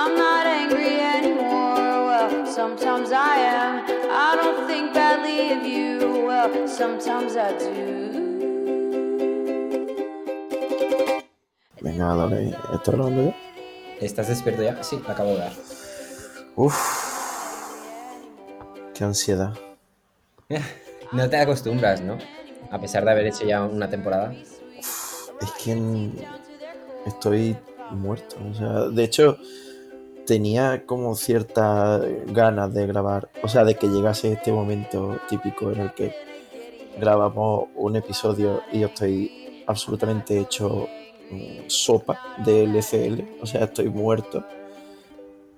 I'm 0.00 0.16
not 0.16 0.46
angry 0.46 0.98
anymore. 0.98 2.06
Well, 2.08 2.46
sometimes 2.46 3.12
I 3.12 3.36
am. 3.36 3.84
I 4.08 4.34
don't 4.40 4.66
think 4.66 4.94
badly 4.94 5.52
of 5.52 5.62
you. 5.62 6.24
Well, 6.26 6.66
sometimes 6.66 7.36
I 7.36 7.52
do. 7.58 7.76
Venga, 11.82 12.14
dale. 12.14 12.56
¿Estás 12.72 12.94
grabando 12.94 13.22
ya? 13.24 13.36
¿Estás 14.00 14.28
despierto 14.28 14.62
ya? 14.62 14.82
Sí, 14.82 15.02
la 15.06 15.12
acabo 15.12 15.32
de 15.34 15.38
dar. 15.40 15.52
Uf. 16.56 16.76
Qué 18.94 19.04
ansiedad. 19.04 19.52
No 21.12 21.28
te 21.28 21.36
acostumbras, 21.36 22.00
¿no? 22.00 22.18
A 22.70 22.80
pesar 22.80 23.04
de 23.04 23.10
haber 23.10 23.26
hecho 23.26 23.44
ya 23.44 23.64
una 23.64 23.90
temporada. 23.90 24.32
Es 24.32 25.52
que 25.62 25.76
estoy 27.04 27.56
muerto. 27.90 28.36
O 28.48 28.54
sea, 28.54 28.88
de 28.88 29.02
hecho, 29.02 29.36
tenía 30.30 30.86
como 30.86 31.16
ciertas 31.16 32.04
ganas 32.26 32.72
de 32.72 32.86
grabar. 32.86 33.28
O 33.42 33.48
sea, 33.48 33.64
de 33.64 33.74
que 33.74 33.88
llegase 33.88 34.34
este 34.34 34.52
momento 34.52 35.18
típico 35.28 35.72
en 35.72 35.80
el 35.80 35.92
que 35.92 36.14
grabamos 37.00 37.64
un 37.74 37.96
episodio 37.96 38.62
y 38.70 38.78
yo 38.78 38.86
estoy 38.86 39.64
absolutamente 39.66 40.38
hecho 40.38 40.86
mm, 41.32 41.66
sopa 41.66 42.36
de 42.44 42.62
LCL. 42.62 43.42
O 43.42 43.46
sea, 43.46 43.64
estoy 43.64 43.88
muerto. 43.88 44.44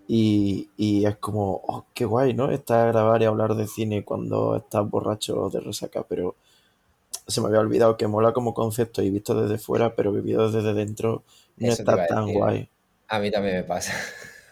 Y, 0.08 0.70
y 0.78 1.04
es 1.04 1.16
como, 1.16 1.60
oh, 1.66 1.84
qué 1.92 2.06
guay, 2.06 2.32
¿no? 2.32 2.50
Estar 2.50 2.88
a 2.88 2.92
grabar 2.92 3.20
y 3.20 3.26
hablar 3.26 3.54
de 3.54 3.66
cine 3.66 4.06
cuando 4.06 4.56
estás 4.56 4.88
borracho 4.88 5.50
de 5.50 5.60
resaca, 5.60 6.02
pero 6.08 6.34
se 7.26 7.42
me 7.42 7.48
había 7.48 7.60
olvidado 7.60 7.98
que 7.98 8.06
mola 8.06 8.32
como 8.32 8.54
concepto 8.54 9.02
y 9.02 9.10
visto 9.10 9.38
desde 9.38 9.58
fuera, 9.62 9.94
pero 9.94 10.12
vivido 10.12 10.50
desde 10.50 10.72
dentro 10.72 11.24
no 11.58 11.68
Eso 11.68 11.82
está 11.82 12.06
tan 12.06 12.32
guay. 12.32 12.70
A 13.08 13.18
mí 13.18 13.30
también 13.30 13.56
me 13.56 13.64
pasa. 13.64 13.92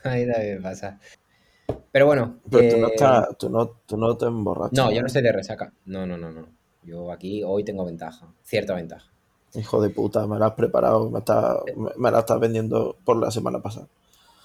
A 0.04 0.10
mí 0.10 0.26
también 0.30 0.62
pasa. 0.62 0.98
Pero 1.92 2.06
bueno. 2.06 2.40
Pero 2.50 2.74
tú 2.74 2.80
no, 2.80 2.88
eh, 2.88 2.90
estás, 2.94 3.38
tú 3.38 3.50
no, 3.50 3.68
tú 3.86 3.96
no 3.96 4.16
te 4.16 4.26
emborrachas. 4.26 4.72
No, 4.72 4.92
yo 4.92 5.00
no 5.00 5.06
estoy 5.06 5.22
de 5.22 5.32
resaca. 5.32 5.72
No, 5.86 6.06
no, 6.06 6.16
no, 6.16 6.30
no. 6.30 6.48
Yo 6.82 7.12
aquí 7.12 7.42
hoy 7.44 7.64
tengo 7.64 7.84
ventaja. 7.84 8.32
Cierta 8.42 8.74
ventaja. 8.74 9.10
Hijo 9.54 9.82
de 9.82 9.90
puta, 9.90 10.26
me 10.26 10.38
la 10.38 10.46
has 10.46 10.54
preparado, 10.54 11.10
me, 11.10 11.18
está, 11.18 11.58
me, 11.76 11.90
me 11.96 12.10
la 12.10 12.20
estás 12.20 12.38
vendiendo 12.38 12.96
por 13.04 13.16
la 13.16 13.30
semana 13.30 13.60
pasada. 13.60 13.88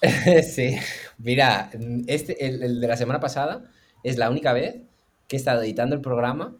Sí. 0.42 0.76
Mira, 1.18 1.70
este, 2.06 2.46
el, 2.46 2.62
el 2.62 2.80
de 2.80 2.88
la 2.88 2.96
semana 2.96 3.20
pasada 3.20 3.70
es 4.02 4.18
la 4.18 4.30
única 4.30 4.52
vez 4.52 4.76
que 5.26 5.36
he 5.36 5.38
estado 5.38 5.62
editando 5.62 5.94
el 5.94 6.02
programa 6.02 6.56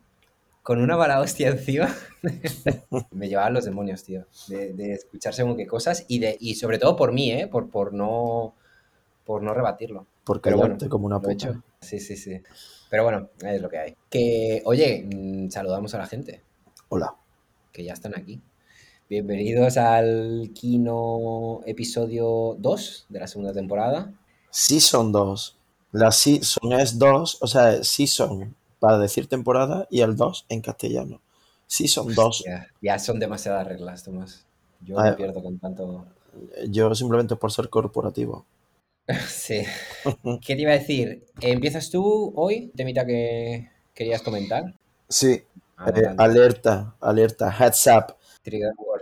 con 0.63 0.81
una 0.81 0.97
mala 0.97 1.21
hostia 1.21 1.49
encima. 1.49 1.95
me 3.13 3.29
llevaban 3.29 3.55
los 3.55 3.65
demonios, 3.65 4.03
tío. 4.03 4.27
De, 4.49 4.73
de 4.73 4.95
escuchar 4.95 5.33
según 5.33 5.57
qué 5.57 5.67
cosas 5.67 6.05
y, 6.09 6.19
de, 6.19 6.37
y 6.41 6.57
sobre 6.57 6.79
todo 6.79 6.97
por 6.97 7.13
mí, 7.13 7.31
¿eh? 7.31 7.47
Por, 7.47 7.71
por, 7.71 7.93
no, 7.93 8.55
por 9.27 9.43
no 9.43 9.53
rebatirlo. 9.53 10.07
Porque 10.25 10.55
bueno, 10.55 10.79
como 10.89 11.07
una 11.07 11.17
Lo 11.17 11.29
he 11.29 11.35
puta. 11.35 11.49
hecho. 11.51 11.63
Sí, 11.81 11.99
sí, 11.99 12.17
sí. 12.17 12.41
Pero 12.89 13.03
bueno, 13.03 13.29
es 13.41 13.61
lo 13.61 13.69
que 13.69 13.79
hay. 13.79 13.97
Que, 14.09 14.63
oye, 14.65 15.05
mm, 15.13 15.51
saludamos 15.51 15.93
a 15.95 15.99
la 15.99 16.07
gente 16.07 16.43
Hola. 16.89 17.15
que 17.73 17.85
ya 17.85 17.93
están 17.93 18.17
aquí. 18.17 18.41
Bienvenidos 19.11 19.77
al 19.77 20.51
Kino 20.55 21.61
episodio 21.67 22.57
2 22.59 23.07
de 23.09 23.21
la 23.21 23.27
segunda 23.27 23.53
temporada. 23.53 24.13
Season 24.51 25.13
2. 25.13 25.59
La 25.93 26.13
Season 26.13 26.73
es 26.73 26.99
2, 26.99 27.39
o 27.41 27.47
sea, 27.47 27.83
Season 27.83 28.55
para 28.79 28.99
decir 28.99 29.29
temporada 29.29 29.87
y 29.91 30.01
el 30.03 30.17
2 30.17 30.47
en 30.49 30.61
castellano. 30.61 31.21
Season 31.67 32.15
2. 32.15 32.45
Ya, 32.47 32.69
ya 32.81 32.99
son 32.99 33.19
demasiadas 33.19 33.67
reglas, 33.67 34.05
Tomás. 34.05 34.45
Yo 34.81 34.97
me 35.01 35.13
pierdo 35.15 35.43
con 35.43 35.59
tanto. 35.59 36.07
Yo 36.69 36.95
simplemente 36.95 37.35
por 37.35 37.51
ser 37.51 37.69
corporativo. 37.71 38.45
Sí. 39.29 39.63
¿Qué 40.41 40.55
te 40.57 40.63
iba 40.63 40.73
a 40.73 40.79
decir? 40.79 41.25
¿Empiezas 41.41 41.91
tú 41.91 42.33
hoy? 42.37 42.73
Temita 42.77 43.07
que 43.07 43.71
querías 43.95 44.23
comentar. 44.23 44.75
Sí, 45.09 45.31
eh, 45.31 45.45
Adelante. 45.77 46.23
alerta, 46.23 46.97
alerta, 47.01 47.51
heads 47.51 47.87
up. 47.87 48.17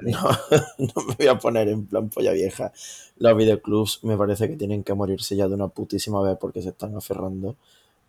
No, 0.01 0.21
no 0.79 1.03
me 1.09 1.15
voy 1.17 1.27
a 1.29 1.39
poner 1.39 1.69
en 1.69 1.87
plan 1.87 2.09
polla 2.11 2.33
vieja. 2.33 2.73
Los 3.17 3.37
videoclubs 3.37 4.01
me 4.05 4.17
parece 4.17 4.49
que 4.49 4.57
tienen 4.57 4.85
que 4.85 4.95
morirse 4.95 5.37
ya 5.37 5.49
de 5.49 5.55
una 5.55 5.69
putísima 5.69 6.23
vez 6.23 6.37
porque 6.39 6.63
se 6.63 6.71
están 6.71 6.97
aferrando 6.97 7.57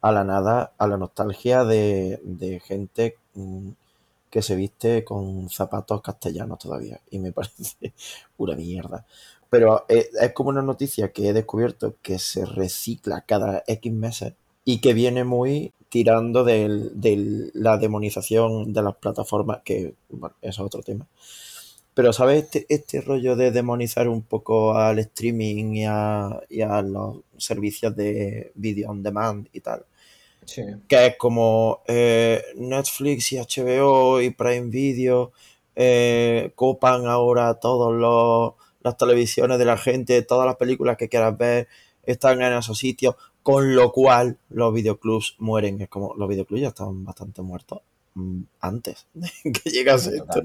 a 0.02 0.12
la 0.12 0.24
nada, 0.24 0.74
a 0.78 0.88
la 0.88 0.98
nostalgia 0.98 1.64
de, 1.64 2.20
de 2.24 2.60
gente 2.60 3.18
mm, 3.36 3.70
que 4.30 4.42
se 4.42 4.56
viste 4.56 5.04
con 5.06 5.50
zapatos 5.50 6.02
castellanos 6.02 6.60
todavía. 6.60 7.00
Y 7.12 7.20
me 7.20 7.32
parece 7.34 7.94
una 8.38 8.56
mierda. 8.56 9.06
Pero 9.56 9.86
eh, 9.88 10.10
es 10.20 10.34
como 10.34 10.50
una 10.50 10.62
noticia 10.62 11.14
que 11.14 11.30
he 11.30 11.34
descubierto 11.34 11.96
que 12.02 12.20
se 12.20 12.46
recicla 12.46 13.22
cada 13.22 13.64
X 13.66 13.90
meses 13.94 14.34
y 14.66 14.82
que 14.82 14.94
viene 14.94 15.24
muy 15.24 15.72
tirando 15.88 16.44
de 16.44 17.50
la 17.54 17.78
demonización 17.78 18.74
de 18.74 18.82
las 18.82 18.98
plataformas, 18.98 19.62
que 19.64 19.94
bueno, 20.10 20.36
eso 20.42 20.62
es 20.62 20.68
otro 20.68 20.84
tema. 20.84 21.08
Pero, 21.94 22.12
¿sabes? 22.12 22.44
Este, 22.44 22.66
este 22.68 23.00
rollo 23.00 23.38
de 23.38 23.52
demonizar 23.52 24.10
un 24.10 24.24
poco 24.24 24.76
al 24.76 25.00
streaming 25.00 25.76
y 25.76 25.86
a, 25.86 26.42
y 26.50 26.60
a 26.60 26.82
los 26.82 27.20
servicios 27.38 27.96
de 27.96 28.52
video 28.56 28.92
on 28.92 29.02
demand 29.04 29.48
y 29.54 29.62
tal. 29.62 29.86
Sí. 30.44 30.64
Que 30.90 31.06
es 31.06 31.18
como 31.18 31.82
eh, 31.88 32.44
Netflix 32.58 33.32
y 33.32 33.38
HBO 33.38 34.20
y 34.20 34.32
Prime 34.32 34.68
Video 34.68 35.32
eh, 35.78 36.52
copan 36.56 37.08
ahora 37.08 37.54
todas 37.54 37.98
las 38.86 38.98
televisiones 38.98 39.58
de 39.58 39.66
la 39.66 39.78
gente, 39.78 40.22
todas 40.22 40.46
las 40.46 40.58
películas 40.58 40.96
que 40.96 41.10
quieras 41.10 41.36
ver 41.36 41.68
están 42.04 42.40
en 42.44 42.54
esos 42.54 42.78
sitios, 42.78 43.16
con 43.42 43.76
lo 43.76 43.92
cual 43.92 44.38
los 44.50 44.72
videoclubs 44.72 45.36
mueren. 45.40 45.82
Es 45.82 45.90
como 45.90 46.14
los 46.14 46.30
videoclubs 46.30 46.62
ya 46.62 46.68
estaban 46.68 47.04
bastante 47.04 47.42
muertos 47.42 47.82
mm, 48.14 48.42
antes 48.60 49.08
de 49.16 49.28
que 49.52 49.72
llegase 49.72 50.18
esto 50.18 50.44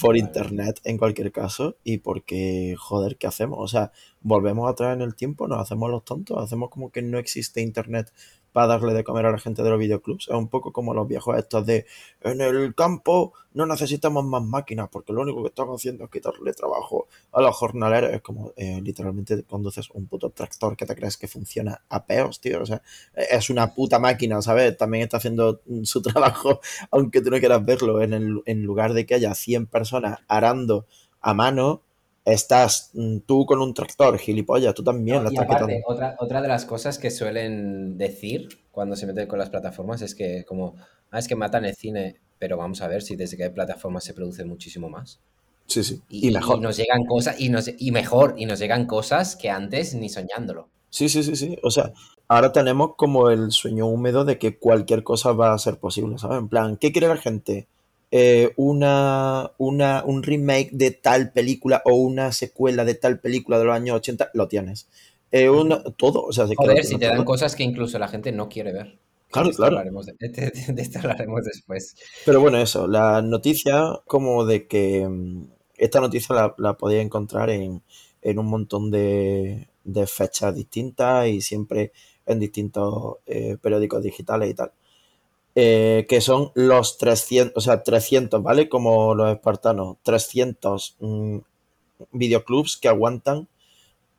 por 0.00 0.16
internet 0.16 0.80
en 0.84 0.96
cualquier 0.96 1.32
caso 1.32 1.76
y 1.82 1.98
porque, 1.98 2.76
joder, 2.78 3.16
¿qué 3.16 3.26
hacemos? 3.26 3.58
O 3.60 3.66
sea, 3.66 3.90
volvemos 4.20 4.70
atrás 4.70 4.94
en 4.94 5.02
el 5.02 5.16
tiempo, 5.16 5.48
nos 5.48 5.58
hacemos 5.58 5.90
los 5.90 6.04
tontos, 6.04 6.38
hacemos 6.40 6.70
como 6.70 6.92
que 6.92 7.02
no 7.02 7.18
existe 7.18 7.62
internet 7.62 8.12
para 8.52 8.66
darle 8.66 8.94
de 8.94 9.04
comer 9.04 9.26
a 9.26 9.32
la 9.32 9.38
gente 9.38 9.62
de 9.62 9.70
los 9.70 9.78
videoclubs. 9.78 10.28
Es 10.28 10.34
un 10.34 10.48
poco 10.48 10.72
como 10.72 10.94
los 10.94 11.08
viejos 11.08 11.36
estos 11.38 11.66
de 11.66 11.86
en 12.20 12.40
el 12.40 12.74
campo 12.74 13.32
no 13.54 13.66
necesitamos 13.66 14.24
más 14.24 14.42
máquinas 14.42 14.88
porque 14.90 15.12
lo 15.12 15.20
único 15.20 15.42
que 15.42 15.48
están 15.48 15.68
haciendo 15.68 16.04
es 16.04 16.10
quitarle 16.10 16.52
trabajo 16.52 17.06
a 17.32 17.42
los 17.42 17.54
jornaleros. 17.54 18.12
Es 18.12 18.22
como 18.22 18.52
eh, 18.56 18.80
literalmente 18.82 19.42
conduces 19.44 19.90
un 19.90 20.06
puto 20.06 20.30
tractor 20.30 20.76
que 20.76 20.86
te 20.86 20.94
crees 20.94 21.16
que 21.16 21.28
funciona 21.28 21.82
a 21.88 22.04
peos, 22.04 22.40
tío. 22.40 22.62
O 22.62 22.66
sea, 22.66 22.82
es 23.14 23.50
una 23.50 23.74
puta 23.74 23.98
máquina, 23.98 24.40
¿sabes? 24.42 24.76
También 24.76 25.04
está 25.04 25.18
haciendo 25.18 25.60
su 25.84 26.00
trabajo, 26.02 26.60
aunque 26.90 27.20
tú 27.20 27.30
no 27.30 27.38
quieras 27.38 27.64
verlo. 27.64 28.02
En, 28.02 28.12
el, 28.14 28.42
en 28.46 28.62
lugar 28.62 28.94
de 28.94 29.06
que 29.06 29.14
haya 29.14 29.34
100 29.34 29.66
personas 29.66 30.20
arando 30.28 30.86
a 31.20 31.34
mano, 31.34 31.82
estás 32.24 32.90
mm, 32.94 33.18
tú 33.26 33.46
con 33.46 33.60
un 33.60 33.74
tractor, 33.74 34.18
gilipollas, 34.18 34.74
tú 34.74 34.82
también 34.84 35.24
No, 35.24 35.28
estás 35.28 35.44
aparte, 35.44 35.74
quitando. 35.74 35.82
otra, 35.86 36.16
otra 36.18 36.42
de 36.42 36.48
las 36.48 36.64
cosas 36.64 36.98
que 36.98 37.10
suelen 37.10 37.98
decir 37.98 38.48
cuando 38.70 38.96
se 38.96 39.06
meten 39.06 39.26
con 39.28 39.38
las 39.38 39.50
plataformas 39.50 40.02
es 40.02 40.14
que 40.14 40.44
como, 40.44 40.76
ah, 41.10 41.18
es 41.18 41.28
que 41.28 41.36
matan 41.36 41.64
el 41.64 41.74
cine, 41.74 42.20
pero 42.38 42.56
vamos 42.56 42.80
a 42.82 42.88
ver 42.88 43.02
si 43.02 43.16
desde 43.16 43.36
que 43.36 43.44
hay 43.44 43.50
plataformas 43.50 44.04
se 44.04 44.14
produce 44.14 44.44
muchísimo 44.44 44.88
más. 44.88 45.20
Sí, 45.66 45.82
sí. 45.84 46.02
Y, 46.08 46.28
Y 46.28 46.30
mejor. 46.30 46.58
y 46.58 46.60
nos 46.60 46.76
llegan 46.76 47.04
cosas, 47.06 47.40
y, 47.40 47.48
nos, 47.48 47.70
y 47.78 47.90
mejor, 47.92 48.34
y 48.36 48.46
nos 48.46 48.58
llegan 48.58 48.86
cosas 48.86 49.36
que 49.36 49.50
antes 49.50 49.94
ni 49.94 50.08
soñándolo. 50.08 50.68
Sí, 50.90 51.08
sí, 51.08 51.22
sí, 51.22 51.36
sí. 51.36 51.58
O 51.62 51.70
sea, 51.70 51.92
ahora 52.28 52.52
tenemos 52.52 52.96
como 52.96 53.30
el 53.30 53.50
sueño 53.50 53.86
húmedo 53.86 54.24
de 54.24 54.38
que 54.38 54.58
cualquier 54.58 55.02
cosa 55.02 55.32
va 55.32 55.54
a 55.54 55.58
ser 55.58 55.78
posible, 55.78 56.18
¿sabes? 56.18 56.38
En 56.38 56.48
plan, 56.48 56.76
¿qué 56.76 56.92
quiere 56.92 57.08
la 57.08 57.16
gente? 57.16 57.66
Eh, 58.12 58.52
una, 58.56 59.52
una, 59.58 60.04
un 60.04 60.22
remake 60.22 60.70
de 60.72 60.90
tal 60.92 61.32
película 61.32 61.82
o 61.86 61.94
una 61.96 62.32
secuela 62.32 62.84
de 62.84 62.94
tal 62.94 63.20
película 63.20 63.58
de 63.58 63.64
los 63.64 63.74
años 63.74 63.96
80, 63.96 64.30
lo 64.34 64.48
tienes. 64.48 64.88
Eh, 65.32 65.48
una- 65.50 65.82
todo, 65.96 66.22
o 66.24 66.32
sea, 66.32 66.46
se 66.46 66.56
Joder, 66.56 66.84
si 66.84 66.98
te 66.98 67.06
dan 67.06 67.16
todo. 67.16 67.24
cosas 67.24 67.56
que 67.56 67.62
incluso 67.62 67.98
la 67.98 68.08
gente 68.08 68.32
no 68.32 68.48
quiere 68.48 68.72
ver. 68.72 68.98
Claro, 69.30 69.48
De 69.48 69.56
claro. 69.56 69.76
hablaremos 69.78 70.06
de, 70.06 70.14
de- 70.20 70.72
de 70.72 70.82
esto 70.82 70.98
hablaremos 71.00 71.44
después. 71.44 71.94
Pero 72.24 72.40
bueno, 72.40 72.58
eso, 72.58 72.86
la 72.86 73.20
noticia 73.22 74.00
como 74.06 74.44
de 74.44 74.66
que 74.66 75.06
mm, 75.08 75.44
esta 75.76 76.00
noticia 76.00 76.34
la, 76.34 76.54
la 76.58 76.76
podéis 76.76 77.04
encontrar 77.04 77.50
en, 77.50 77.82
en 78.22 78.38
un 78.38 78.46
montón 78.46 78.90
de, 78.90 79.68
de 79.84 80.06
fechas 80.06 80.54
distintas 80.54 81.26
y 81.28 81.40
siempre 81.40 81.92
en 82.26 82.38
distintos 82.38 83.16
eh, 83.26 83.56
periódicos 83.60 84.02
digitales 84.02 84.50
y 84.50 84.54
tal. 84.54 84.72
Eh, 85.54 86.06
que 86.08 86.22
son 86.22 86.50
los 86.54 86.96
300, 86.96 87.56
o 87.56 87.60
sea, 87.60 87.82
300, 87.82 88.42
¿vale? 88.42 88.68
Como 88.68 89.14
los 89.14 89.34
espartanos, 89.34 89.98
300 90.02 90.96
mm, 91.00 91.38
videoclubs 92.12 92.78
que 92.78 92.88
aguantan 92.88 93.48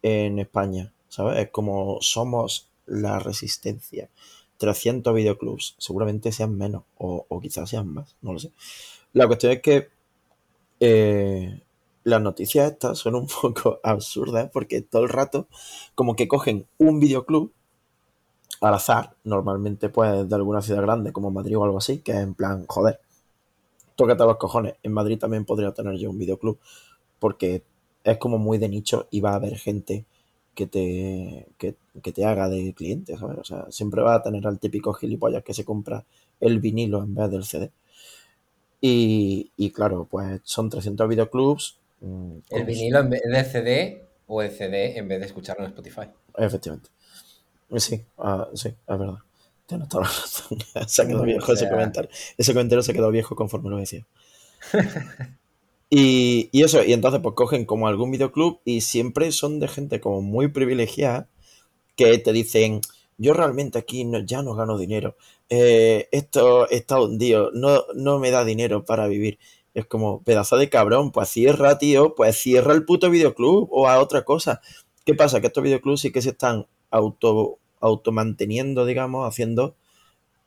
en 0.04 0.38
España, 0.40 0.94
¿sabes? 1.10 1.40
Es 1.40 1.50
como 1.50 1.98
somos 2.02 2.70
la 2.86 3.20
resistencia. 3.20 4.10
300 4.58 5.14
videoclubs, 5.14 5.76
seguramente 5.80 6.32
sean 6.32 6.56
menos 6.58 6.84
o, 6.98 7.26
o 7.28 7.40
quizás 7.42 7.70
sean 7.70 7.88
más, 7.88 8.16
no 8.22 8.34
lo 8.34 8.40
sé. 8.40 8.52
La 9.14 9.28
cuestión 9.28 9.54
es 9.54 9.62
que 9.62 9.90
eh, 10.80 11.62
las 12.04 12.22
noticias 12.22 12.72
estas 12.72 12.98
son 12.98 13.16
un 13.16 13.28
poco 13.42 13.80
absurdas 13.84 14.50
porque 14.52 14.82
todo 14.82 15.04
el 15.04 15.10
rato 15.10 15.48
como 15.96 16.16
que 16.16 16.28
cogen 16.28 16.68
un 16.78 17.00
videoclub 17.00 17.52
al 18.64 18.76
azar, 18.76 19.16
normalmente 19.26 19.90
pues 19.90 20.28
de 20.30 20.36
alguna 20.36 20.62
ciudad 20.62 20.82
grande 20.84 21.14
como 21.14 21.32
Madrid 21.32 21.58
o 21.58 21.66
algo 21.66 21.80
así, 21.80 22.00
que 22.00 22.14
es 22.14 22.20
en 22.20 22.34
plan, 22.36 22.66
joder, 22.68 23.00
tócate 23.96 24.24
los 24.24 24.38
cojones, 24.38 24.76
en 24.84 24.94
Madrid 24.94 25.20
también 25.20 25.46
podría 25.46 25.72
tener 25.74 25.96
yo 25.98 26.10
un 26.10 26.18
videoclub 26.18 26.60
porque 27.20 27.64
es 28.04 28.18
como 28.18 28.38
muy 28.38 28.58
de 28.58 28.70
nicho 28.70 29.08
y 29.12 29.22
va 29.22 29.32
a 29.32 29.36
haber 29.36 29.58
gente 29.58 30.06
que 30.56 30.68
te, 30.68 31.48
que, 31.58 31.76
que 32.02 32.12
te 32.12 32.26
haga 32.26 32.50
de 32.50 32.74
cliente, 32.74 33.18
¿sabes? 33.18 33.40
O 33.40 33.44
sea, 33.44 33.68
siempre 33.72 34.02
va 34.02 34.16
a 34.16 34.24
tener 34.24 34.46
al 34.48 34.60
típico 34.60 34.94
gilipollas 34.94 35.44
que 35.44 35.54
se 35.54 35.66
compra 35.66 36.06
el 36.40 36.60
vinilo 36.60 37.04
en 37.04 37.16
vez 37.16 37.32
del 37.32 37.44
CD. 37.46 37.72
Y, 38.82 39.52
y 39.58 39.72
claro, 39.72 40.08
pues 40.10 40.42
son 40.44 40.70
300 40.70 41.08
videoclubs. 41.10 41.80
mm, 42.02 42.38
El 42.50 42.66
vinilo 42.66 43.00
en 43.00 43.10
vez 43.10 43.22
de 43.24 43.44
CD 43.46 44.10
o 44.28 44.42
el 44.42 44.52
CD 44.52 44.98
en 44.98 45.08
vez 45.08 45.20
de 45.22 45.26
escucharlo 45.28 45.64
en 45.66 45.70
Spotify. 45.72 46.08
Efectivamente. 46.38 46.90
Sí, 47.78 48.04
ah, 48.18 48.48
sí, 48.54 48.70
es 48.70 49.00
verdad. 49.00 49.20
Tienes 49.66 49.90
toda 49.90 50.04
la 50.04 50.10
razón. 50.10 50.58
Se 50.88 51.02
ha 51.02 51.08
quedado 51.08 51.24
O 51.24 51.26
viejo 51.26 51.54
ese 51.54 51.70
comentario. 51.70 52.10
Ese 52.38 52.54
comentario 52.54 52.84
se 52.84 52.92
ha 52.92 52.94
quedado 52.94 53.12
viejo 53.12 53.36
conforme 53.36 53.70
lo 53.70 53.78
decía. 53.78 54.06
Y, 55.96 56.50
y 56.52 56.64
eso, 56.64 56.84
y 56.84 56.92
entonces 56.92 57.22
pues 57.22 57.36
cogen 57.36 57.66
como 57.66 57.88
algún 57.88 58.10
videoclub 58.10 58.62
y 58.66 58.82
siempre 58.82 59.32
son 59.32 59.60
de 59.60 59.68
gente 59.68 60.00
como 60.02 60.24
muy 60.24 60.48
privilegiada 60.48 61.30
que 61.96 62.18
te 62.18 62.34
dicen, 62.34 62.82
yo 63.20 63.34
realmente 63.34 63.78
aquí 63.78 64.04
no, 64.04 64.18
ya 64.26 64.42
no 64.42 64.56
gano 64.56 64.80
dinero, 64.80 65.16
eh, 65.50 66.08
esto 66.12 66.68
está 66.70 67.00
hundido, 67.00 67.52
no, 67.54 67.84
no 67.94 68.18
me 68.18 68.32
da 68.32 68.44
dinero 68.44 68.86
para 68.86 69.08
vivir. 69.08 69.38
Es 69.76 69.86
como, 69.86 70.24
pedazo 70.24 70.58
de 70.58 70.70
cabrón, 70.70 71.12
pues 71.12 71.30
cierra, 71.30 71.78
tío, 71.78 72.16
pues 72.16 72.38
cierra 72.38 72.74
el 72.74 72.86
puto 72.86 73.12
videoclub 73.12 73.68
o 73.72 73.88
a 73.88 74.00
otra 74.00 74.24
cosa. 74.26 74.62
¿Qué 75.06 75.14
pasa? 75.14 75.42
Que 75.42 75.48
estos 75.48 75.64
videoclubs 75.64 76.02
sí 76.02 76.12
que 76.12 76.24
se 76.24 76.32
están 76.32 76.66
auto, 76.90 77.60
automanteniendo, 77.84 78.86
digamos, 78.86 79.28
haciendo 79.28 79.76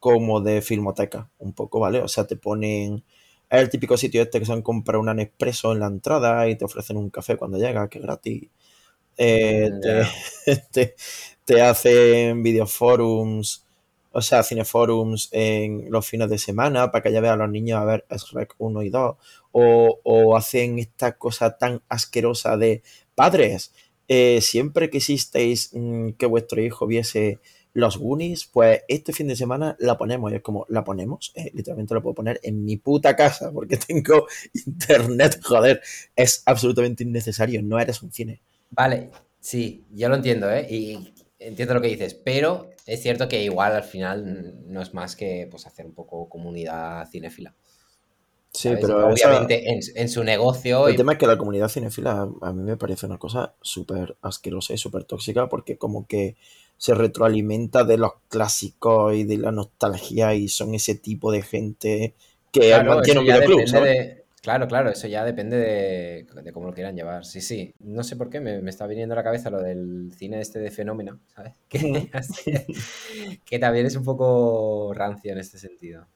como 0.01 0.41
de 0.41 0.63
filmoteca, 0.63 1.31
un 1.39 1.53
poco, 1.53 1.81
¿vale? 1.81 2.01
O 2.01 2.09
sea, 2.09 2.27
te 2.27 2.37
ponen... 2.37 3.05
Es 3.51 3.61
el 3.61 3.71
típico 3.71 3.97
sitio 3.97 4.23
este 4.23 4.41
que 4.41 4.47
se 4.47 4.53
han 4.53 4.63
comprado 4.63 5.01
un 5.01 5.15
Nespresso 5.17 5.73
en 5.73 5.81
la 5.81 5.87
entrada 5.87 6.49
y 6.49 6.57
te 6.57 6.65
ofrecen 6.65 6.97
un 6.97 7.11
café 7.11 7.37
cuando 7.37 7.59
llega, 7.59 7.89
que 7.89 7.99
es 7.99 8.05
gratis. 8.05 8.49
Eh, 9.19 9.71
te, 9.83 10.57
te, 10.73 10.97
te 11.45 11.63
hacen 11.63 12.43
videoforums, 12.43 13.65
o 14.13 14.23
sea, 14.23 14.43
cineforums 14.43 15.29
en 15.33 15.91
los 15.91 16.07
fines 16.07 16.29
de 16.31 16.39
semana 16.39 16.91
para 16.91 17.03
que 17.03 17.13
ya 17.13 17.21
vean 17.21 17.35
a 17.41 17.45
los 17.45 17.53
niños 17.53 17.79
a 17.81 17.85
ver 17.85 18.07
Shrek 18.11 18.55
1 18.59 18.83
y 18.83 18.91
2. 18.91 19.17
O, 19.53 20.01
o 20.03 20.37
hacen 20.37 20.79
esta 20.79 21.17
cosa 21.19 21.57
tan 21.59 21.83
asquerosa 21.89 22.57
de 22.57 22.83
padres, 23.15 23.73
eh, 24.09 24.41
siempre 24.41 24.91
quisisteis 24.91 25.71
mm, 25.73 26.11
que 26.13 26.27
vuestro 26.27 26.61
hijo 26.63 26.87
viese 26.87 27.39
los 27.77 27.99
Goonies, 27.99 28.47
pues 28.47 28.81
este 28.89 29.13
fin 29.13 29.29
de 29.29 29.37
semana 29.37 29.77
la 29.79 29.99
ponemos. 29.99 30.33
Y 30.33 30.37
es 30.37 30.43
como, 30.43 30.65
la 30.71 30.83
ponemos, 30.83 31.33
Eh, 31.35 31.51
literalmente 31.53 31.95
la 31.95 32.01
puedo 32.01 32.15
poner 32.15 32.41
en 32.43 32.65
mi 32.65 32.79
puta 32.79 33.15
casa 33.15 33.51
porque 33.55 33.77
tengo 33.77 34.27
internet, 34.67 35.41
joder. 35.45 35.83
Es 36.17 36.43
absolutamente 36.47 37.05
innecesario, 37.05 37.63
no 37.63 37.79
eres 37.79 38.03
un 38.03 38.11
cine. 38.11 38.41
Vale, 38.71 39.11
sí, 39.41 39.85
yo 39.93 40.09
lo 40.09 40.17
entiendo, 40.17 40.51
¿eh? 40.51 40.67
Y 40.71 41.13
entiendo 41.39 41.75
lo 41.75 41.83
que 41.83 41.89
dices, 41.89 42.15
pero 42.15 42.71
es 42.87 43.03
cierto 43.03 43.29
que 43.29 43.43
igual 43.43 43.75
al 43.75 43.85
final 43.85 44.55
no 44.67 44.81
es 44.81 44.95
más 44.95 45.15
que 45.15 45.47
pues 45.51 45.67
hacer 45.67 45.85
un 45.87 45.93
poco 45.93 46.29
comunidad 46.29 47.07
cinéfila. 47.11 47.55
Sí, 48.57 48.71
¿sabes? 48.71 48.81
pero 48.81 49.11
esa- 49.11 49.29
obviamente 49.31 49.71
en, 49.71 49.81
en 49.95 50.09
su 50.09 50.25
negocio 50.25 50.89
el 50.89 50.95
y- 50.95 50.97
tema 50.97 51.13
es 51.13 51.19
que 51.19 51.27
la 51.27 51.37
comunidad 51.39 51.69
cinefila 51.69 52.29
a 52.43 52.53
mí 52.53 52.63
me 52.63 52.77
parece 52.77 53.07
una 53.07 53.19
cosa 53.19 53.55
súper 53.61 54.17
asquerosa 54.23 54.73
y 54.75 54.79
súper 54.79 55.05
tóxica 55.05 55.49
porque 55.49 55.77
como 55.79 56.07
que 56.07 56.37
se 56.79 56.95
retroalimenta 56.95 57.85
de 57.85 57.99
los 57.99 58.13
clásicos 58.29 59.15
y 59.15 59.25
de 59.25 59.39
la 59.39 59.51
nostalgia 59.53 60.35
y 60.35 60.49
son 60.49 60.75
ese 60.75 60.95
tipo 60.95 61.33
de 61.33 61.43
gente 61.43 62.15
que 62.53 62.81
Claro, 62.81 62.83
mantiene 62.83 63.21
un 63.21 63.27
videoclub, 63.27 63.67
¿sabes? 63.69 63.91
de- 63.91 64.25
Claro, 64.43 64.69
claro, 64.69 64.91
eso 64.91 65.09
ya 65.09 65.25
depende 65.25 65.57
de, 65.57 66.27
de 66.43 66.53
cómo 66.53 66.67
lo 66.69 66.73
quieran 66.73 66.95
llevar. 66.95 67.25
Sí, 67.25 67.41
sí. 67.41 67.75
No 67.81 68.05
sé 68.05 68.15
por 68.15 68.31
qué 68.31 68.39
me, 68.39 68.61
me 68.63 68.71
está 68.71 68.87
viniendo 68.87 69.13
a 69.15 69.17
la 69.17 69.25
cabeza 69.25 69.51
lo 69.51 69.61
del 69.61 70.13
cine 70.17 70.41
este 70.41 70.61
de 70.61 70.71
fenómeno, 70.71 71.19
¿sabes? 71.35 71.55
Que, 71.69 72.09
que 73.45 73.59
también 73.59 73.87
es 73.87 73.97
un 73.97 74.05
poco 74.05 74.93
rancio 74.95 75.33
en 75.33 75.39
este 75.39 75.59
sentido. 75.59 76.07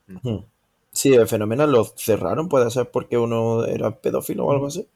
Sí, 0.92 1.12
el 1.14 1.26
fenómeno 1.26 1.66
lo 1.66 1.84
cerraron, 1.84 2.48
puede 2.48 2.70
ser 2.70 2.90
porque 2.92 3.18
uno 3.18 3.64
era 3.64 4.00
pedófilo 4.00 4.46
o 4.46 4.52
algo 4.52 4.66
así. 4.66 4.86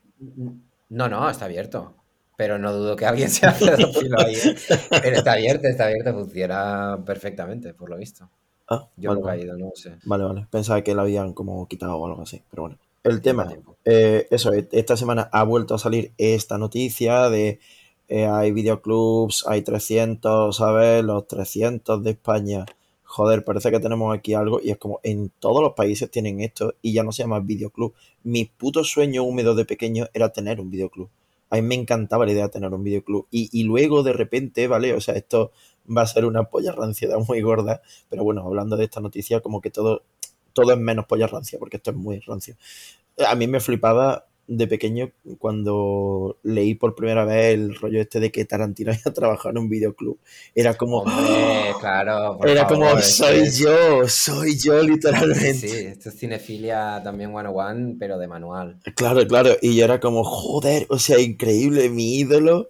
No, 0.88 1.08
no, 1.08 1.28
está 1.28 1.46
abierto. 1.46 1.94
Pero 2.36 2.58
no 2.58 2.72
dudo 2.72 2.96
que 2.96 3.06
alguien 3.06 3.30
sea 3.30 3.52
pedófilo 3.58 4.18
ahí. 4.20 4.34
¿eh? 4.34 4.56
Pero 4.90 5.16
está 5.16 5.32
abierto, 5.32 5.68
está 5.68 5.86
abierto, 5.86 6.12
funciona 6.14 6.98
perfectamente, 7.04 7.74
por 7.74 7.90
lo 7.90 7.96
visto. 7.96 8.28
Ah, 8.68 8.88
Yo 8.96 9.10
vale, 9.10 9.20
nunca 9.20 9.36
he 9.36 9.40
ido, 9.42 9.56
no 9.56 9.66
lo 9.66 9.72
sé. 9.76 9.96
Vale, 10.04 10.24
vale. 10.24 10.46
Pensaba 10.50 10.82
que 10.82 10.94
la 10.94 11.02
habían 11.02 11.32
como 11.32 11.66
quitado 11.68 11.96
o 11.96 12.06
algo 12.06 12.22
así, 12.22 12.42
pero 12.50 12.62
bueno. 12.64 12.78
El 13.04 13.20
tema, 13.20 13.52
eh, 13.84 14.26
eso, 14.30 14.52
e- 14.54 14.68
esta 14.72 14.96
semana 14.96 15.28
ha 15.30 15.44
vuelto 15.44 15.74
a 15.74 15.78
salir 15.78 16.12
esta 16.16 16.56
noticia 16.56 17.28
de 17.28 17.60
eh, 18.08 18.26
hay 18.26 18.50
videoclubs, 18.52 19.44
hay 19.46 19.62
300, 19.62 20.56
¿sabes? 20.56 21.04
Los 21.04 21.26
300 21.28 22.02
de 22.02 22.12
España. 22.12 22.64
Joder, 23.14 23.44
parece 23.44 23.70
que 23.70 23.78
tenemos 23.78 24.12
aquí 24.12 24.34
algo 24.34 24.60
y 24.60 24.72
es 24.72 24.76
como 24.76 24.98
en 25.04 25.30
todos 25.38 25.62
los 25.62 25.74
países 25.74 26.10
tienen 26.10 26.40
esto 26.40 26.74
y 26.82 26.92
ya 26.92 27.04
no 27.04 27.12
se 27.12 27.22
llama 27.22 27.38
videoclub. 27.38 27.94
Mi 28.24 28.44
puto 28.44 28.82
sueño 28.82 29.22
húmedo 29.22 29.54
de 29.54 29.64
pequeño 29.64 30.08
era 30.12 30.32
tener 30.32 30.60
un 30.60 30.68
videoclub. 30.68 31.08
A 31.48 31.54
mí 31.54 31.62
me 31.62 31.76
encantaba 31.76 32.26
la 32.26 32.32
idea 32.32 32.42
de 32.42 32.48
tener 32.48 32.74
un 32.74 32.82
videoclub. 32.82 33.28
Y, 33.30 33.50
y 33.52 33.62
luego 33.62 34.02
de 34.02 34.14
repente, 34.14 34.66
¿vale? 34.66 34.94
O 34.94 35.00
sea, 35.00 35.14
esto 35.14 35.52
va 35.88 36.02
a 36.02 36.06
ser 36.08 36.24
una 36.24 36.42
polla 36.42 36.72
ranciedad 36.72 37.20
muy 37.28 37.40
gorda. 37.40 37.82
Pero 38.10 38.24
bueno, 38.24 38.42
hablando 38.44 38.76
de 38.76 38.82
esta 38.82 38.98
noticia, 38.98 39.40
como 39.40 39.60
que 39.60 39.70
todo, 39.70 40.02
todo 40.52 40.72
es 40.72 40.78
menos 40.80 41.06
polla 41.06 41.28
rancia, 41.28 41.56
porque 41.60 41.76
esto 41.76 41.92
es 41.92 41.96
muy 41.96 42.18
rancio. 42.18 42.56
A 43.24 43.36
mí 43.36 43.46
me 43.46 43.60
flipaba 43.60 44.26
de 44.46 44.66
pequeño 44.66 45.10
cuando 45.38 46.36
leí 46.42 46.74
por 46.74 46.94
primera 46.94 47.24
vez 47.24 47.54
el 47.54 47.74
rollo 47.76 48.00
este 48.00 48.20
de 48.20 48.30
que 48.30 48.44
Tarantino 48.44 48.90
había 48.92 49.12
trabajado 49.14 49.50
en 49.50 49.58
un 49.58 49.68
videoclub. 49.68 50.18
Era 50.54 50.74
como, 50.76 50.98
Hombre, 50.98 51.72
claro. 51.80 52.36
por 52.38 52.48
era 52.48 52.66
como, 52.66 52.84
favor, 52.84 53.00
es 53.00 53.16
soy 53.16 53.50
yo, 53.50 54.08
soy 54.08 54.58
yo 54.58 54.82
literalmente. 54.82 55.54
Sí, 55.54 55.68
esto 55.86 56.08
es 56.10 56.16
cinefilia 56.18 57.00
también 57.02 57.30
101, 57.30 57.96
pero 57.98 58.18
de 58.18 58.28
manual. 58.28 58.78
Claro, 58.96 59.26
claro. 59.26 59.50
Y 59.62 59.76
yo 59.76 59.84
era 59.84 59.98
como, 60.00 60.24
joder, 60.24 60.86
o 60.90 60.98
sea, 60.98 61.18
increíble, 61.18 61.88
mi 61.88 62.18
ídolo 62.18 62.68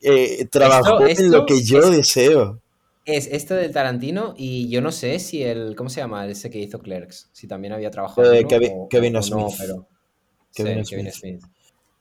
eh, 0.00 0.46
trabajó 0.50 1.00
en 1.02 1.08
esto 1.08 1.24
lo 1.24 1.46
que 1.46 1.62
yo 1.62 1.80
es- 1.80 1.90
deseo. 1.96 2.60
Es 3.04 3.26
esto 3.28 3.54
del 3.54 3.72
Tarantino 3.72 4.34
y 4.36 4.68
yo 4.68 4.82
no 4.82 4.92
sé 4.92 5.18
si 5.18 5.42
el, 5.42 5.74
¿cómo 5.76 5.88
se 5.88 6.00
llama? 6.02 6.26
Ese 6.26 6.50
que 6.50 6.58
hizo 6.58 6.78
Clerks, 6.78 7.30
si 7.32 7.46
también 7.48 7.72
había 7.72 7.90
trabajado 7.90 8.30
Eh, 8.34 8.40
en 8.40 8.44
uno 8.44 8.48
Kevin- 8.50 8.72
o- 8.74 8.88
Kevin 8.90 9.16
o 9.16 9.20
no, 9.20 9.22
Smith. 9.22 9.54
pero 9.58 9.88
Kevin 10.54 10.84
sí, 10.84 10.90
Kevin 10.90 11.12
Smith. 11.12 11.40
Smith. 11.40 11.52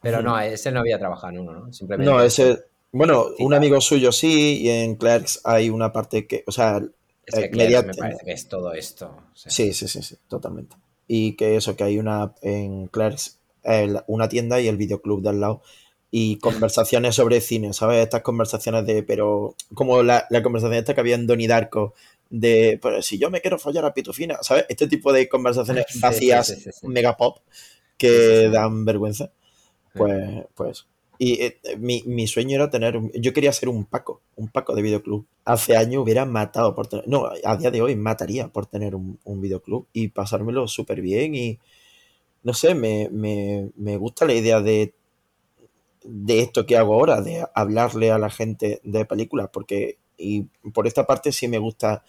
Pero 0.01 0.21
no, 0.21 0.39
ese 0.39 0.71
no 0.71 0.79
había 0.79 0.99
trabajado 0.99 1.33
en 1.33 1.39
uno, 1.39 1.51
¿no? 1.53 1.73
Simplemente 1.73 2.11
No, 2.11 2.21
ese, 2.23 2.59
bueno, 2.91 3.25
un 3.39 3.53
amigo 3.53 3.81
suyo 3.81 4.11
sí, 4.11 4.59
y 4.61 4.69
en 4.69 4.95
Clerks 4.95 5.41
hay 5.43 5.69
una 5.69 5.91
parte 5.91 6.27
que, 6.27 6.43
o 6.47 6.51
sea, 6.51 6.81
es 7.25 7.35
que 7.35 7.45
eh, 7.45 7.49
Clerks 7.51 7.85
me 7.87 7.93
parece 7.93 8.25
que 8.25 8.31
es 8.31 8.47
todo 8.47 8.73
esto. 8.73 9.07
o 9.07 9.35
sea, 9.35 9.51
Sí, 9.51 9.73
sí, 9.73 9.87
sí, 9.87 10.01
sí, 10.01 10.15
totalmente. 10.27 10.75
Y 11.07 11.33
que 11.33 11.55
eso, 11.55 11.75
que 11.75 11.83
hay 11.83 11.97
una 11.99 12.33
en 12.41 12.87
Clerks, 12.87 13.39
el- 13.63 14.01
una 14.07 14.29
tienda 14.29 14.61
y 14.61 14.67
el 14.67 14.77
videoclub 14.77 15.21
de 15.21 15.29
al 15.29 15.39
lado. 15.41 15.61
Y 16.09 16.37
conversaciones 16.37 17.15
sobre 17.15 17.41
cine, 17.41 17.73
¿sabes? 17.73 18.01
Estas 18.03 18.21
conversaciones 18.21 18.85
de, 18.85 19.03
pero 19.03 19.55
como 19.73 20.03
la, 20.03 20.25
la 20.29 20.41
conversación 20.41 20.77
esta 20.79 20.93
que 20.93 21.01
había 21.01 21.15
en 21.15 21.27
Donnie 21.27 21.47
Darko, 21.49 21.93
de, 22.29 22.79
pero 22.81 23.01
si 23.01 23.17
yo 23.17 23.29
me 23.29 23.41
quiero 23.41 23.59
follar 23.59 23.83
a 23.85 23.93
Pitufina, 23.93 24.37
¿sabes? 24.41 24.65
Este 24.69 24.87
tipo 24.87 25.11
de 25.11 25.27
conversaciones 25.27 25.85
vacías, 26.01 26.47
sí, 26.47 26.55
sí, 26.55 26.69
sí. 26.71 26.87
mega 26.87 27.17
pop, 27.17 27.39
que 27.97 28.49
dan 28.51 28.85
vergüenza. 28.85 29.31
Pues, 29.93 30.45
pues. 30.55 30.87
Y 31.19 31.41
eh, 31.41 31.59
mi, 31.79 32.03
mi 32.05 32.27
sueño 32.27 32.55
era 32.55 32.69
tener. 32.69 32.97
un- 32.97 33.11
Yo 33.13 33.33
quería 33.33 33.51
ser 33.53 33.69
un 33.69 33.85
Paco, 33.85 34.21
un 34.35 34.49
Paco 34.49 34.75
de 34.75 34.81
videoclub. 34.83 35.25
Hace 35.45 35.75
años 35.77 36.03
hubiera 36.03 36.25
matado 36.25 36.75
por 36.75 36.87
tener. 36.87 37.07
No, 37.07 37.27
a 37.43 37.57
día 37.57 37.71
de 37.71 37.81
hoy 37.81 37.95
mataría 37.95 38.49
por 38.49 38.67
tener 38.67 38.95
un, 38.95 39.19
un 39.23 39.41
videoclub 39.41 39.87
y 39.93 40.09
pasármelo 40.09 40.67
súper 40.67 41.01
bien. 41.01 41.35
Y 41.35 41.59
no 42.43 42.53
sé, 42.53 42.75
me, 42.75 43.09
me, 43.11 43.71
me 43.77 43.97
gusta 43.97 44.25
la 44.25 44.33
idea 44.33 44.61
de, 44.61 44.93
de 46.03 46.41
esto 46.41 46.65
que 46.65 46.77
hago 46.77 46.93
ahora, 46.93 47.21
de 47.21 47.45
hablarle 47.53 48.11
a 48.11 48.19
la 48.19 48.29
gente 48.29 48.79
de 48.83 49.05
películas, 49.05 49.49
porque. 49.51 49.97
Y 50.19 50.43
por 50.73 50.87
esta 50.87 51.05
parte 51.05 51.31
sí 51.31 51.47
me 51.47 51.59
gusta 51.59 52.03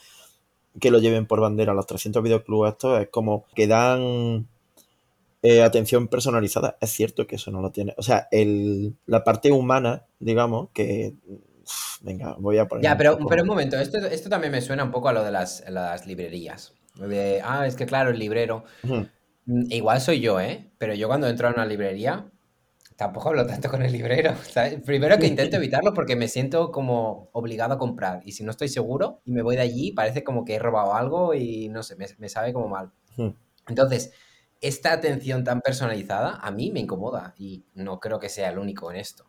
que 0.81 0.91
lo 0.91 0.99
lleven 1.01 1.27
por 1.27 1.41
bandera 1.41 1.75
los 1.75 1.87
300 1.87 2.23
videoclubs 2.23 2.71
estos. 2.71 3.03
Es 3.03 3.09
como 3.11 3.47
que 3.55 3.67
dan 3.67 4.49
eh, 5.43 5.63
atención 5.63 6.09
personalizada. 6.09 6.77
Es 6.81 6.91
cierto 6.91 7.27
que 7.27 7.37
eso 7.37 7.51
no 7.51 7.61
lo 7.61 7.71
tiene. 7.71 7.95
O 7.97 8.03
sea, 8.03 8.29
el, 8.31 8.97
la 9.07 9.25
parte 9.25 9.53
humana, 9.53 10.07
digamos, 10.19 10.71
que. 10.73 11.15
uf, 11.27 11.99
Venga, 12.03 12.37
voy 12.39 12.59
a 12.59 12.67
poner. 12.67 12.85
Ya, 12.85 12.93
un 12.93 12.99
pero, 12.99 13.17
poco- 13.19 13.29
pero 13.29 13.43
un 13.43 13.49
momento, 13.49 13.79
esto, 13.79 13.99
esto 13.99 14.29
también 14.29 14.53
me 14.53 14.61
suena 14.61 14.85
un 14.85 14.91
poco 14.91 15.09
a 15.09 15.13
lo 15.13 15.25
de 15.25 15.31
las, 15.33 15.65
las 15.69 16.07
librerías. 16.07 16.75
De, 16.97 17.41
ah, 17.45 17.67
es 17.67 17.77
que 17.77 17.87
claro, 17.87 18.11
el 18.11 18.19
librero. 18.19 18.65
Mm, 18.83 19.03
Igual 19.71 20.01
soy 20.01 20.21
yo, 20.21 20.41
¿eh? 20.41 20.71
Pero 20.79 20.95
yo 20.95 21.09
cuando 21.09 21.29
entro 21.29 21.49
a 21.49 21.53
una 21.53 21.67
librería, 21.67 22.31
Tampoco 22.97 23.29
hablo 23.31 23.47
tanto 23.47 23.71
con 23.71 23.83
el 23.83 23.93
librero. 23.93 24.35
¿sabes? 24.53 24.81
Primero 24.85 25.19
que 25.19 25.27
intento 25.27 25.57
evitarlo 25.59 25.95
porque 25.95 26.17
me 26.17 26.29
siento 26.29 26.73
como 26.73 27.31
obligado 27.33 27.75
a 27.75 27.79
comprar. 27.79 28.21
Y 28.25 28.33
si 28.33 28.45
no 28.45 28.51
estoy 28.51 28.69
seguro 28.69 29.21
y 29.25 29.33
me 29.33 29.43
voy 29.43 29.57
de 29.57 29.63
allí, 29.63 29.93
parece 29.93 30.25
como 30.25 30.45
que 30.45 30.57
he 30.57 30.59
robado 30.59 30.95
algo 30.95 31.35
y 31.35 31.69
no 31.71 31.83
sé, 31.83 31.97
me, 31.97 32.07
me 32.19 32.29
sabe 32.29 32.53
como 32.53 32.69
mal. 32.69 32.93
Entonces, 33.69 34.13
esta 34.61 34.93
atención 34.93 35.45
tan 35.45 35.61
personalizada 35.61 36.37
a 36.43 36.51
mí 36.51 36.71
me 36.73 36.81
incomoda 36.81 37.35
y 37.39 37.65
no 37.75 38.01
creo 38.01 38.19
que 38.19 38.29
sea 38.29 38.51
el 38.51 38.59
único 38.59 38.91
en 38.91 38.99
esto. 38.99 39.27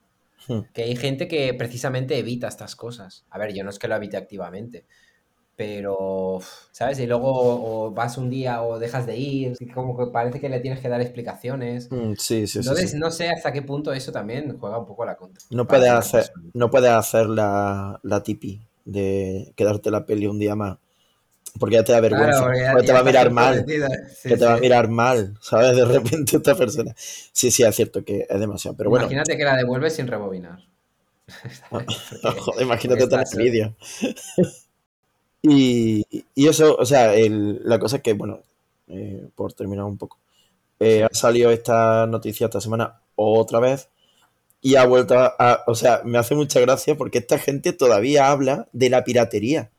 Hmm. 0.47 0.61
Que 0.73 0.83
hay 0.83 0.95
gente 0.95 1.27
que 1.27 1.53
precisamente 1.53 2.17
evita 2.17 2.47
estas 2.47 2.75
cosas. 2.75 3.25
A 3.29 3.37
ver, 3.37 3.53
yo 3.53 3.63
no 3.63 3.69
es 3.69 3.77
que 3.77 3.87
lo 3.87 3.95
evite 3.95 4.17
activamente, 4.17 4.85
pero, 5.55 6.39
¿sabes? 6.71 6.99
Y 6.99 7.05
luego 7.05 7.29
o 7.33 7.91
vas 7.91 8.17
un 8.17 8.29
día 8.29 8.63
o 8.63 8.79
dejas 8.79 9.05
de 9.05 9.17
ir, 9.17 9.57
como 9.73 9.97
que 9.97 10.09
parece 10.11 10.39
que 10.39 10.47
le 10.49 10.61
tienes 10.61 10.79
que 10.79 10.87
dar 10.89 11.01
explicaciones. 11.01 11.91
Mm, 11.91 12.13
Sí, 12.17 12.47
sí, 12.47 12.47
sí. 12.47 12.59
Entonces, 12.59 12.91
sí. 12.91 12.97
no 12.97 13.11
sé 13.11 13.29
hasta 13.29 13.51
qué 13.51 13.61
punto 13.61 13.91
eso 13.91 14.11
también 14.11 14.57
juega 14.57 14.79
un 14.79 14.85
poco 14.85 15.03
a 15.03 15.07
la 15.07 15.17
contra. 15.17 15.43
No 15.49 15.67
puedes 15.67 15.89
hacer, 15.89 16.31
no 16.53 16.69
puedes 16.71 16.91
hacer 16.91 17.27
la, 17.27 17.99
la 18.03 18.23
tipi 18.23 18.61
de 18.85 19.51
quedarte 19.55 19.91
la 19.91 20.05
peli 20.05 20.27
un 20.27 20.39
día 20.39 20.55
más. 20.55 20.77
Porque 21.59 21.75
ya 21.75 21.83
te 21.83 21.91
da 21.91 21.99
vergüenza. 21.99 22.29
Claro, 22.31 22.45
porque 22.45 22.59
ya- 22.61 22.71
porque 22.71 22.87
te 22.87 22.93
va 22.93 22.99
a 22.99 23.03
mirar 23.03 23.31
mal. 23.31 23.65
Sí, 23.67 24.29
que 24.29 24.37
te 24.37 24.45
va 24.45 24.53
a 24.53 24.57
mirar 24.57 24.87
mal, 24.89 25.37
¿sabes? 25.41 25.75
De 25.75 25.85
repente 25.85 26.37
esta 26.37 26.55
persona. 26.55 26.95
Sí, 26.97 27.51
sí, 27.51 27.63
es 27.63 27.75
cierto 27.75 28.03
que 28.03 28.25
es 28.29 28.39
demasiado. 28.39 28.75
Pero 28.77 28.89
bueno, 28.89 29.05
Imagínate 29.05 29.37
que 29.37 29.43
la 29.43 29.55
devuelves 29.57 29.95
sin 29.95 30.07
rebobinar. 30.07 30.59
Joder, 31.71 32.63
imagínate 32.63 33.07
tener 33.07 33.25
vídeo. 33.37 33.75
Y, 35.41 36.05
y 36.35 36.47
eso, 36.47 36.75
o 36.75 36.85
sea, 36.85 37.13
el- 37.15 37.61
la 37.63 37.79
cosa 37.79 37.97
es 37.97 38.01
que, 38.03 38.13
bueno, 38.13 38.41
eh, 38.87 39.27
por 39.35 39.53
terminar 39.53 39.85
un 39.85 39.97
poco, 39.97 40.17
eh, 40.79 41.03
ha 41.03 41.13
salido 41.13 41.51
esta 41.51 42.05
noticia 42.07 42.45
esta 42.45 42.59
semana 42.61 42.99
otra 43.15 43.59
vez 43.59 43.89
y 44.61 44.75
ha 44.75 44.85
vuelto 44.85 45.17
a, 45.17 45.33
a- 45.39 45.63
o 45.67 45.75
sea, 45.75 46.01
me 46.03 46.17
hace 46.17 46.35
mucha 46.35 46.59
gracia 46.59 46.95
porque 46.95 47.19
esta 47.19 47.37
gente 47.37 47.71
todavía 47.73 48.29
habla 48.29 48.67
de 48.73 48.89
la 48.89 49.03
piratería. 49.03 49.69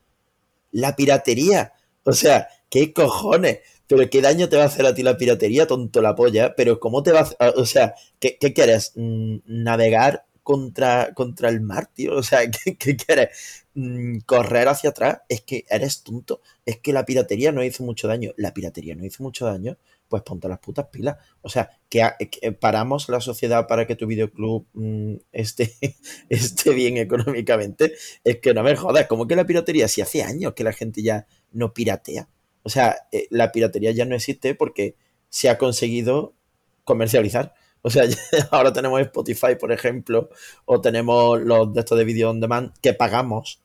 La 0.72 0.96
piratería. 0.96 1.72
O 2.04 2.12
sea, 2.12 2.48
¿qué 2.68 2.92
cojones? 2.92 3.60
Pero 3.86 4.08
qué 4.08 4.22
daño 4.22 4.48
te 4.48 4.56
va 4.56 4.64
a 4.64 4.66
hacer 4.66 4.86
a 4.86 4.94
ti 4.94 5.02
la 5.02 5.16
piratería, 5.16 5.66
tonto 5.66 6.00
la 6.00 6.14
polla. 6.14 6.54
Pero 6.56 6.80
¿cómo 6.80 7.02
te 7.02 7.12
va 7.12 7.20
a 7.20 7.22
hacer? 7.22 7.36
O 7.56 7.66
sea, 7.66 7.94
¿qué, 8.18 8.38
quieres? 8.38 8.92
Mm, 8.96 9.38
¿Navegar 9.46 10.26
contra, 10.42 11.12
contra 11.14 11.48
el 11.48 11.60
mar, 11.60 11.88
tío? 11.92 12.16
O 12.16 12.22
sea, 12.22 12.40
¿qué, 12.50 12.76
qué 12.76 12.96
quieres? 12.96 13.64
Mm, 13.74 14.18
¿Correr 14.26 14.68
hacia 14.68 14.90
atrás? 14.90 15.18
Es 15.28 15.42
que 15.42 15.64
eres 15.68 16.02
tonto. 16.02 16.40
Es 16.64 16.78
que 16.78 16.92
la 16.92 17.04
piratería 17.04 17.52
no 17.52 17.64
hizo 17.64 17.82
mucho 17.84 18.08
daño. 18.08 18.32
La 18.36 18.54
piratería 18.54 18.94
no 18.94 19.04
hizo 19.04 19.22
mucho 19.22 19.46
daño. 19.46 19.76
Pues 20.10 20.24
ponte 20.24 20.48
las 20.48 20.58
putas 20.58 20.88
pilas. 20.88 21.16
O 21.40 21.48
sea, 21.48 21.70
que, 21.88 22.02
que 22.30 22.50
paramos 22.50 23.08
la 23.08 23.20
sociedad 23.20 23.68
para 23.68 23.86
que 23.86 23.94
tu 23.94 24.08
videoclub 24.08 24.66
mm, 24.72 25.14
esté, 25.30 25.72
esté 26.28 26.74
bien 26.74 26.96
económicamente. 26.96 27.94
Es 28.24 28.40
que 28.40 28.52
no 28.52 28.64
me 28.64 28.74
jodas, 28.74 29.06
¿cómo 29.06 29.28
que 29.28 29.36
la 29.36 29.46
piratería? 29.46 29.86
Si 29.86 30.00
hace 30.00 30.24
años 30.24 30.54
que 30.54 30.64
la 30.64 30.72
gente 30.72 31.00
ya 31.00 31.28
no 31.52 31.72
piratea. 31.72 32.28
O 32.64 32.68
sea, 32.68 32.96
eh, 33.12 33.28
la 33.30 33.52
piratería 33.52 33.92
ya 33.92 34.04
no 34.04 34.16
existe 34.16 34.56
porque 34.56 34.96
se 35.28 35.48
ha 35.48 35.58
conseguido 35.58 36.34
comercializar. 36.82 37.54
O 37.82 37.90
sea, 37.90 38.04
ahora 38.50 38.72
tenemos 38.72 39.00
Spotify, 39.00 39.54
por 39.58 39.70
ejemplo, 39.70 40.28
o 40.64 40.80
tenemos 40.80 41.40
los 41.40 41.72
de 41.72 41.80
estos 41.80 41.96
de 41.96 42.04
video 42.04 42.30
on 42.30 42.40
demand 42.40 42.72
que 42.82 42.94
pagamos 42.94 43.62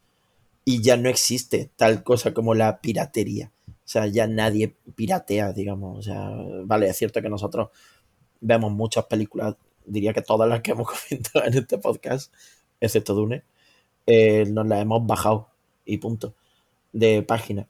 y 0.63 0.83
ya 0.83 0.95
no 0.95 1.09
existe 1.09 1.71
tal 1.75 2.03
cosa 2.03 2.35
como 2.35 2.53
la 2.53 2.81
piratería. 2.81 3.51
O 3.85 3.87
sea, 3.87 4.07
ya 4.07 4.25
nadie 4.25 4.75
piratea, 4.95 5.53
digamos. 5.53 5.99
O 5.99 6.01
sea, 6.01 6.31
vale, 6.63 6.87
es 6.87 6.97
cierto 6.97 7.21
que 7.21 7.29
nosotros 7.29 7.69
vemos 8.41 8.71
muchas 8.71 9.05
películas, 9.05 9.55
diría 9.85 10.11
que 10.11 10.23
todas 10.23 10.49
las 10.49 10.61
que 10.61 10.71
hemos 10.71 10.87
comentado 11.09 11.45
en 11.45 11.53
este 11.53 11.77
podcast, 11.77 12.33
excepto 12.79 13.13
Dune, 13.13 13.43
eh, 14.07 14.45
nos 14.47 14.67
las 14.67 14.81
hemos 14.81 15.05
bajado 15.05 15.49
y 15.85 15.97
punto, 15.99 16.33
de 16.93 17.21
página. 17.21 17.67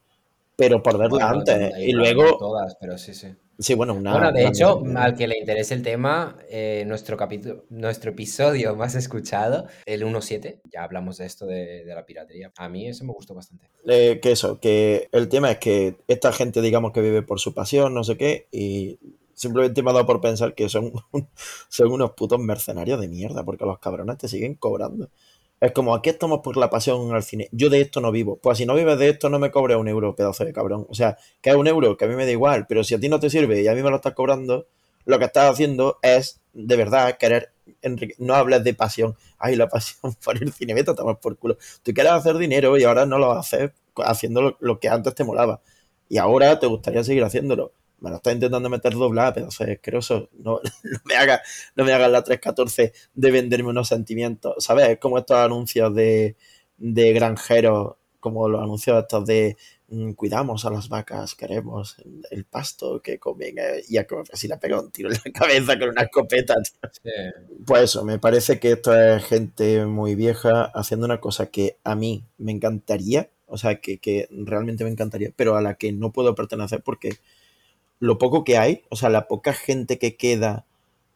Pero 0.55 0.81
por 0.81 0.97
verla 0.97 1.09
Bueno, 1.09 1.27
antes. 1.27 1.73
Y 1.79 1.91
luego, 1.91 2.37
todas, 2.37 2.77
pero 2.79 2.97
sí, 2.97 3.13
sí. 3.13 3.35
Sí, 3.59 3.73
bueno, 3.73 3.93
una. 3.93 4.11
Bueno, 4.11 4.31
de 4.31 4.41
una 4.41 4.49
hecho, 4.49 4.83
al 4.95 5.15
que 5.15 5.27
le 5.27 5.37
interese 5.37 5.73
el 5.73 5.83
tema, 5.83 6.37
eh, 6.49 6.83
nuestro 6.87 7.17
capítulo, 7.17 7.65
nuestro 7.69 8.11
episodio 8.11 8.75
más 8.77 8.95
escuchado, 8.95 9.67
el 9.85 10.03
1.7, 10.03 10.61
ya 10.71 10.83
hablamos 10.83 11.17
de 11.17 11.25
esto 11.25 11.45
de, 11.45 11.85
de 11.85 11.95
la 11.95 12.05
piratería. 12.05 12.51
A 12.57 12.69
mí 12.69 12.87
eso 12.87 13.05
me 13.05 13.13
gustó 13.13 13.33
bastante. 13.33 13.69
Eh, 13.87 14.19
que 14.21 14.31
eso, 14.31 14.59
que 14.59 15.09
el 15.11 15.29
tema 15.29 15.51
es 15.51 15.57
que 15.59 15.95
esta 16.07 16.31
gente, 16.31 16.61
digamos 16.61 16.91
que 16.91 17.01
vive 17.01 17.21
por 17.21 17.39
su 17.39 17.53
pasión, 17.53 17.93
no 17.93 18.03
sé 18.03 18.17
qué, 18.17 18.47
y 18.51 18.99
simplemente 19.33 19.83
me 19.83 19.91
ha 19.91 19.93
dado 19.93 20.05
por 20.05 20.21
pensar 20.21 20.55
que 20.55 20.69
son, 20.69 20.91
son 21.69 21.91
unos 21.91 22.11
putos 22.11 22.39
mercenarios 22.39 22.99
de 22.99 23.07
mierda, 23.07 23.43
porque 23.43 23.65
los 23.65 23.79
cabrones 23.79 24.17
te 24.17 24.27
siguen 24.27 24.55
cobrando. 24.55 25.09
Es 25.65 25.71
como, 25.71 25.95
aquí 25.95 26.09
estamos 26.11 26.41
por 26.43 26.57
la 26.57 26.69
pasión 26.69 27.11
al 27.13 27.23
cine. 27.23 27.49
Yo 27.51 27.69
de 27.69 27.81
esto 27.81 27.99
no 27.99 28.11
vivo. 28.11 28.37
Pues 28.41 28.57
si 28.59 28.65
no 28.65 28.75
vives 28.75 28.99
de 28.99 29.09
esto, 29.09 29.29
no 29.29 29.39
me 29.39 29.49
cobres 29.51 29.77
un 29.77 29.87
euro, 29.87 30.15
pedazo 30.15 30.45
de 30.45 30.53
cabrón. 30.53 30.85
O 30.89 30.93
sea, 30.93 31.17
que 31.41 31.49
es 31.49 31.55
un 31.55 31.67
euro, 31.67 31.97
que 31.97 32.05
a 32.05 32.07
mí 32.07 32.15
me 32.15 32.25
da 32.25 32.31
igual, 32.31 32.67
pero 32.67 32.83
si 32.83 32.93
a 32.93 32.99
ti 32.99 33.09
no 33.09 33.19
te 33.19 33.29
sirve 33.29 33.61
y 33.61 33.67
a 33.67 33.73
mí 33.73 33.81
me 33.81 33.89
lo 33.89 33.95
estás 33.95 34.13
cobrando, 34.13 34.67
lo 35.05 35.17
que 35.19 35.25
estás 35.25 35.51
haciendo 35.51 35.97
es, 36.03 36.39
de 36.53 36.75
verdad, 36.75 37.17
querer 37.17 37.51
enrique- 37.81 38.15
No 38.19 38.35
hables 38.35 38.63
de 38.63 38.73
pasión. 38.75 39.15
Ay, 39.39 39.55
la 39.55 39.67
pasión 39.67 40.13
por 40.23 40.37
el 40.41 40.53
cine, 40.53 40.73
vete 40.75 40.91
a 40.91 40.95
por 41.15 41.37
culo. 41.37 41.57
Tú 41.83 41.93
quieres 41.93 42.11
hacer 42.13 42.37
dinero 42.37 42.77
y 42.77 42.83
ahora 42.83 43.05
no 43.07 43.17
lo 43.17 43.31
haces 43.31 43.71
haciendo 43.97 44.41
lo, 44.43 44.57
lo 44.59 44.79
que 44.79 44.89
antes 44.89 45.15
te 45.15 45.23
molaba. 45.23 45.61
Y 46.09 46.17
ahora 46.19 46.59
te 46.59 46.67
gustaría 46.67 47.03
seguir 47.03 47.23
haciéndolo. 47.23 47.71
Me 48.05 48.11
lo 48.11 48.17
estás 48.17 48.33
intentando 48.35 48.69
meter 48.69 48.93
doblada, 48.93 49.33
pero 49.33 49.47
es 49.47 49.59
asqueroso. 49.59 50.29
No, 50.33 50.59
no 50.83 50.99
me 51.05 51.15
hagas 51.15 51.41
no 51.75 51.83
me 51.83 51.91
hagas 51.91 52.11
la 52.11 52.23
314 52.23 52.93
de 53.15 53.31
venderme 53.31 53.69
unos 53.69 53.87
sentimientos. 53.87 54.63
¿Sabes? 54.63 54.89
Es 54.89 54.99
como 54.99 55.17
estos 55.17 55.37
anuncios 55.37 55.93
de, 55.95 56.35
de 56.77 57.13
granjeros, 57.13 57.95
como 58.19 58.47
los 58.47 58.61
anuncios 58.61 59.01
estos 59.01 59.25
de 59.25 59.57
mm, 59.87 60.11
cuidamos 60.11 60.65
a 60.65 60.69
las 60.69 60.87
vacas, 60.87 61.33
queremos 61.33 61.97
el 62.29 62.45
pasto 62.45 63.01
que 63.01 63.17
comen. 63.17 63.57
eh, 63.57 63.81
y 63.89 63.97
a 63.97 64.05
como 64.05 64.23
si 64.33 64.47
le 64.47 64.57
pega 64.57 64.79
un 64.79 64.91
tiro 64.91 65.09
en 65.11 65.17
la 65.25 65.31
cabeza 65.31 65.77
con 65.79 65.89
una 65.89 66.03
escopeta. 66.03 66.53
Sí. 67.03 67.09
Pues 67.65 67.83
eso, 67.83 68.05
me 68.05 68.19
parece 68.19 68.59
que 68.59 68.73
esto 68.73 68.95
es 68.95 69.23
gente 69.25 69.85
muy 69.87 70.13
vieja 70.15 70.65
haciendo 70.75 71.05
una 71.05 71.19
cosa 71.19 71.47
que 71.47 71.77
a 71.83 71.95
mí 71.95 72.23
me 72.37 72.51
encantaría, 72.51 73.29
o 73.47 73.57
sea, 73.57 73.79
que, 73.81 73.97
que 73.99 74.27
realmente 74.31 74.83
me 74.83 74.89
encantaría, 74.91 75.31
pero 75.35 75.55
a 75.55 75.61
la 75.61 75.75
que 75.75 75.91
no 75.91 76.11
puedo 76.11 76.35
pertenecer 76.35 76.81
porque 76.83 77.17
lo 77.99 78.17
poco 78.17 78.43
que 78.43 78.57
hay, 78.57 78.83
o 78.89 78.95
sea, 78.95 79.09
la 79.09 79.27
poca 79.27 79.53
gente 79.53 79.97
que 79.99 80.15
queda 80.15 80.65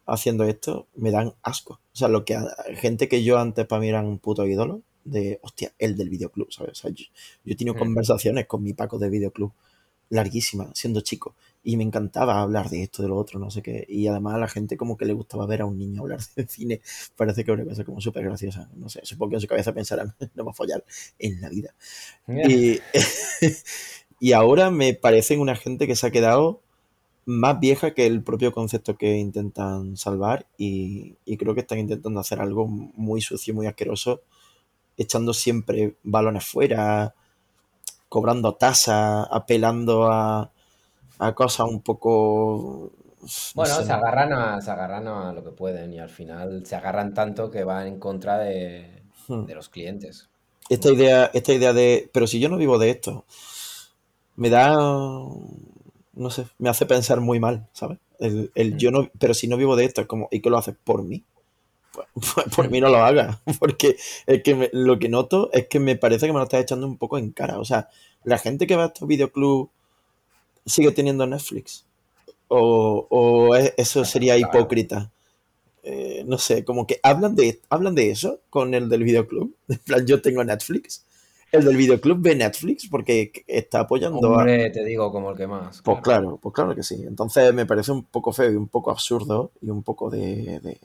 haciendo 0.05 0.43
esto, 0.45 0.87
me 0.95 1.11
dan 1.11 1.33
asco. 1.43 1.75
O 1.93 1.95
sea, 1.95 2.07
lo 2.07 2.25
que 2.25 2.37
gente 2.75 3.07
que 3.07 3.23
yo 3.23 3.37
antes 3.39 3.65
para 3.67 3.81
mí 3.81 3.89
era 3.89 4.01
un 4.01 4.19
puto 4.19 4.45
ídolo, 4.47 4.81
de, 5.03 5.39
hostia, 5.43 5.73
el 5.79 5.95
del 5.97 6.09
videoclub, 6.09 6.51
¿sabes? 6.51 6.71
O 6.79 6.81
sea, 6.83 6.91
yo, 6.91 7.05
yo 7.45 7.53
he 7.53 7.55
tenido 7.55 7.75
Mm. 7.75 7.79
conversaciones 7.79 8.47
con 8.47 8.63
mi 8.63 8.73
Paco 8.73 8.99
de 8.99 9.09
videoclub 9.09 9.51
larguísimas, 10.09 10.71
siendo 10.73 11.01
chico, 11.01 11.35
y 11.63 11.77
me 11.77 11.83
encantaba 11.83 12.41
hablar 12.41 12.69
de 12.69 12.81
esto, 12.83 13.03
de 13.03 13.09
lo 13.09 13.17
otro, 13.17 13.39
no 13.39 13.51
sé 13.51 13.61
qué, 13.61 13.85
y 13.87 14.07
además 14.07 14.35
a 14.35 14.39
la 14.39 14.47
gente 14.47 14.75
como 14.75 14.97
que 14.97 15.05
le 15.05 15.13
gustaba 15.13 15.45
ver 15.45 15.61
a 15.61 15.65
un 15.65 15.77
niño 15.77 16.01
hablar 16.01 16.19
de 16.35 16.47
cine, 16.47 16.81
parece 17.15 17.43
que 17.43 17.51
es 17.51 17.57
una 17.57 17.65
cosa 17.65 17.83
como 17.83 18.01
súper 18.01 18.23
graciosa, 18.23 18.69
no 18.75 18.89
sé, 18.89 19.01
supongo 19.03 19.31
que 19.31 19.35
en 19.35 19.41
su 19.41 19.47
cabeza 19.47 19.73
pensarán, 19.73 20.15
no 20.35 20.45
va 20.45 20.51
a 20.51 20.55
follar 20.55 20.83
en 21.19 21.41
la 21.41 21.49
vida. 21.49 21.75
Y, 22.27 22.79
y 24.19 24.33
ahora 24.33 24.71
me 24.71 24.93
parecen 24.93 25.39
una 25.39 25.55
gente 25.55 25.87
que 25.87 25.95
se 25.95 26.07
ha 26.07 26.11
quedado 26.11 26.61
más 27.25 27.59
vieja 27.59 27.93
que 27.93 28.05
el 28.07 28.23
propio 28.23 28.51
concepto 28.51 28.97
que 28.97 29.17
intentan 29.17 29.97
salvar 29.97 30.47
y, 30.57 31.17
y 31.25 31.37
creo 31.37 31.53
que 31.53 31.61
están 31.61 31.79
intentando 31.79 32.19
hacer 32.19 32.39
algo 32.41 32.67
muy 32.67 33.21
sucio, 33.21 33.53
muy 33.53 33.67
asqueroso, 33.67 34.21
echando 34.97 35.33
siempre 35.33 35.95
balones 36.03 36.45
fuera, 36.45 37.15
cobrando 38.09 38.55
tasas, 38.55 39.27
apelando 39.31 40.11
a, 40.11 40.51
a 41.19 41.35
cosas 41.35 41.67
un 41.69 41.81
poco... 41.81 42.91
no 43.21 43.31
Bueno, 43.53 43.75
sé, 43.75 43.83
se 43.83 43.91
agarran, 43.93 44.33
a, 44.33 44.61
se 44.61 44.71
agarran 44.71 45.07
a 45.07 45.33
lo 45.33 45.43
que 45.43 45.51
pueden 45.51 45.93
y 45.93 45.99
al 45.99 46.09
final 46.09 46.65
se 46.65 46.75
agarran 46.75 47.13
tanto 47.13 47.51
que 47.51 47.63
van 47.63 47.87
en 47.87 47.99
contra 47.99 48.37
de, 48.39 49.03
hmm. 49.27 49.45
de 49.45 49.55
los 49.55 49.69
clientes. 49.69 50.29
esta 50.69 50.89
idea, 50.91 51.31
esta 51.33 51.53
idea 51.53 51.73
de, 51.73 52.09
pero 52.13 52.27
si 52.27 52.39
yo 52.39 52.49
no 52.49 52.57
vivo 52.57 52.77
de 52.77 52.91
esto, 52.91 53.25
me 54.35 54.49
da, 54.49 54.75
no 56.19 56.29
sé, 56.29 56.45
me 56.59 56.69
hace 56.69 56.85
pensar 56.85 57.21
muy 57.21 57.39
mal, 57.39 57.67
¿sabes? 57.73 57.97
El, 58.19 58.51
el 58.55 58.77
yo 58.77 58.91
no, 58.91 59.09
pero 59.19 59.33
si 59.33 59.47
no 59.47 59.57
vivo 59.57 59.75
de 59.75 59.85
esto, 59.85 60.01
es 60.01 60.07
como, 60.07 60.27
¿y 60.31 60.41
qué 60.41 60.49
lo 60.49 60.57
haces 60.57 60.75
por 60.83 61.03
mí? 61.03 61.23
Pues, 61.93 62.07
por 62.55 62.69
mí 62.69 62.81
no 62.81 62.89
lo 62.89 62.97
hagas, 62.97 63.39
porque 63.59 63.97
es 64.27 64.43
que 64.43 64.55
me- 64.55 64.69
lo 64.73 64.99
que 64.99 65.09
noto 65.09 65.49
es 65.53 65.67
que 65.67 65.79
me 65.79 65.95
parece 65.95 66.27
que 66.27 66.33
me 66.33 66.39
lo 66.39 66.43
estás 66.45 66.61
echando 66.61 66.87
un 66.87 66.97
poco 66.97 67.17
en 67.17 67.31
cara. 67.31 67.59
O 67.59 67.65
sea, 67.65 67.89
la 68.23 68.37
gente 68.37 68.67
que 68.67 68.75
va 68.75 68.83
a 68.85 68.87
estos 68.87 69.07
videoclubs 69.07 69.69
sigue 70.65 70.91
teniendo 70.91 71.25
Netflix. 71.27 71.85
O, 72.47 73.07
o 73.09 73.55
es- 73.55 73.73
eso 73.77 74.05
sería 74.05 74.37
hipócrita. 74.37 75.11
Eh, 75.83 76.23
no 76.27 76.37
sé, 76.37 76.65
como 76.65 76.87
que 76.87 76.99
hablan 77.03 77.35
de, 77.35 77.61
hablan 77.69 77.95
de 77.95 78.11
eso 78.11 78.41
con 78.49 78.73
el 78.73 78.89
del 78.89 79.03
videoclub. 79.03 79.55
En 79.69 79.79
plan, 79.79 80.05
yo 80.07 80.21
tengo 80.21 80.43
Netflix. 80.43 81.05
El 81.51 81.65
del 81.65 81.77
videoclub 81.77 82.19
ve 82.21 82.35
Netflix 82.35 82.87
porque 82.89 83.31
está 83.47 83.81
apoyando 83.81 84.27
a. 84.35 84.41
Hombre, 84.41 84.69
te 84.69 84.83
digo, 84.85 85.11
como 85.11 85.31
el 85.31 85.37
que 85.37 85.47
más. 85.47 85.81
Pues 85.81 85.99
claro, 86.01 86.37
pues 86.41 86.53
claro 86.53 86.75
que 86.75 86.83
sí. 86.83 87.03
Entonces 87.07 87.53
me 87.53 87.65
parece 87.65 87.91
un 87.91 88.03
poco 88.03 88.31
feo 88.31 88.51
y 88.51 88.55
un 88.55 88.67
poco 88.67 88.91
absurdo 88.91 89.51
y 89.61 89.69
un 89.69 89.83
poco 89.83 90.09
de, 90.09 90.59
de- 90.59 90.77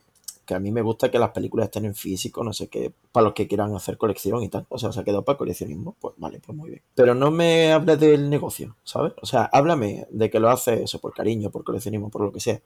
que 0.47 0.55
a 0.55 0.59
mí 0.61 0.71
me 0.71 0.83
gusta 0.83 1.11
que 1.11 1.19
las 1.19 1.31
películas 1.31 1.67
estén 1.67 1.87
en 1.87 1.95
físico, 1.95 2.45
no 2.45 2.53
sé 2.53 2.69
qué, 2.69 2.93
para 3.13 3.25
los 3.25 3.33
que 3.35 3.49
quieran 3.49 3.75
hacer 3.75 3.97
colección 3.97 4.43
y 4.43 4.49
tal. 4.51 4.67
O 4.69 4.79
sea, 4.79 4.93
se 4.93 5.01
ha 5.01 5.05
quedado 5.05 5.25
para 5.25 5.39
coleccionismo, 5.39 5.97
pues 5.99 6.15
vale, 6.19 6.39
pues 6.45 6.57
muy 6.57 6.69
bien. 6.71 6.83
Pero 6.95 7.15
no 7.15 7.31
me 7.31 7.73
hables 7.73 7.99
del 7.99 8.29
negocio, 8.29 8.77
¿sabes? 8.85 9.15
O 9.23 9.27
sea, 9.27 9.45
háblame 9.45 10.07
de 10.11 10.29
que 10.29 10.41
lo 10.41 10.51
haces 10.51 10.81
eso 10.83 10.99
por 11.01 11.15
cariño, 11.15 11.51
por 11.51 11.65
coleccionismo, 11.65 12.11
por 12.11 12.23
lo 12.23 12.33
que 12.33 12.41
sea. 12.41 12.61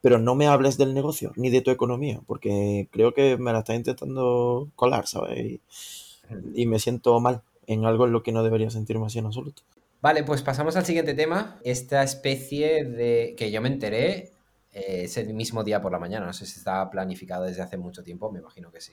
Pero 0.00 0.18
no 0.18 0.34
me 0.36 0.46
hables 0.46 0.78
del 0.78 0.94
negocio, 0.94 1.32
ni 1.36 1.50
de 1.50 1.60
tu 1.60 1.70
economía, 1.70 2.20
porque 2.26 2.88
creo 2.92 3.12
que 3.14 3.36
me 3.36 3.52
la 3.52 3.60
estás 3.60 3.76
intentando 3.76 4.68
colar, 4.76 5.06
¿sabes? 5.06 5.60
Y, 6.54 6.66
me 6.66 6.78
siento 6.78 7.18
mal 7.20 7.42
en 7.66 7.84
algo 7.84 8.06
en 8.06 8.12
lo 8.12 8.22
que 8.22 8.32
no 8.32 8.42
debería 8.42 8.70
sentirme 8.70 9.06
así 9.06 9.18
en 9.18 9.26
absoluto. 9.26 9.62
Vale, 10.00 10.22
pues 10.22 10.42
pasamos 10.42 10.76
al 10.76 10.84
siguiente 10.84 11.14
tema. 11.14 11.58
Esta 11.64 12.02
especie 12.02 12.84
de 12.84 13.34
que 13.36 13.50
yo 13.50 13.60
me 13.60 13.68
enteré 13.68 14.32
eh, 14.72 15.02
ese 15.04 15.24
mismo 15.32 15.64
día 15.64 15.80
por 15.80 15.92
la 15.92 15.98
mañana. 15.98 16.26
No 16.26 16.32
sé 16.32 16.46
si 16.46 16.58
estaba 16.58 16.88
planificado 16.90 17.44
desde 17.44 17.62
hace 17.62 17.76
mucho 17.76 18.02
tiempo, 18.02 18.30
me 18.30 18.38
imagino 18.38 18.70
que 18.70 18.80
sí. 18.80 18.92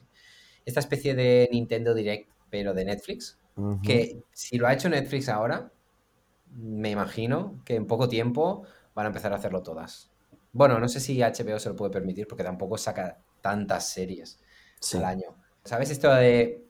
Esta 0.65 0.80
especie 0.80 1.13
de 1.13 1.48
Nintendo 1.51 1.94
Direct, 1.94 2.30
pero 2.50 2.74
de 2.74 2.86
Netflix, 2.86 3.38
que 3.84 4.22
si 4.34 4.58
lo 4.58 4.68
ha 4.68 4.74
hecho 4.74 4.89
Netflix 4.89 5.30
ahora, 5.30 5.72
me 6.51 6.89
imagino 6.89 7.62
que 7.63 7.75
en 7.75 7.86
poco 7.86 8.10
tiempo 8.10 8.63
van 8.94 9.06
a 9.06 9.10
empezar 9.10 9.32
a 9.32 9.36
hacerlo 9.36 9.62
todas. 9.62 10.10
Bueno, 10.51 10.80
no 10.80 10.88
sé 10.88 11.00
si 11.00 11.20
HBO 11.22 11.60
se 11.60 11.70
lo 11.70 11.75
puede 11.75 11.92
permitir 11.92 12.27
porque 12.27 12.44
tampoco 12.44 12.77
saca 12.77 13.20
tantas 13.42 13.89
series 13.89 14.39
Sí. 14.80 14.98
al 14.98 15.06
año. 15.06 15.36
¿Sabes 15.63 15.89
esto 15.89 16.13
de 16.13 16.64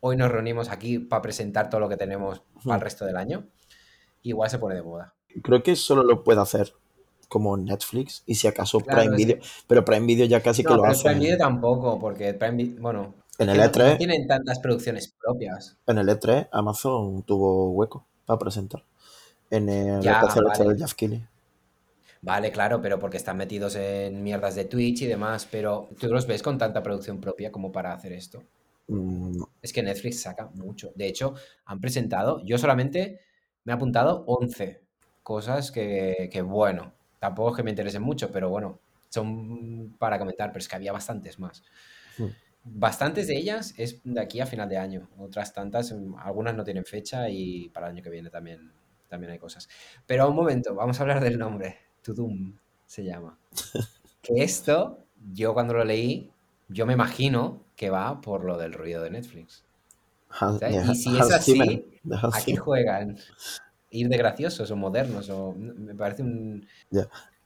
hoy 0.00 0.16
nos 0.16 0.30
reunimos 0.30 0.68
aquí 0.70 0.98
para 0.98 1.22
presentar 1.22 1.68
todo 1.70 1.80
lo 1.80 1.88
que 1.88 1.96
tenemos 1.96 2.42
para 2.64 2.76
el 2.76 2.80
resto 2.80 3.04
del 3.04 3.16
año? 3.16 3.46
Igual 4.22 4.50
se 4.50 4.58
pone 4.58 4.74
de 4.74 4.82
moda. 4.82 5.14
Creo 5.42 5.62
que 5.62 5.76
solo 5.76 6.02
lo 6.02 6.24
puede 6.24 6.40
hacer 6.40 6.72
como 7.28 7.56
Netflix 7.56 8.22
y 8.26 8.36
si 8.36 8.46
acaso 8.46 8.80
Claro, 8.80 9.00
Prime 9.02 9.16
Video. 9.16 9.38
que- 9.38 9.46
Pero 9.66 9.84
Prime 9.84 10.06
Video 10.06 10.26
ya 10.26 10.40
casi 10.42 10.62
que 10.64 10.72
lo 10.74 10.84
hace. 10.84 11.04
Prime 11.04 11.20
Video 11.20 11.38
tampoco, 11.38 11.98
porque 11.98 12.34
Prime 12.34 12.56
Video, 12.56 12.80
bueno, 12.82 13.14
En 13.38 13.48
el 13.50 13.56
que 13.56 13.60
no, 13.60 13.66
no 13.66 13.72
E3, 13.92 13.98
tienen 13.98 14.26
tantas 14.26 14.58
producciones 14.60 15.12
propias. 15.20 15.76
en 15.86 15.98
el 15.98 16.08
E3, 16.08 16.48
Amazon 16.52 17.22
tuvo 17.24 17.70
hueco 17.72 18.06
para 18.24 18.38
presentar. 18.38 18.82
En 19.50 19.68
el 19.68 20.00
Ya, 20.02 20.22
este 20.26 20.40
vale. 20.40 20.72
de 20.74 20.78
Jeff 20.80 20.94
Keighley. 20.94 21.24
Vale, 22.22 22.50
claro, 22.50 22.80
pero 22.80 22.98
porque 22.98 23.18
están 23.18 23.36
metidos 23.36 23.76
en 23.76 24.22
mierdas 24.22 24.54
de 24.56 24.64
Twitch 24.64 25.02
y 25.02 25.06
demás, 25.06 25.46
pero 25.48 25.88
tú 26.00 26.08
los 26.08 26.26
ves 26.26 26.42
con 26.42 26.58
tanta 26.58 26.82
producción 26.82 27.20
propia 27.20 27.52
como 27.52 27.70
para 27.70 27.92
hacer 27.92 28.12
esto. 28.12 28.42
Mm. 28.88 29.42
Es 29.62 29.72
que 29.72 29.82
Netflix 29.82 30.22
saca 30.22 30.50
mucho. 30.54 30.92
De 30.94 31.06
hecho, 31.06 31.34
han 31.64 31.80
presentado, 31.80 32.42
yo 32.44 32.58
solamente 32.58 33.20
me 33.64 33.72
he 33.72 33.74
apuntado 33.74 34.24
11 34.26 34.82
cosas 35.22 35.72
que, 35.72 36.28
que, 36.32 36.42
bueno, 36.42 36.94
tampoco 37.18 37.50
es 37.50 37.56
que 37.56 37.62
me 37.62 37.70
interesen 37.70 38.02
mucho, 38.02 38.30
pero 38.30 38.48
bueno, 38.48 38.80
son 39.08 39.96
para 39.98 40.18
comentar, 40.18 40.50
pero 40.50 40.60
es 40.60 40.68
que 40.68 40.76
había 40.76 40.92
bastantes 40.92 41.38
más. 41.38 41.62
Hmm. 42.18 42.28
Bastantes 42.64 43.28
de 43.28 43.36
ellas 43.36 43.74
es 43.76 44.00
de 44.02 44.20
aquí 44.20 44.40
a 44.40 44.46
final 44.46 44.68
de 44.68 44.76
año, 44.76 45.08
otras 45.18 45.52
tantas, 45.52 45.92
mm, 45.92 46.16
algunas 46.18 46.54
no 46.54 46.64
tienen 46.64 46.84
fecha 46.84 47.28
y 47.28 47.68
para 47.68 47.86
el 47.86 47.92
año 47.94 48.02
que 48.02 48.10
viene 48.10 48.30
también, 48.30 48.72
también 49.08 49.32
hay 49.32 49.38
cosas. 49.38 49.68
Pero 50.06 50.28
un 50.28 50.36
momento, 50.36 50.74
vamos 50.74 50.98
a 50.98 51.02
hablar 51.02 51.20
del 51.20 51.38
nombre. 51.38 51.78
Tudum 52.02 52.56
se 52.86 53.04
llama. 53.04 53.38
Que 54.22 54.42
esto, 54.42 55.06
yo 55.32 55.54
cuando 55.54 55.72
lo 55.72 55.84
leí, 55.84 56.32
yo 56.68 56.84
me 56.84 56.94
imagino 56.94 57.62
que 57.76 57.90
va 57.90 58.20
por 58.20 58.44
lo 58.44 58.58
del 58.58 58.72
ruido 58.72 59.02
de 59.02 59.10
Netflix. 59.10 59.64
Y 60.68 60.94
si 60.94 61.16
es 61.16 61.30
así, 61.30 62.00
¿a 62.10 62.40
qué 62.44 62.56
juegan? 62.56 63.16
Ir 63.90 64.08
de 64.08 64.16
graciosos 64.16 64.70
o 64.70 64.76
modernos 64.76 65.30
o 65.30 65.54
me 65.54 65.94
parece 65.94 66.22
un. 66.22 66.66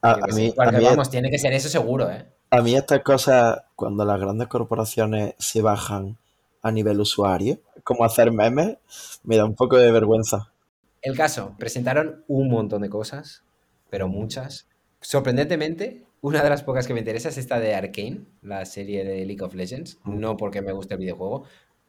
A, 0.01 0.13
a 0.13 0.27
mí, 0.35 0.55
a, 0.57 0.73
mí, 0.73 0.85
vamos, 0.85 1.11
tiene 1.11 1.31
que 1.31 1.39
ser 1.39 1.53
eso 1.53 1.69
seguro, 1.69 2.11
¿eh? 2.11 2.27
a 2.51 2.63
mí 2.63 2.75
estas 2.75 3.01
cosas, 3.03 3.63
cuando 3.77 4.05
las 4.05 4.21
grandes 4.21 4.49
corporaciones 4.49 5.35
se 5.39 5.63
bajan 5.63 6.19
a 6.63 6.71
nivel 6.73 7.01
usuario, 7.01 7.61
como 7.85 8.05
hacer 8.05 8.33
memes, 8.33 8.77
me 9.23 9.37
da 9.37 9.45
un 9.45 9.55
poco 9.55 9.77
de 9.77 9.91
vergüenza. 9.93 10.53
El 11.01 11.17
caso, 11.17 11.55
presentaron 11.59 12.25
un 12.27 12.51
montón 12.51 12.83
de 12.83 12.91
cosas, 12.91 13.45
pero 13.89 14.09
muchas. 14.09 14.67
Sorprendentemente, 15.01 16.05
una 16.23 16.43
de 16.43 16.51
las 16.51 16.63
pocas 16.63 16.87
que 16.87 16.95
me 16.95 17.01
interesa 17.01 17.29
es 17.31 17.39
esta 17.39 17.59
de 17.61 17.75
Arcane, 17.75 18.23
la 18.43 18.65
serie 18.67 19.05
de 19.05 19.25
League 19.25 19.43
of 19.43 19.55
Legends. 19.55 19.99
No 20.05 20.37
porque 20.37 20.61
me 20.63 20.73
guste 20.73 20.95
el 20.95 21.01
videojuego, 21.01 21.45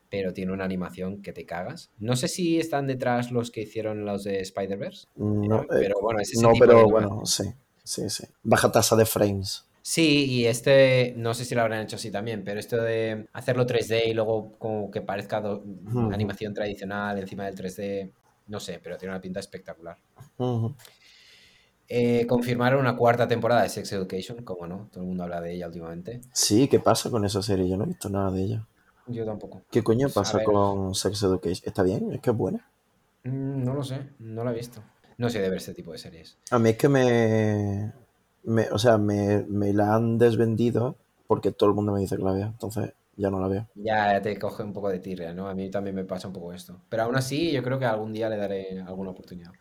pero 0.10 0.34
tiene 0.34 0.52
una 0.52 0.65
animación 0.65 1.22
que 1.22 1.34
te 1.34 1.46
cagas. 1.46 1.89
No 2.00 2.15
sé 2.15 2.28
si 2.28 2.60
están 2.60 2.88
detrás 2.88 3.32
los 3.32 3.52
que 3.52 3.62
hicieron 3.62 4.06
los 4.06 4.24
de 4.24 4.39
Spider-Verse, 4.41 5.08
No, 5.15 5.62
eh, 5.63 5.67
pero 5.70 5.96
bueno, 6.02 6.20
es 6.20 6.32
ese 6.32 6.41
no 6.41 6.52
tipo 6.54 6.65
de 6.65 6.70
pero 6.74 6.80
animación. 6.82 7.10
bueno, 7.10 7.26
sí, 7.26 7.44
sí, 7.84 8.10
sí. 8.10 8.26
Baja 8.44 8.72
tasa 8.72 8.96
de 8.96 9.06
frames. 9.06 9.65
Sí, 9.84 10.26
y 10.30 10.46
este, 10.46 11.13
no 11.17 11.34
sé 11.34 11.44
si 11.44 11.56
lo 11.56 11.62
habrán 11.62 11.82
hecho 11.82 11.96
así 11.96 12.12
también, 12.12 12.44
pero 12.44 12.60
esto 12.60 12.78
de 12.78 13.26
hacerlo 13.34 13.65
3D 13.65 14.06
y 14.06 14.13
luego 14.13 14.54
como 14.60 14.91
que 14.91 15.02
parezca 15.02 15.41
do- 15.41 15.63
animación 16.12 16.54
tradicional 16.54 17.17
encima 17.17 17.46
del 17.46 17.56
3D, 17.56 18.12
no 18.48 18.60
sé, 18.60 18.80
pero 18.84 18.96
tiene 18.98 19.13
una 19.15 19.22
pinta 19.22 19.39
espectacular. 19.39 19.98
Ujú. 20.38 20.76
Eh, 21.94 22.26
confirmaron 22.28 22.80
una 22.80 22.96
cuarta 22.96 23.28
temporada 23.28 23.64
de 23.64 23.70
Sex 23.70 23.92
Education, 23.92 24.44
como 24.44 24.66
no, 24.68 24.88
todo 24.92 25.02
el 25.04 25.08
mundo 25.10 25.24
habla 25.24 25.42
de 25.42 25.54
ella 25.54 25.68
últimamente. 25.68 26.22
Sí, 26.34 26.68
¿qué 26.68 26.82
pasa 26.82 27.10
con 27.10 27.24
esa 27.24 27.42
serie? 27.42 27.70
Yo 27.70 27.78
no 27.78 27.86
he 27.86 27.88
visto 27.88 28.10
nada 28.10 28.32
de 28.32 28.44
ella. 28.44 28.68
Yo 29.08 29.26
tampoco. 29.26 29.62
¿Qué 29.72 29.82
coño 29.84 30.08
Pues, 30.08 30.16
pasa 30.16 30.44
con 30.44 30.94
Sex 30.94 31.24
Education? 31.24 31.64
¿Está 31.70 31.84
bien? 31.84 32.12
¿Es 32.14 32.22
que 32.22 32.30
es 32.32 32.38
buena? 32.38 32.70
Mm, 33.24 33.64
no 33.64 33.74
lo 33.74 33.84
sé, 33.84 33.98
no 34.20 34.44
la 34.44 34.52
he 34.52 34.56
visto. 34.56 34.84
No 35.18 35.30
sé 35.30 35.40
de 35.42 35.50
ver 35.50 35.58
este 35.58 35.74
tipo 35.74 35.92
de 35.92 35.98
series. 35.98 36.38
A 36.52 36.60
mí 36.60 36.70
es 36.70 36.78
que 36.78 36.88
me... 36.88 37.92
me- 38.44 38.70
o 38.72 38.78
sea, 38.78 38.98
me, 39.00 39.44
me 39.48 39.74
la 39.74 39.96
han 39.96 40.18
desvendido 40.20 40.96
porque 41.28 41.52
todo 41.52 41.70
el 41.70 41.76
mundo 41.76 41.94
me 41.94 42.00
dice 42.02 42.18
que 42.18 42.24
la 42.24 42.34
vea. 42.34 42.48
Entonces 42.48 42.94
ya 43.16 43.30
no 43.32 43.40
la 43.40 43.48
veo. 43.48 43.68
Ya 43.74 44.22
te 44.22 44.38
coge 44.40 44.64
un 44.64 44.74
poco 44.74 44.90
de 44.90 45.00
tirria, 45.00 45.34
¿no? 45.34 45.48
A 45.48 45.54
mí 45.56 45.70
también 45.72 45.96
me 45.96 46.04
pasa 46.06 46.28
un 46.28 46.34
poco 46.34 46.54
esto. 46.54 46.82
Pero 46.90 47.04
aún 47.04 47.16
así, 47.16 47.52
yo 47.52 47.64
creo 47.64 47.80
que 47.80 47.86
algún 47.86 48.12
día 48.14 48.30
le 48.30 48.38
daré 48.38 48.82
alguna 48.82 49.12
oportunidad. 49.12 49.52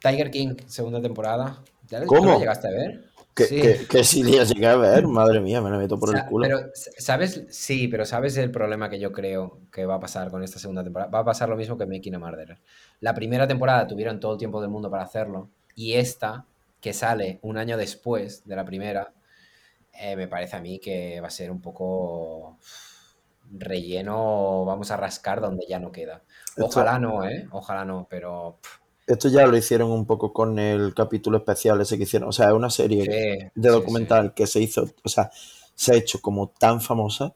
Tiger 0.00 0.30
King, 0.30 0.54
segunda 0.66 1.00
temporada. 1.00 1.62
¿Ya 1.88 2.00
la- 2.00 2.06
¿Tú 2.06 2.14
¿Cómo? 2.14 2.32
la 2.32 2.38
llegaste 2.38 2.68
a 2.68 2.70
ver? 2.70 3.04
Que, 3.34 3.44
Sí. 3.44 3.60
que, 3.60 3.86
que 3.86 4.02
si 4.04 4.22
la 4.22 4.44
llegué 4.44 4.66
a 4.66 4.76
ver, 4.76 5.06
madre 5.08 5.40
mía, 5.40 5.60
me 5.60 5.70
la 5.70 5.76
meto 5.76 5.98
por 5.98 6.14
el 6.16 6.24
culo. 6.24 6.44
Pero, 6.46 6.60
¿sabes? 6.74 7.44
Sí, 7.50 7.86
pero 7.88 8.04
¿sabes 8.06 8.36
el 8.38 8.50
problema 8.50 8.88
que 8.88 8.98
yo 8.98 9.12
creo 9.12 9.58
que 9.70 9.84
va 9.84 9.96
a 9.96 10.00
pasar 10.00 10.30
con 10.30 10.42
esta 10.42 10.58
segunda 10.58 10.82
temporada? 10.82 11.10
Va 11.10 11.18
a 11.20 11.24
pasar 11.24 11.48
lo 11.48 11.56
mismo 11.56 11.76
que 11.76 11.84
Making 11.86 12.14
a 12.14 12.18
Murderer. 12.18 12.58
La 13.00 13.14
primera 13.14 13.46
temporada 13.46 13.86
tuvieron 13.86 14.20
todo 14.20 14.32
el 14.32 14.38
tiempo 14.38 14.60
del 14.60 14.70
mundo 14.70 14.90
para 14.90 15.04
hacerlo 15.04 15.50
y 15.74 15.94
esta, 15.94 16.46
que 16.80 16.94
sale 16.94 17.38
un 17.42 17.58
año 17.58 17.76
después 17.76 18.46
de 18.46 18.56
la 18.56 18.64
primera, 18.64 19.12
eh, 19.92 20.16
me 20.16 20.28
parece 20.28 20.56
a 20.56 20.60
mí 20.60 20.78
que 20.78 21.20
va 21.20 21.28
a 21.28 21.30
ser 21.30 21.50
un 21.50 21.60
poco 21.60 22.58
relleno, 23.50 24.64
vamos 24.64 24.90
a 24.90 24.96
rascar 24.96 25.40
donde 25.40 25.66
ya 25.68 25.78
no 25.78 25.92
queda. 25.92 26.22
Ojalá 26.58 26.98
no, 26.98 27.24
¿eh? 27.28 27.46
Ojalá 27.50 27.84
no, 27.84 28.06
pero... 28.08 28.58
pff, 28.62 28.85
Esto 29.06 29.28
ya 29.28 29.46
lo 29.46 29.56
hicieron 29.56 29.90
un 29.90 30.04
poco 30.04 30.32
con 30.32 30.58
el 30.58 30.92
capítulo 30.94 31.38
especial 31.38 31.80
ese 31.80 31.96
que 31.96 32.04
hicieron. 32.04 32.28
O 32.28 32.32
sea, 32.32 32.48
es 32.48 32.52
una 32.54 32.70
serie 32.70 33.02
sí, 33.02 33.08
de 33.54 33.68
sí, 33.68 33.74
documental 33.74 34.34
que 34.34 34.46
se 34.46 34.60
hizo, 34.60 34.88
o 35.04 35.08
sea, 35.08 35.30
se 35.74 35.92
ha 35.92 35.96
hecho 35.96 36.20
como 36.20 36.48
tan 36.48 36.80
famosa 36.80 37.34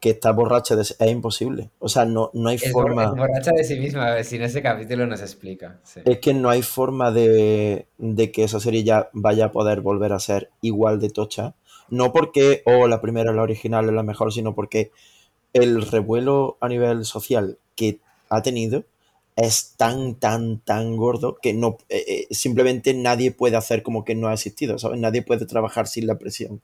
que 0.00 0.10
está 0.10 0.32
borracha 0.32 0.76
de... 0.76 0.82
Es 0.82 1.00
imposible. 1.00 1.70
O 1.78 1.88
sea, 1.88 2.04
no, 2.04 2.30
no 2.34 2.48
hay. 2.48 2.56
Es, 2.56 2.70
forma... 2.72 3.04
es 3.04 3.10
borracha 3.10 3.52
de 3.52 3.64
sí 3.64 3.78
misma, 3.78 4.06
a 4.06 4.14
ver 4.14 4.24
si 4.24 4.36
en 4.36 4.42
ese 4.42 4.62
capítulo 4.62 5.06
nos 5.06 5.20
explica. 5.20 5.80
Es 6.04 6.18
que 6.18 6.34
no 6.34 6.50
hay 6.50 6.62
forma 6.62 7.10
de, 7.10 7.86
de 7.98 8.30
que 8.30 8.44
esa 8.44 8.60
serie 8.60 8.84
ya 8.84 9.10
vaya 9.12 9.46
a 9.46 9.52
poder 9.52 9.80
volver 9.80 10.12
a 10.12 10.20
ser 10.20 10.50
igual 10.60 11.00
de 11.00 11.10
tocha. 11.10 11.54
No 11.90 12.12
porque, 12.12 12.62
oh, 12.66 12.86
la 12.86 13.00
primera, 13.00 13.32
la 13.32 13.42
original, 13.42 13.86
es 13.86 13.94
la 13.94 14.02
mejor, 14.02 14.32
sino 14.32 14.54
porque 14.54 14.92
el 15.52 15.82
revuelo 15.82 16.58
a 16.60 16.68
nivel 16.68 17.04
social 17.04 17.58
que 17.74 18.00
ha 18.28 18.42
tenido 18.42 18.84
es 19.38 19.74
tan, 19.76 20.16
tan, 20.16 20.58
tan 20.58 20.96
gordo 20.96 21.36
que 21.40 21.54
no 21.54 21.78
eh, 21.88 22.26
eh, 22.30 22.34
simplemente 22.34 22.92
nadie 22.92 23.30
puede 23.30 23.56
hacer 23.56 23.84
como 23.84 24.04
que 24.04 24.16
no 24.16 24.28
ha 24.28 24.34
existido, 24.34 24.78
¿sabes? 24.78 24.98
Nadie 24.98 25.22
puede 25.22 25.46
trabajar 25.46 25.86
sin 25.86 26.08
la 26.08 26.18
presión 26.18 26.60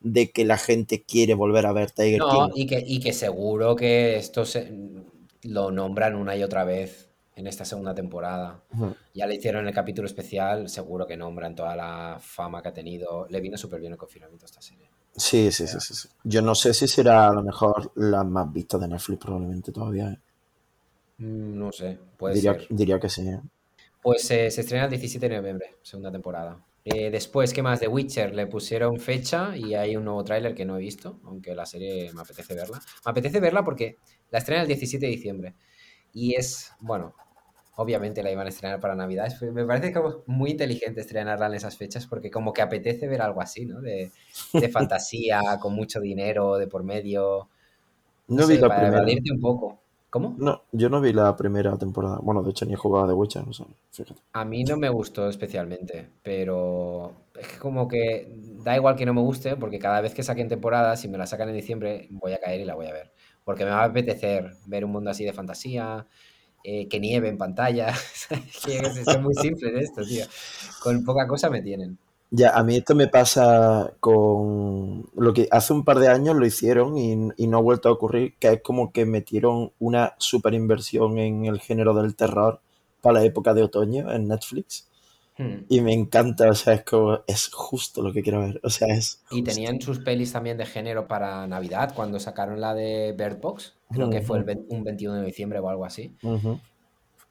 de 0.00 0.30
que 0.30 0.46
la 0.46 0.56
gente 0.56 1.02
quiere 1.02 1.34
volver 1.34 1.66
a 1.66 1.72
ver 1.72 1.90
Tiger 1.90 2.20
No, 2.20 2.48
King. 2.48 2.52
y 2.54 2.66
que, 2.66 2.82
y 2.86 3.00
que 3.00 3.12
seguro 3.12 3.76
que 3.76 4.16
esto 4.16 4.46
se, 4.46 4.72
lo 5.42 5.70
nombran 5.70 6.14
una 6.14 6.34
y 6.34 6.42
otra 6.42 6.64
vez 6.64 7.10
en 7.36 7.46
esta 7.46 7.64
segunda 7.64 7.94
temporada. 7.94 8.62
Ya 9.12 9.26
le 9.26 9.34
hicieron 9.34 9.66
el 9.66 9.74
capítulo 9.74 10.06
especial, 10.06 10.68
seguro 10.68 11.06
que 11.06 11.16
nombran 11.16 11.54
toda 11.54 11.76
la 11.76 12.18
fama 12.20 12.62
que 12.62 12.68
ha 12.68 12.72
tenido. 12.72 13.26
Le 13.28 13.40
vino 13.40 13.58
súper 13.58 13.80
bien 13.80 13.92
el 13.92 13.98
confinamiento 13.98 14.44
a 14.44 14.48
esta 14.48 14.62
serie. 14.62 14.88
Sí, 15.16 15.50
sí, 15.50 15.66
sí, 15.66 15.78
sí, 15.80 15.94
sí. 15.94 16.08
Yo 16.22 16.42
no 16.42 16.54
sé 16.54 16.72
si 16.72 16.88
será 16.88 17.28
a 17.28 17.32
lo 17.32 17.42
mejor 17.42 17.92
la 17.96 18.24
más 18.24 18.52
vista 18.52 18.78
de 18.78 18.88
Netflix 18.88 19.20
probablemente 19.20 19.72
todavía. 19.72 20.10
¿eh? 20.10 20.18
Mm, 21.18 21.58
No 21.58 21.72
sé, 21.72 21.98
puede 22.16 22.34
Diría, 22.34 22.42
ser. 22.42 22.68
diría 22.68 23.00
que 23.00 23.08
sí. 23.08 23.26
¿eh? 23.28 23.40
Pues 24.02 24.30
eh, 24.30 24.50
se 24.50 24.60
estrena 24.60 24.84
el 24.84 24.90
17 24.90 25.28
de 25.28 25.36
noviembre, 25.36 25.76
segunda 25.82 26.12
temporada. 26.12 26.64
Eh, 26.84 27.10
después, 27.10 27.54
¿qué 27.54 27.62
más? 27.62 27.80
The 27.80 27.88
Witcher 27.88 28.34
le 28.34 28.46
pusieron 28.46 29.00
fecha 29.00 29.56
y 29.56 29.74
hay 29.74 29.96
un 29.96 30.04
nuevo 30.04 30.22
tráiler 30.22 30.54
que 30.54 30.66
no 30.66 30.76
he 30.76 30.80
visto, 30.80 31.18
aunque 31.24 31.54
la 31.54 31.64
serie 31.64 32.12
me 32.12 32.20
apetece 32.20 32.54
verla. 32.54 32.78
Me 33.06 33.10
apetece 33.10 33.40
verla 33.40 33.64
porque 33.64 33.96
la 34.30 34.38
estrena 34.38 34.62
el 34.62 34.68
17 34.68 35.06
de 35.06 35.12
diciembre. 35.12 35.54
Y 36.12 36.34
es, 36.34 36.72
bueno, 36.80 37.14
obviamente 37.76 38.22
la 38.22 38.30
iban 38.32 38.46
a 38.46 38.50
estrenar 38.50 38.80
para 38.80 38.94
Navidad. 38.96 39.32
Me 39.52 39.64
parece 39.66 39.92
como 39.94 40.24
muy 40.26 40.50
inteligente 40.52 41.00
estrenarla 41.00 41.46
en 41.46 41.54
esas 41.54 41.76
fechas 41.78 42.06
porque 42.06 42.30
como 42.30 42.52
que 42.52 42.62
apetece 42.62 43.08
ver 43.08 43.22
algo 43.22 43.40
así, 43.42 43.64
¿no? 43.66 43.80
De, 43.80 44.12
de 44.58 44.68
fantasía, 44.70 45.40
con 45.60 45.74
mucho 45.74 46.00
dinero 46.00 46.58
de 46.58 46.66
por 46.68 46.84
medio. 46.84 47.48
No, 48.28 48.42
No 48.42 48.46
vi 48.46 48.58
sé, 48.58 48.58
la 48.58 48.68
para 48.68 48.74
primera. 48.74 49.02
un 49.32 49.40
poco. 49.40 49.83
¿Cómo? 50.14 50.36
No, 50.38 50.62
yo 50.70 50.88
no 50.88 51.00
vi 51.00 51.12
la 51.12 51.34
primera 51.34 51.76
temporada. 51.76 52.20
Bueno, 52.22 52.44
de 52.44 52.52
hecho 52.52 52.64
ni 52.64 52.74
he 52.74 52.76
jugado 52.76 53.08
The 53.08 53.14
Witcher, 53.14 53.44
no 53.44 53.52
sé, 53.52 53.64
fíjate. 53.90 54.20
A 54.32 54.44
mí 54.44 54.62
no 54.62 54.76
me 54.76 54.88
gustó 54.88 55.28
especialmente, 55.28 56.08
pero 56.22 57.12
es 57.36 57.48
que 57.48 57.58
como 57.58 57.88
que 57.88 58.28
da 58.62 58.76
igual 58.76 58.94
que 58.94 59.06
no 59.06 59.12
me 59.12 59.22
guste, 59.22 59.56
porque 59.56 59.80
cada 59.80 60.00
vez 60.00 60.14
que 60.14 60.22
saquen 60.22 60.48
temporada, 60.48 60.96
si 60.96 61.08
me 61.08 61.18
la 61.18 61.26
sacan 61.26 61.48
en 61.48 61.56
diciembre, 61.56 62.06
voy 62.10 62.32
a 62.32 62.38
caer 62.38 62.60
y 62.60 62.64
la 62.64 62.76
voy 62.76 62.86
a 62.86 62.92
ver. 62.92 63.10
Porque 63.42 63.64
me 63.64 63.72
va 63.72 63.80
a 63.80 63.86
apetecer 63.86 64.52
ver 64.66 64.84
un 64.84 64.92
mundo 64.92 65.10
así 65.10 65.24
de 65.24 65.32
fantasía, 65.32 66.06
eh, 66.62 66.86
que 66.86 67.00
nieve 67.00 67.28
en 67.28 67.36
pantalla. 67.36 67.92
que 68.64 68.78
es, 68.78 69.20
muy 69.20 69.34
simple 69.34 69.80
esto, 69.80 70.04
tío. 70.04 70.26
Con 70.80 71.02
poca 71.02 71.26
cosa 71.26 71.50
me 71.50 71.60
tienen. 71.60 71.98
Ya, 72.30 72.50
a 72.50 72.64
mí 72.64 72.76
esto 72.76 72.94
me 72.94 73.06
pasa 73.06 73.92
con 74.00 75.08
lo 75.14 75.32
que 75.32 75.46
hace 75.50 75.72
un 75.72 75.84
par 75.84 76.00
de 76.00 76.08
años 76.08 76.34
lo 76.34 76.44
hicieron 76.44 76.98
y, 76.98 77.12
y 77.36 77.46
no 77.46 77.58
ha 77.58 77.62
vuelto 77.62 77.88
a 77.88 77.92
ocurrir, 77.92 78.34
que 78.38 78.48
es 78.48 78.62
como 78.62 78.92
que 78.92 79.06
metieron 79.06 79.72
una 79.78 80.14
super 80.18 80.52
inversión 80.54 81.18
en 81.18 81.44
el 81.44 81.60
género 81.60 81.94
del 81.94 82.16
terror 82.16 82.60
para 83.00 83.20
la 83.20 83.24
época 83.24 83.54
de 83.54 83.62
otoño 83.62 84.10
en 84.10 84.26
Netflix. 84.26 84.88
Hmm. 85.36 85.64
Y 85.68 85.80
me 85.80 85.92
encanta, 85.92 86.48
o 86.48 86.54
sea, 86.54 86.74
es 86.74 86.84
como, 86.84 87.20
es 87.26 87.48
justo 87.52 88.02
lo 88.02 88.12
que 88.12 88.22
quiero 88.22 88.40
ver, 88.40 88.60
o 88.62 88.70
sea, 88.70 88.88
es 88.88 89.22
Y 89.30 89.42
tenían 89.42 89.80
sus 89.80 89.98
pelis 89.98 90.32
también 90.32 90.56
de 90.56 90.64
género 90.64 91.08
para 91.08 91.46
Navidad, 91.46 91.92
cuando 91.94 92.20
sacaron 92.20 92.60
la 92.60 92.72
de 92.72 93.14
Bird 93.18 93.40
Box, 93.40 93.74
creo 93.90 94.10
que 94.10 94.22
fue 94.22 94.38
el 94.38 94.64
un 94.68 94.84
21 94.84 95.16
de 95.16 95.26
diciembre 95.26 95.58
o 95.58 95.68
algo 95.68 95.84
así. 95.84 96.14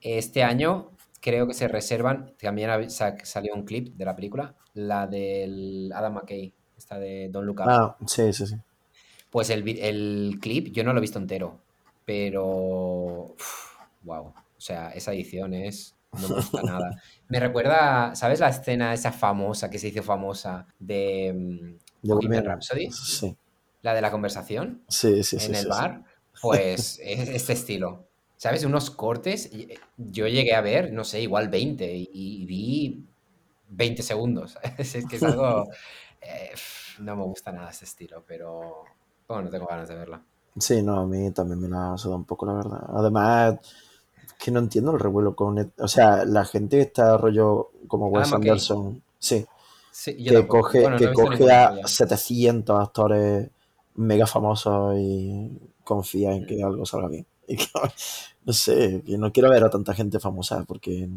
Este 0.02 0.44
año 0.44 0.92
creo 1.24 1.48
que 1.48 1.54
se 1.54 1.70
reservan, 1.70 2.34
también 2.38 2.70
salió 2.90 3.56
un 3.56 3.64
clip 3.64 3.96
de 3.96 4.04
la 4.04 4.14
película, 4.14 4.56
la 4.74 5.08
del 5.08 5.90
Adam 5.96 6.16
McKay, 6.16 6.54
esta 6.78 7.00
de 7.00 7.30
Look 7.32 7.62
Up. 7.62 7.70
Ah, 7.70 7.98
sí, 8.06 8.34
sí, 8.34 8.46
sí. 8.46 8.56
Pues 9.30 9.50
el, 9.50 9.68
el 9.80 10.38
clip 10.42 10.74
yo 10.74 10.84
no 10.84 10.92
lo 10.92 11.00
he 11.00 11.02
visto 11.02 11.20
entero, 11.20 11.62
pero... 12.04 13.36
wow, 14.04 14.26
o 14.26 14.34
sea, 14.58 14.90
esa 14.90 15.14
edición 15.14 15.54
es... 15.54 15.96
No 16.12 16.28
me 16.28 16.36
gusta 16.36 16.62
nada. 16.62 17.02
Me 17.30 17.40
recuerda, 17.40 18.14
¿sabes 18.16 18.42
la 18.42 18.50
escena 18.50 18.94
esa 18.94 19.14
famosa, 19.14 19.70
que 19.70 19.80
se 19.80 19.88
hizo 19.88 20.04
famosa, 20.04 20.68
de 20.78 21.34
mm, 21.34 22.28
De 22.28 22.42
Rhapsody? 22.42 22.92
sí, 22.92 23.36
La 23.82 23.94
de 23.94 24.02
la 24.02 24.12
conversación 24.12 24.84
sí, 24.90 25.24
sí, 25.24 25.40
sí, 25.40 25.46
en 25.46 25.56
el 25.56 25.58
sí, 25.58 25.64
sí. 25.64 25.70
bar, 25.70 26.04
pues 26.42 27.00
es 27.02 27.30
este 27.30 27.54
estilo. 27.54 28.10
¿Sabes? 28.44 28.64
Unos 28.66 28.90
cortes. 28.92 29.50
eh, 29.54 29.80
Yo 29.98 30.28
llegué 30.28 30.54
a 30.54 30.62
ver, 30.62 30.92
no 30.92 31.04
sé, 31.06 31.22
igual 31.22 31.48
20 31.50 31.86
y, 31.96 32.10
y 32.14 32.46
vi 32.46 33.06
20 33.70 34.04
segundos. 34.04 34.58
Es, 34.78 34.94
que 35.08 35.16
es 35.18 35.24
algo... 35.24 35.70
eh, 36.22 36.52
no 37.00 37.16
me 37.16 37.24
gusta 37.24 37.52
nada 37.52 37.70
este 37.72 37.86
estilo, 37.86 38.24
pero 38.28 38.84
bueno, 39.28 39.50
tengo 39.50 39.66
ganas 39.68 39.88
de 39.90 39.96
verla. 39.96 40.22
Sí, 40.60 40.84
no, 40.84 41.00
a 41.00 41.06
mí 41.08 41.32
también 41.32 41.60
me 41.62 41.68
la 41.68 41.98
suda 41.98 42.16
un 42.16 42.26
poco, 42.26 42.46
la 42.46 42.54
verdad. 42.54 42.84
Además, 42.90 43.56
es 44.26 44.34
que 44.34 44.52
no 44.52 44.60
entiendo 44.60 44.92
el 44.92 45.00
revuelo 45.00 45.36
con... 45.36 45.74
O 45.80 45.88
sea, 45.88 46.26
la 46.26 46.46
gente 46.46 46.78
que 46.78 46.84
está 46.84 47.18
rollo 47.18 47.72
como 47.88 48.08
Wes 48.10 48.28
Adam 48.28 48.42
McKay. 48.42 48.52
Anderson, 48.52 49.04
sí, 49.20 49.46
Sí, 49.92 50.16
yo 50.24 50.32
que 50.32 50.34
tampoco. 50.34 50.62
coge, 50.64 50.80
Bueno, 50.80 51.00
no 51.00 51.00
que 51.00 51.14
coge 51.14 51.52
a 51.52 51.70
suya. 51.70 51.88
700 51.88 52.80
actores 52.82 53.50
mega 53.96 54.28
famosos 54.28 54.96
y 54.98 55.52
confía 55.84 56.34
en 56.34 56.46
que 56.46 56.64
algo 56.64 56.86
salga 56.86 57.08
bien. 57.10 57.26
No 58.46 58.52
sé, 58.52 59.02
que 59.06 59.18
no 59.18 59.32
quiero 59.32 59.50
ver 59.50 59.64
a 59.64 59.70
tanta 59.70 59.94
gente 59.94 60.20
famosa 60.20 60.66
porque, 60.66 61.08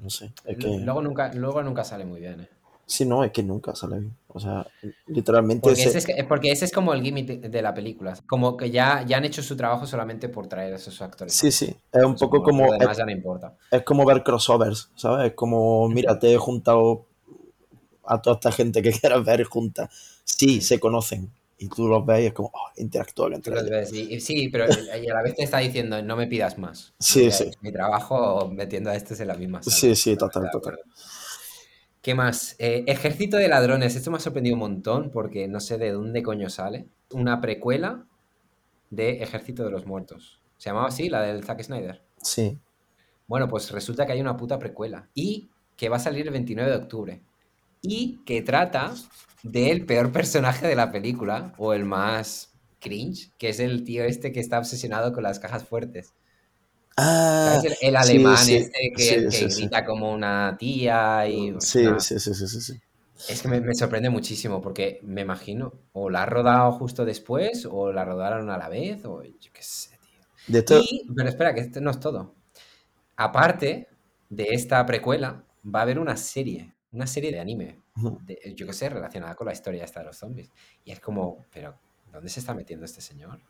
no 0.00 0.10
sé, 0.10 0.32
es 0.44 0.56
que... 0.58 0.68
Luego 0.84 1.00
nunca, 1.00 1.32
luego 1.32 1.62
nunca 1.62 1.84
sale 1.84 2.04
muy 2.04 2.20
bien, 2.20 2.40
¿eh? 2.42 2.48
Sí, 2.86 3.04
no, 3.04 3.22
es 3.22 3.32
que 3.32 3.42
nunca 3.42 3.74
sale 3.74 3.98
bien. 4.00 4.16
O 4.28 4.40
sea, 4.40 4.66
literalmente 5.06 5.70
Porque 5.70 5.82
ese... 5.82 5.90
ese, 5.90 5.98
es, 5.98 6.06
que- 6.06 6.24
porque 6.24 6.52
ese 6.52 6.64
es 6.64 6.72
como 6.72 6.92
el 6.94 7.02
gimmick 7.02 7.26
de, 7.26 7.48
de 7.48 7.62
la 7.62 7.74
película. 7.74 8.14
Como 8.26 8.56
que 8.56 8.70
ya, 8.70 9.04
ya 9.06 9.16
han 9.18 9.24
hecho 9.24 9.42
su 9.42 9.56
trabajo 9.56 9.86
solamente 9.86 10.28
por 10.28 10.46
traer 10.46 10.72
a 10.72 10.76
esos 10.76 11.00
actores 11.02 11.34
Sí, 11.34 11.52
sí, 11.52 11.76
es 11.92 12.04
un 12.04 12.16
poco 12.16 12.42
como... 12.42 12.64
Lo 12.64 12.72
Es, 12.74 12.80
demás 12.80 12.96
ya 12.96 13.04
no 13.04 13.10
importa. 13.12 13.56
es 13.70 13.82
como 13.84 14.04
ver 14.06 14.22
crossovers, 14.24 14.90
¿sabes? 14.96 15.28
Es 15.30 15.34
como, 15.34 15.88
mira, 15.88 16.18
te 16.18 16.32
he 16.32 16.38
juntado 16.38 17.06
a 18.04 18.20
toda 18.22 18.36
esta 18.36 18.52
gente 18.52 18.82
que 18.82 18.92
quieras 18.98 19.24
ver 19.24 19.44
junta. 19.44 19.90
Sí, 20.24 20.60
se 20.60 20.80
conocen. 20.80 21.30
Y 21.58 21.68
tú 21.68 21.88
los 21.88 22.06
ves 22.06 22.20
y 22.22 22.26
es 22.26 22.32
como, 22.32 22.50
oh, 22.54 22.70
interactúan 22.76 23.32
Tú 23.42 23.50
entre 23.50 23.54
los 23.54 23.62
ellos. 23.62 23.70
ves 23.70 23.92
y, 23.92 24.14
y 24.14 24.20
sí, 24.20 24.48
pero 24.48 24.66
y 24.68 25.08
a 25.08 25.14
la 25.14 25.22
vez 25.22 25.34
te 25.34 25.42
está 25.42 25.58
diciendo, 25.58 26.00
no 26.02 26.16
me 26.16 26.26
pidas 26.26 26.56
más. 26.58 26.94
Sí, 26.98 27.30
sí. 27.32 27.50
mi 27.60 27.72
trabajo 27.72 28.48
metiendo 28.50 28.90
a 28.90 28.94
estos 28.96 29.18
en 29.20 29.28
la 29.28 29.34
misma 29.34 29.62
sala. 29.62 29.76
Sí, 29.76 29.96
sí, 29.96 30.16
total, 30.16 30.48
total. 30.50 30.78
¿Qué 32.00 32.14
más? 32.14 32.54
Eh, 32.58 32.84
Ejército 32.86 33.36
de 33.36 33.48
Ladrones. 33.48 33.96
Esto 33.96 34.10
me 34.10 34.18
ha 34.18 34.20
sorprendido 34.20 34.54
un 34.54 34.60
montón 34.60 35.10
porque 35.10 35.48
no 35.48 35.60
sé 35.60 35.78
de 35.78 35.92
dónde 35.92 36.22
coño 36.22 36.48
sale. 36.48 36.86
Una 37.10 37.40
precuela 37.40 38.06
de 38.90 39.22
Ejército 39.22 39.64
de 39.64 39.70
los 39.70 39.86
Muertos. 39.86 40.40
¿Se 40.56 40.70
llamaba 40.70 40.88
así, 40.88 41.08
la 41.08 41.22
del 41.22 41.44
Zack 41.44 41.62
Snyder? 41.62 42.02
Sí. 42.22 42.58
Bueno, 43.26 43.48
pues 43.48 43.70
resulta 43.72 44.06
que 44.06 44.12
hay 44.12 44.20
una 44.20 44.36
puta 44.36 44.58
precuela 44.58 45.08
y 45.14 45.50
que 45.76 45.88
va 45.88 45.96
a 45.96 46.00
salir 46.00 46.26
el 46.26 46.32
29 46.32 46.70
de 46.70 46.76
octubre 46.76 47.22
y 47.82 48.20
que 48.24 48.42
trata 48.42 48.94
del 49.42 49.86
peor 49.86 50.12
personaje 50.12 50.66
de 50.66 50.76
la 50.76 50.92
película 50.92 51.54
o 51.58 51.72
el 51.74 51.84
más 51.84 52.54
cringe, 52.80 53.32
que 53.38 53.48
es 53.50 53.60
el 53.60 53.84
tío 53.84 54.04
este 54.04 54.32
que 54.32 54.40
está 54.40 54.58
obsesionado 54.58 55.12
con 55.12 55.22
las 55.24 55.38
cajas 55.40 55.64
fuertes. 55.66 56.14
Ah. 56.96 57.60
El, 57.80 57.96
alemán 57.96 58.36
sí, 58.36 58.56
este 58.56 58.92
que, 58.96 59.02
sí, 59.04 59.30
que 59.30 59.48
sí, 59.48 59.50
sí. 59.50 59.56
grita 59.56 59.84
como 59.84 60.12
una 60.12 60.56
tía 60.58 61.26
y 61.28 61.50
Sí, 61.58 61.86
una- 61.86 61.98
sí, 62.00 62.18
sí, 62.18 62.34
sí, 62.34 62.46
sí, 62.48 62.60
sí. 62.60 62.80
es 63.26 63.42
que 63.42 63.48
me, 63.48 63.60
me 63.60 63.74
sorprende 63.74 64.10
muchísimo 64.10 64.60
porque 64.60 65.00
me 65.02 65.20
imagino 65.22 65.72
o 65.92 66.08
la 66.10 66.22
ha 66.22 66.26
rodado 66.26 66.72
justo 66.72 67.04
después 67.04 67.66
o 67.70 67.92
la 67.92 68.04
rodaron 68.04 68.48
a 68.50 68.58
la 68.58 68.68
vez 68.68 69.04
o 69.04 69.22
yo 69.22 69.52
qué 69.52 69.62
sé, 69.62 69.98
tío. 69.98 70.20
De 70.48 70.64
Y, 70.66 71.06
pero 71.14 71.28
espera, 71.28 71.54
que 71.54 71.60
esto 71.60 71.80
no 71.80 71.90
es 71.90 72.00
todo. 72.00 72.34
Aparte 73.16 73.88
de 74.30 74.48
esta 74.52 74.84
precuela, 74.86 75.44
va 75.64 75.80
a 75.80 75.82
haber 75.82 75.98
una 75.98 76.16
serie, 76.16 76.74
una 76.92 77.06
serie 77.06 77.32
de 77.32 77.40
anime, 77.40 77.82
de- 78.24 78.54
yo 78.56 78.66
qué 78.66 78.72
sé, 78.72 78.88
relacionada 78.88 79.34
con 79.34 79.46
la 79.46 79.52
historia 79.52 79.84
esta 79.84 80.00
de 80.00 80.06
los 80.06 80.16
zombies. 80.16 80.50
Y 80.84 80.92
es 80.92 81.00
como, 81.00 81.44
pero 81.52 81.78
¿dónde 82.12 82.28
se 82.30 82.40
está 82.40 82.54
metiendo 82.54 82.84
este 82.86 83.00
señor? 83.00 83.40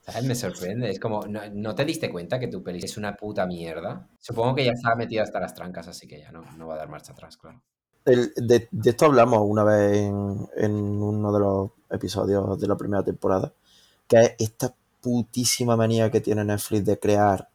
¿Sabes? 0.00 0.24
Me 0.24 0.34
sorprende. 0.34 0.90
Es 0.90 0.98
como, 1.00 1.26
¿no, 1.26 1.40
no 1.52 1.74
te 1.74 1.84
diste 1.84 2.10
cuenta 2.10 2.38
que 2.38 2.48
tu 2.48 2.62
peli 2.62 2.80
es 2.84 2.96
una 2.96 3.14
puta 3.16 3.46
mierda? 3.46 4.08
Supongo 4.18 4.54
que 4.54 4.64
ya 4.64 4.72
estaba 4.72 4.96
metido 4.96 5.22
hasta 5.22 5.40
las 5.40 5.54
trancas, 5.54 5.88
así 5.88 6.06
que 6.08 6.20
ya 6.20 6.32
no, 6.32 6.42
no 6.56 6.66
va 6.66 6.74
a 6.74 6.78
dar 6.78 6.88
marcha 6.88 7.12
atrás, 7.12 7.36
claro. 7.36 7.62
el- 8.04 8.32
de, 8.36 8.68
de 8.70 8.90
esto 8.90 9.06
hablamos 9.06 9.40
una 9.44 9.64
vez 9.64 9.96
en, 9.98 10.48
en 10.56 10.72
uno 10.72 11.32
de 11.32 11.40
los 11.40 11.70
episodios 11.90 12.58
de 12.60 12.66
la 12.66 12.76
primera 12.76 13.02
temporada, 13.02 13.52
que 14.08 14.18
es 14.20 14.34
esta 14.38 14.74
putísima 15.00 15.76
manía 15.76 16.10
que 16.10 16.20
tiene 16.20 16.44
Netflix 16.44 16.84
de 16.84 16.98
crear 16.98 17.48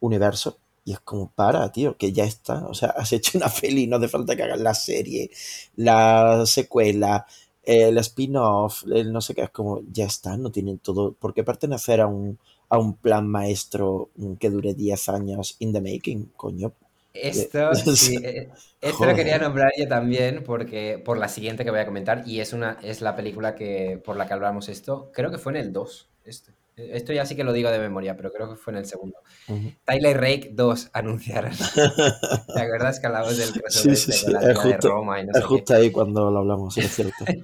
universos. 0.00 0.58
Y 0.84 0.92
es 0.92 1.00
como, 1.00 1.30
para, 1.30 1.70
tío, 1.72 1.96
que 1.96 2.12
ya 2.12 2.24
está. 2.24 2.66
O 2.66 2.74
sea, 2.74 2.90
has 2.90 3.12
hecho 3.12 3.38
una 3.38 3.48
peli, 3.60 3.86
no 3.86 3.96
hace 3.96 4.08
falta 4.08 4.36
que 4.36 4.42
hagas 4.42 4.60
la 4.60 4.74
serie, 4.74 5.30
la 5.76 6.44
secuela, 6.46 7.26
el 7.62 7.98
spin-off, 7.98 8.84
el 8.92 9.12
no 9.12 9.20
sé 9.20 9.34
qué. 9.34 9.42
Es 9.42 9.50
como, 9.50 9.82
ya 9.92 10.06
está, 10.06 10.36
no 10.36 10.50
tienen 10.50 10.78
todo. 10.78 11.12
¿Por 11.12 11.34
qué 11.34 11.44
pertenecer 11.44 12.00
a 12.00 12.06
un, 12.06 12.38
a 12.68 12.78
un 12.78 12.94
plan 12.96 13.28
maestro 13.28 14.10
mm, 14.16 14.34
que 14.34 14.50
dure 14.50 14.74
10 14.74 15.08
años 15.10 15.56
in 15.60 15.72
the 15.72 15.80
making? 15.80 16.32
Coño. 16.36 16.72
Esto, 17.12 17.74
sí, 17.96 18.16
eh, 18.22 18.48
esto 18.80 18.98
Joder. 18.98 19.12
lo 19.12 19.16
quería 19.16 19.38
nombrar 19.38 19.72
yo 19.76 19.88
también 19.88 20.44
porque 20.44 21.00
por 21.04 21.18
la 21.18 21.28
siguiente 21.28 21.64
que 21.64 21.70
voy 21.70 21.80
a 21.80 21.86
comentar 21.86 22.22
y 22.26 22.40
es 22.40 22.52
una 22.52 22.78
es 22.82 23.00
la 23.00 23.16
película 23.16 23.56
que 23.56 24.00
por 24.04 24.16
la 24.16 24.26
que 24.26 24.34
hablamos 24.34 24.68
esto, 24.68 25.10
creo 25.12 25.30
que 25.30 25.38
fue 25.38 25.52
en 25.52 25.56
el 25.58 25.72
2, 25.72 26.08
este. 26.24 26.52
Esto 26.92 27.12
ya 27.12 27.24
sí 27.26 27.36
que 27.36 27.44
lo 27.44 27.52
digo 27.52 27.70
de 27.70 27.78
memoria, 27.78 28.16
pero 28.16 28.30
creo 28.32 28.48
que 28.50 28.56
fue 28.56 28.72
en 28.72 28.78
el 28.80 28.86
segundo. 28.86 29.18
Ujú. 29.48 29.72
Tyler 29.84 30.16
Rake 30.20 30.50
2 30.52 30.90
anunciaron. 30.92 31.52
¿Te 32.54 32.60
acuerdas 32.60 33.00
que 33.00 33.06
hablamos 33.06 33.36
del 33.36 33.52
crossover 33.52 33.96
Sí, 33.96 34.12
sí, 34.12 34.18
sí, 34.26 34.32
de 34.32 34.54
justo- 34.54 34.88
Roma 34.88 35.20
y 35.20 35.26
no 35.26 35.32
Es 35.32 35.36
sé 35.38 35.42
qué? 35.42 35.46
justo 35.48 35.74
ahí 35.74 35.90
cuando 35.90 36.30
lo 36.30 36.38
hablamos, 36.40 36.76
es 36.78 36.94
cierto. 36.94 37.24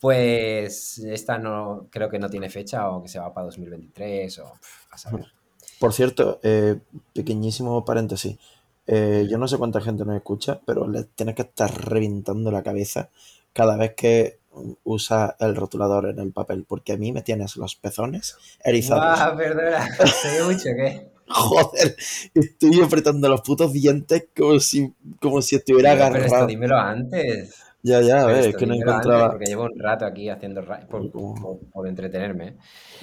Pues 0.00 0.98
esta 0.98 1.38
no 1.38 1.86
creo 1.88 2.08
que 2.10 2.18
no 2.18 2.28
tiene 2.28 2.50
fecha 2.50 2.88
o 2.90 3.02
que 3.04 3.08
se 3.08 3.20
va 3.20 3.32
para 3.32 3.46
2023 3.46 4.36
o 4.40 4.52
a 4.90 4.98
saber. 4.98 5.26
Por 5.78 5.92
cierto, 5.92 6.40
eh, 6.42 6.80
pequeñísimo 7.14 7.84
paréntesis. 7.84 8.36
Eh, 8.88 9.28
yo 9.30 9.38
no 9.38 9.46
sé 9.46 9.58
cuánta 9.58 9.80
gente 9.80 10.04
nos 10.04 10.16
escucha, 10.16 10.60
pero 10.66 10.88
le 10.88 11.04
tienes 11.04 11.36
que 11.36 11.42
estar 11.42 11.72
reventando 11.88 12.50
la 12.50 12.64
cabeza 12.64 13.10
cada 13.52 13.76
vez 13.76 13.94
que 13.94 14.40
usa 14.84 15.36
el 15.40 15.56
rotulador 15.56 16.08
en 16.08 16.18
el 16.18 16.32
papel, 16.32 16.64
porque 16.68 16.92
a 16.92 16.96
mí 16.96 17.12
me 17.12 17.22
tienes 17.22 17.56
los 17.56 17.76
pezones 17.76 18.36
erizados. 18.64 19.18
Guau, 19.18 19.36
perdona, 19.36 19.80
se 20.22 20.28
ve 20.30 20.42
mucho, 20.44 20.68
¿qué? 20.76 21.10
Joder, 21.28 21.96
estoy 22.34 22.80
apretando 22.82 23.28
los 23.28 23.40
putos 23.42 23.72
dientes 23.72 24.28
como 24.36 24.58
si, 24.60 24.92
como 25.20 25.40
si 25.40 25.56
estuviera 25.56 25.92
Pero 26.10 26.24
esto 26.24 26.36
agarrado. 26.36 26.46
dímelo 26.46 26.76
antes. 26.78 27.54
Ya, 27.82 28.00
ya, 28.02 28.22
a 28.22 28.26
Pero 28.26 28.36
ver, 28.36 28.46
es 28.46 28.46
esto 28.46 28.58
que 28.58 28.66
no 28.66 28.74
encontraba. 28.74 29.30
porque 29.30 29.46
llevo 29.46 29.64
un 29.64 29.78
rato 29.78 30.04
aquí 30.06 30.28
haciendo 30.28 30.62
ra- 30.62 30.86
por, 30.88 31.10
Como- 31.10 31.34
por- 31.40 31.60
por 31.70 31.88
entretenerme. 31.88 32.56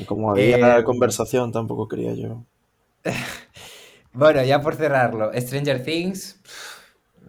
Como 0.07 0.31
había 0.31 0.57
Eh, 0.57 0.83
conversación, 0.83 1.51
tampoco 1.51 1.87
quería 1.87 2.13
yo. 2.15 2.43
Bueno, 4.13 4.43
ya 4.43 4.61
por 4.61 4.75
cerrarlo, 4.75 5.31
Stranger 5.39 5.83
Things, 5.83 6.41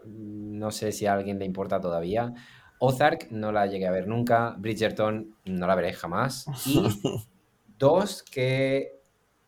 no 0.06 0.70
sé 0.70 0.92
si 0.92 1.06
a 1.06 1.14
alguien 1.14 1.38
le 1.38 1.44
importa 1.44 1.80
todavía. 1.80 2.32
Ozark 2.80 3.28
no 3.30 3.52
la 3.52 3.66
llegué 3.66 3.86
a 3.86 3.90
ver 3.92 4.08
nunca. 4.08 4.54
Bridgerton 4.58 5.34
no 5.44 5.66
la 5.66 5.74
veré 5.74 5.92
jamás. 5.92 6.46
Y 6.66 6.82
dos 7.78 8.22
que. 8.22 8.98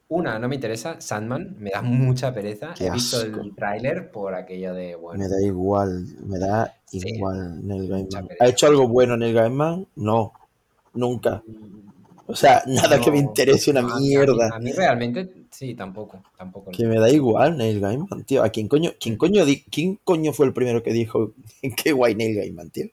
Una, 0.09 0.39
no 0.39 0.47
me 0.47 0.57
interesa. 0.57 1.01
Sandman, 1.01 1.57
me 1.59 1.71
da 1.71 1.81
mucha 1.81 2.35
pereza. 2.35 2.75
Qué 2.77 2.87
He 2.89 2.91
visto 2.91 3.17
asco. 3.17 3.41
el 3.41 3.55
tráiler 3.55 4.11
por 4.11 4.35
aquello 4.35 4.75
de. 4.75 4.95
Bueno, 4.95 5.19
Me 5.23 5.29
da 5.29 5.41
igual, 5.43 6.07
me 6.27 6.39
da 6.39 6.75
Sí, 6.85 7.01
igual 7.03 7.67
Neil 7.67 7.89
mucha 7.91 8.21
Gaiman. 8.21 8.37
¿Ha 8.39 8.49
hecho 8.49 8.67
algo 8.67 8.87
bueno 8.89 9.17
Neil 9.17 9.35
Gaiman? 9.35 9.87
No, 9.97 10.33
nunca. 10.93 11.43
O 12.27 12.37
sea, 12.37 12.63
nada 12.67 13.01
que 13.01 13.11
me 13.11 13.19
interese 13.19 13.71
una 13.71 13.81
no, 13.81 13.89
a 13.89 13.91
mí- 13.91 13.97
a 13.97 14.01
mí- 14.01 14.09
mierda. 14.27 14.51
A 14.55 14.59
mí, 14.59 14.73
realmente, 14.73 15.33
sí, 15.51 15.75
tampoco. 15.75 16.23
tampoco 16.37 16.71
Que 16.71 16.85
me 16.87 16.99
da 16.99 17.09
igual 17.11 17.57
Neil 17.57 17.81
Gaiman, 17.81 18.25
tío. 18.25 18.43
¿A 18.43 18.51
quién 18.51 18.69
coño, 18.69 18.91
quién 19.01 19.17
coño, 19.17 19.45
quién 19.71 19.99
coño 20.05 20.33
fue 20.35 20.45
el 20.47 20.53
primero 20.53 20.83
que 20.83 20.93
dijo 20.93 21.33
qué 21.83 21.93
guay 21.93 22.15
Neil 22.15 22.37
Gaiman, 22.37 22.69
tío? 22.71 22.87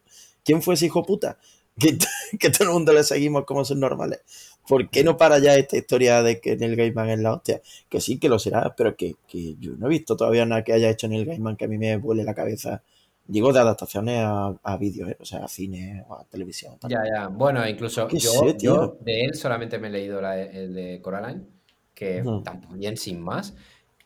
¿Quién 0.43 0.61
fue 0.61 0.75
ese 0.75 0.87
hijo 0.87 1.03
puta? 1.03 1.37
Que, 1.79 1.97
que 2.37 2.49
todo 2.49 2.65
el 2.67 2.73
mundo 2.73 2.91
le 2.91 3.03
seguimos 3.05 3.45
como 3.45 3.63
son 3.63 3.79
normales. 3.79 4.19
¿Por 4.67 4.89
qué 4.89 5.01
no 5.05 5.15
para 5.15 5.39
ya 5.39 5.55
esta 5.55 5.77
historia 5.77 6.21
de 6.21 6.41
que 6.41 6.57
Neil 6.57 6.75
Gaiman 6.75 7.09
es 7.09 7.19
la 7.19 7.33
hostia? 7.33 7.61
Que 7.87 8.01
sí, 8.01 8.19
que 8.19 8.27
lo 8.27 8.37
será, 8.37 8.75
pero 8.75 8.97
que, 8.97 9.15
que 9.29 9.55
yo 9.59 9.71
no 9.77 9.85
he 9.87 9.89
visto 9.89 10.17
todavía 10.17 10.45
nada 10.45 10.63
que 10.63 10.73
haya 10.73 10.89
hecho 10.89 11.07
Neil 11.07 11.25
Gaiman 11.25 11.55
que 11.55 11.65
a 11.65 11.67
mí 11.69 11.77
me 11.77 11.95
vuele 11.95 12.25
la 12.25 12.33
cabeza. 12.33 12.83
Digo 13.25 13.53
de 13.53 13.59
adaptaciones 13.59 14.19
a, 14.25 14.53
a 14.61 14.77
vídeos, 14.77 15.09
¿eh? 15.11 15.17
o 15.21 15.25
sea, 15.25 15.45
a 15.45 15.47
cine 15.47 16.03
o 16.09 16.15
a 16.15 16.25
televisión. 16.25 16.77
tal. 16.79 16.91
Ya, 16.91 17.03
ya. 17.05 17.27
Bueno, 17.27 17.65
incluso 17.67 18.07
¿Qué 18.07 18.19
yo, 18.19 18.31
sé, 18.31 18.57
yo 18.59 18.97
de 19.01 19.21
él 19.21 19.35
solamente 19.35 19.77
me 19.79 19.87
he 19.87 19.91
leído 19.91 20.19
la- 20.21 20.41
el 20.41 20.73
de 20.73 21.01
Coraline, 21.01 21.45
que 21.93 22.21
Ujú. 22.23 22.41
también 22.43 22.97
sin 22.97 23.21
más, 23.21 23.55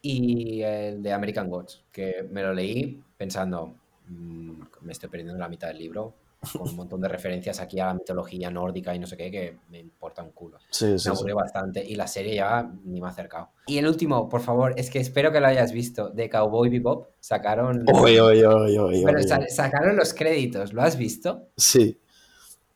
y 0.02 0.62
el 0.62 1.02
de 1.02 1.14
American 1.14 1.50
Gods, 1.50 1.84
que 1.92 2.28
me 2.30 2.42
lo 2.44 2.54
leí 2.54 3.02
pensando, 3.18 3.74
"Mm, 4.10 4.62
me 4.82 4.92
estoy 4.92 5.10
perdiendo 5.10 5.38
la 5.38 5.48
mitad 5.48 5.70
del 5.70 5.78
libro, 5.78 6.14
con 6.52 6.70
un 6.70 6.76
montón 6.76 7.02
de 7.02 7.08
referencias 7.08 7.60
aquí 7.60 7.80
a 7.80 7.88
la 7.88 7.94
mitología 7.94 8.50
nórdica 8.50 8.94
y 8.94 9.00
no 9.00 9.08
sé 9.08 9.18
qué, 9.18 9.32
que 9.32 9.58
me 9.70 9.80
importa 9.80 10.24
un 10.24 10.32
culo. 10.32 10.60
Sí, 10.70 10.86
Me 10.86 11.00
sí. 11.00 11.10
aburrió 11.10 11.36
bastante 11.36 11.84
y 11.84 11.96
la 11.96 12.08
serie 12.08 12.36
ya 12.36 12.70
ni 12.84 13.00
me 13.00 13.08
ha 13.08 13.10
acercado. 13.12 13.50
Y 13.68 13.78
el 13.78 13.88
último, 13.88 14.28
por 14.30 14.42
favor, 14.42 14.74
es 14.78 14.90
que 14.90 15.00
espero 15.00 15.32
que 15.32 15.40
lo 15.40 15.48
hayas 15.48 15.72
visto, 15.72 16.10
de 16.10 16.30
Cowboy 16.30 16.70
Bebop, 16.70 17.08
sacaron... 17.20 17.86
Oye, 17.94 18.20
oye, 18.22 18.46
oye, 18.46 19.04
Pero 19.06 19.20
sacaron 19.50 19.96
los 19.96 20.14
créditos, 20.14 20.74
¿lo 20.74 20.82
has 20.82 20.98
visto? 20.98 21.48
Sí. 21.56 21.98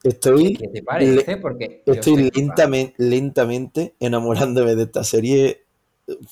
Estoy, 0.03 0.53
¿Qué 0.55 0.67
te 0.67 0.83
parece? 0.83 1.37
Porque 1.37 1.83
estoy 1.85 2.29
lentamente, 2.33 2.93
lentamente 2.97 3.95
enamorándome 3.99 4.75
de 4.75 4.83
esta 4.83 5.03
serie 5.03 5.65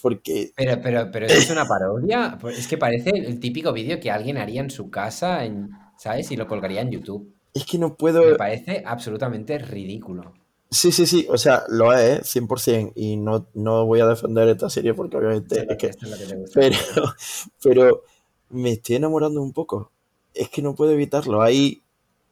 porque 0.01 0.51
Pero, 0.55 0.81
pero, 0.81 1.11
pero 1.11 1.25
¿eso 1.25 1.37
es 1.37 1.49
una 1.49 1.65
parodia? 1.67 2.37
Pues 2.39 2.57
Es 2.59 2.67
que 2.67 2.77
parece 2.77 3.09
el 3.09 3.39
típico 3.39 3.73
vídeo 3.73 3.99
que 3.99 4.11
alguien 4.11 4.37
haría 4.37 4.61
en 4.61 4.69
su 4.69 4.89
casa, 4.89 5.43
en- 5.45 5.69
¿sabes? 5.97 6.31
Y 6.31 6.37
lo 6.37 6.47
colgaría 6.47 6.81
en 6.81 6.91
YouTube. 6.91 7.33
es 7.53 7.65
que 7.65 7.77
no 7.77 7.89
Me 7.89 7.95
puedo... 7.95 8.37
parece 8.37 8.83
absolutamente 8.85 9.57
ridículo. 9.57 10.33
Sí, 10.69 10.91
sí, 10.91 11.05
sí, 11.05 11.27
o 11.29 11.37
sea, 11.37 11.63
lo 11.69 11.93
es, 11.93 12.35
100%, 12.35 12.93
y 12.95 13.17
no, 13.17 13.47
no 13.53 13.85
voy 13.85 14.01
a 14.01 14.07
defender 14.07 14.49
esta 14.49 14.69
serie 14.69 14.93
porque 14.93 15.17
obviamente 15.17 15.65
es 15.69 15.77
que... 15.77 15.87
es 15.87 15.97
que. 15.97 16.45
Pero, 16.53 16.77
pero 17.63 18.03
me 18.49 18.71
estoy 18.71 18.97
enamorando 18.97 19.41
un 19.41 19.53
poco. 19.53 19.91
Es 20.33 20.49
que 20.49 20.61
no 20.61 20.75
puedo 20.75 20.91
evitarlo. 20.91 21.41
Ahí 21.41 21.81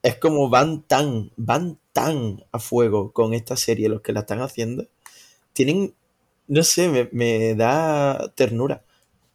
es 0.02 0.18
como 0.18 0.50
van 0.50 0.84
tan, 0.84 1.32
van 1.38 1.80
tan 1.94 2.44
a 2.52 2.60
fuego 2.60 3.14
con 3.14 3.34
esta 3.34 3.56
serie 3.56 3.90
los 3.90 4.02
que 4.02 4.14
la 4.14 4.22
están 4.22 4.42
haciendo. 4.42 4.88
Tienen, 5.54 5.94
no 6.48 6.64
sé, 6.64 6.90
me, 6.90 7.10
me 7.12 7.56
da 7.56 8.34
ternura. 8.36 8.84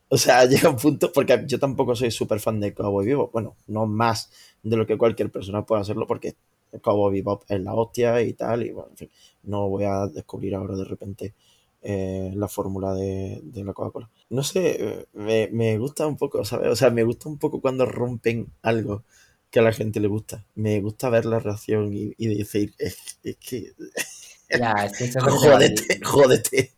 O 0.09 0.17
sea, 0.17 0.45
llega 0.47 0.71
un 0.71 0.77
punto, 0.77 1.13
porque 1.13 1.45
yo 1.47 1.59
tampoco 1.59 1.95
soy 1.97 2.11
súper 2.11 2.41
fan 2.41 2.61
de 2.61 2.75
Cowboy 2.75 3.07
Vivo. 3.07 3.31
Bueno, 3.33 3.57
no 3.67 3.87
más 3.87 4.31
de 4.63 4.77
lo 4.77 4.87
que 4.87 4.99
cualquier 4.99 5.31
persona 5.31 5.65
pueda 5.67 5.83
hacerlo, 5.83 6.07
porque 6.07 6.37
Cowboy 6.83 7.13
Bebop 7.15 7.45
es 7.49 7.61
la 7.61 7.75
hostia 7.75 8.23
y 8.23 8.33
tal. 8.35 8.65
Y 8.67 8.71
bueno, 8.73 8.91
en 8.91 8.97
fin, 8.97 9.11
no 9.45 9.69
voy 9.69 9.85
a 9.85 10.07
descubrir 10.07 10.55
ahora 10.55 10.77
de 10.77 10.85
repente 10.85 11.35
eh, 11.83 12.33
la 12.35 12.49
fórmula 12.49 12.95
de, 12.95 13.41
de 13.43 13.65
la 13.65 13.73
Coca-Cola. 13.73 14.11
No 14.31 14.43
sé, 14.43 15.07
me, 15.15 15.49
me 15.53 15.79
gusta 15.79 16.07
un 16.07 16.17
poco, 16.17 16.45
¿sabes? 16.45 16.69
O 16.71 16.77
sea, 16.77 16.91
me 16.91 17.05
gusta 17.05 17.29
un 17.29 17.39
poco 17.39 17.61
cuando 17.61 17.87
rompen 17.87 18.53
algo 18.63 19.05
que 19.51 19.61
a 19.61 19.63
la 19.63 19.73
gente 19.73 20.01
le 20.01 20.09
gusta. 20.09 20.45
Me 20.55 20.81
gusta 20.81 21.09
ver 21.11 21.25
la 21.27 21.39
reacción 21.39 21.93
y, 21.95 22.13
y 22.19 22.35
decir, 22.37 22.75
es, 22.79 23.19
es 23.23 23.37
que, 23.37 23.73
Ya, 24.51 24.73
es 24.87 24.97
que 24.97 25.05
eso 25.05 25.21
jódete, 25.21 26.01
jódete. 26.05 26.73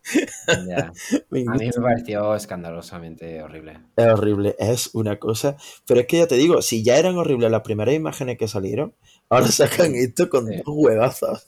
Ya. 0.67 0.91
A 1.15 1.21
mí 1.31 1.43
me 1.45 1.71
pareció 1.71 2.35
escandalosamente 2.35 3.41
horrible. 3.41 3.79
Es 3.95 4.05
horrible, 4.07 4.55
es 4.59 4.89
una 4.93 5.17
cosa. 5.19 5.55
Pero 5.87 6.01
es 6.01 6.07
que 6.07 6.17
ya 6.17 6.27
te 6.27 6.35
digo, 6.35 6.61
si 6.61 6.83
ya 6.83 6.97
eran 6.97 7.17
horribles 7.17 7.49
las 7.51 7.61
primeras 7.61 7.95
imágenes 7.95 8.37
que 8.37 8.47
salieron, 8.47 8.93
ahora 9.29 9.47
sacan 9.47 9.95
esto 9.95 10.29
con 10.29 10.47
Sí. 10.47 10.57
dos 10.57 10.65
huevazos. 10.67 11.43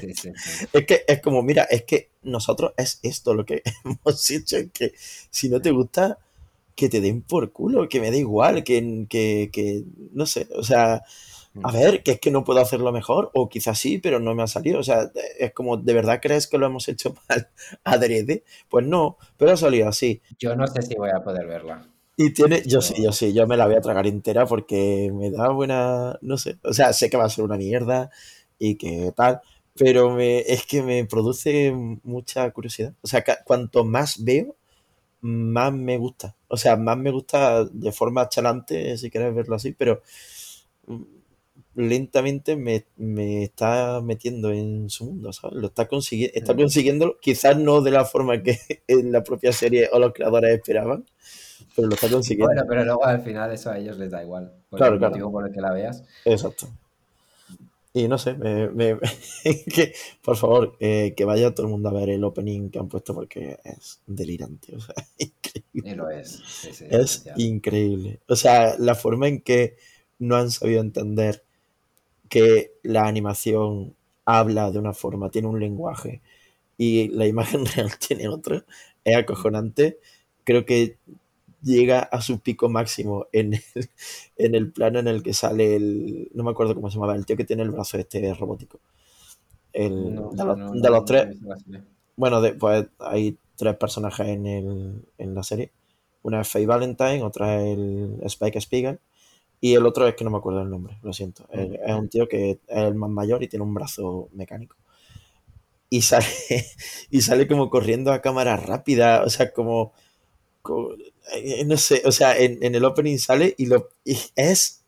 Sí, 0.00 0.14
sí. 0.14 0.32
Es 0.72 0.86
que 0.86 1.04
es 1.06 1.20
como, 1.20 1.42
mira, 1.42 1.62
es 1.64 1.84
que 1.84 2.10
nosotros 2.22 2.72
es 2.76 2.98
esto 3.02 3.34
lo 3.34 3.44
que 3.44 3.62
hemos 3.84 4.30
hecho, 4.30 4.56
es 4.56 4.70
que 4.72 4.92
si 5.30 5.48
no 5.48 5.60
te 5.60 5.70
gusta, 5.70 6.18
que 6.74 6.88
te 6.88 7.00
den 7.00 7.22
por 7.22 7.52
culo, 7.52 7.88
que 7.88 8.00
me 8.00 8.10
da 8.10 8.16
igual, 8.16 8.64
que, 8.64 9.06
que, 9.08 9.50
que 9.52 9.84
no 10.12 10.26
sé, 10.26 10.48
o 10.56 10.64
sea, 10.64 11.02
a 11.62 11.72
ver, 11.72 12.02
que 12.02 12.12
es 12.12 12.20
que 12.20 12.30
no 12.30 12.44
puedo 12.44 12.60
hacerlo 12.60 12.92
mejor, 12.92 13.30
o 13.34 13.48
quizás 13.48 13.78
sí, 13.78 13.98
pero 13.98 14.20
no 14.20 14.34
me 14.34 14.42
ha 14.42 14.46
salido, 14.46 14.80
o 14.80 14.82
sea, 14.82 15.10
es 15.38 15.52
como, 15.52 15.76
¿de 15.76 15.92
verdad 15.92 16.20
crees 16.22 16.46
que 16.46 16.58
lo 16.58 16.66
hemos 16.66 16.88
hecho 16.88 17.14
mal 17.28 17.48
adrede? 17.84 18.44
Pues 18.68 18.86
no, 18.86 19.18
pero 19.36 19.52
ha 19.52 19.56
salido 19.56 19.88
así. 19.88 20.22
Yo 20.38 20.56
no 20.56 20.66
sé 20.66 20.82
si 20.82 20.94
voy 20.94 21.10
a 21.10 21.22
poder 21.22 21.46
verla. 21.46 21.86
Y 22.16 22.30
tiene, 22.32 22.62
yo 22.66 22.80
sí, 22.80 23.02
yo 23.02 23.12
sí, 23.12 23.32
yo 23.32 23.46
me 23.46 23.56
la 23.56 23.66
voy 23.66 23.74
a 23.74 23.80
tragar 23.80 24.06
entera 24.06 24.46
porque 24.46 25.10
me 25.12 25.30
da 25.30 25.48
buena, 25.48 26.18
no 26.20 26.36
sé, 26.36 26.58
o 26.62 26.72
sea, 26.72 26.92
sé 26.92 27.10
que 27.10 27.16
va 27.16 27.24
a 27.24 27.30
ser 27.30 27.44
una 27.44 27.56
mierda 27.56 28.10
y 28.58 28.76
que 28.76 29.12
tal, 29.16 29.40
pero 29.74 30.10
me, 30.10 30.40
es 30.40 30.66
que 30.66 30.82
me 30.82 31.04
produce 31.06 31.72
mucha 32.02 32.50
curiosidad. 32.50 32.94
O 33.02 33.06
sea, 33.06 33.24
cuanto 33.44 33.84
más 33.84 34.22
veo, 34.22 34.56
más 35.22 35.72
me 35.72 35.96
gusta. 35.96 36.36
O 36.48 36.56
sea, 36.56 36.76
más 36.76 36.98
me 36.98 37.10
gusta 37.10 37.64
de 37.64 37.92
forma 37.92 38.28
chalante, 38.28 38.96
si 38.98 39.10
quieres 39.10 39.34
verlo 39.34 39.56
así, 39.56 39.72
pero 39.72 40.02
lentamente 41.74 42.56
me, 42.56 42.84
me 42.96 43.44
está 43.44 44.00
metiendo 44.02 44.50
en 44.52 44.90
su 44.90 45.06
mundo, 45.06 45.32
¿sabes? 45.32 45.56
Lo 45.56 45.68
está, 45.68 45.88
consigui- 45.88 46.30
está 46.34 46.54
consiguiendo, 46.54 47.16
quizás 47.20 47.56
no 47.56 47.80
de 47.80 47.90
la 47.90 48.04
forma 48.04 48.42
que 48.42 48.58
en 48.88 49.12
la 49.12 49.22
propia 49.22 49.52
serie 49.52 49.88
o 49.92 49.98
los 49.98 50.12
creadores 50.12 50.54
esperaban, 50.54 51.04
pero 51.74 51.88
lo 51.88 51.94
está 51.94 52.08
consiguiendo. 52.10 52.52
Bueno, 52.54 52.66
pero 52.68 52.84
luego 52.84 53.04
al 53.06 53.22
final 53.22 53.52
eso 53.52 53.70
a 53.70 53.78
ellos 53.78 53.98
les 53.98 54.10
da 54.10 54.22
igual. 54.22 54.52
Claro, 54.70 54.94
el 54.94 54.98
claro. 54.98 55.12
motivo 55.12 55.32
por 55.32 55.46
el 55.46 55.52
que 55.54 55.60
la 55.60 55.72
veas. 55.72 56.04
Exacto. 56.24 56.68
Y 57.94 58.08
no 58.08 58.16
sé, 58.16 58.34
me, 58.34 58.70
me- 58.70 58.98
que, 59.74 59.92
por 60.22 60.36
favor, 60.36 60.76
eh, 60.80 61.12
que 61.14 61.24
vaya 61.26 61.54
todo 61.54 61.66
el 61.66 61.72
mundo 61.72 61.90
a 61.90 61.92
ver 61.92 62.08
el 62.08 62.24
opening 62.24 62.70
que 62.70 62.78
han 62.78 62.88
puesto 62.88 63.14
porque 63.14 63.58
es 63.64 64.00
delirante. 64.06 64.74
O 64.76 64.80
sea, 64.80 64.94
increíble. 65.18 65.90
Y 65.90 65.94
lo 65.94 66.08
es. 66.08 66.40
Sí, 66.46 66.72
sí, 66.72 66.86
Es 66.88 67.24
increíble. 67.36 68.20
O 68.28 68.36
sea, 68.36 68.76
la 68.78 68.94
forma 68.94 69.28
en 69.28 69.42
que 69.42 69.76
no 70.18 70.36
han 70.36 70.50
sabido 70.50 70.80
entender 70.80 71.42
que 72.32 72.72
la 72.82 73.06
animación 73.06 73.94
habla 74.26 74.72
de 74.72 74.80
una 74.80 74.94
forma, 74.94 75.30
tiene 75.30 75.48
un 75.48 75.60
lenguaje 75.60 76.22
y 76.78 77.08
la 77.10 77.26
imagen 77.26 77.66
real 77.76 77.90
tiene 77.98 78.28
otro, 78.28 78.64
es 79.04 79.16
acojonante. 79.16 79.98
Creo 80.44 80.64
que 80.66 80.98
llega 81.62 82.00
a 82.00 82.20
su 82.22 82.40
pico 82.40 82.68
máximo 82.70 83.26
en 83.32 83.54
el, 83.54 83.62
en 84.38 84.54
el 84.56 84.72
plano 84.72 85.00
en 85.00 85.08
el 85.08 85.22
que 85.24 85.34
sale 85.34 85.76
el, 85.76 86.30
no 86.34 86.44
me 86.44 86.52
acuerdo 86.52 86.74
cómo 86.76 86.90
se 86.90 86.96
llamaba, 86.96 87.16
el 87.16 87.26
tío 87.26 87.36
que 87.38 87.44
tiene 87.46 87.62
el 87.64 87.72
brazo 87.72 87.98
este 87.98 88.34
robótico. 88.34 88.80
El, 89.72 90.14
No, 90.14 90.30
de 90.30 90.44
los, 90.44 90.58
no, 90.58 90.74
de 90.74 90.90
no, 90.90 90.90
los 90.90 91.04
no 91.04 91.04
tres, 91.04 91.38
bueno, 92.16 92.40
de- 92.42 92.54
pues 92.54 92.86
hay 92.98 93.38
tres 93.56 93.76
personajes 93.76 94.28
en, 94.28 94.46
el, 94.46 95.04
en 95.18 95.34
la 95.34 95.42
serie. 95.42 95.72
Una 96.22 96.42
es 96.42 96.48
Faye 96.48 96.66
Valentine, 96.66 97.22
otra 97.22 97.62
es 97.62 97.78
el 97.78 98.18
Spike 98.24 98.60
Spiegel 98.60 99.00
y 99.62 99.74
el 99.76 99.86
otro 99.86 100.06
es 100.08 100.14
que 100.16 100.24
no 100.24 100.30
me 100.30 100.38
acuerdo 100.38 100.62
el 100.62 100.70
nombre, 100.70 100.98
lo 101.02 101.14
siento. 101.14 101.48
Es, 101.50 101.70
es 101.86 101.94
un 101.96 102.10
tío 102.10 102.28
que 102.28 102.50
es 102.52 102.58
el 102.68 102.96
más 102.96 103.10
mayor 103.10 103.42
y 103.42 103.48
tiene 103.48 103.64
un 103.64 103.74
brazo 103.74 104.28
mecánico. 104.34 104.76
Y 105.90 106.02
sale, 106.02 106.26
y 107.10 107.20
sale 107.20 107.46
como 107.46 107.68
corriendo 107.70 108.12
a 108.12 108.20
cámara 108.22 108.56
rápida, 108.56 109.22
o 109.24 109.30
sea, 109.30 109.52
como, 109.52 109.92
como- 110.62 110.90
eh, 111.34 111.64
no 111.66 111.76
sé, 111.78 112.02
o 112.06 112.12
sea, 112.12 112.38
en, 112.38 112.62
en 112.64 112.74
el 112.76 112.84
opening 112.84 113.18
sale 113.18 113.54
y, 113.58 113.66
lo, 113.66 113.90
y 114.04 114.18
es, 114.36 114.84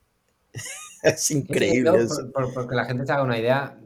es 1.03 1.31
Sí, 1.31 1.35
increíble. 1.39 1.91
no, 1.91 1.97
eso. 1.99 2.09
por, 2.09 2.33
por- 2.33 2.55
porque 2.55 2.75
la 2.75 2.85
gente 2.87 3.05
se 3.07 3.13
haga 3.13 3.23
una 3.23 3.39
idea, 3.39 3.79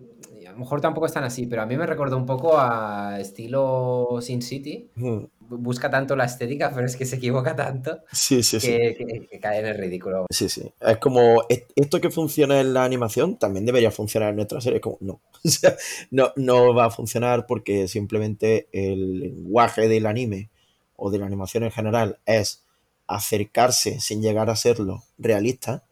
a 0.47 0.53
lo 0.53 0.59
mejor 0.59 0.81
tampoco 0.81 1.07
están 1.07 1.25
así, 1.25 1.47
pero 1.47 1.63
a 1.63 1.67
mí 1.67 1.77
me 1.77 1.87
recordó 1.87 2.17
un 2.17 2.27
poco 2.27 2.57
a 2.59 3.19
estilo 3.21 4.19
Sin 4.21 4.43
City. 4.43 4.89
Mm, 4.97 5.25
Busca 5.49 5.91
tanto 5.91 6.15
la 6.15 6.25
estética, 6.27 6.71
pero 6.75 6.87
es 6.87 6.97
que 6.97 7.07
se 7.07 7.17
equivoca 7.17 7.57
tanto 7.57 8.01
Sí, 8.13 8.43
sí, 8.43 8.61
sí. 8.61 8.69
que, 8.69 9.39
cae 9.41 9.61
en 9.61 9.67
el 9.67 9.79
ridículo. 9.79 10.27
Sí, 10.31 10.49
sí. 10.49 10.71
Es 10.81 10.99
como, 10.99 11.43
"Es- 11.49 11.65
esto 11.75 12.01
que 12.01 12.11
funciona 12.11 12.61
en 12.61 12.75
la 12.75 12.85
animación 12.85 13.39
también 13.39 13.65
debería 13.65 13.91
funcionar 13.91 14.31
en 14.31 14.37
nuestra 14.37 14.61
serie. 14.61 14.77
Es 14.77 14.83
como, 14.83 14.99
no. 15.01 15.21
O 15.45 15.49
sea, 15.49 15.75
no, 16.11 16.33
no 16.37 16.75
va 16.75 16.87
a 16.87 16.91
funcionar 16.91 17.47
porque 17.47 17.89
simplemente 17.89 18.69
el 18.73 19.21
lenguaje 19.21 19.89
del 19.89 20.07
anime 20.07 20.51
o 20.97 21.11
de 21.11 21.19
la 21.19 21.27
animación 21.27 21.63
en 21.65 21.71
general 21.71 22.19
es 22.27 22.65
acercarse 23.07 24.01
sin 24.01 24.21
llegar 24.21 24.51
a 24.51 24.57
serlo 24.57 25.03
realista 25.17 25.85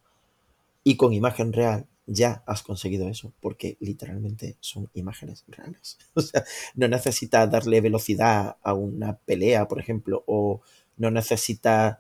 y 0.85 0.97
con 0.97 1.13
imagen 1.13 1.53
real 1.53 1.87
ya 2.07 2.43
has 2.47 2.63
conseguido 2.63 3.09
eso, 3.09 3.33
porque 3.41 3.77
literalmente 3.81 4.57
son 4.61 4.89
imágenes 4.95 5.45
reales. 5.49 5.99
O 6.15 6.21
sea, 6.21 6.45
no 6.75 6.89
necesitas 6.89 7.51
darle 7.51 7.81
velocidad 7.81 8.57
a 8.63 8.75
una 8.75 9.17
pelea, 9.19 9.69
por 9.69 9.81
ejemplo, 9.81 10.23
o 10.27 10.61
no 10.97 11.11
necesitas 11.11 11.99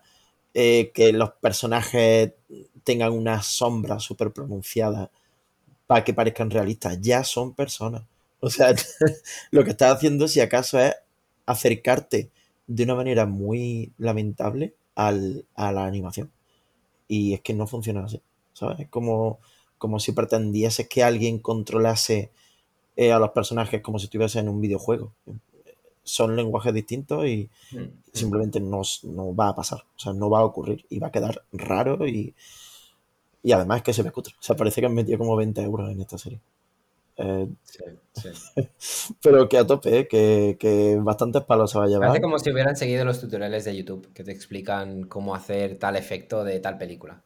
eh, 0.55 0.90
que 0.95 1.12
los 1.12 1.33
personajes 1.33 2.33
tengan 2.85 3.12
una 3.12 3.42
sombra 3.42 3.99
súper 3.99 4.33
pronunciada 4.33 5.11
para 5.87 6.05
que 6.05 6.14
parezcan 6.14 6.51
realistas. 6.51 7.01
Ya 7.01 7.25
son 7.25 7.55
personas. 7.55 8.03
O 8.40 8.51
sea, 8.51 8.75
lo 9.51 9.64
que 9.64 9.71
estás 9.71 9.97
haciendo, 9.97 10.29
si 10.29 10.40
acaso, 10.40 10.79
es 10.81 10.95
acercarte 11.47 12.31
de 12.66 12.85
una 12.85 12.95
manera 12.95 13.27
muy 13.27 13.92
lamentable 13.99 14.75
al, 14.95 15.47
a 15.55 15.73
la 15.73 15.87
animación. 15.87 16.31
Y 17.09 17.35
es 17.35 17.40
que 17.42 17.55
no 17.55 17.66
funciona 17.66 18.05
así. 18.05 18.21
¿Sabes? 18.53 18.81
Es 18.81 18.88
como, 18.88 19.40
como 19.79 20.01
si 20.01 20.12
pretendieses 20.12 20.89
que 20.89 21.03
alguien 21.03 21.39
controlase 21.39 22.31
eh, 22.97 23.12
a 23.12 23.19
los 23.19 23.31
personajes 23.31 23.83
como 23.83 23.99
si 23.99 24.07
estuviese 24.07 24.39
en 24.39 24.49
un 24.49 24.61
videojuego. 24.61 25.12
Son 26.03 26.37
lenguajes 26.37 26.73
distintos 26.73 27.27
y 27.27 27.49
Mm, 27.73 27.79
mm. 27.79 27.91
simplemente 28.12 28.61
no, 28.61 28.83
no 29.05 29.35
va 29.35 29.49
a 29.49 29.55
pasar. 29.55 29.81
O 29.97 29.99
sea, 29.99 30.12
no 30.12 30.31
va 30.31 30.41
a 30.41 30.45
ocurrir 30.45 30.85
y 30.89 30.99
va 30.99 31.09
a 31.09 31.12
quedar 31.12 31.43
raro 31.53 32.07
y, 32.07 32.35
y 33.43 33.53
además 33.53 33.83
que 33.83 33.93
se 33.93 34.03
ve 34.03 34.11
cutre. 34.11 34.35
O 34.39 34.43
sea, 34.43 34.57
parece 34.57 34.81
que 34.81 34.87
han 34.87 34.95
metido 34.95 35.19
como 35.19 35.37
20 35.37 35.61
euros 35.62 35.91
en 35.91 36.01
esta 36.01 36.19
serie. 36.19 36.41
Eh, 37.19 37.49
Sí, 37.65 37.85
sí. 38.12 39.15
pero 39.23 39.49
que 39.49 39.59
a 39.59 39.67
tope, 39.67 40.01
¿eh? 40.01 40.09
que, 40.09 40.57
que 40.59 40.97
bastantes 41.01 41.43
palos 41.45 41.71
se 41.71 41.79
va 41.79 41.85
a 41.85 41.89
llevar. 41.89 42.09
Parece 42.09 42.23
como 42.23 42.39
si 42.39 42.51
hubieran 42.51 42.77
seguido 42.77 43.05
los 43.05 43.21
tutoriales 43.21 43.65
de 43.65 43.77
YouTube 43.77 44.12
que 44.12 44.25
te 44.25 44.33
explican 44.33 45.05
cómo 45.05 45.35
hacer 45.35 45.79
tal 45.79 45.97
efecto 45.97 46.45
de 46.45 46.61
tal 46.61 46.79
película. 46.79 47.23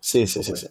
Sí, 0.00 0.26
sí, 0.26 0.42
sí, 0.42 0.56
sí. 0.56 0.68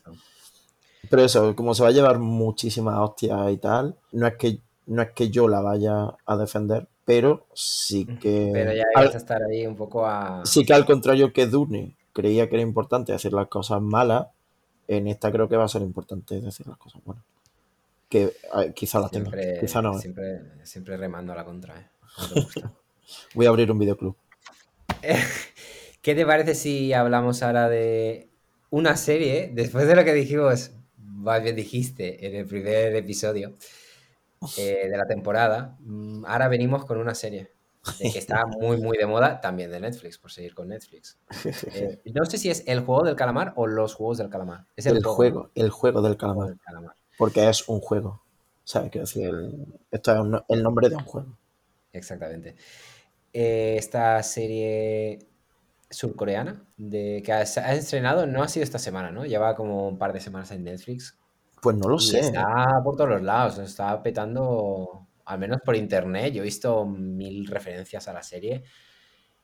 Pero 1.09 1.23
eso, 1.23 1.55
como 1.55 1.73
se 1.73 1.83
va 1.83 1.89
a 1.89 1.93
llevar 1.93 2.19
muchísimas 2.19 2.97
hostias 2.99 3.51
y 3.51 3.57
tal, 3.57 3.95
no 4.11 4.27
es 4.27 4.35
que, 4.35 4.59
no 4.87 5.01
es 5.01 5.11
que 5.11 5.29
yo 5.29 5.47
la 5.47 5.61
vaya 5.61 6.15
a 6.25 6.37
defender, 6.37 6.87
pero 7.05 7.45
sí 7.53 8.05
que. 8.05 8.49
Pero 8.53 8.73
ya 8.73 8.83
al- 8.95 9.05
vas 9.05 9.15
a 9.15 9.17
estar 9.17 9.41
ahí 9.43 9.65
un 9.65 9.75
poco 9.75 10.05
a... 10.05 10.45
sí 10.45 10.65
que 10.65 10.73
al 10.73 10.85
contrario 10.85 11.33
que 11.33 11.47
Dune 11.47 11.95
creía 12.13 12.47
que 12.49 12.55
era 12.55 12.63
importante 12.63 13.13
hacer 13.13 13.33
las 13.33 13.47
cosas 13.47 13.81
malas, 13.81 14.27
en 14.87 15.07
esta 15.07 15.31
creo 15.31 15.47
que 15.49 15.57
va 15.57 15.65
a 15.65 15.69
ser 15.69 15.81
importante 15.81 16.39
decir 16.39 16.67
las 16.67 16.77
cosas 16.77 17.01
buenas. 17.05 17.23
Que 18.09 18.23
eh, 18.23 18.73
quizá 18.75 18.99
las 18.99 19.11
tenga, 19.11 19.31
quizá 19.59 19.81
no. 19.81 19.97
¿eh? 19.97 20.01
siempre, 20.01 20.41
siempre 20.63 20.97
remando 20.97 21.31
a 21.31 21.35
la 21.35 21.45
contra, 21.45 21.79
¿eh? 21.79 21.87
Como 22.15 22.27
te 22.27 22.41
gusta. 22.41 22.73
Voy 23.33 23.45
a 23.45 23.49
abrir 23.49 23.71
un 23.71 23.79
videoclub. 23.79 24.15
¿Qué 26.01 26.15
te 26.15 26.25
parece 26.25 26.55
si 26.55 26.93
hablamos 26.93 27.41
ahora 27.43 27.69
de 27.69 28.29
una 28.69 28.97
serie? 28.97 29.51
Después 29.53 29.87
de 29.87 29.95
lo 29.95 30.03
que 30.03 30.13
dijimos, 30.13 30.71
más 31.21 31.41
bien 31.43 31.55
dijiste 31.55 32.25
en 32.27 32.35
el 32.35 32.45
primer 32.45 32.95
episodio 32.95 33.55
eh, 34.57 34.87
de 34.89 34.97
la 34.97 35.05
temporada, 35.05 35.77
mm, 35.81 36.25
ahora 36.25 36.47
venimos 36.47 36.85
con 36.85 36.97
una 36.97 37.13
serie 37.15 37.51
que 37.99 38.07
está 38.19 38.45
muy, 38.45 38.77
muy 38.77 38.97
de 38.97 39.07
moda, 39.07 39.41
también 39.41 39.71
de 39.71 39.79
Netflix, 39.79 40.17
por 40.19 40.31
seguir 40.31 40.53
con 40.53 40.67
Netflix. 40.67 41.17
Eh, 41.73 41.99
no 42.13 42.25
sé 42.25 42.37
si 42.37 42.49
es 42.49 42.63
el 42.67 42.81
juego 42.81 43.03
del 43.03 43.15
calamar 43.15 43.53
o 43.55 43.65
los 43.65 43.95
juegos 43.95 44.17
del 44.19 44.29
calamar. 44.29 44.65
Es 44.75 44.85
el 44.85 45.03
juego, 45.03 45.49
el 45.55 45.69
juego 45.71 46.01
del 46.01 46.15
calamar. 46.17 46.49
del 46.49 46.59
calamar. 46.59 46.95
Porque 47.17 47.47
es 47.49 47.67
un 47.67 47.79
juego. 47.79 48.21
¿Sabes? 48.63 48.91
Quiero 48.91 49.05
decir, 49.05 49.27
el- 49.27 49.65
esto 49.89 50.13
es 50.13 50.19
un- 50.19 50.43
el 50.47 50.61
nombre 50.63 50.89
de 50.89 50.95
un 50.95 51.03
juego. 51.03 51.37
Exactamente. 51.93 52.55
Eh, 53.33 53.75
esta 53.77 54.21
serie 54.23 55.19
surcoreana 55.91 56.65
de, 56.77 57.21
que 57.23 57.33
ha, 57.33 57.45
se 57.45 57.59
ha 57.59 57.73
estrenado, 57.73 58.25
no 58.25 58.41
ha 58.43 58.47
sido 58.47 58.63
esta 58.63 58.79
semana, 58.79 59.11
¿no? 59.11 59.25
Lleva 59.25 59.55
como 59.55 59.87
un 59.87 59.97
par 59.97 60.13
de 60.13 60.19
semanas 60.19 60.51
en 60.51 60.63
Netflix. 60.63 61.19
Pues 61.61 61.75
no 61.77 61.89
lo 61.89 61.97
Y 61.97 61.99
sé. 61.99 62.19
está 62.19 62.81
por 62.83 62.95
todos 62.95 63.09
los 63.11 63.21
lados, 63.21 63.59
está 63.59 64.01
petando, 64.01 65.07
al 65.25 65.39
menos 65.39 65.59
por 65.63 65.75
internet. 65.75 66.33
Yo 66.33 66.41
he 66.41 66.45
visto 66.45 66.85
mil 66.85 67.45
referencias 67.47 68.07
a 68.07 68.13
la 68.13 68.23
serie. 68.23 68.63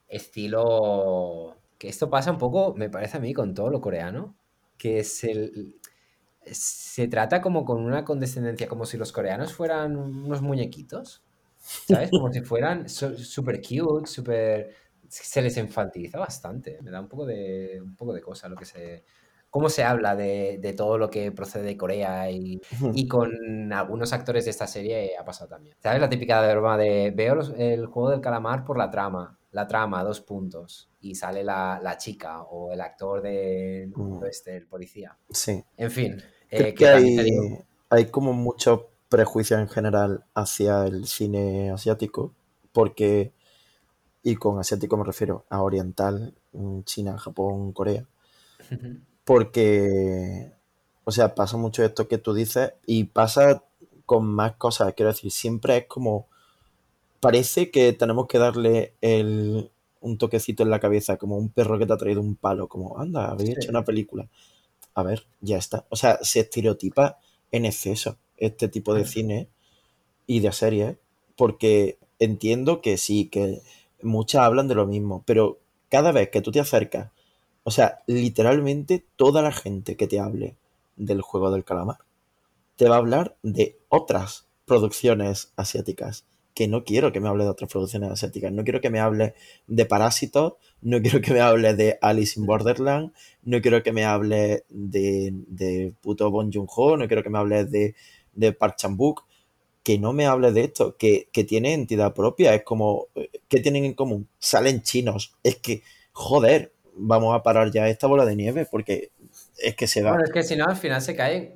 Estilo. 0.07 1.57
Que 1.77 1.89
esto 1.89 2.09
pasa 2.09 2.31
un 2.31 2.37
poco, 2.39 2.73
me 2.75 2.89
parece 2.89 3.17
a 3.17 3.19
mí, 3.19 3.33
con 3.33 3.53
todo 3.53 3.69
lo 3.69 3.81
coreano. 3.81 4.35
Que 4.77 4.99
es 4.99 5.23
el. 5.23 5.75
Se 6.43 7.07
trata 7.07 7.41
como 7.41 7.65
con 7.65 7.83
una 7.83 8.05
condescendencia, 8.05 8.67
como 8.67 8.85
si 8.85 8.97
los 8.97 9.11
coreanos 9.11 9.53
fueran 9.53 9.95
unos 9.97 10.41
muñequitos. 10.41 11.23
¿Sabes? 11.59 12.09
Como 12.11 12.31
si 12.31 12.41
fueran 12.41 12.87
súper 12.87 13.61
cute, 13.61 14.07
súper... 14.07 14.73
Se 15.09 15.41
les 15.41 15.57
infantiliza 15.57 16.19
bastante. 16.19 16.79
Me 16.81 16.91
da 16.91 16.99
un 17.01 17.07
poco 17.07 17.25
de, 17.25 17.79
un 17.81 17.95
poco 17.95 18.13
de 18.13 18.21
cosa 18.21 18.49
lo 18.49 18.55
que 18.55 18.65
se... 18.65 19.03
Cómo 19.49 19.69
se 19.69 19.83
habla 19.85 20.13
de, 20.15 20.57
de 20.61 20.73
todo 20.73 20.97
lo 20.97 21.09
que 21.09 21.31
procede 21.31 21.63
de 21.63 21.77
Corea 21.77 22.29
y, 22.29 22.59
y 22.93 23.07
con 23.07 23.71
algunos 23.71 24.11
actores 24.11 24.43
de 24.43 24.51
esta 24.51 24.67
serie 24.67 25.15
ha 25.17 25.23
pasado 25.23 25.49
también. 25.51 25.75
¿Sabes? 25.79 26.01
La 26.01 26.09
típica 26.09 26.45
broma 26.51 26.77
de 26.77 27.11
veo 27.15 27.33
los- 27.35 27.53
el 27.57 27.85
juego 27.85 28.09
del 28.09 28.19
calamar 28.21 28.65
por 28.65 28.77
la 28.77 28.91
trama. 28.91 29.39
La 29.51 29.65
trama, 29.65 30.03
dos 30.03 30.19
puntos. 30.19 30.89
Y 30.99 31.15
sale 31.15 31.45
la, 31.45 31.79
la 31.81 31.97
chica 31.97 32.43
o 32.43 32.73
el 32.73 32.81
actor 32.81 33.21
de 33.21 33.89
Mm. 33.95 34.25
este, 34.25 34.57
el 34.57 34.67
policía. 34.67 35.17
Sí. 35.29 35.63
En 35.77 35.91
fin. 35.91 36.21
Eh, 36.49 36.73
que 36.73 36.87
hay, 36.87 37.59
hay 37.89 38.05
como 38.07 38.33
muchos 38.33 38.81
prejuicios 39.07 39.61
en 39.61 39.69
general 39.69 40.25
hacia 40.33 40.85
el 40.85 41.07
cine 41.07 41.71
asiático, 41.71 42.35
porque, 42.73 43.31
y 44.27 44.35
con 44.35 44.59
asiático 44.59 44.97
me 44.97 45.05
refiero 45.05 45.45
a 45.49 45.61
oriental, 45.61 46.33
mm, 46.51 46.81
China, 46.81 47.17
Japón, 47.17 47.71
Corea, 47.71 48.05
porque, 49.23 50.51
o 51.05 51.11
sea, 51.11 51.33
pasa 51.33 51.55
mucho 51.55 51.81
esto 51.81 52.09
que 52.09 52.17
tú 52.17 52.33
dices 52.33 52.73
y 52.85 53.05
pasa 53.05 53.63
con 54.05 54.25
más 54.25 54.57
cosas, 54.57 54.93
quiero 54.95 55.11
decir, 55.13 55.31
siempre 55.31 55.77
es 55.77 55.85
como, 55.85 56.27
parece 57.21 57.71
que 57.71 57.93
tenemos 57.93 58.27
que 58.27 58.37
darle 58.37 58.95
el, 58.99 59.71
un 60.01 60.17
toquecito 60.17 60.61
en 60.63 60.71
la 60.71 60.81
cabeza, 60.81 61.15
como 61.15 61.37
un 61.37 61.47
perro 61.47 61.79
que 61.79 61.85
te 61.85 61.93
ha 61.93 61.97
traído 61.97 62.19
un 62.19 62.35
palo, 62.35 62.67
como, 62.67 62.99
anda, 62.99 63.31
habéis 63.31 63.51
Sí. 63.51 63.55
hecho 63.55 63.69
una 63.69 63.85
película. 63.85 64.27
A 64.93 65.03
ver, 65.03 65.25
ya 65.39 65.57
está. 65.57 65.85
O 65.89 65.95
sea, 65.95 66.19
se 66.21 66.41
estereotipa 66.41 67.17
en 67.53 67.63
exceso 67.65 68.17
este 68.35 68.67
tipo 68.67 68.93
de 68.93 69.05
cine 69.05 69.47
y 70.25 70.41
de 70.41 70.51
series, 70.51 70.97
porque 71.37 71.97
entiendo 72.19 72.81
que 72.81 72.97
sí, 72.97 73.29
que 73.29 73.61
muchas 74.01 74.41
hablan 74.41 74.67
de 74.67 74.75
lo 74.75 74.87
mismo, 74.87 75.23
pero 75.25 75.59
cada 75.89 76.11
vez 76.11 76.29
que 76.29 76.41
tú 76.41 76.51
te 76.51 76.59
acercas, 76.59 77.11
o 77.63 77.71
sea, 77.71 77.99
literalmente 78.07 79.05
toda 79.15 79.41
la 79.41 79.51
gente 79.51 79.97
que 79.97 80.07
te 80.07 80.19
hable 80.19 80.55
del 80.95 81.21
juego 81.21 81.51
del 81.51 81.63
calamar 81.63 81.99
te 82.77 82.87
va 82.87 82.95
a 82.95 82.99
hablar 82.99 83.35
de 83.43 83.77
otras 83.89 84.47
producciones 84.65 85.51
asiáticas. 85.57 86.25
Que 86.53 86.67
no 86.67 86.83
quiero 86.83 87.11
que 87.11 87.19
me 87.19 87.27
hable 87.27 87.43
de 87.43 87.49
otras 87.49 87.69
producciones 87.69 88.09
asiáticas. 88.09 88.51
No 88.51 88.63
quiero 88.63 88.81
que 88.81 88.89
me 88.89 88.99
hable 88.99 89.35
de 89.67 89.85
Parásitos. 89.85 90.53
No 90.81 91.01
quiero 91.01 91.21
que 91.21 91.33
me 91.33 91.41
hable 91.41 91.75
de 91.75 91.99
Alice 92.01 92.39
in 92.39 92.45
Borderland. 92.45 93.11
No 93.43 93.61
quiero 93.61 93.83
que 93.83 93.91
me 93.91 94.05
hable 94.05 94.63
de, 94.69 95.33
de 95.47 95.93
puto 96.01 96.31
Bon 96.31 96.51
Joon-ho. 96.51 96.97
No 96.97 97.07
quiero 97.07 97.21
que 97.21 97.29
me 97.29 97.37
hable 97.37 97.65
de, 97.65 97.95
de 98.33 98.53
Park 98.53 98.75
Chan-wook. 98.77 99.25
Que 99.87 99.97
no 99.97 100.11
me 100.11 100.25
hable 100.25 100.51
de 100.51 100.65
esto. 100.65 100.97
Que, 100.97 101.29
que 101.31 101.45
tiene 101.45 101.73
entidad 101.73 102.13
propia. 102.13 102.53
Es 102.53 102.63
como, 102.63 103.07
eh, 103.15 103.29
¿qué 103.47 103.61
tienen 103.61 103.85
en 103.85 103.93
común? 103.93 104.27
Salen 104.37 104.81
chinos. 104.81 105.33
Es 105.43 105.55
que, 105.55 105.81
joder, 106.11 106.73
vamos 106.93 107.33
a 107.33 107.41
parar 107.41 107.71
ya 107.71 107.87
esta 107.87 108.05
bola 108.05 108.25
de 108.25 108.35
nieve 108.35 108.67
porque 108.69 109.11
es 109.57 109.75
que 109.75 109.87
se 109.87 110.01
va. 110.03 110.09
Bueno, 110.11 110.25
es 110.25 110.31
que 110.33 110.43
si 110.43 110.57
no, 110.57 110.65
al 110.65 110.75
final 110.75 111.01
se 111.01 111.15
cae 111.15 111.55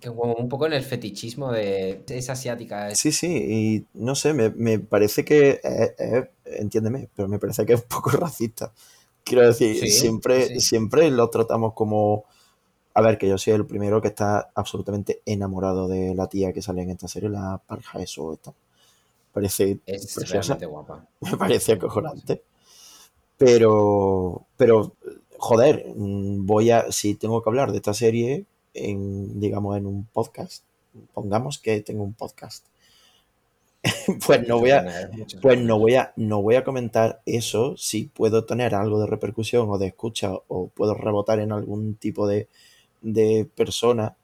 que 0.00 0.08
como 0.08 0.34
un 0.34 0.48
poco 0.48 0.66
en 0.66 0.72
el 0.72 0.82
fetichismo 0.82 1.52
de 1.52 2.02
es 2.08 2.30
asiática. 2.30 2.92
Sí, 2.96 3.12
sí, 3.12 3.26
y 3.28 3.86
no 3.94 4.16
sé, 4.16 4.32
me, 4.32 4.50
me 4.50 4.80
parece 4.80 5.24
que 5.24 5.60
entiéndeme, 6.46 7.08
pero 7.14 7.28
me 7.28 7.38
parece 7.38 7.64
que 7.64 7.74
es 7.74 7.80
un 7.82 7.88
poco 7.88 8.10
racista. 8.10 8.72
Quiero 9.22 9.46
decir, 9.46 9.76
Sí, 9.76 9.90
siempre, 9.90 10.48
sí. 10.48 10.60
siempre 10.60 11.10
lo 11.12 11.30
tratamos 11.30 11.74
como. 11.74 12.24
A 12.96 13.02
ver, 13.02 13.18
que 13.18 13.28
yo 13.28 13.36
soy 13.36 13.52
el 13.52 13.66
primero 13.66 14.00
que 14.00 14.08
está 14.08 14.50
absolutamente 14.54 15.20
enamorado 15.26 15.86
de 15.86 16.14
la 16.14 16.28
tía 16.28 16.54
que 16.54 16.62
sale 16.62 16.80
en 16.80 16.88
esta 16.88 17.06
serie, 17.06 17.28
la 17.28 17.60
Park 17.66 17.84
Hae-soo 17.92 18.32
esta. 18.32 18.54
Parece 19.34 19.80
Es 19.84 20.14
preciosa, 20.14 20.54
guapa. 20.54 21.04
me 21.20 21.36
parece 21.36 21.72
acojonante. 21.72 22.42
Pero, 23.36 24.46
pero, 24.56 24.94
joder, 25.36 25.84
voy 25.94 26.70
a, 26.70 26.90
si 26.90 27.16
tengo 27.16 27.42
que 27.42 27.50
hablar 27.50 27.70
de 27.70 27.76
esta 27.76 27.92
serie 27.92 28.46
en, 28.72 29.38
digamos, 29.40 29.76
en 29.76 29.84
un 29.84 30.06
podcast, 30.06 30.64
pongamos 31.12 31.58
que 31.58 31.82
tengo 31.82 32.02
un 32.02 32.14
podcast, 32.14 32.64
pues 34.26 34.48
no 34.48 34.58
voy 34.58 34.70
a, 34.70 35.10
pues 35.42 35.60
no 35.60 35.78
voy 35.78 35.96
a, 35.96 36.14
no 36.16 36.40
voy 36.40 36.54
a 36.54 36.64
comentar 36.64 37.20
eso 37.26 37.76
si 37.76 38.04
puedo 38.04 38.46
tener 38.46 38.74
algo 38.74 38.98
de 38.98 39.06
repercusión 39.06 39.68
o 39.68 39.76
de 39.76 39.88
escucha 39.88 40.32
o 40.48 40.68
puedo 40.68 40.94
rebotar 40.94 41.40
en 41.40 41.52
algún 41.52 41.96
tipo 41.96 42.26
de, 42.26 42.48
de 43.12 43.48
persona 43.54 44.16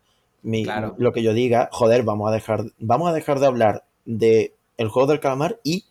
mi- 0.43 0.65
Claro. 0.65 0.95
lo 0.99 1.13
que 1.13 1.23
yo 1.23 1.33
diga, 1.33 1.69
joder, 1.73 2.03
vamos 2.03 2.29
a 2.31 2.35
dejar, 2.35 2.65
vamos 2.79 3.09
a 3.09 3.13
dejar 3.13 3.39
de 3.39 3.47
hablar 3.47 3.85
de 4.05 4.55
el 4.77 4.89
juego 4.89 5.09
del 5.09 5.21
calamar 5.21 5.61
y 5.63 5.85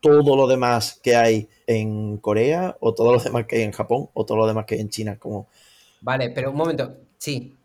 todo 0.00 0.36
lo 0.36 0.46
demás 0.46 1.00
que 1.02 1.16
hay 1.16 1.48
en 1.66 2.18
Corea, 2.18 2.76
o 2.80 2.92
todo 2.92 3.12
lo 3.12 3.18
demás 3.20 3.46
que 3.46 3.56
hay 3.56 3.62
en 3.62 3.72
Japón, 3.72 4.10
o 4.12 4.26
todo 4.26 4.38
lo 4.38 4.46
demás 4.46 4.66
que 4.66 4.74
hay 4.74 4.80
en 4.80 4.90
China. 4.90 5.18
Como... 5.18 5.46
Vale, 6.00 6.30
pero 6.30 6.50
un 6.50 6.56
momento, 6.56 6.96
sí, 7.18 7.56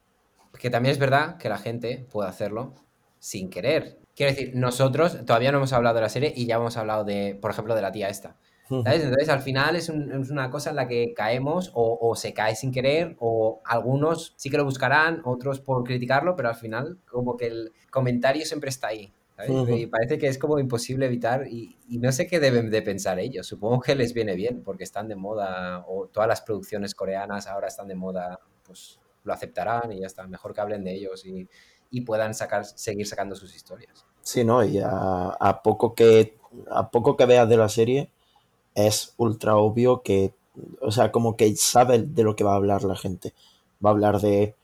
que 0.58 0.70
también 0.70 0.94
es 0.94 1.00
verdad 1.00 1.38
que 1.38 1.50
la 1.50 1.58
gente 1.58 2.06
puede 2.12 2.30
hacerlo 2.30 2.74
sin 3.20 3.50
querer. 3.50 3.98
Quiero 4.16 4.32
decir, 4.34 4.52
nosotros 4.56 5.26
todavía 5.26 5.52
no 5.52 5.58
hemos 5.58 5.74
hablado 5.74 5.96
de 5.96 6.02
la 6.02 6.10
serie 6.10 6.34
y 6.36 6.46
ya 6.46 6.56
hemos 6.56 6.78
hablado 6.78 7.04
de, 7.04 7.38
por 7.42 7.52
ejemplo, 7.52 7.76
de 7.76 7.82
la 7.82 7.92
tía 7.92 8.10
esta. 8.10 8.36
¿Sabes? 8.70 9.04
Entonces, 9.04 9.30
al 9.30 9.42
final 9.42 9.76
es, 9.76 9.90
una 9.90 10.52
cosa 10.52 10.70
en 10.70 10.76
la 10.76 10.88
que 10.88 11.14
caemos 11.16 11.72
o, 11.74 12.16
se 12.16 12.34
cae 12.34 12.56
sin 12.56 12.72
querer, 12.72 13.16
o 13.20 13.62
algunos 13.66 14.34
sí 14.38 14.50
que 14.50 14.58
lo 14.58 14.66
buscarán, 14.66 15.22
otros 15.26 15.60
por 15.60 15.84
criticarlo, 15.84 16.36
pero 16.36 16.50
al 16.50 16.56
final, 16.56 17.00
como 17.10 17.36
que 17.36 17.48
el 17.48 17.74
comentario 17.90 18.46
siempre 18.46 18.70
está 18.70 18.88
ahí. 18.90 19.14
Y 19.48 19.88
parece 19.88 20.18
que 20.18 20.28
es 20.28 20.38
como 20.38 20.60
imposible 20.60 21.06
evitar, 21.06 21.48
y, 21.48 21.78
no 21.90 22.12
sé 22.12 22.28
qué 22.28 22.40
deben 22.40 22.70
de 22.70 22.82
pensar 22.82 23.20
ellos. 23.20 23.48
Supongo 23.48 23.80
que 23.80 23.96
les 23.96 24.14
viene 24.14 24.36
bien, 24.36 24.64
porque 24.64 24.84
están 24.84 25.08
de 25.08 25.16
moda, 25.16 25.84
o 25.88 26.08
todas 26.08 26.28
las 26.28 26.42
producciones 26.42 26.94
coreanas 26.94 27.48
ahora 27.48 27.68
están 27.68 27.88
de 27.88 27.96
moda, 27.96 28.40
pues 28.64 29.00
lo 29.24 29.34
aceptarán 29.34 29.92
y 29.92 30.02
ya 30.02 30.08
está. 30.08 30.28
Mejor 30.28 30.54
que 30.54 30.62
hablen 30.62 30.84
de 30.84 30.94
ellos 30.94 31.26
y, 31.26 31.48
y 31.90 32.02
puedan 32.02 32.34
sacar, 32.34 32.66
seguir 32.66 33.08
sacando 33.08 33.36
sus 33.36 33.56
historias. 33.56 34.06
Sí, 34.22 34.44
¿no? 34.44 34.64
Y 34.64 34.80
a, 34.84 35.62
poco 35.64 35.96
que, 35.96 36.38
a 36.70 36.92
poco 36.92 37.18
que 37.18 37.26
veas 37.26 37.50
de 37.50 37.58
la 37.58 37.70
serie, 37.70 38.12
es 38.76 39.14
ultra 39.18 39.58
obvio 39.58 40.02
que, 40.02 40.34
o 40.82 40.92
sea, 40.92 41.12
como 41.12 41.36
que 41.36 41.56
sabe 41.56 42.00
de 42.00 42.24
lo 42.24 42.36
que 42.36 42.44
va 42.44 42.54
a 42.54 42.58
hablar 42.58 42.84
la 42.84 42.96
gente. 42.96 43.34
Va 43.84 43.90
a 43.90 43.94
hablar 43.94 44.20
de, 44.22 44.56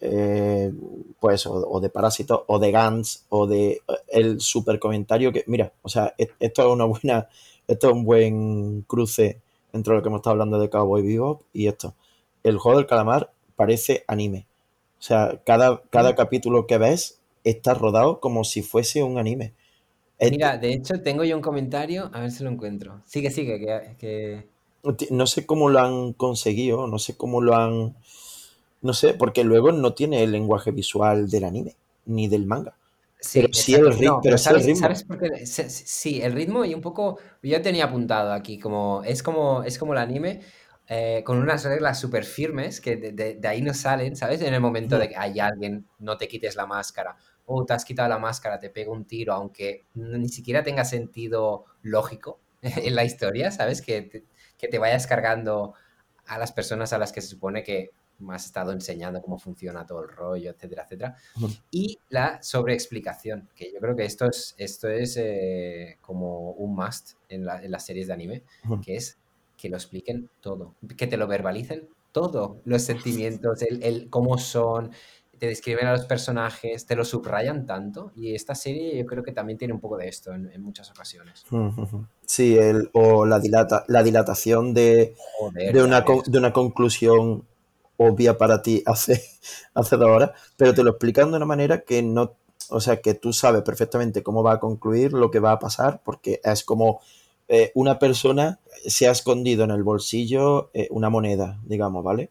eh, 0.00 0.72
pues, 1.20 1.46
o, 1.46 1.80
de 1.80 1.88
Parásitos, 1.88 2.42
o 2.46 2.58
de 2.58 2.70
Gans, 2.70 3.24
o 3.28 3.46
de 3.46 3.70
eh, 3.72 3.80
el 4.08 4.40
super 4.40 4.78
comentario 4.78 5.32
que, 5.32 5.44
mira, 5.46 5.72
o 5.82 5.88
sea, 5.88 6.14
e, 6.18 6.28
esto 6.40 6.62
es 6.62 6.68
una 6.68 6.84
buena, 6.84 7.28
esto 7.68 7.88
es 7.88 7.92
un 7.94 8.04
buen 8.04 8.82
cruce 8.82 9.40
entre 9.72 9.94
lo 9.94 10.02
que 10.02 10.08
hemos 10.08 10.18
estado 10.18 10.32
hablando 10.32 10.58
de 10.58 10.70
Cowboy 10.70 11.02
Bebop 11.02 11.42
y 11.52 11.68
esto. 11.68 11.94
El 12.42 12.58
juego 12.58 12.78
del 12.78 12.86
calamar 12.86 13.30
parece 13.56 14.04
anime. 14.08 14.46
O 14.98 15.02
sea, 15.02 15.40
cada, 15.44 15.82
cada 15.90 16.12
mm. 16.12 16.16
capítulo 16.16 16.66
que 16.66 16.78
ves 16.78 17.20
está 17.44 17.74
rodado 17.74 18.20
como 18.20 18.44
si 18.44 18.62
fuese 18.62 19.02
un 19.02 19.18
anime. 19.18 19.52
Mira, 20.30 20.56
de 20.56 20.72
hecho 20.72 21.00
tengo 21.02 21.24
yo 21.24 21.36
un 21.36 21.42
comentario, 21.42 22.10
a 22.12 22.20
ver 22.20 22.30
si 22.30 22.44
lo 22.44 22.50
encuentro. 22.50 23.02
Sigue, 23.06 23.30
sigue, 23.30 23.96
que, 23.98 24.46
No 25.10 25.26
sé 25.26 25.46
cómo 25.46 25.68
lo 25.68 25.80
han 25.80 26.12
conseguido, 26.12 26.86
no 26.86 26.98
sé 26.98 27.16
cómo 27.16 27.40
lo 27.40 27.56
han... 27.56 27.96
No 28.82 28.94
sé, 28.94 29.14
porque 29.14 29.44
luego 29.44 29.72
no 29.72 29.94
tiene 29.94 30.22
el 30.22 30.32
lenguaje 30.32 30.70
visual 30.70 31.30
del 31.30 31.44
anime, 31.44 31.76
ni 32.06 32.28
del 32.28 32.46
manga. 32.46 32.74
Sí, 33.20 33.40
pero 33.40 33.54
sí 33.54 33.74
el, 33.74 33.92
ritmo. 33.92 34.20
pero 34.20 34.36
sabes, 34.36 35.04
por 35.04 35.20
qué? 35.20 35.46
Sí, 35.46 36.20
el 36.20 36.32
ritmo 36.32 36.64
y 36.64 36.74
un 36.74 36.80
poco... 36.80 37.18
Yo 37.42 37.62
tenía 37.62 37.84
apuntado 37.84 38.32
aquí, 38.32 38.58
como 38.58 39.02
es 39.04 39.22
como, 39.22 39.62
es 39.62 39.78
como 39.78 39.92
el 39.92 39.98
anime, 39.98 40.40
eh, 40.88 41.22
con 41.24 41.38
unas 41.38 41.64
reglas 41.64 42.00
súper 42.00 42.24
firmes 42.24 42.80
que 42.80 42.96
de, 42.96 43.12
de, 43.12 43.48
ahí 43.48 43.62
no 43.62 43.72
salen, 43.72 44.16
¿sabes? 44.16 44.42
En 44.42 44.52
el 44.52 44.60
momento 44.60 44.98
de 44.98 45.08
que 45.08 45.16
hay 45.16 45.38
alguien, 45.38 45.86
no 46.00 46.16
te 46.16 46.26
quites 46.26 46.56
la 46.56 46.66
máscara 46.66 47.16
o 47.54 47.64
te 47.64 47.74
has 47.74 47.84
quitado 47.84 48.08
la 48.08 48.18
máscara, 48.18 48.58
te 48.58 48.70
pega 48.70 48.90
un 48.90 49.04
tiro, 49.04 49.34
aunque 49.34 49.84
ni 49.94 50.28
siquiera 50.28 50.62
tenga 50.62 50.84
sentido 50.84 51.64
lógico 51.82 52.40
en 52.62 52.94
la 52.94 53.04
historia, 53.04 53.50
¿sabes? 53.50 53.82
Que 53.82 54.02
te, 54.02 54.24
que 54.58 54.68
te 54.68 54.78
vayas 54.78 55.06
cargando 55.06 55.74
a 56.26 56.38
las 56.38 56.52
personas 56.52 56.92
a 56.92 56.98
las 56.98 57.12
que 57.12 57.20
se 57.20 57.28
supone 57.28 57.62
que 57.62 57.90
me 58.18 58.34
has 58.34 58.46
estado 58.46 58.72
enseñando 58.72 59.20
cómo 59.20 59.38
funciona 59.38 59.84
todo 59.84 60.02
el 60.02 60.08
rollo, 60.08 60.50
etcétera, 60.50 60.84
etcétera. 60.84 61.16
Y 61.70 61.98
la 62.08 62.40
sobreexplicación, 62.42 63.48
que 63.54 63.72
yo 63.72 63.80
creo 63.80 63.96
que 63.96 64.04
esto 64.04 64.26
es, 64.26 64.54
esto 64.58 64.88
es 64.88 65.16
eh, 65.16 65.98
como 66.00 66.52
un 66.52 66.74
must 66.74 67.14
en, 67.28 67.48
en, 67.48 67.70
las 67.70 67.84
series 67.84 68.06
de 68.06 68.12
anime, 68.12 68.44
que 68.84 68.96
es 68.96 69.18
que 69.56 69.68
lo 69.68 69.76
expliquen 69.76 70.30
todo, 70.40 70.76
que 70.96 71.06
te 71.06 71.16
lo 71.16 71.26
verbalicen 71.26 71.88
todo, 72.12 72.60
los 72.64 72.82
sentimientos, 72.82 73.62
el, 73.62 73.82
el 73.82 74.10
cómo 74.10 74.38
son, 74.38 74.92
te 75.42 75.48
describen 75.48 75.88
a 75.88 75.90
los 75.90 76.04
personajes, 76.04 76.86
te 76.86 76.94
lo 76.94 77.04
subrayan 77.04 77.66
tanto. 77.66 78.12
Y 78.14 78.32
esta 78.32 78.54
serie 78.54 78.96
yo 78.96 79.04
creo 79.04 79.24
que 79.24 79.32
también 79.32 79.58
tiene 79.58 79.74
un 79.74 79.80
poco 79.80 79.96
de 79.96 80.06
esto 80.06 80.32
en, 80.32 80.62
muchas 80.62 80.88
ocasiones. 80.92 81.44
Sí, 82.24 82.56
el, 82.56 82.90
o 82.92 83.26
la, 83.26 83.40
dilata, 83.40 83.84
la 83.88 84.04
dilatación 84.04 84.72
de, 84.72 85.16
de, 85.52 85.82
una, 85.82 86.04
de 86.26 86.38
una 86.38 86.52
conclusión 86.52 87.44
obvia 87.96 88.38
para 88.38 88.62
ti 88.62 88.84
hace, 88.86 89.20
hace 89.74 89.96
dos 89.96 90.08
horas, 90.10 90.30
pero 90.56 90.74
te 90.74 90.84
lo 90.84 90.90
explican 90.90 91.32
de 91.32 91.38
una 91.38 91.46
manera 91.46 91.80
que 91.80 92.04
no, 92.04 92.36
o 92.70 92.78
sea, 92.80 93.00
que 93.00 93.14
tú 93.14 93.32
sabes 93.32 93.62
perfectamente 93.62 94.22
cómo 94.22 94.44
va 94.44 94.52
a 94.52 94.60
concluir, 94.60 95.12
lo 95.12 95.32
que 95.32 95.40
va 95.40 95.50
a 95.50 95.58
pasar, 95.58 96.02
porque 96.04 96.40
es 96.44 96.62
como 96.62 97.00
eh, 97.48 97.72
una 97.74 97.98
persona 97.98 98.60
se 98.86 99.08
ha 99.08 99.10
escondido 99.10 99.64
en 99.64 99.72
el 99.72 99.82
bolsillo 99.82 100.70
eh, 100.72 100.86
una 100.92 101.10
moneda, 101.10 101.58
digamos, 101.64 102.04
¿vale? 102.04 102.30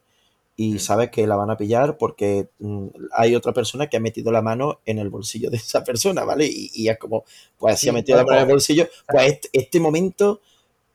Y 0.56 0.80
sabes 0.80 1.10
que 1.10 1.26
la 1.26 1.36
van 1.36 1.50
a 1.50 1.58
pillar 1.58 1.98
porque 1.98 2.50
mm, 2.60 2.88
hay 3.14 3.36
otra 3.36 3.54
persona 3.54 3.88
que 3.88 3.98
ha 3.98 4.02
metido 4.02 4.32
la 4.32 4.42
mano 4.42 4.82
en 4.86 5.00
el 5.00 5.10
bolsillo 5.10 5.50
de 5.50 5.58
esa 5.58 5.84
persona, 5.84 6.24
¿vale? 6.24 6.48
Y, 6.52 6.88
es 6.88 6.98
como, 6.98 7.26
pues 7.58 7.80
si 7.80 7.90
ha 7.90 7.94
metido 7.94 8.18
la 8.18 8.26
mano 8.26 8.38
en 8.38 8.48
el 8.48 8.54
bolsillo, 8.54 8.88
pues 9.08 9.34
este, 9.34 9.50
este, 9.54 9.80
momento 9.80 10.42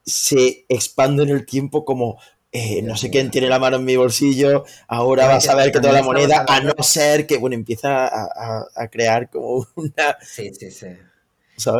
se 0.05 0.65
expande 0.69 1.25
en 1.25 1.31
el 1.31 1.47
tiempo 1.47 1.85
como, 1.85 2.19
eh, 2.53 2.81
no 2.83 2.97
sé 2.97 3.11
quién 3.11 3.31
tiene 3.31 3.49
la 3.49 3.59
mano 3.59 3.77
en 3.77 3.85
mi 3.85 3.97
bolsillo, 3.97 4.65
ahora 4.87 5.27
vas 5.27 5.49
a 5.49 5.57
ver 5.57 5.73
que 5.73 5.81
toda 5.81 5.95
la 5.95 6.03
moneda, 6.03 6.45
a 6.49 6.61
no 6.61 6.75
ser 6.83 7.27
que, 7.27 7.39
bueno, 7.39 7.55
empieza 7.55 8.07
a, 8.07 8.67
a 8.75 8.89
crear 8.89 9.31
como 9.31 9.67
una... 9.75 10.17
Sí, 10.23 10.53
sí, 10.55 10.71
sí. 10.71 10.87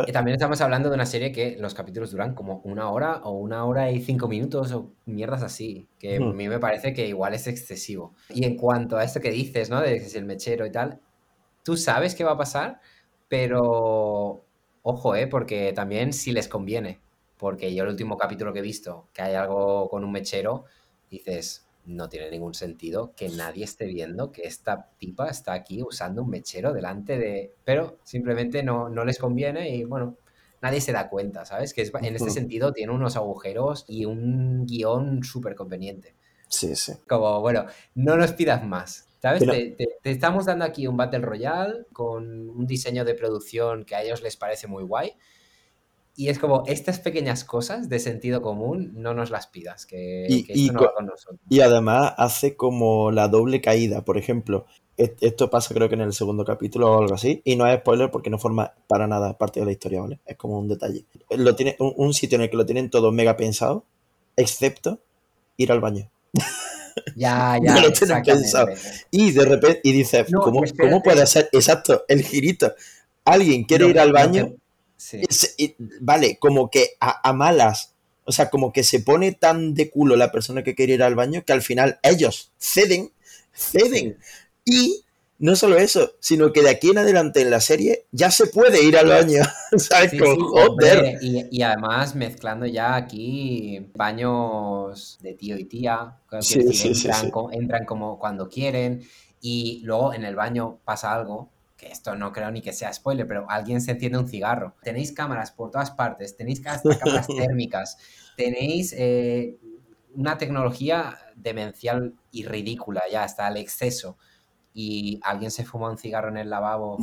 Y 0.07 0.11
también 0.11 0.35
estamos 0.35 0.59
hablando 0.61 0.89
de 0.89 0.95
una 0.95 1.05
serie 1.05 1.31
que 1.31 1.55
los 1.59 1.73
capítulos 1.75 2.11
duran 2.11 2.33
como 2.33 2.61
una 2.63 2.89
hora 2.89 3.17
o 3.23 3.31
una 3.31 3.63
hora 3.65 3.91
y 3.91 4.01
cinco 4.01 4.27
minutos 4.27 4.71
o 4.71 4.91
mierdas 5.05 5.43
así, 5.43 5.87
que 5.99 6.17
a 6.17 6.19
mí 6.19 6.49
me 6.49 6.59
parece 6.59 6.93
que 6.93 7.07
igual 7.07 7.35
es 7.35 7.47
excesivo. 7.47 8.15
Y 8.29 8.45
en 8.45 8.57
cuanto 8.57 8.97
a 8.97 9.03
esto 9.03 9.21
que 9.21 9.31
dices, 9.31 9.69
¿no? 9.69 9.79
De 9.81 9.99
que 9.99 10.05
es 10.05 10.15
el 10.15 10.25
mechero 10.25 10.65
y 10.65 10.71
tal, 10.71 10.99
tú 11.63 11.77
sabes 11.77 12.15
qué 12.15 12.23
va 12.23 12.31
a 12.31 12.37
pasar, 12.37 12.81
pero 13.27 14.43
ojo, 14.81 15.15
¿eh? 15.15 15.27
Porque 15.27 15.73
también 15.73 16.11
si 16.11 16.31
les 16.31 16.47
conviene, 16.47 16.99
porque 17.37 17.73
yo 17.75 17.83
el 17.83 17.89
último 17.89 18.17
capítulo 18.17 18.53
que 18.53 18.59
he 18.59 18.63
visto, 18.63 19.09
que 19.13 19.21
hay 19.21 19.35
algo 19.35 19.89
con 19.89 20.03
un 20.03 20.11
mechero, 20.11 20.65
dices, 21.11 21.66
no 21.87 22.09
tiene 22.09 22.29
ningún 22.29 22.53
sentido 22.53 23.13
que 23.15 23.29
nadie 23.29 23.63
esté 23.63 23.85
viendo 23.85 24.31
que 24.31 24.43
esta 24.43 24.89
pipa 24.99 25.29
está 25.29 25.53
aquí 25.53 25.81
usando 25.81 26.21
un 26.23 26.29
mechero 26.29 26.73
delante 26.73 27.17
de... 27.17 27.55
Pero 27.63 27.97
simplemente 28.03 28.61
no, 28.61 28.89
no 28.89 29.05
les 29.05 29.17
conviene 29.17 29.73
y 29.73 29.85
bueno, 29.85 30.17
nadie 30.61 30.81
se 30.81 30.91
da 30.91 31.09
cuenta, 31.09 31.45
¿sabes? 31.45 31.73
Que 31.73 31.89
en 32.01 32.15
este 32.15 32.29
sentido 32.29 32.73
tiene 32.73 32.93
unos 32.93 33.15
agujeros 33.15 33.85
y 33.87 34.05
un 34.05 34.65
guion 34.65 35.23
súper 35.23 35.55
conveniente. 35.55 36.13
Sí, 36.49 36.75
sí. 36.75 36.93
Como, 37.07 37.39
bueno, 37.41 37.65
no 37.95 38.17
nos 38.17 38.33
pidas 38.33 38.63
más. 38.63 39.05
¿Sabes? 39.19 39.43
Te, 39.43 39.75
te, 40.03 40.11
estamos 40.11 40.45
dando 40.45 40.63
aquí 40.63 40.85
un 40.85 40.95
Battle 40.95 41.19
Royale 41.19 41.85
con 41.91 42.49
un 42.51 42.67
diseño 42.67 43.03
de 43.03 43.15
producción 43.15 43.83
que 43.83 43.95
a 43.95 44.03
ellos 44.03 44.21
les 44.21 44.37
parece 44.37 44.67
muy 44.67 44.83
guay 44.83 45.13
y 46.19 46.29
es 46.29 46.39
como, 46.39 46.63
estas 46.65 46.97
pequeñas 46.97 47.43
cosas 47.43 47.89
de 47.89 47.99
sentido 47.99 48.41
común, 48.41 48.91
no 48.95 49.13
nos 49.13 49.29
las 49.29 49.45
pidas, 49.45 49.85
que, 49.85 50.25
y, 50.27 50.51
esto 50.51 50.73
no 50.73 50.81
va 50.81 50.93
con 50.95 51.05
nosotros. 51.05 51.39
Y 51.47 51.59
además 51.59 52.15
hace 52.17 52.55
como 52.55 53.11
la 53.11 53.27
doble 53.27 53.61
caída, 53.61 54.03
por 54.03 54.17
ejemplo. 54.17 54.65
Esto 54.97 55.51
pasa 55.51 55.75
creo 55.75 55.89
que 55.89 55.93
en 55.93 56.01
el 56.01 56.13
segundo 56.13 56.43
capítulo 56.43 56.91
o 56.91 56.99
algo 56.99 57.13
así, 57.13 57.43
y 57.45 57.55
no 57.55 57.67
es 57.67 57.77
spoiler 57.81 58.09
porque 58.09 58.31
no 58.31 58.39
forma 58.39 58.73
para 58.87 59.05
nada 59.05 59.37
parte 59.37 59.59
de 59.59 59.67
la 59.67 59.71
historia, 59.71 60.01
¿vale? 60.01 60.19
Es 60.25 60.37
como 60.37 60.57
un 60.57 60.67
detalle. 60.67 61.05
Lo 61.29 61.55
tiene, 61.55 61.75
un, 61.77 62.11
sitio 62.15 62.37
en 62.37 62.41
el 62.41 62.49
que 62.49 62.57
lo 62.57 62.65
tienen 62.65 62.89
todo 62.89 63.11
mega 63.11 63.37
pensado, 63.37 63.85
excepto 64.35 64.99
ir 65.55 65.71
al 65.71 65.79
baño. 65.79 66.09
Ya, 67.15 67.59
ya. 67.63 67.79
lo 67.79 67.93
tienen 67.93 68.23
pensado. 68.23 68.69
Y 69.11 69.29
de 69.29 69.45
repente, 69.45 69.81
y 69.83 69.91
dices, 69.91 70.25
¿cómo, 70.33 70.63
¿cómo, 70.79 71.03
puede 71.03 71.27
ser? 71.27 71.47
Exacto, 71.51 72.05
el 72.07 72.23
girito. 72.23 72.73
Alguien 73.23 73.65
quiere 73.65 73.87
ir 73.87 73.99
al 73.99 74.11
baño 74.11 74.55
vale, 75.99 76.37
como 76.39 76.69
que 76.69 76.91
a, 76.99 77.33
malas, 77.33 77.93
o 78.23 78.31
sea, 78.31 78.49
como 78.49 78.73
que 78.73 78.83
se 78.83 78.99
pone 78.99 79.31
tan 79.31 79.73
de 79.73 79.89
culo 79.89 80.15
la 80.15 80.31
persona 80.31 80.63
que 80.63 80.75
quiere 80.75 80.93
ir 80.93 81.03
al 81.03 81.15
baño 81.15 81.43
que 81.45 81.53
al 81.53 81.61
final 81.61 81.99
ellos 82.03 82.51
ceden, 82.59 83.11
ceden. 83.53 84.17
Y 84.65 85.03
no 85.39 85.55
solo 85.55 85.77
eso, 85.77 86.13
sino 86.19 86.51
que 86.51 86.61
de 86.61 86.69
aquí 86.69 86.89
en 86.89 86.97
adelante 86.97 87.41
en 87.41 87.51
la 87.51 87.61
serie 87.61 88.05
ya 88.11 88.31
se 88.31 88.47
puede 88.47 88.83
ir 88.83 88.97
al 88.97 89.07
baño, 89.07 89.43
¿sabes? 89.77 90.13
y, 91.21 91.61
además 91.61 92.15
mezclando 92.15 92.65
ya 92.65 92.95
aquí 92.95 93.87
baños 93.93 95.19
de 95.21 95.33
tío 95.33 95.57
y 95.57 95.65
tía, 95.65 96.17
entran, 96.31 97.31
entran 97.51 97.85
como 97.85 98.17
cuando 98.17 98.49
quieren 98.49 99.03
y 99.39 99.81
luego 99.83 100.13
en 100.13 100.25
el 100.25 100.35
baño 100.35 100.79
pasa 100.83 101.13
algo 101.13 101.49
que 101.77 101.87
esto 101.87 102.15
no 102.15 102.33
creo 102.33 102.51
ni 102.51 102.61
que 102.61 102.73
sea 102.73 102.91
spoiler, 102.91 103.27
pero 103.27 103.45
alguien 103.49 103.79
se 103.79 103.91
enciende 103.91 104.17
un 104.17 104.27
cigarro. 104.27 104.75
Tenéis 104.81 105.11
cámaras 105.13 105.51
por 105.51 105.71
todas 105.71 105.91
partes, 105.91 106.35
tenéis 106.35 106.65
hasta 106.65 106.97
cámaras 106.97 107.27
térmicas, 107.37 107.97
tenéis 108.35 108.93
eh, 108.97 109.57
una 110.15 110.37
tecnología 110.37 111.17
demencial 111.35 112.15
y 112.31 112.45
ridícula 112.45 113.03
ya 113.11 113.23
hasta 113.23 113.47
el 113.47 113.57
exceso 113.57 114.17
y 114.73 115.19
alguien 115.23 115.51
se 115.51 115.65
fuma 115.65 115.89
un 115.89 115.97
cigarro 115.97 116.29
en 116.29 116.37
el 116.37 116.49
lavabo 116.49 116.97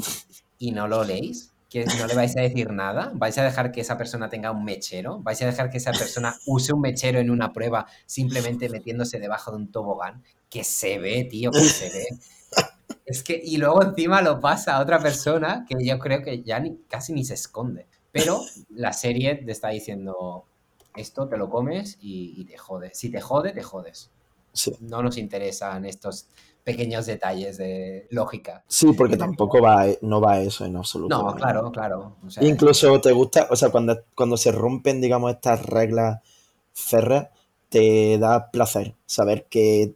y 0.59 0.73
no 0.73 0.87
lo 0.87 1.05
leéis. 1.05 1.51
que 1.69 1.85
no 1.85 2.07
le 2.07 2.15
vais 2.15 2.37
a 2.37 2.41
decir 2.41 2.71
nada, 2.71 3.11
vais 3.15 3.37
a 3.37 3.43
dejar 3.43 3.73
que 3.73 3.81
esa 3.81 3.99
persona 3.99 4.29
tenga 4.29 4.53
un 4.53 4.65
mechero, 4.65 5.19
vais 5.23 5.43
a 5.43 5.47
dejar 5.47 5.71
que 5.71 5.79
esa 5.79 5.91
persona 5.91 6.37
use 6.47 6.73
un 6.73 6.81
mechero 6.81 7.19
en 7.19 7.31
una 7.31 7.53
prueba 7.53 7.87
simplemente 8.07 8.69
metiéndose 8.69 9.19
debajo 9.19 9.51
de 9.51 9.57
un 9.57 9.73
tobogán, 9.73 10.23
que 10.49 10.63
se 10.63 11.01
ve, 11.01 11.25
tío, 11.25 11.51
que 11.51 11.59
se 11.59 11.89
ve. 11.91 12.07
Es 13.05 13.23
que, 13.23 13.41
y 13.43 13.59
luego 13.59 13.83
encima 13.83 14.23
lo 14.23 14.41
pasa 14.41 14.77
a 14.77 14.81
otra 14.81 14.99
persona 14.99 15.67
que 15.69 15.85
yo 15.85 15.99
creo 15.99 16.23
que 16.23 16.43
ya 16.43 16.59
ni, 16.59 16.77
casi 16.89 17.13
ni 17.13 17.25
se 17.25 17.35
esconde. 17.35 17.87
Pero 18.13 18.41
la 18.71 18.93
serie 18.93 19.35
te 19.35 19.53
está 19.53 19.71
diciendo, 19.71 20.45
esto 20.97 21.29
te 21.29 21.37
lo 21.37 21.51
comes 21.51 21.99
y, 22.01 22.35
y 22.37 22.45
te 22.45 22.57
jodes. 22.57 22.99
Si 22.99 23.11
te 23.11 23.21
jode, 23.21 23.53
te 23.53 23.63
jodes. 23.63 24.11
Sí. 24.53 24.73
No 24.81 25.03
nos 25.03 25.19
interesan 25.19 25.85
estos 25.85 26.29
pequeños 26.65 27.05
detalles 27.07 27.59
de 27.59 28.09
lógica. 28.11 28.65
Sí, 28.67 28.93
porque 28.95 29.17
tampoco 29.17 29.61
va, 29.61 29.87
no 30.01 30.21
va 30.21 30.35
a 30.35 30.41
eso 30.41 30.65
en 30.65 30.77
absoluto. 30.77 31.17
No, 31.17 31.35
claro, 31.35 31.71
claro. 31.71 32.17
O 32.27 32.31
sea, 32.31 32.43
Incluso 32.43 33.01
te 33.01 33.13
gusta, 33.13 33.47
o 33.51 33.57
sea, 33.57 33.71
cuando, 33.71 34.05
cuando 34.15 34.37
se 34.39 34.51
rompen, 34.51 35.01
digamos, 35.01 35.33
estas 35.33 35.65
reglas 35.67 36.21
férreas, 36.73 37.29
te 37.69 38.19
da 38.19 38.51
placer 38.51 38.95
saber 39.05 39.47
que 39.47 39.95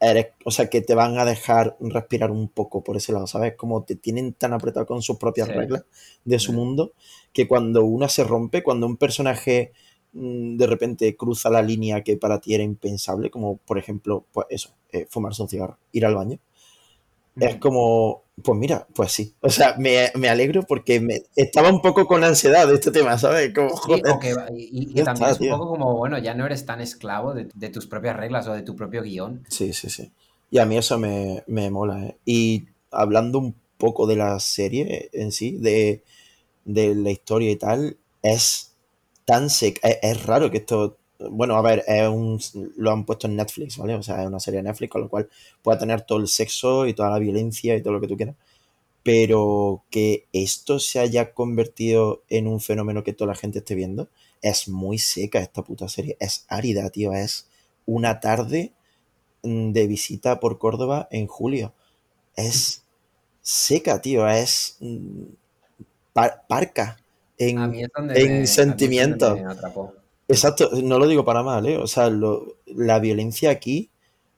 eres, 0.00 0.28
o 0.44 0.50
sea, 0.50 0.68
que 0.68 0.82
te 0.82 0.94
van 0.94 1.18
a 1.18 1.24
dejar 1.24 1.76
respirar 1.80 2.30
un 2.30 2.48
poco 2.48 2.82
por 2.84 2.96
ese 2.96 3.12
lado, 3.12 3.26
¿sabes? 3.26 3.54
Como 3.56 3.84
te 3.84 3.96
tienen 3.96 4.32
tan 4.34 4.52
apretado 4.52 4.86
con 4.86 5.02
sus 5.02 5.16
propias 5.18 5.48
Sí. 5.48 5.54
reglas 5.54 5.84
de 6.24 6.38
su 6.38 6.52
Mm. 6.52 6.56
mundo, 6.56 6.92
que 7.32 7.48
cuando 7.48 7.84
una 7.84 8.08
se 8.08 8.24
rompe, 8.24 8.62
cuando 8.62 8.86
un 8.86 8.96
personaje 8.96 9.72
mm, 10.12 10.56
de 10.56 10.66
repente 10.66 11.14
cruza 11.16 11.50
la 11.50 11.60
línea 11.62 12.02
que 12.02 12.16
para 12.16 12.40
ti 12.40 12.54
era 12.54 12.62
impensable, 12.64 13.30
como 13.30 13.58
por 13.58 13.76
ejemplo, 13.78 14.24
pues 14.32 14.46
eso, 14.50 14.70
eh, 14.92 15.06
fumarse 15.10 15.42
un 15.42 15.48
cigarro, 15.50 15.78
ir 15.92 16.06
al 16.06 16.14
baño, 16.14 16.38
es 17.38 17.56
como, 17.56 18.24
pues 18.42 18.58
mira, 18.58 18.86
pues 18.94 19.12
sí. 19.12 19.34
O 19.40 19.50
sea, 19.50 19.76
me, 19.78 20.10
me 20.14 20.28
alegro 20.28 20.62
porque 20.62 21.00
me, 21.00 21.22
estaba 21.34 21.70
un 21.70 21.80
poco 21.82 22.06
con 22.06 22.24
ansiedad 22.24 22.66
de 22.68 22.74
este 22.74 22.90
tema, 22.90 23.18
¿sabes? 23.18 23.52
Como, 23.54 23.70
Sí, 23.76 23.92
y, 24.56 25.02
también 25.02 25.30
está, 25.30 25.30
es 25.30 25.40
un 25.40 25.46
tío. 25.46 25.56
poco 25.56 25.70
como, 25.70 25.96
bueno, 25.96 26.18
ya 26.18 26.34
no 26.34 26.46
eres 26.46 26.66
tan 26.66 26.80
esclavo 26.80 27.34
de, 27.34 27.48
de 27.54 27.68
tus 27.70 27.86
propias 27.86 28.16
reglas 28.16 28.46
o 28.48 28.52
de 28.52 28.62
tu 28.62 28.76
propio 28.76 29.02
guion. 29.02 29.44
Sí, 29.48 29.72
sí, 29.72 29.90
sí. 29.90 30.12
Y 30.50 30.58
a 30.58 30.66
mí 30.66 30.76
eso 30.76 30.98
me, 30.98 31.44
me 31.46 31.70
mola, 31.70 32.04
¿eh? 32.04 32.16
Y 32.24 32.66
hablando 32.90 33.38
un 33.38 33.54
poco 33.78 34.06
de 34.06 34.16
la 34.16 34.38
serie 34.40 35.10
en 35.12 35.32
sí, 35.32 35.56
de, 35.58 36.02
de 36.64 36.94
la 36.94 37.10
historia 37.10 37.50
y 37.50 37.56
tal, 37.56 37.96
es 38.22 38.74
tan 39.24 39.50
seca. 39.50 39.88
Es, 39.88 39.98
es 40.02 40.26
raro 40.26 40.50
que 40.50 40.58
esto. 40.58 40.98
Bueno, 41.18 41.56
a 41.56 41.62
ver, 41.62 41.84
es 41.86 42.08
un, 42.08 42.38
lo 42.76 42.90
han 42.92 43.04
puesto 43.04 43.26
en 43.26 43.36
Netflix, 43.36 43.78
¿vale? 43.78 43.94
O 43.94 44.02
sea, 44.02 44.20
es 44.22 44.26
una 44.28 44.40
serie 44.40 44.58
de 44.58 44.64
Netflix, 44.64 44.90
con 44.90 45.02
lo 45.02 45.08
cual 45.08 45.28
puede 45.62 45.78
tener 45.78 46.02
todo 46.02 46.18
el 46.18 46.28
sexo 46.28 46.86
y 46.86 46.94
toda 46.94 47.10
la 47.10 47.18
violencia 47.18 47.76
y 47.76 47.82
todo 47.82 47.94
lo 47.94 48.00
que 48.00 48.08
tú 48.08 48.16
quieras. 48.16 48.36
Pero 49.02 49.84
que 49.90 50.26
esto 50.32 50.78
se 50.80 51.00
haya 51.00 51.32
convertido 51.34 52.22
en 52.28 52.48
un 52.48 52.60
fenómeno 52.60 53.04
que 53.04 53.12
toda 53.14 53.28
la 53.32 53.36
gente 53.38 53.60
esté 53.60 53.74
viendo, 53.74 54.08
es 54.42 54.68
muy 54.68 54.98
seca 54.98 55.40
esta 55.40 55.62
puta 55.62 55.88
serie. 55.88 56.16
Es 56.20 56.44
árida, 56.48 56.90
tío. 56.90 57.12
Es 57.12 57.48
una 57.86 58.20
tarde 58.20 58.72
mm, 59.42 59.72
de 59.72 59.86
visita 59.86 60.40
por 60.40 60.58
Córdoba 60.58 61.08
en 61.10 61.26
julio. 61.28 61.74
Es 62.36 62.82
seca, 63.42 64.00
tío. 64.02 64.28
Es 64.28 64.78
mm, 64.80 65.24
par- 66.12 66.44
parca 66.48 66.96
en, 67.38 67.76
en 68.14 68.32
me, 68.32 68.46
sentimiento. 68.46 69.44
Exacto, 70.28 70.70
no 70.82 70.98
lo 70.98 71.06
digo 71.06 71.24
para 71.24 71.42
mal, 71.42 71.66
¿eh? 71.66 71.76
O 71.78 71.86
sea, 71.86 72.10
lo- 72.10 72.56
la 72.66 72.98
violencia 72.98 73.50
aquí, 73.50 73.90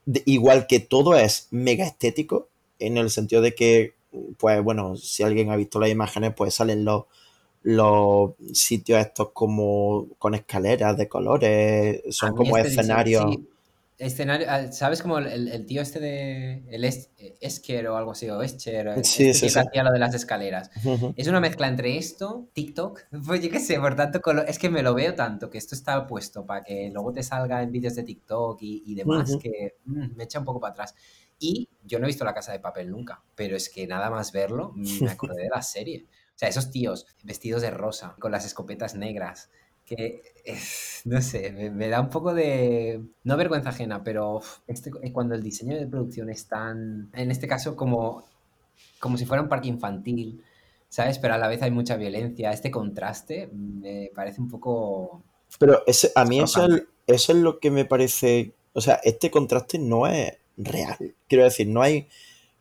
de- 0.06 0.22
igual 0.26 0.66
que 0.66 0.80
todo 0.80 1.16
es 1.16 1.48
mega 1.50 1.86
estético, 1.86 2.48
en 2.78 2.98
el 2.98 3.10
sentido 3.10 3.42
de 3.42 3.54
que, 3.54 3.94
pues 4.38 4.62
bueno, 4.62 4.96
si 4.96 5.22
alguien 5.22 5.50
ha 5.50 5.56
visto 5.56 5.80
las 5.80 5.90
imágenes, 5.90 6.34
pues 6.36 6.54
salen 6.54 6.84
los, 6.84 7.04
los 7.62 8.32
sitios 8.54 9.00
estos 9.00 9.30
como 9.32 10.08
con 10.18 10.34
escaleras 10.34 10.96
de 10.98 11.08
colores, 11.08 12.02
son 12.10 12.34
como 12.34 12.58
este 12.58 12.68
escenarios. 12.68 13.38
sí, 13.38 13.48
escenario, 13.98 14.46
ah, 14.48 14.70
¿sabes 14.72 15.02
como 15.02 15.18
el, 15.18 15.48
el 15.48 15.66
tío 15.66 15.82
este 15.82 16.00
de, 16.00 16.64
el 16.68 16.84
es, 16.84 17.10
Esker 17.40 17.88
o 17.88 17.96
algo 17.96 18.12
así, 18.12 18.28
o 18.30 18.42
Escher, 18.42 19.04
Sí, 19.04 19.28
este 19.28 19.34
sí, 19.34 19.40
tío 19.40 19.50
sí. 19.50 19.54
que 19.54 19.60
hacía 19.60 19.82
lo 19.84 19.92
de 19.92 19.98
las 19.98 20.14
escaleras? 20.14 20.70
Ujú. 20.84 21.12
Es 21.16 21.26
una 21.28 21.40
mezcla 21.40 21.68
entre 21.68 21.96
esto, 21.98 22.48
TikTok, 22.52 23.00
pues 23.26 23.42
yo 23.42 23.50
qué 23.50 23.60
sé, 23.60 23.78
por 23.80 23.96
tanto, 23.96 24.20
es 24.46 24.58
que 24.58 24.70
me 24.70 24.82
lo 24.82 24.94
veo 24.94 25.14
tanto, 25.14 25.50
que 25.50 25.58
esto 25.58 25.74
está 25.74 26.06
puesto 26.06 26.46
para 26.46 26.62
que 26.62 26.90
luego 26.92 27.12
te 27.12 27.22
salga 27.22 27.62
en 27.62 27.72
vídeos 27.72 27.94
de 27.96 28.04
TikTok 28.04 28.58
y, 28.62 28.82
y 28.86 28.94
demás, 28.94 29.30
Ujú. 29.30 29.38
que 29.40 29.74
mm, 29.84 30.16
me 30.16 30.24
echa 30.24 30.38
un 30.38 30.44
poco 30.44 30.60
para 30.60 30.72
atrás. 30.72 30.94
Y 31.40 31.68
yo 31.84 31.98
no 31.98 32.06
he 32.06 32.08
visto 32.08 32.24
La 32.24 32.34
Casa 32.34 32.52
de 32.52 32.60
Papel 32.60 32.90
nunca, 32.90 33.22
pero 33.34 33.56
es 33.56 33.68
que 33.68 33.86
nada 33.86 34.10
más 34.10 34.32
verlo, 34.32 34.72
me 34.74 35.10
acordé 35.10 35.42
de 35.44 35.48
la 35.48 35.62
serie. 35.62 36.06
O 36.34 36.38
sea, 36.38 36.48
esos 36.48 36.70
tíos 36.70 37.06
vestidos 37.24 37.62
de 37.62 37.70
rosa, 37.70 38.14
con 38.18 38.32
las 38.32 38.44
escopetas 38.44 38.94
negras, 38.94 39.50
que, 39.88 40.22
no 41.04 41.22
sé, 41.22 41.52
me, 41.52 41.70
me 41.70 41.88
da 41.88 42.00
un 42.00 42.10
poco 42.10 42.34
de, 42.34 43.00
no 43.24 43.36
vergüenza 43.36 43.70
ajena, 43.70 44.04
pero 44.04 44.40
este, 44.66 44.90
eh, 45.02 45.12
cuando 45.12 45.34
el 45.34 45.42
diseño 45.42 45.76
de 45.76 45.86
producción 45.86 46.28
es 46.30 46.46
tan, 46.46 47.10
en 47.14 47.30
este 47.30 47.48
caso, 47.48 47.76
como, 47.76 48.24
como 49.00 49.16
si 49.16 49.24
fuera 49.24 49.42
un 49.42 49.48
parque 49.48 49.68
infantil, 49.68 50.42
¿sabes? 50.88 51.18
Pero 51.18 51.34
a 51.34 51.38
la 51.38 51.48
vez 51.48 51.62
hay 51.62 51.70
mucha 51.70 51.96
violencia. 51.96 52.52
Este 52.52 52.70
contraste 52.70 53.48
me 53.52 54.10
parece 54.14 54.40
un 54.40 54.48
poco... 54.48 55.22
Pero 55.58 55.82
ese, 55.86 56.12
a 56.14 56.24
mí 56.24 56.40
eso 56.40 56.66
es, 56.66 56.82
eso 57.06 57.32
es 57.32 57.38
lo 57.38 57.58
que 57.58 57.70
me 57.70 57.84
parece, 57.84 58.52
o 58.74 58.80
sea, 58.80 59.00
este 59.02 59.30
contraste 59.30 59.78
no 59.78 60.06
es 60.06 60.34
real. 60.56 61.14
Quiero 61.28 61.44
decir, 61.44 61.68
no 61.68 61.80
hay, 61.80 62.08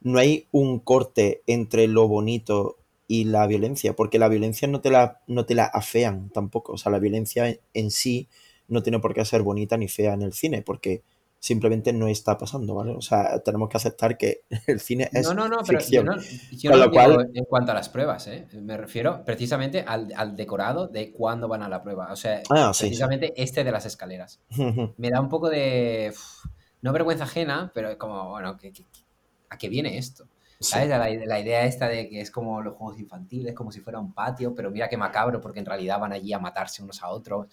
no 0.02 0.20
hay 0.20 0.48
un 0.52 0.80
corte 0.80 1.42
entre 1.48 1.88
lo 1.88 2.08
bonito 2.08 2.78
y 3.08 3.24
la 3.26 3.48
violencia, 3.48 3.96
porque 3.96 4.20
la 4.20 4.28
violencia 4.28 4.68
no 4.68 4.82
te 4.82 4.90
la, 4.92 5.22
no 5.28 5.46
te 5.46 5.56
la 5.56 5.66
afean 5.66 6.30
tampoco. 6.30 6.74
O 6.74 6.78
sea, 6.78 6.92
la 6.92 7.00
violencia 7.00 7.48
en, 7.50 7.60
en 7.74 7.92
sí 7.92 8.28
no 8.68 8.84
tiene 8.84 9.00
por 9.00 9.14
qué 9.14 9.24
ser 9.26 9.44
bonita 9.44 9.78
ni 9.78 9.88
fea 9.88 10.14
en 10.14 10.22
el 10.24 10.34
cine, 10.34 10.62
porque 10.62 11.04
simplemente 11.40 11.94
no 11.94 12.08
está 12.08 12.38
pasando, 12.38 12.74
¿vale? 12.76 12.92
O 12.94 13.02
sea, 13.02 13.40
tenemos 13.44 13.70
que 13.70 13.78
aceptar 13.78 14.18
que 14.18 14.42
el 14.68 14.80
cine 14.82 15.10
es 15.14 15.28
No, 15.28 15.34
no, 15.36 15.48
no, 15.48 15.60
pero 15.66 15.80
yo 15.88 16.04
no, 16.04 16.16
yo 16.52 16.72
no 16.72 16.78
lo 16.78 16.92
cual- 16.92 17.30
en 17.34 17.46
cuanto 17.46 17.72
a 17.72 17.76
las 17.76 17.88
pruebas, 17.90 18.28
¿eh? 18.28 18.46
Me 18.54 18.76
refiero 18.76 19.24
precisamente 19.24 19.82
al, 19.88 20.12
al 20.16 20.36
decorado 20.36 20.88
de 20.88 21.12
cuándo 21.14 21.48
van 21.48 21.62
a 21.64 21.70
la 21.70 21.82
prueba. 21.84 22.12
O 22.12 22.16
sea, 22.16 22.42
Ah, 22.50 22.74
sí, 22.74 22.80
sí. 22.80 22.86
precisamente 22.88 23.34
este 23.42 23.64
de 23.64 23.72
las 23.72 23.86
escaleras. 23.86 24.42
Me 24.98 25.10
da 25.12 25.22
un 25.22 25.30
poco 25.30 25.50
de... 25.50 26.10
uf, 26.12 26.46
no 26.82 26.92
vergüenza 26.92 27.24
ajena, 27.24 27.72
pero 27.74 27.90
es 27.90 27.96
como, 27.98 28.32
bueno, 28.32 28.58
¿qué- 28.58 28.74
qué- 28.74 28.84
qué- 28.92 29.02
¿a 29.50 29.58
qué 29.58 29.70
viene 29.70 29.98
esto? 29.98 30.28
¿Sabes? 30.60 30.90
La, 30.90 30.98
la 30.98 31.40
idea 31.40 31.66
esta 31.66 31.88
de 31.88 32.10
que 32.10 32.20
es 32.20 32.32
como 32.32 32.62
los 32.62 32.76
juegos 32.76 33.00
infantiles, 33.00 33.54
como 33.54 33.72
si 33.72 33.80
fuera 33.80 34.00
un 34.00 34.14
patio, 34.14 34.56
pero 34.56 34.72
mira 34.72 34.90
qué 34.90 34.98
macabro, 34.98 35.40
porque 35.40 35.60
en 35.60 35.66
realidad 35.66 36.00
van 36.00 36.14
allí 36.14 36.34
a 36.34 36.40
matarse 36.40 36.82
unos 36.82 37.04
a 37.04 37.10
otros. 37.10 37.48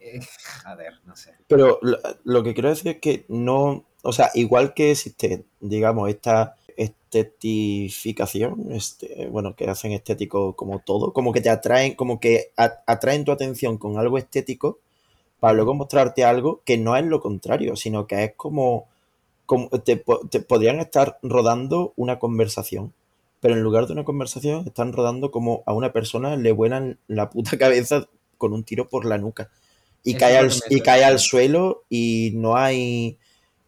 Eh, 0.00 0.20
joder, 0.64 0.94
no 1.04 1.14
sé. 1.14 1.34
Pero 1.46 1.78
lo, 1.82 1.98
lo 2.24 2.42
que 2.42 2.54
quiero 2.54 2.68
decir 2.70 2.92
es 2.92 3.00
que 3.00 3.24
no, 3.28 3.84
o 4.02 4.12
sea, 4.12 4.30
igual 4.34 4.74
que 4.74 4.90
existe, 4.90 5.44
digamos, 5.60 6.08
esta 6.08 6.56
estetificación, 6.76 8.72
este, 8.72 9.28
bueno, 9.28 9.54
que 9.54 9.68
hacen 9.68 9.92
estético 9.92 10.56
como 10.56 10.80
todo, 10.80 11.12
como 11.12 11.32
que 11.32 11.40
te 11.40 11.50
atraen, 11.50 11.94
como 11.94 12.18
que 12.20 12.52
atraen 12.56 13.24
tu 13.24 13.32
atención 13.32 13.78
con 13.78 13.98
algo 13.98 14.18
estético 14.18 14.78
para 15.38 15.54
luego 15.54 15.74
mostrarte 15.74 16.24
algo 16.24 16.62
que 16.64 16.78
no 16.78 16.96
es 16.96 17.04
lo 17.04 17.20
contrario, 17.20 17.76
sino 17.76 18.06
que 18.06 18.24
es 18.24 18.32
como, 18.36 18.88
como 19.46 19.68
te, 19.68 20.02
te 20.30 20.40
podrían 20.40 20.80
estar 20.80 21.18
rodando 21.22 21.92
una 21.96 22.18
conversación, 22.18 22.92
pero 23.40 23.54
en 23.54 23.62
lugar 23.62 23.86
de 23.86 23.92
una 23.92 24.04
conversación 24.04 24.66
están 24.66 24.92
rodando 24.92 25.30
como 25.30 25.62
a 25.66 25.72
una 25.74 25.92
persona 25.92 26.36
le 26.36 26.52
vuelan 26.52 26.98
la 27.08 27.30
puta 27.30 27.56
cabeza 27.58 28.08
con 28.38 28.52
un 28.52 28.64
tiro 28.64 28.88
por 28.88 29.04
la 29.04 29.18
nuca. 29.18 29.50
Y 30.04 30.14
cae 30.14 30.36
al, 30.36 30.50
y 30.68 30.80
cae 30.80 31.04
al 31.04 31.20
suelo 31.20 31.84
y 31.88 32.32
no 32.34 32.56
hay 32.56 33.18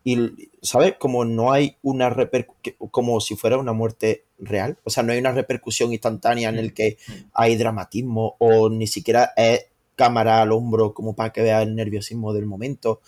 y 0.02 0.50
sabes 0.60 0.96
como 0.98 1.24
no 1.24 1.52
hay 1.52 1.76
una 1.80 2.10
repercusión 2.10 2.76
como 2.90 3.20
si 3.20 3.36
fuera 3.36 3.56
una 3.56 3.72
muerte 3.72 4.24
real. 4.38 4.78
O 4.84 4.90
sea 4.90 5.02
no 5.02 5.12
hay 5.12 5.18
una 5.18 5.32
repercusión 5.32 5.92
instantánea 5.92 6.48
en 6.48 6.58
el 6.58 6.74
que 6.74 6.98
hay 7.32 7.56
dramatismo 7.56 8.36
o 8.38 8.68
ni 8.68 8.86
siquiera 8.86 9.32
es 9.36 9.66
cámara 9.96 10.42
al 10.42 10.52
hombro 10.52 10.92
como 10.92 11.14
para 11.14 11.32
que 11.32 11.42
veas 11.42 11.62
el 11.62 11.74
nerviosismo 11.74 12.32
del 12.32 12.46
momento 12.46 13.00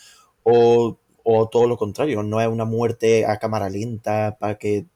o, 0.42 0.98
o 1.28 1.48
todo 1.48 1.66
lo 1.66 1.76
contrario 1.76 2.22
no 2.22 2.40
es 2.40 2.46
una 2.46 2.64
muerte 2.64 3.26
a 3.26 3.36
cámara 3.38 3.68
lenta 3.68 4.36
para 4.38 4.56
que 4.58 4.86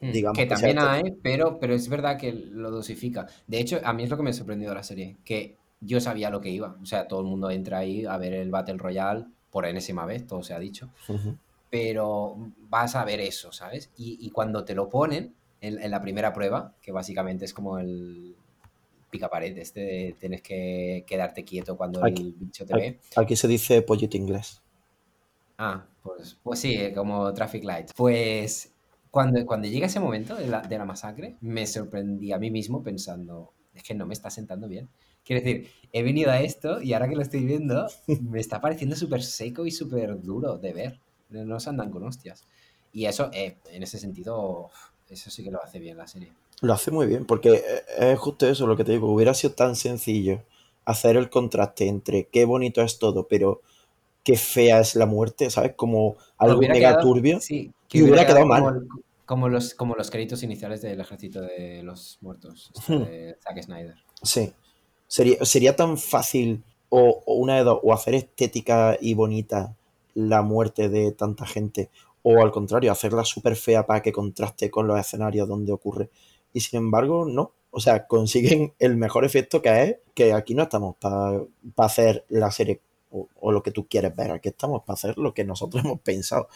Mm, 0.00 0.12
digamos 0.12 0.38
que 0.38 0.46
también 0.46 0.78
hay, 0.78 1.10
pero, 1.22 1.58
pero 1.58 1.74
es 1.74 1.88
verdad 1.88 2.16
que 2.18 2.32
lo 2.32 2.70
dosifica. 2.70 3.26
De 3.48 3.58
hecho, 3.58 3.80
a 3.82 3.92
mí 3.92 4.04
es 4.04 4.10
lo 4.10 4.16
que 4.16 4.22
me 4.22 4.30
ha 4.30 4.32
sorprendido 4.32 4.70
de 4.70 4.76
la 4.76 4.82
serie, 4.84 5.16
que 5.24 5.56
yo 5.80 6.00
sabía 6.00 6.30
lo 6.30 6.40
que 6.40 6.50
iba. 6.50 6.76
O 6.80 6.86
sea, 6.86 7.08
todo 7.08 7.20
el 7.20 7.26
mundo 7.26 7.50
entra 7.50 7.78
ahí 7.78 8.04
a 8.04 8.16
ver 8.16 8.32
el 8.34 8.50
Battle 8.50 8.76
Royale 8.78 9.24
por 9.50 9.66
enésima 9.66 10.06
vez, 10.06 10.24
todo 10.26 10.42
se 10.44 10.54
ha 10.54 10.58
dicho. 10.60 10.88
Pero 11.70 12.36
vas 12.68 12.94
a 12.96 13.04
ver 13.04 13.20
eso, 13.20 13.52
¿sabes? 13.52 13.90
Y, 13.96 14.18
y 14.20 14.30
cuando 14.30 14.64
te 14.64 14.74
lo 14.74 14.88
ponen 14.88 15.34
en, 15.60 15.82
en 15.82 15.90
la 15.90 16.00
primera 16.00 16.32
prueba, 16.32 16.74
que 16.80 16.92
básicamente 16.92 17.44
es 17.44 17.52
como 17.52 17.78
el 17.78 18.36
pica 19.10 19.28
pared, 19.28 19.56
este 19.58 19.80
de 19.80 20.16
tienes 20.18 20.42
que 20.42 21.04
quedarte 21.06 21.44
quieto 21.44 21.76
cuando 21.76 22.04
Aquí- 22.04 22.22
el 22.22 22.32
bicho 22.34 22.64
te 22.66 22.74
aquí- 22.74 22.82
ve. 22.82 22.98
aquí 23.16 23.36
se 23.36 23.48
dice 23.48 23.82
pollito 23.82 24.16
inglés 24.16 24.62
Ah, 25.58 25.84
pues, 26.02 26.38
pues 26.42 26.60
sí, 26.60 26.74
eh, 26.74 26.92
como 26.94 27.34
Traffic 27.34 27.64
Light. 27.64 27.90
Pues 27.96 28.72
cuando, 29.10 29.44
cuando 29.44 29.66
llega 29.66 29.86
ese 29.86 29.98
momento 30.00 30.36
de 30.36 30.46
la, 30.46 30.60
de 30.62 30.78
la 30.78 30.84
masacre, 30.84 31.36
me 31.40 31.66
sorprendí 31.66 32.32
a 32.32 32.38
mí 32.38 32.50
mismo 32.50 32.82
pensando, 32.82 33.52
es 33.74 33.82
que 33.82 33.94
no 33.94 34.06
me 34.06 34.14
está 34.14 34.30
sentando 34.30 34.68
bien. 34.68 34.88
Quiero 35.24 35.42
decir, 35.42 35.68
he 35.92 36.02
venido 36.02 36.30
a 36.30 36.40
esto 36.40 36.80
y 36.80 36.92
ahora 36.92 37.08
que 37.08 37.16
lo 37.16 37.22
estoy 37.22 37.44
viendo, 37.44 37.88
me 38.22 38.38
está 38.38 38.60
pareciendo 38.60 38.94
súper 38.94 39.22
seco 39.22 39.66
y 39.66 39.72
súper 39.72 40.22
duro 40.22 40.58
de 40.58 40.72
ver. 40.72 41.00
No 41.28 41.58
se 41.60 41.70
andan 41.70 41.90
con 41.90 42.04
hostias. 42.04 42.46
Y 42.92 43.06
eso, 43.06 43.28
eh, 43.34 43.56
en 43.70 43.82
ese 43.82 43.98
sentido, 43.98 44.70
eso 45.08 45.28
sí 45.30 45.42
que 45.42 45.50
lo 45.50 45.62
hace 45.62 45.78
bien 45.80 45.98
la 45.98 46.06
serie. 46.06 46.32
Lo 46.62 46.72
hace 46.72 46.90
muy 46.90 47.06
bien, 47.06 47.26
porque 47.26 47.62
es 47.98 48.18
justo 48.18 48.48
eso 48.48 48.66
lo 48.66 48.76
que 48.76 48.84
te 48.84 48.92
digo. 48.92 49.12
Hubiera 49.12 49.34
sido 49.34 49.52
tan 49.52 49.76
sencillo 49.76 50.42
hacer 50.84 51.16
el 51.16 51.28
contraste 51.28 51.86
entre 51.86 52.28
qué 52.28 52.44
bonito 52.46 52.80
es 52.80 52.98
todo, 52.98 53.28
pero 53.28 53.60
qué 54.28 54.36
fea 54.36 54.80
es 54.80 54.94
la 54.94 55.06
muerte, 55.06 55.48
¿sabes? 55.48 55.72
Como 55.74 56.18
algo 56.36 56.60
mega 56.60 56.98
turbio. 56.98 57.40
Sí, 57.40 57.72
que 57.88 58.02
hubiera, 58.02 58.26
quedado, 58.26 58.44
mal. 58.44 58.86
Como, 59.24 59.48
los, 59.48 59.72
como 59.72 59.94
los 59.94 60.10
créditos 60.10 60.42
iniciales 60.42 60.82
del 60.82 61.00
ejército 61.00 61.40
de 61.40 61.82
los 61.82 62.18
muertos, 62.20 62.70
este 62.74 62.94
hmm. 62.94 63.04
de 63.04 63.36
Zack 63.42 63.62
Snyder. 63.62 63.94
Sí. 64.22 64.52
Sería, 65.06 65.42
sería 65.46 65.74
tan 65.74 65.96
fácil 65.96 66.62
o, 66.90 67.22
una 67.24 67.56
de 67.56 67.64
dos, 67.64 67.80
o 67.82 67.94
hacer 67.94 68.16
estética 68.16 68.98
y 69.00 69.14
bonita 69.14 69.74
la 70.12 70.42
muerte 70.42 70.90
de 70.90 71.12
tanta 71.12 71.46
gente, 71.46 71.88
o 72.22 72.42
al 72.42 72.50
contrario, 72.50 72.92
hacerla 72.92 73.24
súper 73.24 73.56
fea 73.56 73.86
para 73.86 74.02
que 74.02 74.12
contraste 74.12 74.70
con 74.70 74.86
los 74.86 75.00
escenarios 75.00 75.48
donde 75.48 75.72
ocurre. 75.72 76.10
Y 76.52 76.60
sin 76.60 76.80
embargo, 76.80 77.24
no. 77.24 77.52
O 77.70 77.80
sea, 77.80 78.06
consiguen 78.06 78.74
el 78.78 78.98
mejor 78.98 79.24
efecto 79.24 79.62
que 79.62 79.82
es 79.82 79.96
que 80.12 80.34
aquí 80.34 80.54
no 80.54 80.64
estamos 80.64 80.96
para 80.96 81.40
hacer 81.78 82.26
la 82.28 82.50
serie 82.50 82.82
o, 83.10 83.52
lo 83.52 83.62
que 83.62 83.70
tú 83.70 83.86
quieres 83.88 84.14
ver, 84.14 84.30
aquí 84.30 84.48
estamos 84.48 84.82
para 84.82 84.94
hacer 84.94 85.18
lo 85.18 85.34
que 85.34 85.44
nosotros 85.44 85.82
hemos 85.84 86.00
pensado. 86.00 86.48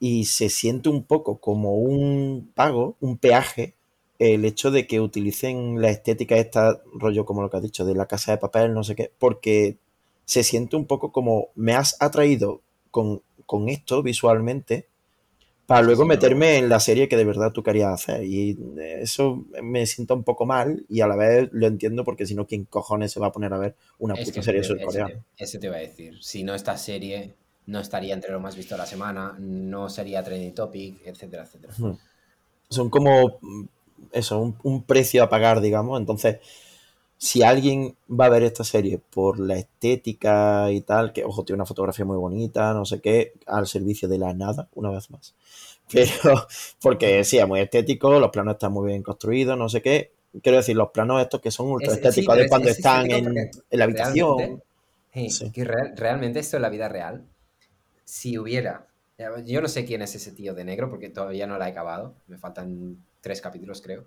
Y 0.00 0.26
se 0.26 0.48
siente 0.48 0.88
un 0.88 1.04
poco 1.04 1.38
como 1.38 1.74
un 1.76 2.50
pago, 2.54 2.96
un 3.00 3.18
peaje, 3.18 3.74
el 4.18 4.44
hecho 4.44 4.70
de 4.70 4.86
que 4.86 5.00
utilicen 5.00 5.80
la 5.80 5.90
estética 5.90 6.36
esta, 6.36 6.80
rollo 6.94 7.24
como 7.24 7.42
lo 7.42 7.50
que 7.50 7.56
has 7.56 7.62
dicho, 7.62 7.84
de 7.84 7.94
la 7.94 8.06
casa 8.06 8.32
de 8.32 8.38
papel, 8.38 8.74
no 8.74 8.84
sé 8.84 8.96
qué, 8.96 9.12
porque 9.18 9.78
se 10.24 10.44
siente 10.44 10.76
un 10.76 10.86
poco 10.86 11.12
como 11.12 11.48
me 11.54 11.74
has 11.74 11.96
atraído 12.00 12.60
con, 12.90 13.22
con 13.46 13.68
esto 13.68 14.02
visualmente 14.02 14.88
para 15.68 15.82
luego 15.82 16.06
meterme 16.06 16.56
en 16.56 16.70
la 16.70 16.80
serie 16.80 17.10
que 17.10 17.16
de 17.18 17.26
verdad 17.26 17.52
tú 17.52 17.62
querías 17.62 17.92
hacer. 17.92 18.24
Y 18.24 18.58
eso 19.02 19.44
me 19.62 19.84
siento 19.84 20.14
un 20.14 20.24
poco 20.24 20.46
mal 20.46 20.86
y 20.88 21.02
a 21.02 21.06
la 21.06 21.14
vez 21.14 21.50
lo 21.52 21.66
entiendo 21.66 22.04
porque 22.04 22.24
si 22.24 22.34
no, 22.34 22.46
¿quién 22.46 22.64
cojones 22.64 23.12
se 23.12 23.20
va 23.20 23.26
a 23.26 23.32
poner 23.32 23.52
a 23.52 23.58
ver 23.58 23.74
una 23.98 24.14
puta 24.14 24.40
serie 24.40 24.64
surcoreana? 24.64 25.22
Eso 25.36 25.58
te 25.58 25.66
iba 25.66 25.76
a 25.76 25.80
decir. 25.80 26.14
Si 26.22 26.42
no, 26.42 26.54
esta 26.54 26.78
serie 26.78 27.34
no 27.66 27.80
estaría 27.80 28.14
entre 28.14 28.32
lo 28.32 28.40
más 28.40 28.56
visto 28.56 28.76
de 28.76 28.78
la 28.78 28.86
semana, 28.86 29.36
no 29.38 29.90
sería 29.90 30.24
trending 30.24 30.54
topic, 30.54 31.02
etcétera, 31.04 31.42
etcétera. 31.42 31.74
Son 32.70 32.88
como 32.88 33.38
eso, 34.12 34.40
un, 34.40 34.56
un 34.62 34.84
precio 34.84 35.22
a 35.22 35.28
pagar, 35.28 35.60
digamos. 35.60 36.00
Entonces, 36.00 36.38
si 37.18 37.42
alguien 37.42 37.96
va 38.08 38.26
a 38.26 38.30
ver 38.30 38.44
esta 38.44 38.62
serie 38.62 38.98
por 38.98 39.40
la 39.40 39.56
estética 39.56 40.70
y 40.70 40.80
tal, 40.82 41.12
que 41.12 41.24
ojo, 41.24 41.44
tiene 41.44 41.56
una 41.56 41.66
fotografía 41.66 42.04
muy 42.04 42.16
bonita, 42.16 42.72
no 42.72 42.84
sé 42.84 43.00
qué, 43.00 43.32
al 43.46 43.66
servicio 43.66 44.08
de 44.08 44.18
la 44.18 44.32
nada, 44.32 44.68
una 44.74 44.90
vez 44.90 45.10
más. 45.10 45.34
Pero, 45.92 46.46
porque 46.80 47.24
sí, 47.24 47.38
es 47.38 47.48
muy 47.48 47.60
estético, 47.60 48.20
los 48.20 48.30
planos 48.30 48.54
están 48.54 48.72
muy 48.72 48.88
bien 48.88 49.02
construidos, 49.02 49.58
no 49.58 49.68
sé 49.68 49.82
qué. 49.82 50.12
Quiero 50.42 50.58
decir, 50.58 50.76
los 50.76 50.90
planos 50.90 51.20
estos 51.20 51.40
que 51.40 51.50
son 51.50 51.68
ultra 51.68 51.94
estéticos 51.94 52.36
de 52.36 52.48
cuando 52.48 52.68
están 52.68 53.10
en, 53.10 53.50
la 53.70 53.84
habitación. 53.84 54.62
realmente 55.96 56.38
esto 56.38 56.56
en 56.56 56.62
la 56.62 56.68
vida 56.68 56.88
real, 56.88 57.24
si 58.04 58.38
hubiera, 58.38 58.86
yo 59.44 59.60
no 59.60 59.66
sé 59.68 59.84
quién 59.84 60.02
es 60.02 60.14
ese 60.14 60.32
tío 60.32 60.54
de 60.54 60.64
negro 60.64 60.88
porque 60.88 61.08
todavía 61.08 61.46
no 61.46 61.58
la 61.58 61.66
he 61.66 61.72
acabado, 61.72 62.14
me 62.28 62.38
faltan 62.38 63.02
tres 63.20 63.40
capítulos 63.40 63.82
creo, 63.82 64.04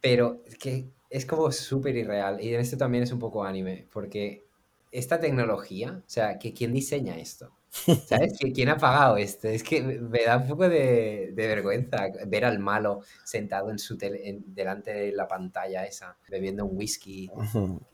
pero 0.00 0.42
que 0.58 0.86
es 1.14 1.26
como 1.26 1.52
súper 1.52 1.94
irreal. 1.96 2.40
Y 2.40 2.52
en 2.52 2.60
esto 2.60 2.76
también 2.76 3.04
es 3.04 3.12
un 3.12 3.20
poco 3.20 3.44
anime, 3.44 3.86
porque 3.92 4.44
esta 4.90 5.20
tecnología, 5.20 6.02
o 6.04 6.10
sea, 6.10 6.40
que 6.40 6.52
¿quién 6.52 6.72
diseña 6.72 7.16
esto? 7.16 7.52
¿Sabes? 7.70 8.36
¿Quién 8.52 8.68
ha 8.68 8.76
pagado 8.76 9.16
esto? 9.16 9.46
Es 9.46 9.62
que 9.62 9.80
me 9.80 10.24
da 10.24 10.38
un 10.38 10.48
poco 10.48 10.68
de, 10.68 11.32
vergüenza 11.36 12.08
ver 12.26 12.44
al 12.44 12.58
malo 12.58 13.02
sentado 13.24 13.70
en 13.70 13.78
su 13.78 13.96
tele, 13.96 14.40
delante 14.44 14.92
de 14.92 15.12
la 15.12 15.28
pantalla 15.28 15.84
esa, 15.84 16.16
bebiendo 16.28 16.64
un 16.64 16.76
whisky. 16.76 17.30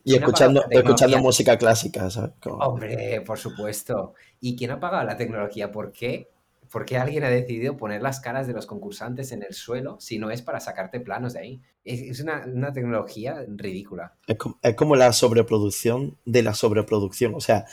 Y 0.03 0.15
escuchando, 0.15 0.65
escuchando 0.71 1.19
música 1.19 1.59
clásica, 1.59 2.09
¿sabes? 2.09 2.31
Hombre, 2.45 3.21
por 3.21 3.37
supuesto. 3.37 4.15
¿Y 4.39 4.55
quién 4.55 4.71
ha 4.71 4.79
pagado 4.79 5.03
la 5.03 5.15
tecnología? 5.17 5.71
¿Por 5.71 5.91
qué 5.91 6.27
¿por 6.71 6.85
qué 6.85 6.97
alguien 6.97 7.23
ha 7.23 7.29
decidido 7.29 7.77
poner 7.77 8.01
las 8.01 8.19
caras 8.19 8.47
de 8.47 8.53
los 8.53 8.65
concursantes 8.65 9.31
en 9.31 9.43
el 9.43 9.53
suelo 9.53 9.97
si 9.99 10.17
no 10.17 10.31
es 10.31 10.41
para 10.41 10.59
sacarte 10.59 10.99
planos 10.99 11.33
de 11.33 11.39
ahí? 11.39 11.61
Es, 11.83 12.19
una, 12.21 12.73
tecnología 12.73 13.45
ridícula. 13.47 14.15
Es 14.27 14.75
como, 14.75 14.95
la 14.95 15.11
sobreproducción 15.13 16.17
de 16.25 16.43
la 16.43 16.53
sobreproducción. 16.53 17.35
O 17.35 17.41
sea, 17.41 17.65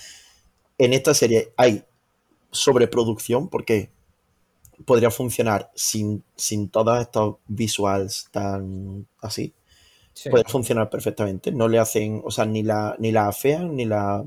en 0.76 0.92
esta 0.92 1.14
serie 1.14 1.53
hay 1.57 1.84
sobreproducción 2.51 3.49
porque 3.49 3.90
podría 4.84 5.11
funcionar 5.11 5.70
sin, 5.74 6.24
sin 6.36 6.68
todos 6.68 7.01
estos 7.01 7.36
visuals 7.46 8.28
tan 8.32 9.07
así. 9.20 9.55
Puede 10.30 10.44
funcionar 10.44 10.90
perfectamente. 10.90 11.53
No 11.53 11.68
le 11.68 11.78
hacen, 11.78 12.20
o 12.24 12.30
sea, 12.32 12.44
ni 12.44 12.64
la, 12.64 12.96
ni 12.99 13.12
la 13.12 13.28
afean 13.28 13.76
ni 13.76 13.84
la 13.84 14.24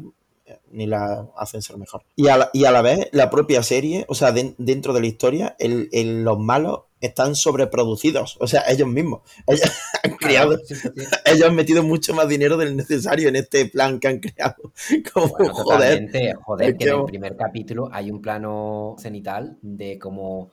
ni 0.72 0.88
la 0.88 1.28
hacen 1.38 1.62
ser 1.62 1.78
mejor. 1.78 2.04
Y 2.16 2.28
a 2.28 2.38
la, 2.38 2.49
y 2.54 2.66
a 2.66 2.72
la 2.72 2.82
vez, 2.82 3.10
la 3.12 3.30
propia 3.30 3.64
serie, 3.64 4.06
o 4.08 4.16
sea, 4.16 4.32
dentro 4.32 4.93
de 4.93 5.02
la 5.02 5.08
historia, 5.08 5.56
el, 5.60 5.89
los 6.24 6.39
malos 6.39 6.82
están 6.99 7.36
sobreproducidos, 7.36 8.38
o 8.39 8.47
sea, 8.47 8.64
ellos 8.68 8.88
mismos. 8.88 9.22
Ellos 9.47 9.72
han 10.04 10.12
creado, 10.18 10.58
ellos 11.26 11.47
han 11.47 11.56
metido 11.56 11.84
mucho 11.84 12.14
más 12.14 12.28
dinero 12.28 12.58
del 12.58 12.76
necesario 12.76 13.30
en 13.30 13.36
este 13.36 13.66
plan 13.66 13.99
que 13.99 14.08
han 14.08 14.20
creado. 14.20 14.72
Como, 15.14 15.28
joder, 15.30 16.10
joder, 16.43 16.78
que 16.78 16.89
en 16.89 16.99
el 16.99 17.06
primer 17.06 17.36
capítulo 17.36 17.89
hay 17.91 18.12
un 18.12 18.22
plano 18.22 18.95
cenital 18.99 19.58
de 19.62 19.97
como 19.97 20.52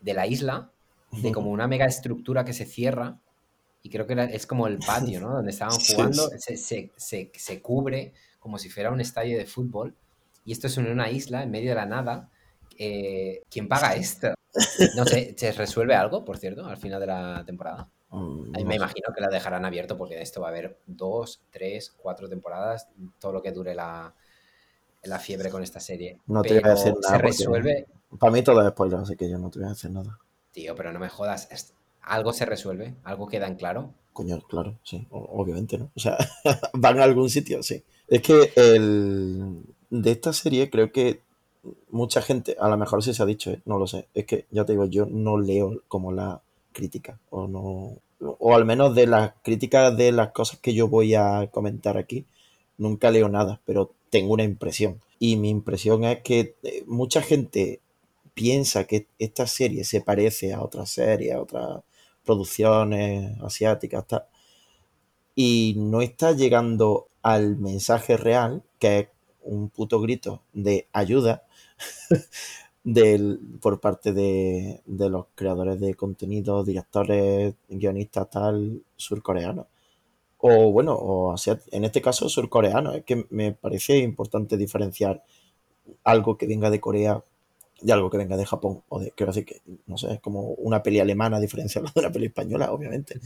de 0.00 0.14
la 0.14 0.26
isla, 0.26 0.70
de 1.10 1.32
como 1.32 1.50
una 1.50 1.66
mega 1.66 1.86
estructura 1.86 2.44
que 2.44 2.52
se 2.52 2.66
cierra 2.66 3.18
y 3.82 3.90
creo 3.90 4.06
que 4.06 4.14
es 4.32 4.46
como 4.46 4.66
el 4.66 4.78
patio, 4.78 5.20
¿no? 5.20 5.34
Donde 5.34 5.50
estaban 5.50 5.78
jugando, 5.88 6.28
se, 6.36 6.56
se, 6.56 6.92
se, 6.96 7.30
se, 7.34 7.62
cubre 7.62 8.12
como 8.48 8.56
si 8.56 8.70
fuera 8.70 8.90
un 8.90 8.98
estadio 9.02 9.36
de 9.36 9.44
fútbol. 9.44 9.94
Y 10.46 10.52
esto 10.52 10.68
es 10.68 10.78
en 10.78 10.90
una 10.90 11.10
isla, 11.10 11.42
en 11.42 11.50
medio 11.50 11.68
de 11.68 11.74
la 11.74 11.84
nada. 11.84 12.30
Eh, 12.78 13.42
¿Quién 13.50 13.68
paga 13.68 13.94
esto? 13.94 14.32
No 14.96 15.04
sé, 15.04 15.34
¿se 15.36 15.52
resuelve 15.52 15.94
algo, 15.94 16.24
por 16.24 16.38
cierto, 16.38 16.64
al 16.64 16.78
final 16.78 16.98
de 16.98 17.06
la 17.08 17.44
temporada? 17.44 17.90
Mm, 18.08 18.52
me 18.64 18.76
imagino 18.76 19.12
que 19.14 19.20
la 19.20 19.28
dejarán 19.28 19.66
abierto 19.66 19.98
porque 19.98 20.14
de 20.14 20.22
esto 20.22 20.40
va 20.40 20.46
a 20.46 20.50
haber 20.50 20.78
dos, 20.86 21.42
tres, 21.50 21.92
cuatro 21.94 22.26
temporadas, 22.26 22.88
todo 23.20 23.32
lo 23.32 23.42
que 23.42 23.52
dure 23.52 23.74
la, 23.74 24.14
la 25.02 25.18
fiebre 25.18 25.50
con 25.50 25.62
esta 25.62 25.78
serie. 25.78 26.18
No 26.26 26.40
te 26.40 26.58
voy 26.58 26.70
a 26.70 26.74
decir 26.74 26.94
nada. 26.94 27.16
Se 27.16 27.18
resuelve. 27.18 27.86
Para 28.18 28.32
mí 28.32 28.42
todo 28.42 28.62
es 28.62 28.68
spoiler, 28.70 29.00
así 29.00 29.14
que 29.14 29.28
yo 29.28 29.36
no 29.36 29.50
te 29.50 29.58
voy 29.58 29.66
a 29.66 29.72
decir 29.72 29.90
nada. 29.90 30.18
Tío, 30.52 30.74
pero 30.74 30.90
no 30.90 30.98
me 30.98 31.10
jodas. 31.10 31.74
¿Algo 32.00 32.32
se 32.32 32.46
resuelve? 32.46 32.96
¿Algo 33.04 33.28
queda 33.28 33.46
en 33.46 33.56
claro? 33.56 33.92
Coño, 34.18 34.40
claro, 34.40 34.74
sí, 34.82 35.06
obviamente, 35.10 35.78
¿no? 35.78 35.92
O 35.94 36.00
sea, 36.00 36.18
van 36.72 36.98
a 36.98 37.04
algún 37.04 37.30
sitio, 37.30 37.62
sí. 37.62 37.84
Es 38.08 38.20
que 38.20 38.50
el, 38.56 39.62
de 39.90 40.10
esta 40.10 40.32
serie 40.32 40.70
creo 40.70 40.90
que 40.90 41.20
mucha 41.90 42.20
gente, 42.20 42.56
a 42.58 42.68
lo 42.68 42.76
mejor 42.76 43.00
sí 43.00 43.14
se 43.14 43.22
ha 43.22 43.26
dicho, 43.26 43.52
¿eh? 43.52 43.60
no 43.64 43.78
lo 43.78 43.86
sé, 43.86 44.08
es 44.14 44.26
que 44.26 44.46
ya 44.50 44.64
te 44.64 44.72
digo, 44.72 44.86
yo 44.86 45.06
no 45.06 45.38
leo 45.38 45.82
como 45.86 46.10
la 46.10 46.42
crítica, 46.72 47.20
o 47.30 47.46
no, 47.46 47.98
o 48.18 48.56
al 48.56 48.64
menos 48.64 48.92
de 48.96 49.06
las 49.06 49.34
críticas 49.44 49.96
de 49.96 50.10
las 50.10 50.32
cosas 50.32 50.58
que 50.58 50.74
yo 50.74 50.88
voy 50.88 51.14
a 51.14 51.48
comentar 51.52 51.96
aquí, 51.96 52.24
nunca 52.76 53.12
leo 53.12 53.28
nada, 53.28 53.60
pero 53.64 53.92
tengo 54.10 54.32
una 54.32 54.42
impresión. 54.42 55.00
Y 55.20 55.36
mi 55.36 55.48
impresión 55.48 56.02
es 56.02 56.22
que 56.22 56.56
eh, 56.64 56.82
mucha 56.88 57.22
gente 57.22 57.78
piensa 58.34 58.82
que 58.82 59.06
esta 59.20 59.46
serie 59.46 59.84
se 59.84 60.00
parece 60.00 60.52
a 60.54 60.60
otras 60.60 60.90
series, 60.90 61.36
a 61.36 61.40
otras 61.40 61.82
producciones 62.28 63.40
asiáticas, 63.40 64.04
y 65.34 65.74
no 65.78 66.02
está 66.02 66.32
llegando 66.32 67.08
al 67.22 67.56
mensaje 67.56 68.18
real, 68.18 68.62
que 68.78 68.98
es 68.98 69.08
un 69.40 69.70
puto 69.70 69.98
grito 69.98 70.42
de 70.52 70.88
ayuda 70.92 71.44
del, 72.84 73.40
por 73.62 73.80
parte 73.80 74.12
de, 74.12 74.82
los 74.86 75.26
creadores 75.34 75.80
de 75.80 75.94
contenido, 75.94 76.64
directores, 76.64 77.54
guionistas 77.66 78.28
tal, 78.28 78.82
surcoreanos. 78.96 79.66
O 80.36 80.70
bueno, 80.70 80.92
o 80.94 81.34
en 81.72 81.84
este 81.84 82.02
caso 82.02 82.28
surcoreano. 82.28 82.92
Es 82.92 83.04
que 83.04 83.26
me 83.30 83.52
parece 83.52 83.98
importante 83.98 84.58
diferenciar 84.58 85.24
algo 86.04 86.36
que 86.36 86.46
venga 86.46 86.68
de 86.70 86.80
Corea 86.80 87.24
de 87.80 87.92
algo 87.92 88.10
que 88.10 88.18
venga 88.18 88.36
de 88.36 88.44
Japón 88.44 88.82
o 88.88 88.98
de, 88.98 89.12
quiero 89.12 89.32
decir 89.32 89.44
que, 89.44 89.62
no 89.86 89.96
sé, 89.96 90.14
es 90.14 90.20
como 90.20 90.40
una 90.54 90.82
peli 90.82 90.98
alemana 90.98 91.36
a 91.36 91.40
diferencia 91.40 91.80
de 91.80 91.88
una 91.94 92.10
peli 92.10 92.26
española, 92.26 92.72
obviamente. 92.72 93.20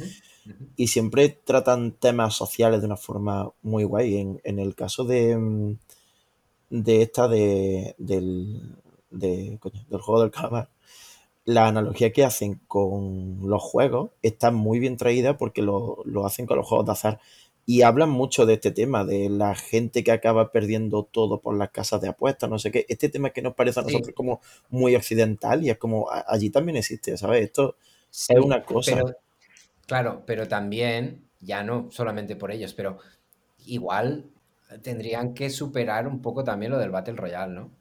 Y 0.76 0.88
siempre 0.88 1.28
tratan 1.44 1.92
temas 1.92 2.34
sociales 2.34 2.80
de 2.80 2.86
una 2.86 2.96
forma 2.96 3.50
muy 3.62 3.84
guay. 3.84 4.16
En, 4.18 4.40
en 4.44 4.58
el 4.58 4.74
caso 4.74 5.04
de, 5.04 5.36
mm, 5.36 5.78
de 6.70 7.02
esta 7.02 7.28
de, 7.28 7.94
del, 7.98 8.76
de, 9.10 9.58
del 9.88 10.00
juego 10.00 10.20
del 10.20 10.30
calamar, 10.30 10.68
la 11.44 11.66
analogía 11.66 12.12
que 12.12 12.24
hacen 12.24 12.60
con 12.68 13.40
los 13.42 13.62
juegos 13.62 14.10
está 14.22 14.50
muy 14.50 14.78
bien 14.78 14.96
traída 14.96 15.36
porque 15.36 15.62
lo, 15.62 16.02
lo 16.04 16.24
hacen 16.24 16.46
con 16.46 16.56
los 16.56 16.66
juegos 16.66 16.86
de 16.86 16.92
azar 16.92 17.20
y 17.66 17.82
hablan 17.82 18.10
mucho 18.10 18.46
de 18.46 18.54
este 18.54 18.70
tema, 18.72 19.04
de 19.04 19.28
la 19.30 19.54
gente 19.54 20.02
que 20.04 20.12
acaba 20.12 20.50
perdiendo 20.52 21.04
todo 21.04 21.40
por 21.40 21.56
las 21.56 21.70
casas 21.70 22.00
de 22.00 22.08
apuestas, 22.08 22.50
no 22.50 22.58
sé 22.58 22.70
qué. 22.72 22.86
Este 22.88 23.08
tema 23.08 23.30
que 23.30 23.42
nos 23.42 23.54
parece 23.54 23.80
a 23.80 23.82
Sí. 23.82 23.92
nosotros 23.92 24.14
como 24.14 24.40
muy 24.70 24.96
occidental 24.96 25.64
y 25.64 25.70
es 25.70 25.78
como 25.78 26.08
allí 26.10 26.50
también 26.50 26.76
existe, 26.78 27.16
¿sabes? 27.16 27.44
Esto 27.44 27.76
Sí, 28.10 28.34
es 28.34 28.40
una 28.40 28.64
cosa. 28.64 28.96
pero 28.96 29.04
claro, 29.86 30.24
pero 30.26 30.48
también, 30.48 31.28
ya 31.40 31.62
no 31.64 31.90
solamente 31.90 32.36
por 32.36 32.52
ellos, 32.52 32.74
pero 32.74 32.98
igual 33.66 34.30
tendrían 34.82 35.34
que 35.34 35.50
superar 35.50 36.08
un 36.08 36.22
poco 36.22 36.44
también 36.44 36.72
lo 36.72 36.78
del 36.78 36.90
Battle 36.90 37.14
Royale, 37.16 37.54
¿no? 37.54 37.72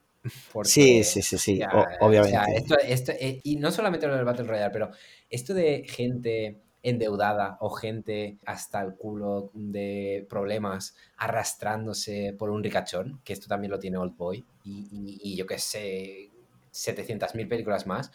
Sí, 0.63 1.03
Porque, 1.03 1.03
sí, 1.03 1.21
sí, 1.21 1.37
sí, 1.37 1.63
hostia, 1.63 1.69
o- 1.71 1.87
o 2.19 2.23
sea, 2.23 2.45
obviamente. 2.45 2.55
esto, 2.55 2.77
esto, 2.79 3.13
eh, 3.13 3.41
y 3.43 3.57
no 3.57 3.71
solamente 3.71 4.07
lo 4.07 4.15
del 4.15 4.25
Battle 4.25 4.45
Royale, 4.47 4.71
pero 4.71 4.91
esto 5.29 5.53
de 5.53 5.85
gente 5.87 6.61
endeudada 6.83 7.57
o 7.61 7.69
gente 7.69 8.37
hasta 8.45 8.81
el 8.81 8.95
culo 8.95 9.51
de 9.53 10.25
problemas 10.29 10.95
arrastrándose 11.17 12.35
por 12.37 12.49
un 12.49 12.63
ricachón, 12.63 13.21
que 13.23 13.33
esto 13.33 13.47
también 13.47 13.71
lo 13.71 13.79
tiene 13.79 13.97
Old 13.97 14.15
Boy, 14.17 14.45
y, 14.63 14.87
y- 14.91 15.33
y 15.33 15.35
yo 15.37 15.45
qué 15.45 15.59
sé, 15.59 16.31
700.000 16.71 17.47
películas 17.47 17.85
más, 17.87 18.11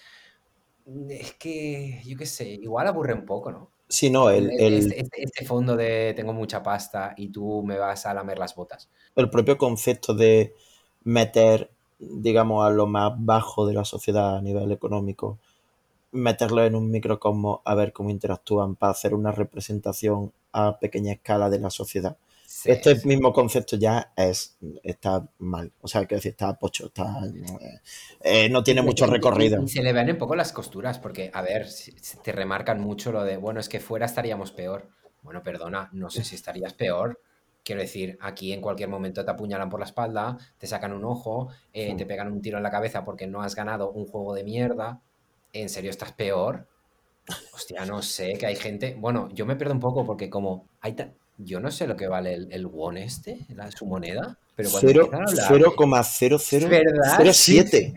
es 1.11 1.35
que, 1.35 2.03
yo 2.05 2.17
qué 2.17 2.27
sé, 2.27 2.49
igual 2.49 2.87
aburre 2.87 3.15
un 3.15 3.27
poco, 3.27 3.51
¿no? 3.51 3.71
Sí, 3.89 4.11
no, 4.11 4.31
el, 4.31 4.55
Este, 4.69 4.77
el, 4.77 4.97
este- 5.01 5.23
este 5.25 5.45
fondo 5.47 5.77
de 5.77 6.13
tengo 6.17 6.33
mucha 6.33 6.63
pasta 6.63 7.15
y 7.17 7.31
tú 7.31 7.63
me 7.65 7.79
vas 7.79 8.07
a 8.07 8.15
lamer 8.15 8.39
las 8.39 8.55
botas. 8.55 8.91
el 9.17 9.31
propio 9.31 9.59
concepto 9.59 10.15
de 10.15 10.55
meter, 11.05 11.71
digamos, 11.99 12.65
a 12.67 12.71
lo 12.71 12.87
más 12.87 13.13
bajo 13.17 13.67
de 13.67 13.75
la 13.75 13.85
sociedad 13.85 14.37
a 14.37 14.43
nivel 14.43 14.71
económico, 14.73 15.39
meterlo 16.17 16.65
en 16.65 16.75
un 16.75 16.91
microcosmos 16.91 17.61
a 17.65 17.75
ver 17.75 17.93
cómo 17.93 18.11
interactúan 18.11 18.77
para 18.77 18.93
hacer 18.93 19.15
una 19.15 19.33
representación 19.33 20.33
a 20.53 20.79
pequeña 20.79 21.13
escala 21.13 21.51
de 21.51 21.61
la 21.61 21.71
sociedad. 21.71 22.17
Sí, 22.47 22.71
Este 22.71 22.97
sí. 22.97 23.09
mismo 23.09 23.33
concepto 23.33 23.77
ya 23.77 24.13
es 24.17 24.57
está 24.83 25.29
mal, 25.39 25.73
o 25.81 25.89
sea, 25.89 26.07
quiero 26.07 26.19
decir, 26.19 26.31
está 26.31 26.57
pocho, 26.59 26.87
está, 26.87 27.21
eh, 28.21 28.49
no 28.49 28.63
tiene 28.63 28.83
mucho 28.83 29.07
recorrido. 29.07 29.63
Y, 29.63 29.69
se 29.69 29.83
le 29.83 29.93
ven 29.93 30.11
un 30.11 30.17
poco 30.17 30.37
las 30.37 30.53
costuras, 30.53 30.99
porque, 30.99 31.31
a 31.35 31.43
ver, 31.43 31.67
te 32.23 32.33
remarcan 32.33 32.81
mucho 32.81 33.13
lo 33.13 33.25
de, 33.25 33.37
bueno, 33.37 33.61
es 33.61 33.69
que 33.69 33.81
fuera 33.81 34.07
estaríamos 34.07 34.53
peor. 34.53 34.89
Bueno, 35.23 35.43
perdona, 35.43 35.91
no 35.93 36.09
sé 36.09 36.23
si 36.23 36.37
estarías 36.37 36.73
peor. 36.73 37.21
Quiero 37.65 37.81
decir, 37.81 38.17
aquí 38.21 38.53
en 38.53 38.61
cualquier 38.61 38.89
momento 38.89 39.25
te 39.25 39.31
apuñalan 39.33 39.69
por 39.69 39.81
la 39.81 39.87
espalda, 39.87 40.39
te 40.57 40.69
sacan 40.69 40.93
un 40.93 41.05
ojo, 41.05 41.49
eh, 41.73 41.97
te 41.97 42.07
pegan 42.07 42.31
un 42.31 42.41
tiro 42.41 42.59
en 42.59 42.63
la 42.63 42.71
cabeza 42.71 43.05
porque 43.05 43.27
no 43.27 43.43
has 43.43 43.57
ganado 43.57 43.91
un 43.91 44.07
juego 44.07 44.35
de 44.35 44.45
mierda. 44.45 45.01
¿En 45.61 45.69
serio 45.69 45.91
estás 45.91 46.13
peor? 46.13 46.67
Hostia, 47.55 47.85
no 47.85 48.03
sé, 48.03 48.35
que 48.35 48.47
hay 48.47 48.57
gente. 48.57 48.97
Bueno, 48.99 49.29
yo 49.33 49.47
me 49.47 49.57
pierdo 49.57 49.75
un 49.75 49.81
poco 49.81 50.05
porque, 50.07 50.31
como 50.31 50.69
hay 50.81 50.93
ta- 50.93 51.13
Yo 51.39 51.61
no 51.61 51.71
sé 51.71 51.87
lo 51.87 51.97
que 51.97 52.07
vale 52.09 52.35
el, 52.35 52.49
el 52.53 52.67
won 52.67 52.97
este, 52.97 53.39
la, 53.55 53.71
su 53.73 53.85
moneda, 53.87 54.39
pero 54.55 54.71
cuando 54.71 54.89
Cero- 54.89 55.01
empiezan 55.05 55.27
a 55.27 55.31
hablar. 55.31 55.49
de- 55.53 55.69
¿Verdad? 56.69 57.19
0,0007. 57.19 57.95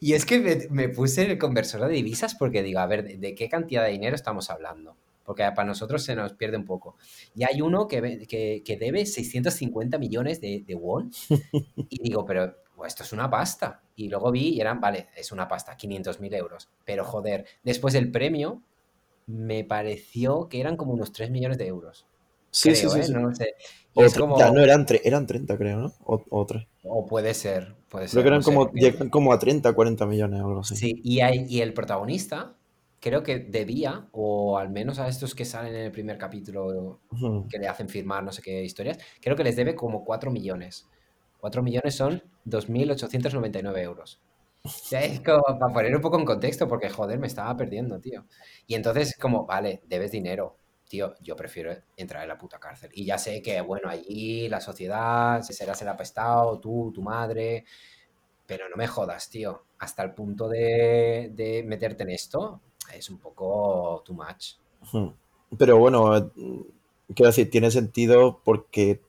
Y 0.00 0.14
es 0.14 0.24
que 0.26 0.38
me, 0.40 0.56
me 0.70 0.88
puse 0.88 1.24
el 1.30 1.38
conversor 1.38 1.82
de 1.86 1.94
divisas 1.94 2.34
porque 2.34 2.62
digo, 2.62 2.80
a 2.80 2.86
ver, 2.86 3.04
¿de, 3.04 3.16
de 3.18 3.34
qué 3.34 3.48
cantidad 3.48 3.84
de 3.84 3.90
dinero 3.92 4.14
estamos 4.16 4.50
hablando? 4.50 4.96
Porque 5.24 5.42
para 5.54 5.64
nosotros 5.68 6.02
se 6.02 6.16
nos 6.16 6.32
pierde 6.32 6.56
un 6.56 6.64
poco. 6.64 6.96
Y 7.36 7.44
hay 7.44 7.60
uno 7.60 7.86
que, 7.86 8.26
que, 8.28 8.62
que 8.64 8.76
debe 8.76 9.06
650 9.06 9.98
millones 9.98 10.40
de, 10.40 10.64
de 10.66 10.74
won. 10.74 11.12
Y 11.76 12.02
digo, 12.02 12.24
pero 12.24 12.56
esto 12.86 13.02
es 13.02 13.12
una 13.12 13.30
pasta. 13.30 13.82
Y 13.96 14.08
luego 14.08 14.30
vi 14.30 14.54
y 14.54 14.60
eran, 14.60 14.80
vale, 14.80 15.08
es 15.16 15.32
una 15.32 15.48
pasta, 15.48 15.76
500 15.76 16.20
mil 16.20 16.34
euros. 16.34 16.68
Pero 16.84 17.04
joder, 17.04 17.46
después 17.62 17.94
el 17.94 18.10
premio 18.10 18.62
me 19.26 19.64
pareció 19.64 20.48
que 20.48 20.60
eran 20.60 20.76
como 20.76 20.92
unos 20.92 21.12
3 21.12 21.30
millones 21.30 21.58
de 21.58 21.66
euros. 21.66 22.06
Sí, 22.50 22.70
creo, 22.70 22.76
sí, 22.76 22.88
sí, 22.88 23.00
¿eh? 23.00 23.04
sí. 23.04 23.12
No 23.12 23.34
sé. 23.34 23.54
O 23.94 24.04
es 24.04 24.12
30, 24.12 24.20
como... 24.20 24.52
no, 24.54 24.60
eran, 24.60 24.86
eran 25.04 25.26
30, 25.26 25.56
creo, 25.56 25.78
¿no? 25.78 25.92
O, 26.04 26.22
o. 26.30 26.46
O 26.84 27.06
puede 27.06 27.34
ser, 27.34 27.74
puede 27.88 28.08
ser. 28.08 28.14
Creo 28.14 28.22
que 28.24 28.28
eran 28.28 28.40
no 28.40 28.44
como, 28.44 28.72
llegan 28.72 29.08
como 29.08 29.32
a 29.32 29.38
30, 29.38 29.72
40 29.72 30.06
millones 30.06 30.40
o 30.40 30.48
algo 30.48 30.60
así. 30.60 30.76
Sí, 30.76 31.00
y, 31.04 31.20
hay, 31.20 31.46
y 31.48 31.60
el 31.60 31.72
protagonista 31.72 32.54
creo 33.00 33.22
que 33.22 33.38
debía, 33.38 34.08
o 34.12 34.58
al 34.58 34.70
menos 34.70 34.98
a 34.98 35.08
estos 35.08 35.34
que 35.34 35.44
salen 35.44 35.74
en 35.74 35.86
el 35.86 35.92
primer 35.92 36.18
capítulo 36.18 37.00
que 37.48 37.58
le 37.58 37.66
hacen 37.66 37.88
firmar 37.88 38.22
no 38.22 38.30
sé 38.30 38.42
qué 38.42 38.62
historias, 38.62 38.98
creo 39.20 39.36
que 39.36 39.44
les 39.44 39.56
debe 39.56 39.74
como 39.74 40.04
4 40.04 40.30
millones. 40.30 40.86
4 41.40 41.62
millones 41.62 41.94
son 41.94 42.22
2.899 42.46 43.78
euros. 43.82 44.20
Sea, 44.64 45.02
es 45.02 45.20
como 45.20 45.42
para 45.42 45.72
poner 45.72 45.96
un 45.96 46.02
poco 46.02 46.18
en 46.18 46.26
contexto, 46.26 46.68
porque 46.68 46.90
joder, 46.90 47.18
me 47.18 47.26
estaba 47.26 47.56
perdiendo, 47.56 47.98
tío. 47.98 48.26
Y 48.66 48.74
entonces, 48.74 49.16
como, 49.16 49.46
vale, 49.46 49.82
debes 49.86 50.12
dinero. 50.12 50.56
Tío, 50.88 51.14
yo 51.20 51.36
prefiero 51.36 51.72
entrar 51.96 52.22
en 52.22 52.28
la 52.28 52.36
puta 52.36 52.58
cárcel. 52.58 52.90
Y 52.92 53.04
ya 53.04 53.16
sé 53.16 53.40
que, 53.42 53.60
bueno, 53.60 53.88
allí 53.88 54.48
la 54.48 54.60
sociedad, 54.60 55.40
se 55.42 55.52
serás 55.52 55.80
el 55.82 55.88
apestado, 55.88 56.58
tú, 56.58 56.90
tu 56.92 57.00
madre, 57.00 57.64
pero 58.46 58.68
no 58.68 58.76
me 58.76 58.86
jodas, 58.86 59.30
tío. 59.30 59.62
Hasta 59.78 60.02
el 60.02 60.12
punto 60.12 60.48
de, 60.48 61.64
meterte 61.66 62.02
en 62.02 62.10
esto 62.10 62.60
es 62.92 63.08
un 63.08 63.18
poco 63.18 64.02
too 64.04 64.14
much. 64.14 64.56
Ujú. 64.82 65.14
Pero 65.56 65.78
bueno, 65.78 66.16
eh, 66.16 66.24
quiero 67.14 67.28
decir, 67.28 67.48
tiene 67.50 67.70
sentido 67.70 68.40
porque 68.44 69.00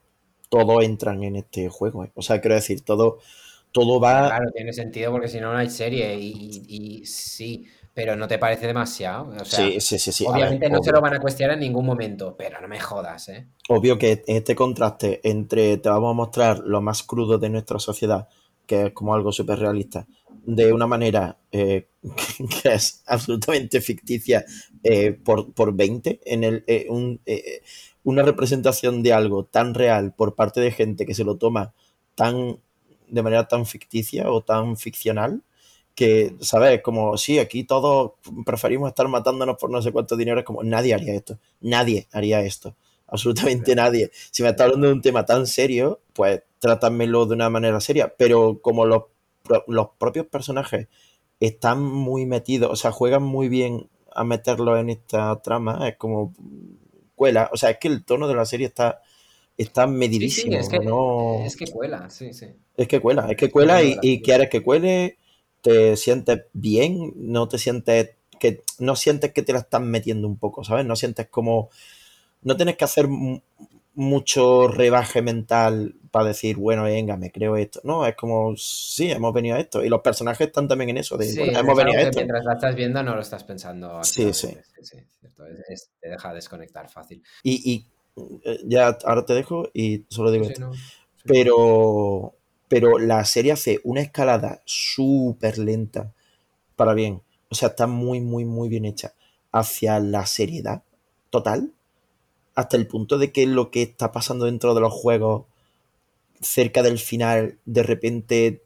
todos 0.51 0.83
entran 0.83 1.23
en 1.23 1.37
este 1.37 1.69
juego. 1.69 2.03
¿eh? 2.05 2.11
O 2.15 2.21
sea, 2.21 2.41
quiero 2.41 2.55
decir, 2.55 2.81
todo, 2.81 3.19
todo 3.71 3.99
va. 3.99 4.27
Claro, 4.27 4.51
tiene 4.53 4.73
sentido 4.73 5.11
porque 5.11 5.27
si 5.29 5.39
no, 5.39 5.51
no 5.51 5.57
hay 5.57 5.69
serie. 5.69 6.15
Y, 6.19 6.31
y- 6.67 6.99
y 7.01 7.05
sí, 7.05 7.65
pero 7.93 8.15
no 8.15 8.27
te 8.27 8.37
parece 8.37 8.67
demasiado. 8.67 9.29
O 9.41 9.45
sea, 9.45 9.61
sí, 9.65 9.81
sí, 9.81 9.97
sí, 9.99 10.11
sí. 10.11 10.25
Ver, 10.25 10.33
obviamente 10.35 10.69
no 10.69 10.83
se 10.83 10.91
lo 10.91 11.01
van 11.01 11.13
a 11.15 11.19
cuestionar 11.19 11.55
en 11.55 11.61
ningún 11.61 11.85
momento, 11.85 12.35
pero 12.37 12.61
no 12.61 12.67
me 12.67 12.79
jodas, 12.79 13.29
¿eh? 13.29 13.47
Obvio 13.69 13.97
que 13.97 14.23
este 14.27 14.55
contraste 14.55 15.21
entre 15.23 15.77
te 15.77 15.89
vamos 15.89 16.11
a 16.11 16.13
mostrar 16.13 16.59
lo 16.65 16.81
más 16.81 17.03
crudo 17.03 17.37
de 17.37 17.49
nuestra 17.49 17.79
sociedad, 17.79 18.27
que 18.65 18.87
es 18.87 18.93
como 18.93 19.13
algo 19.15 19.31
súper 19.31 19.59
realista, 19.59 20.05
de 20.45 20.73
una 20.73 20.87
manera 20.87 21.37
eh, 21.51 21.87
que 22.63 22.73
es 22.73 23.03
absolutamente 23.05 23.79
ficticia 23.81 24.43
eh, 24.83 25.13
por, 25.13 25.53
por 25.53 25.73
20, 25.73 26.19
en 26.25 26.43
el, 26.43 26.63
eh, 26.67 26.87
un, 26.89 27.21
una 28.03 28.23
representación 28.23 29.03
de 29.03 29.13
algo 29.13 29.45
tan 29.45 29.73
real 29.73 30.13
por 30.13 30.35
parte 30.35 30.61
de 30.61 30.71
gente 30.71 31.05
que 31.05 31.13
se 31.13 31.23
lo 31.23 31.35
toma 31.35 31.73
tan 32.15 32.59
de 33.07 33.23
manera 33.23 33.47
tan 33.47 33.65
ficticia 33.65 34.31
o 34.31 34.41
tan 34.41 34.77
ficcional 34.77 35.43
que, 35.95 36.35
¿sabes? 36.39 36.81
Como, 36.81 37.17
sí, 37.17 37.39
aquí 37.39 37.63
todos 37.65 38.13
preferimos 38.45 38.89
estar 38.89 39.07
matándonos 39.07 39.57
por 39.57 39.69
no 39.69 39.81
sé 39.81 39.91
cuánto 39.91 40.15
dinero, 40.15 40.39
es 40.39 40.45
como, 40.45 40.63
nadie 40.63 40.93
haría 40.93 41.13
esto, 41.13 41.37
nadie 41.59 42.07
haría 42.11 42.41
esto 42.41 42.75
absolutamente 43.11 43.75
nadie. 43.75 44.09
Si 44.31 44.41
me 44.41 44.49
está 44.49 44.63
hablando 44.63 44.87
de 44.87 44.93
un 44.93 45.01
tema 45.01 45.25
tan 45.25 45.45
serio, 45.45 45.99
pues 46.13 46.41
trátamelo 46.59 47.25
de 47.27 47.35
una 47.35 47.49
manera 47.49 47.79
seria. 47.79 48.13
Pero 48.17 48.59
como 48.61 48.85
los, 48.85 49.03
los 49.67 49.89
propios 49.99 50.25
personajes 50.25 50.87
están 51.39 51.83
muy 51.83 52.25
metidos, 52.25 52.71
o 52.71 52.75
sea, 52.75 52.91
juegan 52.91 53.23
muy 53.23 53.49
bien 53.49 53.89
a 54.13 54.23
meterlos 54.23 54.79
en 54.79 54.89
esta 54.89 55.41
trama, 55.41 55.87
es 55.87 55.97
como 55.97 56.33
cuela. 57.21 57.49
O 57.53 57.57
sea, 57.57 57.71
es 57.71 57.77
que 57.79 57.87
el 57.89 58.03
tono 58.05 58.27
de 58.27 58.35
la 58.35 58.45
serie 58.45 58.67
está, 58.67 59.01
está 59.57 59.87
Sí, 60.09 60.29
sí, 60.29 60.43
medidísimo. 60.47 60.59
es 60.59 60.69
que, 60.69 60.79
no- 60.79 61.45
es 61.45 61.55
que 61.55 61.67
cuela, 61.71 62.09
sí, 62.09 62.33
sí. 62.33 62.47
es 62.77 62.87
que 62.87 62.99
cuela, 62.99 63.27
es 63.29 63.37
que 63.37 63.51
cuela 63.51 63.83
y, 63.83 63.99
y 64.01 64.21
quieres 64.21 64.49
que 64.49 64.63
cuele, 64.63 65.17
te 65.61 65.95
sientes 65.97 66.43
bien, 66.53 67.13
no 67.15 67.47
te 67.47 67.57
sientes 67.57 68.11
que 68.39 68.63
no 68.79 68.95
sientes 68.95 69.33
que 69.33 69.43
te 69.43 69.53
la 69.53 69.59
están 69.59 69.87
metiendo 69.89 70.27
un 70.27 70.37
poco, 70.37 70.63
¿sabes? 70.63 70.85
No 70.85 70.95
sientes 70.95 71.27
como 71.29 71.69
no 72.43 72.57
tienes 72.57 72.77
que 72.77 72.85
hacer 72.85 73.07
mu- 73.09 73.41
mucho 73.95 74.67
rebaje 74.69 75.21
mental 75.21 75.95
para 76.11 76.25
decir, 76.25 76.57
bueno, 76.57 76.83
venga, 76.83 77.15
me 77.17 77.31
creo 77.31 77.55
esto. 77.55 77.79
No, 77.83 78.05
es 78.05 78.15
como, 78.15 78.55
sí, 78.57 79.09
hemos 79.11 79.33
venido 79.33 79.55
a 79.55 79.59
esto. 79.59 79.83
Y 79.83 79.89
los 79.89 80.01
personajes 80.01 80.47
están 80.47 80.67
también 80.67 80.89
en 80.91 80.97
eso, 80.97 81.17
de, 81.17 81.25
Sí, 81.25 81.37
bueno, 81.39 81.53
es 81.53 81.59
hemos 81.59 81.77
venido 81.77 81.97
a 81.97 82.01
esto. 82.01 82.17
mientras 82.19 82.43
la 82.45 82.53
estás 82.53 82.75
viendo 82.75 83.01
no 83.01 83.15
lo 83.15 83.21
estás 83.21 83.43
pensando 83.45 84.03
Sí. 84.03 84.31
Sí, 84.33 84.53
sí, 84.81 84.97
es- 85.69 85.89
te 86.01 86.09
deja 86.09 86.33
desconectar 86.33 86.89
fácil. 86.89 87.23
Y, 87.43 87.71
y, 87.71 87.85
eh, 88.43 88.59
ya 88.65 88.97
ahora 89.05 89.25
te 89.25 89.33
dejo 89.33 89.69
y 89.73 90.05
solo 90.09 90.31
digo 90.31 90.45
Sí, 90.45 90.51
esto. 90.51 90.65
no, 90.67 90.73
sí. 90.73 90.81
Pero, 91.25 92.33
pero 92.67 92.97
la 92.99 93.23
serie 93.25 93.51
hace 93.53 93.79
una 93.83 94.01
escalada 94.01 94.61
súper 94.65 95.57
lenta 95.57 96.11
para 96.75 96.93
bien. 96.93 97.21
O 97.49 97.55
sea, 97.55 97.69
está 97.69 97.87
muy, 97.87 98.19
muy, 98.21 98.43
muy 98.45 98.69
bien 98.69 98.85
hecha. 98.85 99.13
Hacia 99.51 99.99
la 99.99 100.25
seriedad 100.25 100.83
total. 101.29 101.71
Hasta 102.55 102.75
el 102.77 102.87
punto 102.87 103.17
de 103.17 103.31
que 103.31 103.45
lo 103.45 103.71
que 103.71 103.81
está 103.81 104.11
pasando 104.11 104.45
dentro 104.45 104.73
de 104.73 104.81
los 104.81 104.91
juegos, 104.93 105.45
cerca 106.41 106.83
del 106.83 106.99
final, 106.99 107.57
de 107.65 107.83
repente 107.83 108.63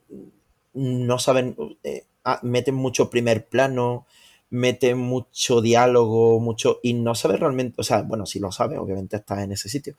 no 0.74 1.20
saben. 1.20 1.56
eh, 1.84 2.06
ah, 2.24 2.40
meten 2.44 2.76
mucho 2.76 3.10
primer 3.10 3.48
plano, 3.48 4.06
meten 4.50 4.98
mucho 4.98 5.62
diálogo, 5.62 6.40
mucho. 6.40 6.80
Y 6.84 6.94
no 6.94 7.16
sabes 7.16 7.40
realmente. 7.40 7.76
O 7.80 7.84
sea, 7.84 8.02
bueno, 8.04 8.26
si 8.26 8.40
lo 8.40 8.52
sabes, 8.52 8.80
obviamente 8.80 9.18
estás 9.18 9.40
en 9.44 9.52
ese 9.54 9.70
sitio 9.70 9.96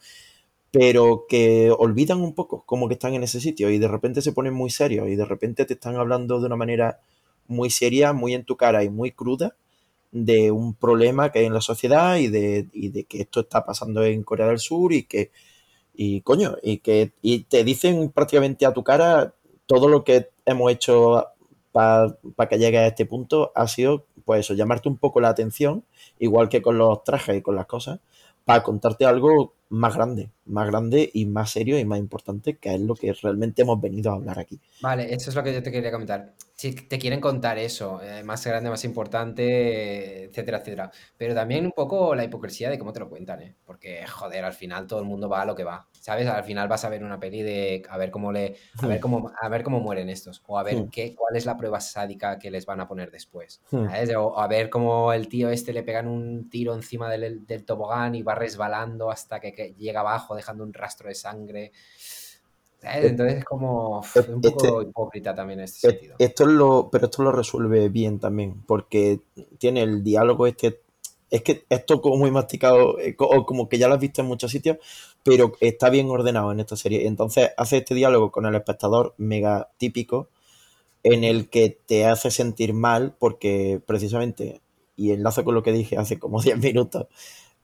pero 0.70 1.26
que 1.28 1.70
olvidan 1.76 2.20
un 2.20 2.34
poco 2.34 2.64
como 2.66 2.88
que 2.88 2.94
están 2.94 3.14
en 3.14 3.22
ese 3.22 3.40
sitio 3.40 3.70
y 3.70 3.78
de 3.78 3.88
repente 3.88 4.20
se 4.22 4.32
ponen 4.32 4.54
muy 4.54 4.70
serios 4.70 5.08
y 5.08 5.16
de 5.16 5.24
repente 5.24 5.64
te 5.64 5.74
están 5.74 5.96
hablando 5.96 6.40
de 6.40 6.46
una 6.46 6.56
manera 6.56 7.00
muy 7.46 7.70
seria, 7.70 8.12
muy 8.12 8.34
en 8.34 8.44
tu 8.44 8.56
cara 8.56 8.84
y 8.84 8.90
muy 8.90 9.12
cruda 9.12 9.56
de 10.12 10.50
un 10.50 10.74
problema 10.74 11.30
que 11.32 11.40
hay 11.40 11.46
en 11.46 11.54
la 11.54 11.60
sociedad 11.60 12.16
y 12.16 12.28
de, 12.28 12.68
y 12.72 12.88
de 12.90 13.04
que 13.04 13.22
esto 13.22 13.40
está 13.40 13.64
pasando 13.66 14.04
en 14.04 14.22
Corea 14.22 14.48
del 14.48 14.58
Sur 14.58 14.92
y 14.92 15.04
que, 15.04 15.30
y 15.96 16.20
coño, 16.20 16.56
y 16.62 16.78
que 16.78 17.12
y 17.22 17.44
te 17.44 17.64
dicen 17.64 18.10
prácticamente 18.10 18.66
a 18.66 18.72
tu 18.74 18.84
cara 18.84 19.34
todo 19.66 19.88
lo 19.88 20.04
que 20.04 20.30
hemos 20.44 20.70
hecho 20.70 21.26
para 21.72 22.48
que 22.48 22.58
llegue 22.58 22.78
a 22.78 22.86
este 22.86 23.04
punto 23.04 23.52
ha 23.54 23.68
sido, 23.68 24.06
pues 24.24 24.40
eso, 24.40 24.54
llamarte 24.54 24.88
un 24.88 24.96
poco 24.96 25.20
la 25.20 25.28
atención, 25.28 25.84
igual 26.18 26.48
que 26.48 26.62
con 26.62 26.78
los 26.78 27.04
trajes 27.04 27.36
y 27.36 27.42
con 27.42 27.54
las 27.54 27.66
cosas, 27.66 28.00
para 28.44 28.62
contarte 28.62 29.04
algo 29.04 29.54
más 29.68 29.94
grande, 29.94 30.30
más 30.46 30.66
grande 30.68 31.10
y 31.12 31.26
más 31.26 31.50
serio 31.50 31.78
y 31.78 31.84
más 31.84 31.98
importante, 31.98 32.56
que 32.58 32.74
es 32.74 32.80
lo 32.80 32.94
que 32.94 33.12
realmente 33.12 33.62
hemos 33.62 33.80
venido 33.80 34.12
a 34.12 34.14
hablar 34.14 34.38
aquí. 34.38 34.60
Vale, 34.80 35.12
eso 35.14 35.30
es 35.30 35.36
lo 35.36 35.42
que 35.42 35.52
yo 35.52 35.62
te 35.62 35.72
quería 35.72 35.90
comentar. 35.90 36.34
Si 36.54 36.72
te 36.74 36.98
quieren 36.98 37.20
contar 37.20 37.58
eso, 37.58 38.00
eh, 38.02 38.22
más 38.24 38.46
grande, 38.46 38.70
más 38.70 38.84
importante, 38.84 40.24
etcétera, 40.24 40.58
etcétera. 40.58 40.90
Pero 41.16 41.34
también 41.34 41.66
un 41.66 41.72
poco 41.72 42.14
la 42.14 42.24
hipocresía 42.24 42.70
de 42.70 42.78
cómo 42.78 42.92
te 42.92 43.00
lo 43.00 43.08
cuentan, 43.08 43.42
¿eh? 43.42 43.56
Porque, 43.64 44.06
joder, 44.06 44.44
al 44.44 44.52
final 44.54 44.86
todo 44.86 45.00
el 45.00 45.06
mundo 45.06 45.28
va 45.28 45.42
a 45.42 45.44
lo 45.44 45.54
que 45.54 45.64
va. 45.64 45.88
¿Sabes? 46.00 46.26
Al 46.28 46.44
final 46.44 46.68
vas 46.68 46.84
a 46.84 46.88
ver 46.88 47.02
una 47.04 47.18
peli 47.18 47.42
de 47.42 47.82
a 47.88 47.98
ver 47.98 48.10
cómo 48.10 48.32
le. 48.32 48.56
a 48.80 48.86
ver 48.86 49.00
cómo, 49.00 49.32
a 49.40 49.48
ver 49.48 49.62
cómo 49.62 49.80
mueren 49.80 50.08
estos. 50.08 50.42
O 50.46 50.58
a 50.58 50.62
ver 50.62 50.76
Hmm. 50.76 50.88
qué, 50.90 51.14
cuál 51.14 51.36
es 51.36 51.46
la 51.46 51.56
prueba 51.56 51.80
sádica 51.80 52.38
que 52.38 52.50
les 52.50 52.64
van 52.66 52.80
a 52.80 52.88
poner 52.88 53.10
después. 53.10 53.60
Hmm. 53.70 53.86
¿sabes? 53.86 54.14
O 54.16 54.38
a 54.38 54.46
ver 54.46 54.70
cómo 54.70 55.12
el 55.12 55.28
tío 55.28 55.50
este 55.50 55.72
le 55.72 55.82
pegan 55.82 56.06
un 56.06 56.48
tiro 56.48 56.74
encima 56.74 57.10
del, 57.10 57.46
del 57.46 57.64
tobogán 57.64 58.14
y 58.14 58.22
va 58.22 58.34
resbalando 58.34 59.10
hasta 59.10 59.40
que, 59.40 59.52
que 59.52 59.74
llega 59.74 60.00
abajo 60.00 60.35
dejando 60.36 60.64
un 60.64 60.72
rastro 60.72 61.08
de 61.08 61.14
sangre. 61.14 61.72
¿Sabes? 62.80 63.04
Eh, 63.04 63.08
Entonces 63.08 63.38
es 63.38 63.44
como 63.44 64.02
eh, 64.14 64.20
un 64.28 64.40
poco 64.40 64.80
este- 64.80 64.90
hipócrita 64.90 65.34
también 65.34 65.60
en 65.60 65.64
este 65.64 65.88
Eh, 65.88 65.90
sentido. 65.92 66.16
Esto 66.18 66.44
es 66.44 66.50
lo, 66.50 66.88
pero 66.90 67.06
esto 67.06 67.22
lo 67.22 67.32
resuelve 67.32 67.88
bien 67.88 68.18
también, 68.20 68.62
porque 68.66 69.20
tiene 69.58 69.82
el 69.82 70.02
diálogo 70.04 70.46
este. 70.46 70.80
Es 71.28 71.42
que 71.42 71.64
esto 71.68 72.00
como 72.00 72.16
muy 72.18 72.30
masticado, 72.30 72.96
o 73.18 73.46
como 73.46 73.68
que 73.68 73.78
ya 73.78 73.88
lo 73.88 73.94
has 73.94 74.00
visto 74.00 74.20
en 74.20 74.28
muchos 74.28 74.52
sitios, 74.52 74.76
pero 75.24 75.52
está 75.60 75.90
bien 75.90 76.08
ordenado 76.08 76.52
en 76.52 76.60
esta 76.60 76.76
serie. 76.76 77.06
Entonces 77.08 77.50
hace 77.56 77.78
este 77.78 77.94
diálogo 77.96 78.30
con 78.30 78.46
el 78.46 78.54
espectador 78.54 79.14
mega 79.18 79.70
típico, 79.76 80.28
en 81.02 81.24
el 81.24 81.48
que 81.50 81.70
te 81.86 82.06
hace 82.06 82.30
sentir 82.30 82.74
mal, 82.74 83.14
porque 83.18 83.80
precisamente, 83.86 84.60
y 84.96 85.12
enlazo 85.12 85.44
con 85.44 85.54
lo 85.54 85.62
que 85.62 85.72
dije 85.72 85.96
hace 85.98 86.18
como 86.18 86.40
10 86.42 86.58
minutos, 86.58 87.06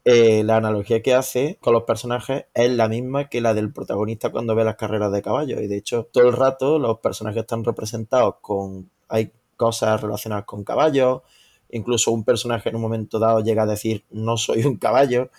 eh, 0.04 0.42
la 0.44 0.56
analogía 0.56 1.02
que 1.02 1.14
hace 1.14 1.58
con 1.60 1.72
los 1.74 1.84
personajes 1.84 2.46
es 2.54 2.70
la 2.70 2.88
misma 2.88 3.28
que 3.28 3.40
la 3.40 3.54
del 3.54 3.72
protagonista 3.72 4.30
cuando 4.30 4.54
ve 4.54 4.64
las 4.64 4.76
carreras 4.76 5.12
de 5.12 5.22
caballos. 5.22 5.60
Y 5.60 5.68
de 5.68 5.76
hecho, 5.76 6.08
todo 6.12 6.28
el 6.28 6.32
rato 6.34 6.78
los 6.78 6.98
personajes 7.00 7.42
están 7.42 7.64
representados 7.64 8.36
con. 8.40 8.90
Hay 9.08 9.30
cosas 9.56 10.00
relacionadas 10.00 10.44
con 10.44 10.64
caballos. 10.64 11.22
Incluso 11.70 12.10
un 12.12 12.24
personaje 12.24 12.68
en 12.68 12.76
un 12.76 12.82
momento 12.82 13.18
dado 13.18 13.40
llega 13.40 13.62
a 13.62 13.66
decir: 13.66 14.04
No 14.10 14.36
soy 14.36 14.64
un 14.64 14.76
caballo. 14.76 15.30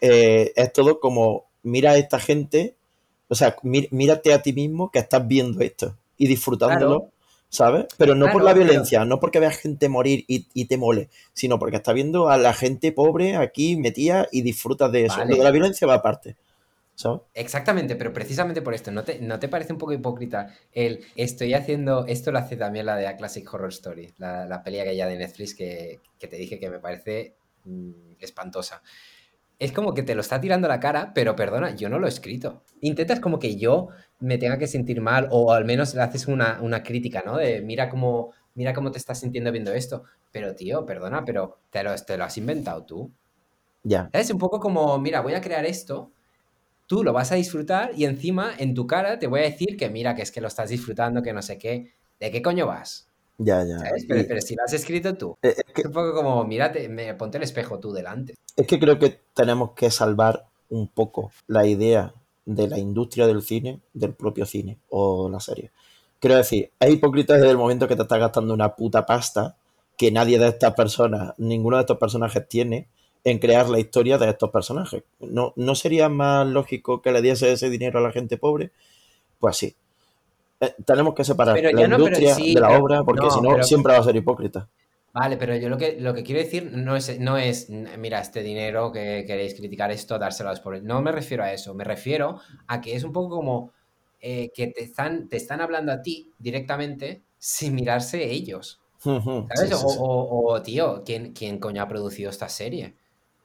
Eh, 0.00 0.52
es 0.56 0.72
todo 0.72 1.00
como: 1.00 1.46
Mira 1.62 1.92
a 1.92 1.96
esta 1.98 2.18
gente. 2.18 2.76
O 3.28 3.34
sea, 3.34 3.56
mí- 3.62 3.88
mírate 3.90 4.32
a 4.32 4.42
ti 4.42 4.52
mismo 4.52 4.90
que 4.90 4.98
estás 5.00 5.26
viendo 5.28 5.60
esto 5.60 5.96
y 6.16 6.26
disfrutándolo. 6.26 7.10
¿Sabes? 7.50 7.86
Pero 7.96 8.14
no 8.14 8.30
por 8.30 8.42
la 8.42 8.52
violencia, 8.52 9.04
no 9.04 9.20
porque 9.20 9.40
veas 9.40 9.56
gente 9.56 9.88
morir 9.88 10.24
y, 10.28 10.46
y 10.52 10.66
te 10.66 10.76
mole, 10.76 11.08
sino 11.32 11.58
porque 11.58 11.76
estás 11.76 11.94
viendo 11.94 12.28
a 12.28 12.36
la 12.36 12.52
gente 12.52 12.92
pobre 12.92 13.36
aquí 13.36 13.76
metida 13.76 14.28
y 14.30 14.42
disfrutas 14.42 14.92
de 14.92 15.06
eso. 15.06 15.16
Vale. 15.16 15.30
Lo 15.30 15.36
de 15.38 15.44
la 15.44 15.50
violencia 15.50 15.86
va 15.86 15.94
aparte. 15.94 16.36
¿Sabes? 16.94 17.20
Exactamente, 17.32 17.94
pero 17.94 18.12
precisamente 18.12 18.60
por 18.60 18.74
esto, 18.74 18.90
¿no 18.90 19.04
te, 19.04 19.20
¿no 19.20 19.38
te 19.38 19.48
parece 19.48 19.72
un 19.72 19.78
poco 19.78 19.92
hipócrita 19.92 20.52
el 20.72 21.00
estoy 21.14 21.54
haciendo, 21.54 22.04
esto 22.06 22.32
lo 22.32 22.38
hace 22.40 22.56
también 22.56 22.86
la 22.86 22.96
de 22.96 23.06
A 23.06 23.16
Classic 23.16 23.54
Horror 23.54 23.68
Story, 23.68 24.12
la, 24.18 24.46
la 24.46 24.64
peli 24.64 24.80
aquella 24.80 25.06
de 25.06 25.16
Netflix 25.16 25.54
que, 25.54 26.00
que 26.18 26.26
te 26.26 26.34
dije 26.34 26.58
que 26.58 26.68
me 26.68 26.80
parece 26.80 27.36
mm, 27.64 28.16
espantosa. 28.18 28.82
Es 29.58 29.72
como 29.72 29.92
que 29.92 30.02
te 30.02 30.14
lo 30.14 30.20
está 30.20 30.40
tirando 30.40 30.66
a 30.66 30.70
la 30.70 30.80
cara, 30.80 31.12
pero 31.14 31.34
perdona, 31.34 31.74
yo 31.74 31.88
no 31.88 31.98
lo 31.98 32.06
he 32.06 32.10
escrito. 32.10 32.62
Intentas 32.80 33.18
como 33.18 33.38
que 33.38 33.56
yo 33.56 33.88
me 34.20 34.38
tenga 34.38 34.58
que 34.58 34.68
sentir 34.68 35.00
mal, 35.00 35.28
o 35.30 35.52
al 35.52 35.64
menos 35.64 35.94
le 35.94 36.02
haces 36.02 36.28
una, 36.28 36.60
una 36.62 36.82
crítica, 36.82 37.22
¿no? 37.26 37.36
De 37.36 37.60
mira 37.60 37.88
cómo, 37.88 38.32
mira 38.54 38.72
cómo 38.72 38.92
te 38.92 38.98
estás 38.98 39.18
sintiendo 39.20 39.50
viendo 39.50 39.72
esto. 39.72 40.04
Pero 40.30 40.54
tío, 40.54 40.86
perdona, 40.86 41.24
pero 41.24 41.58
te 41.70 41.82
lo, 41.82 41.94
te 41.96 42.16
lo 42.16 42.24
has 42.24 42.38
inventado 42.38 42.84
tú. 42.84 43.10
Ya. 43.82 44.10
Es 44.12 44.30
un 44.30 44.38
poco 44.38 44.60
como, 44.60 44.98
mira, 44.98 45.22
voy 45.22 45.34
a 45.34 45.40
crear 45.40 45.66
esto, 45.66 46.12
tú 46.86 47.02
lo 47.02 47.12
vas 47.12 47.32
a 47.32 47.36
disfrutar 47.36 47.92
y 47.96 48.04
encima 48.04 48.52
en 48.58 48.74
tu 48.74 48.86
cara 48.86 49.18
te 49.18 49.26
voy 49.26 49.40
a 49.40 49.44
decir 49.44 49.76
que 49.76 49.88
mira, 49.88 50.14
que 50.14 50.22
es 50.22 50.32
que 50.32 50.40
lo 50.40 50.48
estás 50.48 50.70
disfrutando, 50.70 51.22
que 51.22 51.32
no 51.32 51.42
sé 51.42 51.58
qué. 51.58 51.94
¿De 52.20 52.30
qué 52.30 52.42
coño 52.42 52.66
vas? 52.66 53.07
Ya, 53.38 53.64
ya. 53.64 53.78
¿Sabes? 53.78 54.04
Y- 54.04 54.06
Pero, 54.08 54.24
pero 54.28 54.40
si 54.40 54.54
lo 54.56 54.64
has 54.64 54.72
escrito 54.72 55.14
tú. 55.16 55.36
eh, 55.42 55.54
es, 55.56 55.72
que, 55.72 55.82
Es 55.82 55.86
un 55.86 55.92
poco 55.92 56.12
como, 56.14 56.44
mírate, 56.44 56.88
me, 56.88 57.14
ponte 57.14 57.38
el 57.38 57.44
espejo 57.44 57.78
tú 57.78 57.92
delante. 57.92 58.34
es 58.56 58.66
que 58.66 58.78
creo 58.80 58.98
que 58.98 59.20
tenemos 59.34 59.72
que 59.72 59.90
salvar 59.90 60.46
un 60.70 60.88
poco 60.88 61.30
la 61.46 61.66
idea 61.66 62.12
de 62.44 62.66
la 62.68 62.78
industria 62.78 63.26
del 63.26 63.42
cine 63.42 63.80
del 63.94 64.14
propio 64.14 64.44
cine 64.46 64.78
o 64.90 65.28
la 65.28 65.38
serie. 65.40 65.70
Quiero 66.18 66.36
decir, 66.36 66.70
es 66.80 66.90
hipócrita 66.92 67.34
desde 67.34 67.50
el 67.50 67.58
momento 67.58 67.86
que 67.86 67.94
te 67.94 68.02
estás 68.02 68.18
gastando 68.18 68.52
una 68.54 68.74
puta 68.74 69.06
pasta 69.06 69.56
que 69.96 70.10
nadie 70.10 70.38
de 70.38 70.48
estas 70.48 70.74
personas, 70.74 71.34
ninguno 71.38 71.76
de 71.76 71.82
estos 71.82 71.98
personajes 71.98 72.48
tiene 72.48 72.88
en 73.24 73.38
crear 73.38 73.68
la 73.68 73.78
historia 73.78 74.18
de 74.18 74.28
estos 74.30 74.50
personajes. 74.50 75.02
¿No, 75.20 75.52
¿No 75.56 75.74
sería 75.74 76.08
más 76.08 76.46
lógico 76.46 77.02
que 77.02 77.12
le 77.12 77.20
diese 77.22 77.52
ese 77.52 77.68
dinero 77.70 77.98
a 77.98 78.02
la 78.02 78.12
gente 78.12 78.36
pobre? 78.36 78.70
Pues 79.38 79.56
sí. 79.56 79.74
Eh, 80.60 80.74
tenemos 80.84 81.14
que 81.14 81.24
separar 81.24 81.54
Pero 81.54 81.70
la 81.70 81.86
no, 81.86 81.96
industria 81.98 82.34
sí, 82.34 82.54
de 82.54 82.60
la 82.60 82.68
pero- 82.68 82.82
obra 82.82 83.04
porque 83.04 83.26
no, 83.26 83.30
si 83.30 83.40
no 83.40 83.50
pero- 83.50 83.62
siempre 83.64 83.92
va 83.92 83.98
a 84.00 84.02
ser 84.02 84.16
hipócrita. 84.16 84.68
Vale, 85.12 85.36
pero 85.36 85.56
yo 85.56 85.68
lo 85.68 85.78
que, 85.78 85.96
lo 86.00 86.12
que 86.14 86.22
quiero 86.22 86.40
decir 86.40 86.70
no 86.74 86.94
es, 86.94 87.18
no 87.18 87.38
es, 87.38 87.70
mira, 87.70 88.20
este 88.20 88.42
dinero 88.42 88.92
que 88.92 89.24
queréis 89.26 89.54
criticar 89.54 89.90
esto, 89.90 90.18
dárselo 90.18 90.50
a 90.50 90.52
los 90.52 90.60
pobres. 90.60 90.82
No 90.82 91.00
me 91.02 91.12
refiero 91.12 91.42
a 91.42 91.52
eso, 91.52 91.74
me 91.74 91.82
refiero 91.82 92.38
a 92.66 92.80
que 92.80 92.94
es 92.94 93.04
un 93.04 93.12
poco 93.12 93.36
como 93.36 93.72
eh, 94.20 94.50
que 94.54 94.66
te 94.68 94.82
están, 94.82 95.28
te 95.28 95.36
están 95.36 95.60
hablando 95.60 95.92
a 95.92 96.02
ti 96.02 96.30
directamente 96.38 97.22
sin 97.38 97.74
mirarse 97.74 98.30
ellos. 98.30 98.80
¿Sabes? 98.98 99.22
sí, 99.54 99.66
sí, 99.68 99.72
o, 99.74 99.76
sí. 99.78 99.96
o- 100.00 100.52
o, 100.52 100.62
tío, 100.62 101.02
¿quién, 101.04 101.32
¿quién 101.32 101.58
coño 101.58 101.82
ha 101.82 101.88
producido 101.88 102.30
esta 102.30 102.48
serie? 102.48 102.94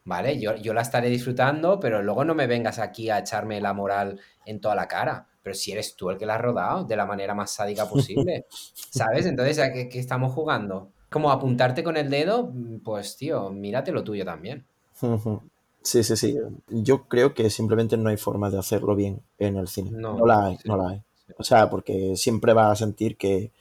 ¿Vale? 0.04 0.40
Yo, 0.40 0.56
yo 0.56 0.74
la 0.74 0.82
estaré 0.82 1.10
disfrutando, 1.10 1.80
pero 1.80 2.02
luego 2.02 2.26
no 2.26 2.36
me 2.36 2.46
vengas 2.48 2.78
aquí 2.80 3.10
a 3.10 3.20
echarme 3.20 3.62
la 3.62 3.74
moral 3.74 4.20
en 4.46 4.60
toda 4.60 4.76
la 4.76 4.88
cara. 4.88 5.28
Pero 5.44 5.54
si 5.54 5.72
eres 5.72 5.96
tú 5.96 6.10
el 6.10 6.18
que 6.18 6.26
la 6.26 6.36
has 6.36 6.42
rodado 6.42 6.86
de 6.86 6.96
la 6.96 7.06
manera 7.06 7.36
más 7.36 7.52
sádica 7.52 7.86
posible. 7.90 8.46
¿Sabes? 8.90 9.26
Entonces, 9.26 9.60
¿a 9.60 9.72
qué, 9.72 9.90
qué 9.90 10.00
estamos 10.00 10.34
jugando? 10.34 10.90
Como 11.10 11.32
apuntarte 11.32 11.84
con 11.84 11.98
el 11.98 12.10
dedo, 12.10 12.52
pues 12.84 13.18
tío, 13.18 13.52
mírate 13.52 13.92
lo 13.92 14.04
tuyo 14.04 14.26
también. 14.26 14.66
Sí, 15.82 16.04
sí, 16.04 16.16
sí. 16.16 16.38
Yo 16.70 17.04
creo 17.04 17.34
que 17.34 17.50
simplemente 17.50 17.98
no 17.98 18.10
hay 18.10 18.18
forma 18.18 18.50
de 18.50 18.58
hacerlo 18.58 18.96
bien 18.96 19.22
en 19.38 19.58
el 19.58 19.68
cine. 19.68 19.92
No, 19.92 20.18
No, 20.18 20.26
la 20.26 20.46
hay, 20.46 20.58
sí, 20.58 20.68
no 20.68 20.78
la 20.78 20.90
hay. 20.90 21.02
O 21.38 21.44
sea, 21.44 21.70
porque 21.70 22.16
siempre 22.16 22.54
vas 22.54 22.72
a 22.72 22.86
sentir 22.86 23.18
que, 23.18 23.52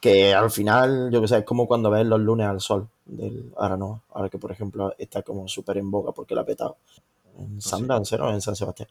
que 0.00 0.34
al 0.34 0.50
final, 0.50 1.10
yo 1.10 1.20
que 1.20 1.28
sé, 1.28 1.38
es 1.38 1.44
como 1.44 1.66
cuando 1.66 1.90
ves 1.90 2.06
los 2.06 2.20
lunes 2.20 2.46
al 2.46 2.60
sol 2.60 2.88
del 3.06 3.52
ahora 3.56 3.76
no, 3.76 4.02
ahora 4.12 4.28
que 4.28 4.38
por 4.38 4.50
ejemplo 4.50 4.92
está 4.98 5.22
como 5.22 5.46
súper 5.48 5.78
en 5.78 5.90
boga 5.90 6.12
porque 6.12 6.34
lo 6.34 6.42
ha 6.42 6.44
petado. 6.44 6.76
En 7.38 7.60
sí. 7.60 7.70
Sundance, 7.70 8.18
¿no? 8.18 8.30
En 8.30 8.40
San 8.40 8.56
Sebastián. 8.56 8.88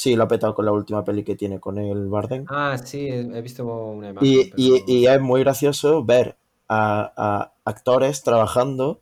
Sí, 0.00 0.14
lo 0.14 0.22
ha 0.24 0.28
petado 0.28 0.54
con 0.54 0.64
la 0.64 0.70
última 0.70 1.02
peli 1.04 1.24
que 1.24 1.34
tiene 1.34 1.58
con 1.58 1.76
el 1.76 2.06
Bardem. 2.08 2.44
Ah, 2.48 2.78
sí, 2.78 3.08
he 3.08 3.42
visto 3.42 3.64
una 3.66 4.10
imagen. 4.10 4.28
Y, 4.28 4.44
pero 4.44 4.56
y- 4.62 4.70
no- 4.70 4.84
y 4.86 5.06
es 5.08 5.20
muy 5.20 5.40
gracioso 5.40 6.04
ver 6.04 6.36
a, 6.68 7.12
a 7.16 7.52
actores 7.64 8.22
trabajando 8.22 9.00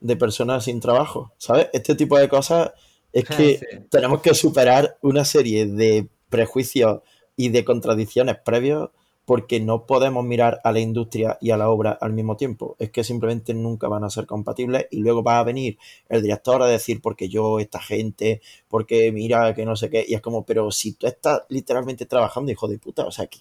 de 0.00 0.14
personas 0.16 0.64
sin 0.64 0.78
trabajo, 0.80 1.32
¿sabes? 1.38 1.68
Este 1.72 1.94
tipo 1.94 2.18
de 2.18 2.28
cosas 2.28 2.72
es 3.14 3.24
que 3.28 3.56
Sí. 3.58 3.66
tenemos 3.90 4.20
que 4.20 4.34
superar 4.34 4.98
una 5.00 5.24
serie 5.24 5.64
de 5.64 6.06
prejuicios 6.28 7.00
y 7.34 7.48
de 7.48 7.64
contradicciones 7.64 8.36
previos 8.44 8.90
porque 9.26 9.58
no 9.58 9.86
podemos 9.86 10.24
mirar 10.24 10.60
a 10.62 10.70
la 10.70 10.78
industria 10.78 11.36
y 11.40 11.50
a 11.50 11.56
la 11.56 11.68
obra 11.68 11.98
al 12.00 12.12
mismo 12.12 12.36
tiempo. 12.36 12.76
Es 12.78 12.90
que 12.90 13.02
simplemente 13.02 13.52
nunca 13.54 13.88
van 13.88 14.04
a 14.04 14.08
ser 14.08 14.24
compatibles 14.24 14.86
y 14.92 14.98
luego 14.98 15.24
va 15.24 15.40
a 15.40 15.44
venir 15.44 15.78
el 16.08 16.22
director 16.22 16.62
a 16.62 16.66
decir 16.66 17.02
porque 17.02 17.28
yo, 17.28 17.58
esta 17.58 17.80
gente, 17.80 18.40
porque 18.68 19.10
mira 19.10 19.52
que 19.52 19.66
no 19.66 19.74
sé 19.74 19.90
qué. 19.90 20.04
Y 20.06 20.14
es 20.14 20.20
como, 20.20 20.46
pero 20.46 20.70
si 20.70 20.92
tú 20.92 21.08
estás 21.08 21.42
literalmente 21.48 22.06
trabajando, 22.06 22.52
hijo 22.52 22.68
de 22.68 22.78
puta, 22.78 23.04
o 23.04 23.10
sea, 23.10 23.26
que, 23.26 23.40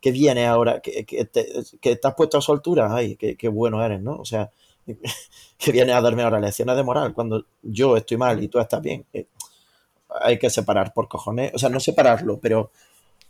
que 0.00 0.10
viene 0.10 0.46
ahora, 0.46 0.80
que, 0.80 1.04
que, 1.04 1.26
te, 1.26 1.46
que 1.82 1.92
estás 1.92 2.14
puesto 2.14 2.38
a 2.38 2.40
su 2.40 2.52
altura, 2.52 2.88
ay, 2.90 3.16
qué, 3.16 3.36
qué 3.36 3.48
bueno 3.48 3.84
eres, 3.84 4.00
¿no? 4.00 4.16
O 4.16 4.24
sea, 4.24 4.50
que 5.58 5.70
viene 5.70 5.92
a 5.92 6.00
darme 6.00 6.22
ahora 6.22 6.40
lecciones 6.40 6.76
de 6.76 6.82
moral 6.82 7.12
cuando 7.12 7.44
yo 7.62 7.94
estoy 7.98 8.16
mal 8.16 8.42
y 8.42 8.48
tú 8.48 8.58
estás 8.58 8.80
bien. 8.80 9.04
Eh, 9.12 9.26
hay 10.08 10.38
que 10.38 10.48
separar 10.48 10.94
por 10.94 11.08
cojones, 11.08 11.52
o 11.54 11.58
sea, 11.58 11.68
no 11.68 11.78
separarlo, 11.78 12.38
pero 12.40 12.70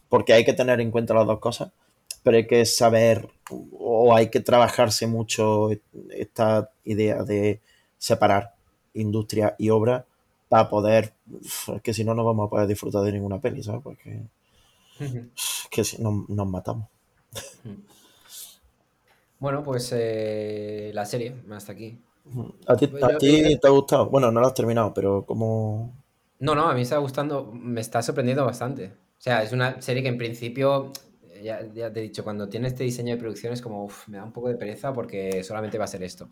porque 0.08 0.32
hay 0.32 0.44
que 0.44 0.52
tener 0.52 0.80
en 0.80 0.92
cuenta 0.92 1.14
las 1.14 1.26
dos 1.26 1.40
cosas, 1.40 1.72
pero 2.26 2.38
hay 2.38 2.46
que 2.48 2.66
saber 2.66 3.28
o 3.78 4.12
hay 4.16 4.30
que 4.30 4.40
trabajarse 4.40 5.06
mucho 5.06 5.70
esta 6.10 6.70
idea 6.84 7.22
de 7.22 7.60
separar 7.98 8.54
industria 8.94 9.54
y 9.58 9.70
obra 9.70 10.04
para 10.48 10.68
poder, 10.68 11.14
es 11.40 11.82
que 11.84 11.94
si 11.94 12.02
no, 12.04 12.14
no 12.14 12.24
vamos 12.24 12.48
a 12.48 12.50
poder 12.50 12.66
disfrutar 12.66 13.04
de 13.04 13.12
ninguna 13.12 13.40
peli, 13.40 13.62
¿sabes? 13.62 13.82
Porque 13.84 14.22
es 15.36 15.68
que 15.70 15.84
si 15.84 16.02
no, 16.02 16.24
nos 16.28 16.46
matamos. 16.48 16.88
Bueno, 19.38 19.62
pues 19.62 19.90
eh, 19.94 20.90
la 20.94 21.04
serie, 21.04 21.34
hasta 21.50 21.72
aquí. 21.72 21.98
¿A 22.72 22.74
ti, 22.76 22.84
Pues 22.90 23.02
a 23.02 23.08
yo- 23.08 23.18
ti 23.20 23.58
te 23.60 23.66
ha 23.68 23.70
gustado? 23.70 24.06
Bueno, 24.10 24.30
no 24.30 24.40
lo 24.40 24.46
has 24.46 24.54
terminado, 24.54 24.92
pero 24.94 25.24
como... 25.24 25.92
No, 26.38 26.54
no, 26.54 26.66
a 26.68 26.72
mí 26.72 26.76
me 26.76 26.82
está 26.82 26.98
gustando, 26.98 27.50
me 27.52 27.80
está 27.80 28.02
sorprendiendo 28.02 28.44
bastante. 28.44 28.86
O 29.18 29.20
sea, 29.20 29.42
es 29.42 29.52
una 29.52 29.80
serie 29.80 30.02
que 30.02 30.08
en 30.10 30.18
principio, 30.18 30.92
ya, 31.42 31.60
ya 31.72 31.92
te 31.92 32.00
he 32.00 32.02
dicho, 32.02 32.24
cuando 32.24 32.48
tiene 32.48 32.68
este 32.68 32.84
diseño 32.84 33.14
de 33.14 33.20
producción 33.20 33.52
es 33.52 33.62
como, 33.62 33.84
uf, 33.84 34.08
me 34.08 34.18
da 34.18 34.24
un 34.24 34.32
poco 34.32 34.48
de 34.48 34.56
pereza 34.56 34.92
porque 34.92 35.42
solamente 35.42 35.78
va 35.78 35.84
a 35.84 35.88
ser 35.88 36.02
esto. 36.02 36.28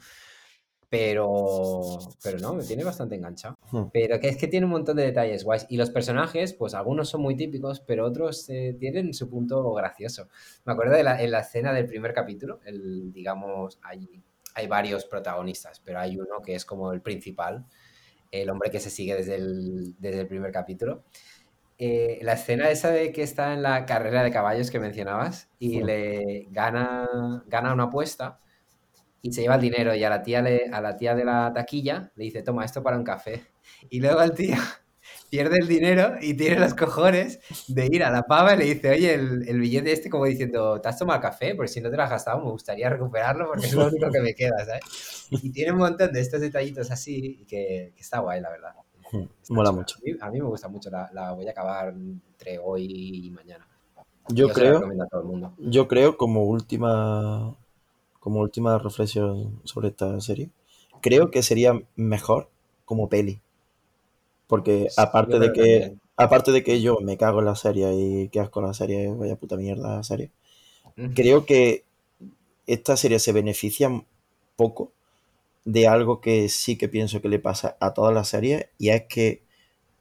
Pero, 0.89 1.99
pero 2.23 2.39
no, 2.39 2.55
me 2.55 2.63
tiene 2.63 2.85
bastante 2.85 3.17
enganchado. 3.17 3.57
Ujú. 3.67 3.91
Pero 3.93 4.21
que 4.21 4.29
es 4.29 4.37
que 4.37 4.47
tiene 4.47 4.67
un 4.67 4.71
montón 4.71 4.97
de 4.97 5.05
detalles 5.05 5.43
guays. 5.43 5.67
Y 5.69 5.77
los 5.77 5.91
personajes, 5.91 6.53
pues 6.53 6.73
algunos 6.73 7.09
son 7.09 7.21
muy 7.21 7.37
típicos, 7.37 7.81
pero 7.81 8.07
otros 8.07 8.49
eh, 8.49 8.77
tienen 8.79 9.13
su 9.13 9.29
punto 9.29 9.73
gracioso. 9.73 10.29
Me 10.65 10.73
acuerdo 10.73 10.95
de 10.95 11.03
la, 11.03 11.21
en 11.21 11.33
la 11.33 11.41
escena 11.41 11.73
del 11.73 11.87
primer 11.87 12.15
capítulo, 12.15 12.61
el, 12.65 13.13
digamos, 13.13 13.81
hay, 13.83 14.23
hay 14.55 14.67
varios 14.69 15.05
protagonistas, 15.07 15.81
pero 15.81 15.99
hay 15.99 16.17
uno 16.17 16.41
que 16.45 16.55
es 16.55 16.65
como 16.65 16.93
el 16.93 17.01
principal, 17.01 17.67
el 18.31 18.51
hombre 18.51 18.71
que 18.71 18.79
se 18.79 18.91
sigue 18.91 19.17
desde 19.17 19.35
el, 19.37 19.97
desde 19.99 20.21
el 20.21 20.29
primer 20.29 20.53
capítulo. 20.53 21.03
Eh, 21.79 22.21
la 22.23 22.35
escena 22.35 22.71
esa 22.71 22.91
de 22.91 23.13
que 23.13 23.23
está 23.23 23.53
en 23.53 23.63
la 23.63 23.85
carrera 23.85 24.23
de 24.23 24.31
caballos 24.31 24.71
que 24.71 24.79
mencionabas 24.79 25.51
y 25.59 25.83
le 25.83 26.47
gana, 26.51 27.09
gana 27.47 27.73
una 27.73 27.85
apuesta 27.85 28.41
y 29.23 29.33
se 29.33 29.43
lleva 29.43 29.57
el 29.57 29.61
dinero 29.63 29.95
y 29.95 30.05
a 30.05 30.11
la 30.11 30.23
tía 30.23 30.43
le, 30.43 30.67
a 30.73 30.81
la 30.81 30.97
tía 30.97 31.15
de 31.15 31.25
la 31.25 31.53
taquilla 31.55 32.13
le 32.17 32.25
dice, 32.25 32.43
toma 32.43 32.65
esto 32.65 32.83
para 32.83 32.97
un 32.99 33.05
café. 33.05 33.47
Y 33.91 34.01
luego 34.01 34.23
el 34.23 34.33
tío 34.35 34.57
pierde 35.31 35.59
el 35.59 35.69
dinero 35.69 36.17
y 36.21 36.35
tiene 36.35 36.59
los 36.61 36.75
cojones 36.75 37.41
de 37.69 37.87
ir 37.91 38.05
a 38.05 38.11
la 38.11 38.23
pava 38.23 38.55
y 38.55 38.59
le 38.59 38.65
dice, 38.67 38.91
oye, 38.91 39.15
el, 39.15 39.49
el 39.49 39.61
billete 39.61 39.93
este 39.93 40.11
como 40.11 40.27
diciendo, 40.27 40.81
¿te 40.81 40.89
has 40.89 40.99
tomado 40.99 41.21
café? 41.21 41.55
Porque 41.55 41.69
si 41.73 41.81
no 41.81 41.91
te 41.91 41.97
lo 41.97 42.03
has 42.03 42.11
gastado 42.11 42.39
me 42.45 42.51
gustaría 42.51 42.89
recuperarlo 42.91 43.49
porque 43.49 43.67
es 43.67 43.75
lo 43.75 43.87
único 43.89 44.11
que 44.11 44.21
me 44.21 44.35
queda, 44.35 44.65
¿sabes? 44.67 44.83
Y 45.31 45.51
tiene 45.53 45.73
un 45.73 45.79
montón 45.79 46.13
de 46.13 46.21
estos 46.21 46.41
detallitos 46.41 46.91
así 46.91 47.45
que, 47.49 47.93
que 47.97 48.03
está 48.03 48.21
guay, 48.21 48.41
la 48.41 48.51
verdad. 48.51 48.75
Mola 49.49 49.73
mucho. 49.73 49.97
A 49.99 50.01
mí, 50.05 50.13
a 50.21 50.31
mí 50.31 50.41
me 50.41 50.47
gusta 50.47 50.69
mucho, 50.69 50.91
la, 50.91 51.11
la 51.13 51.33
voy 51.33 51.47
a 51.47 51.51
acabar 51.51 51.89
entre 51.89 52.59
hoy 52.59 52.87
y 53.27 53.31
mañana. 53.31 53.67
Yo 54.29 54.49
creo, 54.49 54.75
recomiendo 54.75 55.05
a 55.05 55.09
todo 55.09 55.21
el 55.21 55.27
mundo. 55.27 55.55
yo 55.59 55.87
creo 55.89 56.17
como 56.17 56.45
última, 56.45 57.55
como 58.21 58.41
última 58.41 58.79
reflexión 58.79 59.61
sobre 59.65 59.89
esta 59.89 60.21
serie, 60.21 60.51
creo 61.01 61.31
que 61.31 61.43
sería 61.43 61.81
mejor 61.97 62.49
como 62.85 63.09
peli. 63.09 63.41
Porque 64.47 64.89
Sí, 64.91 65.01
aparte 65.01 65.39
de 65.39 65.53
que, 65.53 65.61
también. 65.63 66.01
aparte 66.17 66.53
de 66.53 66.63
que 66.63 66.81
yo 66.81 66.99
me 67.01 67.17
cago 67.17 67.41
en 67.41 67.47
la 67.47 67.57
serie 67.57 67.93
y 67.95 68.29
que 68.29 68.41
asco 68.41 68.61
la 68.61 68.75
serie, 68.75 69.09
vaya 69.13 69.37
puta 69.37 69.57
mierda 69.57 69.97
la 69.97 70.03
serie, 70.03 70.31
creo 71.15 71.47
que 71.47 71.85
esta 72.67 72.97
serie 72.97 73.19
se 73.19 73.33
beneficia 73.33 73.91
poco 74.57 74.93
de 75.65 75.89
algo 75.89 76.21
que 76.21 76.49
sí 76.49 76.77
que 76.77 76.89
pienso 76.89 77.21
que 77.23 77.29
le 77.29 77.39
pasa 77.39 77.77
a 77.81 77.95
todas 77.95 78.15
las 78.15 78.29
series 78.29 78.67
y 78.79 78.91
es 78.91 79.05
que 79.09 79.43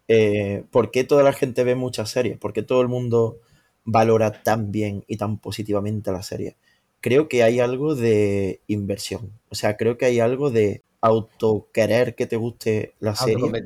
eh, 0.07 0.63
¿por 0.71 0.91
qué 0.91 1.03
toda 1.03 1.23
la 1.23 1.33
gente 1.33 1.63
ve 1.63 1.75
muchas 1.75 2.09
series? 2.11 2.37
¿Por 2.37 2.53
qué 2.53 2.63
todo 2.63 2.81
el 2.81 2.87
mundo 2.89 3.39
valora 3.85 4.43
tan 4.43 4.71
bien 4.71 5.03
y 5.07 5.17
tan 5.17 5.37
positivamente 5.39 6.11
la 6.11 6.23
serie? 6.23 6.55
Creo 7.01 7.27
que 7.29 7.43
hay 7.43 7.59
algo 7.59 7.95
de 7.95 8.61
inversión, 8.67 9.31
o 9.49 9.55
sea, 9.55 9.77
creo 9.77 9.97
que 9.97 10.05
hay 10.05 10.19
algo 10.19 10.51
de 10.51 10.83
autoquerer 11.01 12.15
que 12.15 12.27
te 12.27 12.37
guste 12.37 12.93
la 12.99 13.15
serie 13.15 13.57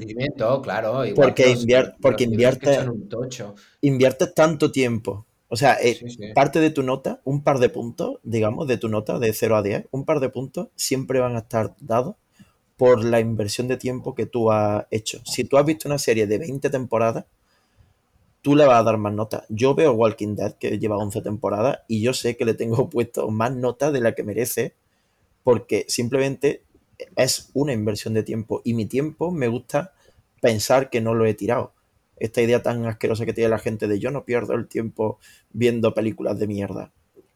claro, 0.61 1.05
igual 1.05 1.29
porque, 1.29 1.43
los, 1.43 1.63
invier- 1.65 1.95
porque 2.01 2.23
inviertes 2.23 2.79
inviertes 3.81 4.33
tanto 4.35 4.71
tiempo. 4.71 5.25
O 5.49 5.55
sea, 5.55 5.75
eh, 5.81 5.95
Sí, 5.95 6.09
sí. 6.09 6.33
parte 6.33 6.59
de 6.59 6.69
tu 6.71 6.83
nota, 6.83 7.21
un 7.23 7.41
par 7.41 7.59
de 7.59 7.69
puntos, 7.69 8.19
digamos, 8.23 8.67
de 8.67 8.77
tu 8.77 8.89
nota 8.89 9.19
de 9.19 9.31
0 9.33 9.55
a 9.55 9.61
10, 9.63 9.85
un 9.91 10.05
par 10.05 10.19
de 10.19 10.29
puntos 10.29 10.69
siempre 10.75 11.19
van 11.19 11.35
a 11.35 11.39
estar 11.39 11.75
dados 11.79 12.15
por 12.77 13.03
la 13.03 13.19
inversión 13.19 13.67
de 13.67 13.77
tiempo 13.77 14.13
que 14.13 14.25
tú 14.25 14.51
has 14.51 14.85
hecho. 14.91 15.21
Si 15.25 15.43
tú 15.45 15.57
has 15.57 15.65
visto 15.65 15.87
una 15.87 15.97
serie 15.97 16.27
de 16.27 16.37
20 16.37 16.69
temporadas, 16.69 17.25
tú 18.41 18.55
le 18.55 18.65
vas 18.65 18.79
a 18.79 18.83
dar 18.83 18.97
más 18.97 19.13
notas. 19.13 19.43
Yo 19.49 19.75
veo 19.75 19.93
Walking 19.93 20.35
Dead, 20.35 20.53
que 20.53 20.79
lleva 20.79 20.97
11 20.97 21.21
temporadas, 21.21 21.79
y 21.87 22.01
yo 22.01 22.13
sé 22.13 22.37
que 22.37 22.45
le 22.45 22.53
tengo 22.53 22.89
puesto 22.89 23.29
más 23.29 23.55
notas 23.55 23.93
de 23.93 24.01
la 24.01 24.13
que 24.15 24.23
merece, 24.23 24.73
porque 25.43 25.85
simplemente 25.87 26.63
es 27.15 27.49
una 27.53 27.73
inversión 27.73 28.13
de 28.13 28.23
tiempo. 28.23 28.61
Y 28.63 28.73
mi 28.73 28.85
tiempo 28.85 29.31
me 29.31 29.47
gusta 29.47 29.93
pensar 30.41 30.89
que 30.89 31.01
no 31.01 31.13
lo 31.13 31.25
he 31.25 31.33
tirado. 31.33 31.73
Esta 32.19 32.41
idea 32.41 32.61
tan 32.61 32.85
asquerosa 32.85 33.25
que 33.25 33.33
tiene 33.33 33.49
la 33.49 33.59
gente 33.59 33.87
de 33.87 33.99
yo 33.99 34.11
no 34.11 34.25
pierdo 34.25 34.53
el 34.53 34.67
tiempo 34.67 35.19
viendo 35.51 35.93
películas 35.93 36.39
de 36.39 36.47
mierda, 36.47 36.91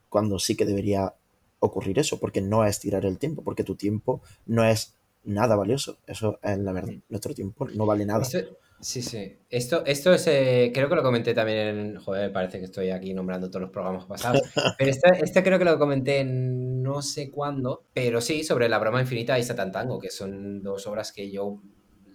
cuando 0.09 0.39
sí 0.39 0.55
que 0.55 0.65
debería 0.65 1.15
ocurrir 1.59 1.99
eso, 1.99 2.19
porque 2.19 2.41
no 2.41 2.65
es 2.65 2.79
tirar 2.79 3.05
el 3.05 3.17
tiempo, 3.17 3.43
porque 3.43 3.63
tu 3.63 3.75
tiempo 3.75 4.21
no 4.45 4.65
es 4.65 4.95
nada 5.23 5.55
valioso. 5.55 5.99
Eso 6.07 6.39
es 6.43 6.57
la 6.57 6.71
verdad. 6.71 6.93
Nuestro 7.09 7.33
tiempo 7.33 7.67
no 7.69 7.85
vale 7.85 8.05
nada. 8.05 8.23
Esto, 8.23 8.39
sí, 8.79 9.01
sí. 9.01 9.37
Esto, 9.49 9.85
esto 9.85 10.13
es, 10.13 10.25
eh, 10.27 10.71
creo 10.73 10.89
que 10.89 10.95
lo 10.95 11.03
comenté 11.03 11.33
también 11.33 11.59
en, 11.59 11.95
joder, 11.97 12.31
parece 12.31 12.59
que 12.59 12.65
estoy 12.65 12.89
aquí 12.89 13.13
nombrando 13.13 13.49
todos 13.49 13.61
los 13.61 13.71
programas 13.71 14.05
pasados, 14.05 14.41
pero 14.77 14.89
este, 14.89 15.09
este 15.23 15.43
creo 15.43 15.59
que 15.59 15.65
lo 15.65 15.77
comenté 15.77 16.19
en 16.19 16.81
no 16.81 17.01
sé 17.01 17.29
cuándo, 17.29 17.85
pero 17.93 18.21
sí, 18.21 18.43
sobre 18.43 18.67
La 18.67 18.79
broma 18.79 19.01
infinita 19.01 19.37
y 19.37 19.43
Satan 19.43 19.71
Tango, 19.71 19.99
que 19.99 20.09
son 20.09 20.63
dos 20.63 20.87
obras 20.87 21.11
que 21.11 21.29
yo 21.29 21.61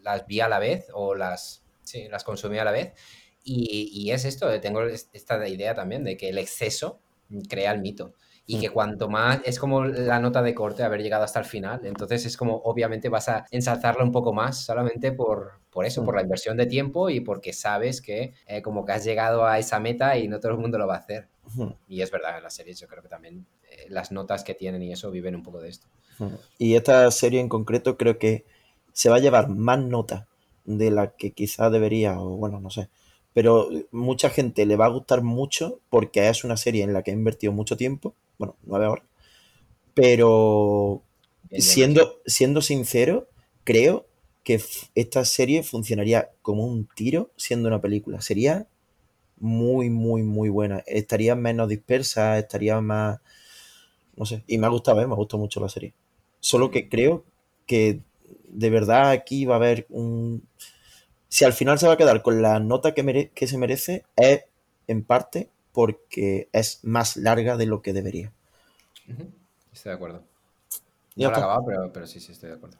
las 0.02 0.26
vi 0.26 0.40
a 0.40 0.48
la 0.48 0.58
vez 0.58 0.86
o 0.92 1.14
las, 1.14 1.65
sí, 1.86 2.08
las 2.08 2.24
consumí 2.24 2.58
a 2.58 2.64
la 2.64 2.72
vez. 2.72 2.92
Y, 3.44 3.90
y 3.92 4.10
es 4.10 4.24
esto, 4.24 4.50
eh, 4.52 4.58
tengo 4.58 4.82
es- 4.82 5.08
esta 5.12 5.46
idea 5.48 5.74
también 5.74 6.04
de 6.04 6.16
que 6.16 6.28
el 6.30 6.38
exceso 6.38 7.00
crea 7.48 7.72
el 7.72 7.80
mito. 7.80 8.14
Y 8.48 8.58
que 8.58 8.70
cuanto 8.70 9.08
más 9.08 9.40
es 9.44 9.58
como 9.58 9.84
la 9.84 10.20
nota 10.20 10.40
de 10.40 10.54
corte 10.54 10.84
haber 10.84 11.02
llegado 11.02 11.24
hasta 11.24 11.40
el 11.40 11.44
final, 11.46 11.84
entonces 11.84 12.26
es 12.26 12.36
como 12.36 12.56
obviamente 12.58 13.08
vas 13.08 13.28
a 13.28 13.44
ensalzarla 13.50 14.04
un 14.04 14.12
poco 14.12 14.32
más 14.32 14.64
solamente 14.64 15.10
por, 15.10 15.60
por 15.70 15.84
eso, 15.84 16.04
por 16.04 16.14
la 16.14 16.22
inversión 16.22 16.56
de 16.56 16.66
tiempo 16.66 17.10
y 17.10 17.20
porque 17.20 17.52
sabes 17.52 18.00
que 18.00 18.34
eh, 18.46 18.62
como 18.62 18.84
que 18.84 18.92
has 18.92 19.04
llegado 19.04 19.46
a 19.46 19.58
esa 19.58 19.80
meta 19.80 20.16
y 20.16 20.28
no 20.28 20.38
todo 20.38 20.52
el 20.52 20.58
mundo 20.58 20.78
lo 20.78 20.86
va 20.86 20.94
a 20.94 20.98
hacer. 20.98 21.28
Y 21.88 22.02
es 22.02 22.10
verdad, 22.12 22.36
en 22.38 22.44
las 22.44 22.54
series 22.54 22.78
yo 22.80 22.88
creo 22.88 23.02
que 23.02 23.08
también 23.08 23.46
eh, 23.70 23.86
las 23.88 24.12
notas 24.12 24.44
que 24.44 24.54
tienen 24.54 24.82
y 24.82 24.92
eso 24.92 25.10
viven 25.10 25.34
un 25.36 25.42
poco 25.42 25.60
de 25.60 25.68
esto. 25.70 25.88
Y 26.58 26.74
esta 26.74 27.10
serie 27.10 27.40
en 27.40 27.48
concreto 27.48 27.96
creo 27.96 28.18
que 28.18 28.44
se 28.92 29.10
va 29.10 29.16
a 29.16 29.20
llevar 29.20 29.48
más 29.48 29.78
notas 29.78 30.26
de 30.66 30.90
la 30.90 31.16
que 31.16 31.32
quizá 31.32 31.70
debería, 31.70 32.20
o 32.20 32.36
bueno, 32.36 32.60
no 32.60 32.70
sé. 32.70 32.88
Pero 33.32 33.68
mucha 33.90 34.30
gente 34.30 34.66
le 34.66 34.76
va 34.76 34.86
a 34.86 34.90
gustar 34.90 35.22
mucho 35.22 35.80
porque 35.90 36.28
es 36.28 36.44
una 36.44 36.56
serie 36.56 36.84
en 36.84 36.92
la 36.92 37.02
que 37.02 37.10
ha 37.10 37.14
invertido 37.14 37.52
mucho 37.52 37.76
tiempo, 37.76 38.14
bueno, 38.38 38.56
nueve 38.64 38.86
horas, 38.86 39.04
pero 39.94 41.02
siendo, 41.52 42.20
siendo 42.26 42.60
sincero, 42.60 43.28
creo 43.64 44.06
que 44.44 44.62
esta 44.94 45.24
serie 45.24 45.62
funcionaría 45.64 46.30
como 46.40 46.64
un 46.64 46.88
tiro 46.94 47.30
siendo 47.36 47.66
una 47.66 47.80
película. 47.80 48.20
Sería 48.20 48.68
muy, 49.38 49.90
muy, 49.90 50.22
muy 50.22 50.48
buena. 50.50 50.84
Estaría 50.86 51.34
menos 51.34 51.68
dispersa, 51.68 52.38
estaría 52.38 52.80
más... 52.80 53.18
No 54.16 54.24
sé. 54.24 54.44
Y 54.46 54.58
me 54.58 54.66
ha 54.66 54.70
gustado, 54.70 55.00
¿eh? 55.00 55.06
Me 55.06 55.14
ha 55.14 55.16
gustado 55.16 55.40
mucho 55.40 55.60
la 55.60 55.68
serie. 55.68 55.94
Solo 56.38 56.70
que 56.70 56.88
creo 56.88 57.24
que 57.66 58.00
de 58.56 58.70
verdad 58.70 59.10
aquí 59.10 59.44
va 59.46 59.54
a 59.56 59.58
haber 59.58 59.86
un... 59.90 60.42
Si 61.28 61.44
al 61.44 61.54
final 61.54 61.78
se 61.78 61.86
va 61.88 61.94
a 61.94 61.98
quedar 61.98 62.22
con 62.22 62.42
la 62.42 62.60
nota 62.60 62.94
que, 62.94 63.02
mere- 63.04 63.30
que 63.34 63.46
se 63.48 63.58
merece, 63.58 64.04
es 64.16 64.44
en 64.88 65.04
parte 65.04 65.50
porque 65.72 66.48
es 66.52 66.80
más 66.84 67.16
larga 67.18 67.56
de 67.56 67.66
lo 67.66 67.82
que 67.82 67.92
debería. 67.94 68.32
Estoy 69.72 69.90
de 69.90 69.96
acuerdo. 69.96 70.24
Ya 71.16 71.26
No 71.26 71.28
está. 71.28 71.40
acabado, 71.40 71.64
pero, 71.66 71.92
pero 71.92 72.06
sí, 72.06 72.20
sí, 72.20 72.32
estoy 72.32 72.50
de 72.50 72.56
acuerdo. 72.56 72.78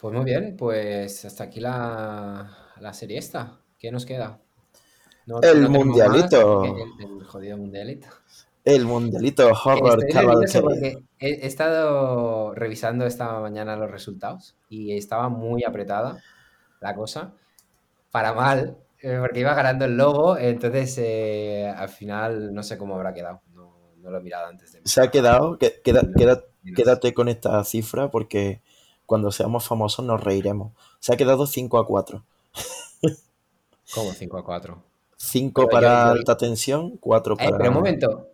Pues 0.00 0.12
muy 0.14 0.24
bien, 0.24 0.56
pues 0.56 1.24
hasta 1.24 1.44
aquí 1.44 1.60
la, 1.60 2.72
la 2.80 2.92
serie 2.92 3.18
esta. 3.18 3.60
¿Qué 3.78 3.90
nos 3.92 4.04
queda? 4.06 4.40
No, 5.26 5.40
El 5.50 5.68
no 5.68 5.68
mundialito. 5.68 6.40
más 6.40 6.44
que 6.58 6.68
El, 6.68 6.92
el 7.00 7.24
jodido 7.24 7.58
mundialito. 7.58 8.08
El 8.64 8.84
mundialito 8.84 9.48
Horror 9.50 10.04
Estoy 10.06 10.60
porque 10.62 10.98
he, 11.18 11.28
he 11.30 11.46
estado 11.46 12.54
revisando 12.54 13.04
esta 13.06 13.40
mañana 13.40 13.74
los 13.76 13.90
resultados 13.90 14.54
y 14.68 14.96
estaba 14.96 15.28
muy 15.28 15.64
apretada 15.64 16.22
la 16.80 16.94
cosa. 16.94 17.32
Para 18.12 18.34
mal, 18.34 18.76
eh, 19.00 19.16
porque 19.20 19.40
iba 19.40 19.54
ganando 19.54 19.84
el 19.84 19.96
lobo, 19.96 20.36
entonces 20.36 20.96
eh, 20.98 21.72
al 21.76 21.88
final 21.88 22.54
no 22.54 22.62
sé 22.62 22.78
cómo 22.78 22.94
habrá 22.94 23.12
quedado. 23.14 23.40
No, 23.54 23.74
no 23.96 24.10
lo 24.10 24.18
he 24.18 24.22
mirado 24.22 24.48
antes 24.48 24.72
de 24.72 24.80
Se 24.84 25.00
ha 25.00 25.10
quedado, 25.10 25.58
que- 25.58 25.80
queda- 25.82 26.02
No, 26.02 26.12
queda- 26.14 26.44
Dinos. 26.62 26.76
quédate 26.76 27.14
con 27.14 27.28
esta 27.28 27.64
cifra 27.64 28.10
porque 28.10 28.60
cuando 29.06 29.32
seamos 29.32 29.66
famosos 29.66 30.04
nos 30.04 30.22
reiremos. 30.22 30.72
Se 31.00 31.12
ha 31.12 31.16
quedado 31.16 31.46
5 31.46 31.78
a 31.78 31.86
4. 31.86 32.22
¿Cómo 33.94 34.12
5 34.12 34.38
a 34.38 34.44
4? 34.44 34.82
5 35.16 35.62
Pero 35.62 35.66
yo- 35.68 35.70
para 35.72 36.04
yo- 36.06 36.10
alta 36.12 36.36
tensión, 36.36 36.96
4 36.98 37.34
Eh, 37.34 37.44
para... 37.44 37.56
pero 37.58 37.70
un 37.70 37.74
momento. 37.76 38.28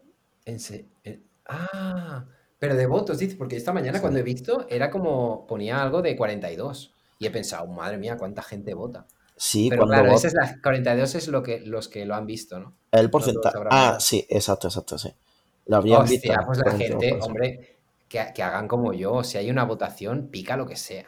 Ah, 1.46 2.26
pero 2.58 2.74
de 2.76 2.86
votos, 2.86 3.18
dice, 3.18 3.36
porque 3.36 3.56
esta 3.56 3.72
mañana 3.72 4.00
cuando 4.00 4.18
he 4.18 4.22
visto 4.22 4.66
era 4.68 4.90
como 4.90 5.46
ponía 5.46 5.82
algo 5.82 6.02
de 6.02 6.16
42. 6.16 6.94
Y 7.18 7.26
he 7.26 7.30
pensado, 7.30 7.66
madre 7.66 7.98
mía, 7.98 8.16
cuánta 8.18 8.42
gente 8.42 8.74
vota. 8.74 9.06
Sí, 9.36 9.70
Pero 9.70 9.82
cuando 9.84 9.94
claro, 9.94 10.06
vot- 10.06 10.14
ese 10.14 10.28
es 10.28 10.34
la, 10.34 10.60
42 10.62 11.14
es 11.16 11.28
lo 11.28 11.42
que, 11.42 11.60
los 11.60 11.88
que 11.88 12.06
lo 12.06 12.14
han 12.14 12.26
visto, 12.26 12.60
¿no? 12.60 12.78
el 12.92 13.10
No 13.16 13.30
todos 13.30 13.34
porcentaje. 13.34 13.56
habrán 13.56 13.78
Ah, 13.78 13.78
votado. 13.78 14.00
sí, 14.00 14.26
exacto, 14.28 14.68
exacto, 14.68 14.98
sí. 14.98 15.08
La 15.66 15.78
habrían 15.78 16.06
visto. 16.06 16.32
Hostia, 16.32 16.42
pues 16.46 16.58
la 16.58 16.70
gente, 16.72 17.18
hombre, 17.20 17.78
que, 18.08 18.32
que 18.34 18.42
hagan 18.42 18.68
como 18.68 18.92
yo. 18.92 19.24
Si 19.24 19.38
hay 19.38 19.50
una 19.50 19.64
votación, 19.64 20.28
pica 20.30 20.56
lo 20.56 20.66
que 20.66 20.76
sea. 20.76 21.06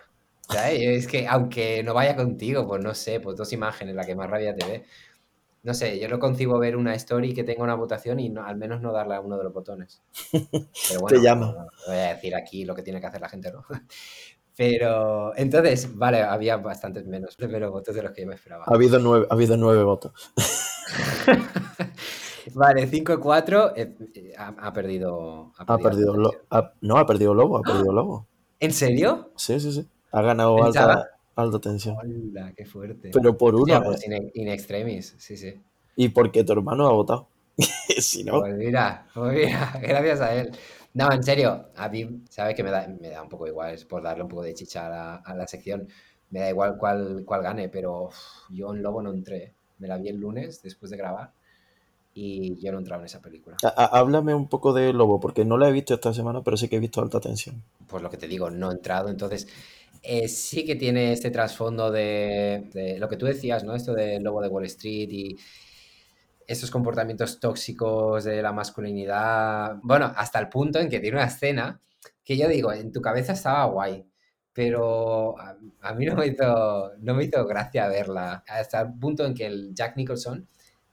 ¿Sabes? 0.48 0.80
Es 0.82 1.06
que 1.06 1.26
aunque 1.28 1.82
no 1.82 1.94
vaya 1.94 2.16
contigo, 2.16 2.66
pues 2.66 2.82
no 2.82 2.94
sé, 2.94 3.20
pues 3.20 3.36
dos 3.36 3.52
imágenes, 3.52 3.94
la 3.94 4.04
que 4.04 4.16
más 4.16 4.28
rabia 4.30 4.54
te 4.54 4.66
dé. 4.66 4.86
No 5.62 5.74
sé, 5.74 5.98
yo 6.00 6.08
no 6.08 6.18
concibo 6.18 6.58
ver 6.58 6.74
una 6.76 6.94
story 6.94 7.34
que 7.34 7.44
tenga 7.44 7.62
una 7.62 7.74
votación 7.74 8.18
y 8.18 8.30
no- 8.30 8.44
al 8.44 8.56
menos 8.56 8.80
no 8.80 8.92
darle 8.92 9.14
a 9.16 9.20
uno 9.20 9.36
de 9.36 9.44
los 9.44 9.52
botones. 9.52 10.02
Pero 10.88 11.00
bueno, 11.00 11.22
llama. 11.22 11.46
no, 11.46 11.52
no 11.64 11.68
voy 11.86 11.96
a 11.96 12.14
decir 12.14 12.34
aquí 12.34 12.64
lo 12.64 12.74
que 12.74 12.82
tiene 12.82 13.00
que 13.00 13.06
hacer 13.06 13.20
la 13.20 13.28
gente, 13.28 13.52
¿no? 13.52 13.64
Pero 14.56 15.34
entonces, 15.36 15.96
vale, 15.96 16.22
había 16.22 16.56
bastantes 16.58 17.06
menos, 17.06 17.34
pero 17.38 17.70
votos 17.70 17.94
de 17.94 18.02
los 18.02 18.12
que 18.12 18.22
yo 18.22 18.28
me 18.28 18.34
esperaba. 18.34 18.64
Ha 18.66 18.74
habido 18.74 18.98
nueve, 18.98 19.26
ha 19.30 19.34
habido 19.34 19.56
nueve 19.56 19.82
votos. 19.84 20.12
Vale, 22.54 22.88
5-4 22.90 23.72
eh, 23.76 23.94
eh, 24.14 24.32
ha, 24.36 24.48
ha 24.58 24.72
perdido. 24.72 25.52
Ha 25.58 25.78
perdido 25.78 26.16
la 26.16 26.22
lo, 26.22 26.32
ha- 26.50 26.72
no, 26.80 26.96
ha 26.96 27.06
perdido 27.06 27.34
Lobo, 27.34 27.58
ha 27.58 27.62
perdido 27.62 27.92
Lobo. 27.92 28.26
¿En 28.58 28.72
serio? 28.72 29.30
Sí, 29.36 29.60
sí, 29.60 29.72
sí. 29.72 29.88
Ha 30.12 30.22
ganado 30.22 30.56
Pensaba- 30.56 30.92
alta, 30.94 31.10
alta 31.42 31.58
tensión. 31.60 31.96
Hola, 31.96 32.52
qué 32.56 32.64
fuerte. 32.64 33.10
Pero 33.12 33.36
por. 33.36 33.54
Hostia, 33.54 33.82
pues 33.82 34.06
in, 34.06 34.30
in 34.34 34.48
extremis, 34.48 35.14
sí, 35.18 35.36
sí. 35.36 35.60
Y 35.96 36.08
porque 36.10 36.44
tu 36.44 36.52
hermano 36.52 36.86
ha 36.86 36.92
votado. 36.92 37.28
si 37.98 38.24
no, 38.24 38.40
Pues 38.40 38.56
mira, 38.56 39.06
pues 39.12 39.34
mira, 39.34 39.72
gracias 39.82 40.20
a 40.20 40.34
él. 40.34 40.50
No, 40.94 41.12
en 41.12 41.22
serio, 41.22 41.66
a 41.76 41.88
mí, 41.88 42.22
¿sabes 42.28 42.54
que 42.54 42.64
me 42.64 42.70
da, 42.70 42.88
me 42.88 43.10
da 43.10 43.22
un 43.22 43.28
poco 43.28 43.46
igual? 43.46 43.74
Es 43.74 43.84
por 43.84 44.02
darle 44.02 44.24
un 44.24 44.28
poco 44.28 44.42
de 44.42 44.54
chicha 44.54 44.86
a 44.86 44.90
la, 44.90 45.14
a 45.16 45.34
la 45.34 45.46
sección. 45.46 45.88
Me 46.30 46.40
da 46.40 46.48
igual 46.50 46.76
cuál, 46.78 47.22
cuál 47.24 47.42
gane, 47.42 47.68
pero 47.68 48.08
yo 48.50 48.74
en 48.74 48.82
Lobo 48.82 49.02
no 49.02 49.12
entré. 49.12 49.54
Me 49.78 49.88
la 49.88 49.98
vi 49.98 50.08
el 50.08 50.16
lunes 50.16 50.62
después 50.62 50.90
de 50.90 50.96
grabar 50.96 51.32
y 52.12 52.56
yo 52.60 52.72
no 52.72 52.78
entraba 52.78 53.02
en 53.02 53.06
esa 53.06 53.20
película. 53.20 53.56
háblame 53.62 54.34
un 54.34 54.48
poco 54.48 54.72
de 54.72 54.92
Lobo, 54.92 55.20
porque 55.20 55.44
no 55.44 55.56
la 55.58 55.68
he 55.68 55.72
visto 55.72 55.94
esta 55.94 56.12
semana, 56.12 56.42
pero 56.42 56.56
sí 56.56 56.68
que 56.68 56.76
he 56.76 56.80
visto 56.80 57.00
alta 57.00 57.20
tensión. 57.20 57.62
Pues 57.86 58.02
lo 58.02 58.10
que 58.10 58.16
te 58.16 58.28
digo, 58.28 58.50
no 58.50 58.70
he 58.70 58.74
entrado. 58.74 59.08
Entonces, 59.08 59.48
eh, 60.02 60.28
sí 60.28 60.64
que 60.64 60.76
tiene 60.76 61.12
este 61.12 61.30
trasfondo 61.30 61.90
de, 61.90 62.96
lo 62.98 63.08
que 63.08 63.16
tú 63.16 63.26
decías, 63.26 63.64
¿no? 63.64 63.74
Esto 63.74 63.94
del 63.94 64.22
Lobo 64.22 64.40
de 64.40 64.48
Wall 64.48 64.64
Street 64.66 65.08
y 65.10 65.36
esos 66.46 66.70
comportamientos 66.70 67.38
tóxicos 67.40 68.24
de 68.24 68.42
la 68.42 68.52
masculinidad. 68.52 69.76
Bueno, 69.82 70.12
hasta 70.16 70.38
el 70.38 70.48
punto 70.48 70.78
en 70.78 70.88
que 70.88 71.00
tiene 71.00 71.18
una 71.18 71.26
escena 71.26 71.80
que 72.24 72.36
yo 72.36 72.48
digo, 72.48 72.72
en 72.72 72.92
tu 72.92 73.00
cabeza 73.00 73.32
estaba 73.34 73.64
guay, 73.66 74.06
pero 74.52 75.38
a, 75.38 75.56
a 75.82 75.94
mí 75.94 76.06
no 76.06 76.16
me, 76.16 76.26
hizo, 76.28 76.92
no 76.98 77.14
me 77.14 77.24
hizo 77.24 77.46
gracia 77.46 77.88
verla. 77.88 78.44
Hasta 78.48 78.80
el 78.80 78.94
punto 78.98 79.24
en 79.26 79.34
que 79.34 79.46
el 79.46 79.74
Jack 79.74 79.96
Nicholson 79.96 80.48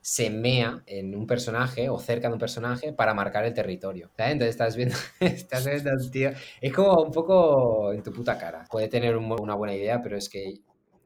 se 0.10 0.30
mea 0.30 0.84
en 0.86 1.14
un 1.16 1.28
personaje 1.28 1.90
o 1.90 2.00
cerca 2.00 2.30
de 2.30 2.34
un 2.36 2.40
personaje 2.40 2.94
para 2.94 3.14
marcar 3.14 3.44
el 3.44 3.54
territorio. 3.54 4.10
¿sabes? 4.16 4.32
Entonces 4.34 4.52
estás 4.56 4.76
viendo, 4.78 4.96
estás 5.20 5.66
viendo 5.66 5.92
tío. 6.10 6.30
Es 6.62 6.72
como 6.74 7.02
un 7.04 7.12
poco 7.12 7.92
en 7.92 8.02
tu 8.04 8.14
puta 8.14 8.38
cara. 8.38 8.66
Puede 8.72 8.88
tener 8.88 9.18
un- 9.18 9.30
una 9.42 9.56
buena 9.56 9.76
idea, 9.76 10.02
pero 10.02 10.16
es 10.16 10.30
que 10.30 10.62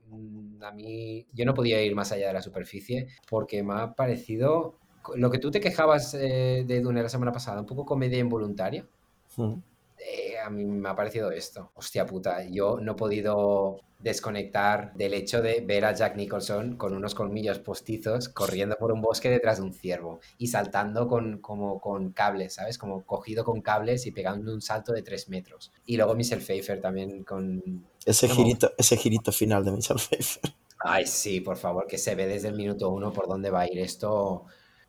mm, 0.10 0.64
a 0.64 0.72
mí 0.72 1.26
yo 1.34 1.45
no 1.45 1.54
podía 1.56 1.82
ir 1.82 1.95
más 1.95 2.12
allá 2.12 2.28
de 2.28 2.34
la 2.34 2.41
superficie 2.43 3.08
porque 3.28 3.64
me 3.64 3.74
ha 3.74 3.93
parecido 3.93 4.76
lo 5.16 5.32
que 5.32 5.39
tú 5.39 5.49
te 5.49 5.60
quejabas 5.62 6.14
eh, 6.14 6.64
de 6.68 6.80
Dune 6.82 7.02
la 7.02 7.10
semana 7.10 7.32
pasada, 7.32 7.60
un 7.62 7.66
poco 7.66 7.86
comedia 7.86 8.20
involuntaria. 8.20 8.86
Mm. 9.38 9.54
A 10.44 10.50
mí 10.50 10.66
me 10.66 10.89
ha 10.89 10.96
parecido 10.96 11.32
esto. 11.32 11.72
Hostia 11.76 12.06
puta, 12.06 12.44
yo 12.44 12.80
no 12.80 12.94
he 12.94 12.96
podido 12.96 13.80
desconectar 14.00 14.94
del 14.96 15.14
hecho 15.14 15.42
de 15.42 15.62
ver 15.62 15.86
a 15.86 15.94
Jack 15.94 16.16
Nicholson 16.16 16.76
con 16.76 16.96
unos 16.96 17.14
colmillos 17.14 17.60
postizos 17.60 18.30
corriendo 18.30 18.76
por 18.78 18.92
un 18.92 19.02
bosque 19.02 19.30
detrás 19.30 19.58
de 19.58 19.64
un 19.64 19.74
ciervo 19.74 20.20
y 20.38 20.48
saltando 20.48 21.08
con, 21.08 21.39
como 21.39 21.80
con 21.80 22.12
cables, 22.12 22.54
¿sabes? 22.56 22.78
Como 22.78 23.06
cogido 23.06 23.44
con 23.44 23.62
cables 23.62 24.06
y 24.08 24.12
pegando 24.12 24.54
un 24.54 24.62
salto 24.62 24.92
de 24.92 25.04
tres 25.04 25.30
metros. 25.30 25.72
Y 25.86 25.98
luego 25.98 26.16
Michelle 26.16 26.42
Pfeiffer 26.42 26.82
también 26.82 27.24
con... 27.24 27.86
Ese 28.06 28.28
No. 28.28 28.36
girito, 28.36 28.72
ese 28.78 28.98
girito 28.98 29.32
final 29.32 29.64
de 29.64 29.72
Michelle 29.72 30.00
Pfeiffer. 30.00 30.52
Ay, 30.84 31.06
sí, 31.06 31.42
por 31.42 31.58
favor, 31.58 31.86
que 31.86 32.00
se 32.00 32.16
ve 32.16 32.26
desde 32.26 32.48
el 32.48 32.56
minuto 32.56 32.89
uno 32.89 33.14
por 33.14 33.28
dónde 33.28 33.52
va 33.52 33.62
a 33.62 33.68
ir 33.68 33.78
esto. 33.78 34.46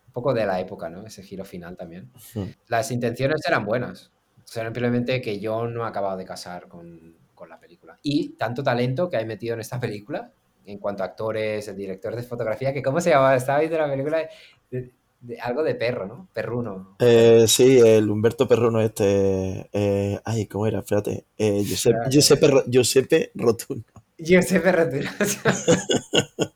Un 0.07 0.13
poco 0.13 0.33
de 0.33 0.47
la 0.47 0.59
época, 0.59 0.89
¿no? 0.89 1.07
Ese 1.07 1.23
giro 1.23 1.45
final 1.45 1.77
también. 1.77 2.11
Mm. 2.35 2.45
Las 2.69 2.91
intenciones 2.91 3.43
eran 3.47 3.67
buenas. 3.67 4.11
Simplemente 4.45 5.21
que 5.21 5.39
yo 5.41 5.67
no 5.67 5.85
he 5.85 5.89
acabado 5.89 6.17
de 6.17 6.25
casar 6.25 6.69
con, 6.69 7.15
con 7.35 7.49
la 7.49 7.59
película. 7.59 7.99
Y 8.03 8.31
tanto 8.31 8.63
talento 8.63 9.09
que 9.09 9.17
hay 9.17 9.27
metido 9.27 9.55
en 9.55 9.61
esta 9.61 9.81
película, 9.81 10.31
en 10.67 10.79
cuanto 10.79 11.03
a 11.03 11.07
actores, 11.07 11.67
el 11.69 11.77
director 11.77 12.15
de 12.15 12.23
fotografía, 12.23 12.73
que 12.73 12.83
¿cómo 12.83 13.01
se 13.01 13.11
llamaba? 13.11 13.35
Estaba 13.37 13.59
viendo 13.61 13.79
la 13.79 13.91
película 13.91 14.29
de, 14.71 14.93
de- 15.21 15.41
algo 15.41 15.63
de 15.63 15.75
perro, 15.75 16.07
¿no? 16.07 16.29
Perruno. 16.33 16.97
Eh, 17.01 17.45
sí, 17.49 17.79
el 17.81 18.11
Humberto 18.11 18.47
Perruno 18.47 18.81
este... 18.81 19.69
eh, 19.73 20.21
ay, 20.25 20.47
¿cómo 20.47 20.67
era? 20.67 20.81
Espérate. 20.81 21.27
Eh, 21.39 21.63
Giuseppe, 21.65 22.09
Espérate. 22.09 22.11
Giuseppe, 22.11 22.47
Ro- 22.49 22.65
Giuseppe 22.67 23.31
Rotuno. 23.35 23.83
Giuseppe 24.19 24.71
Rotuno. 24.73 25.11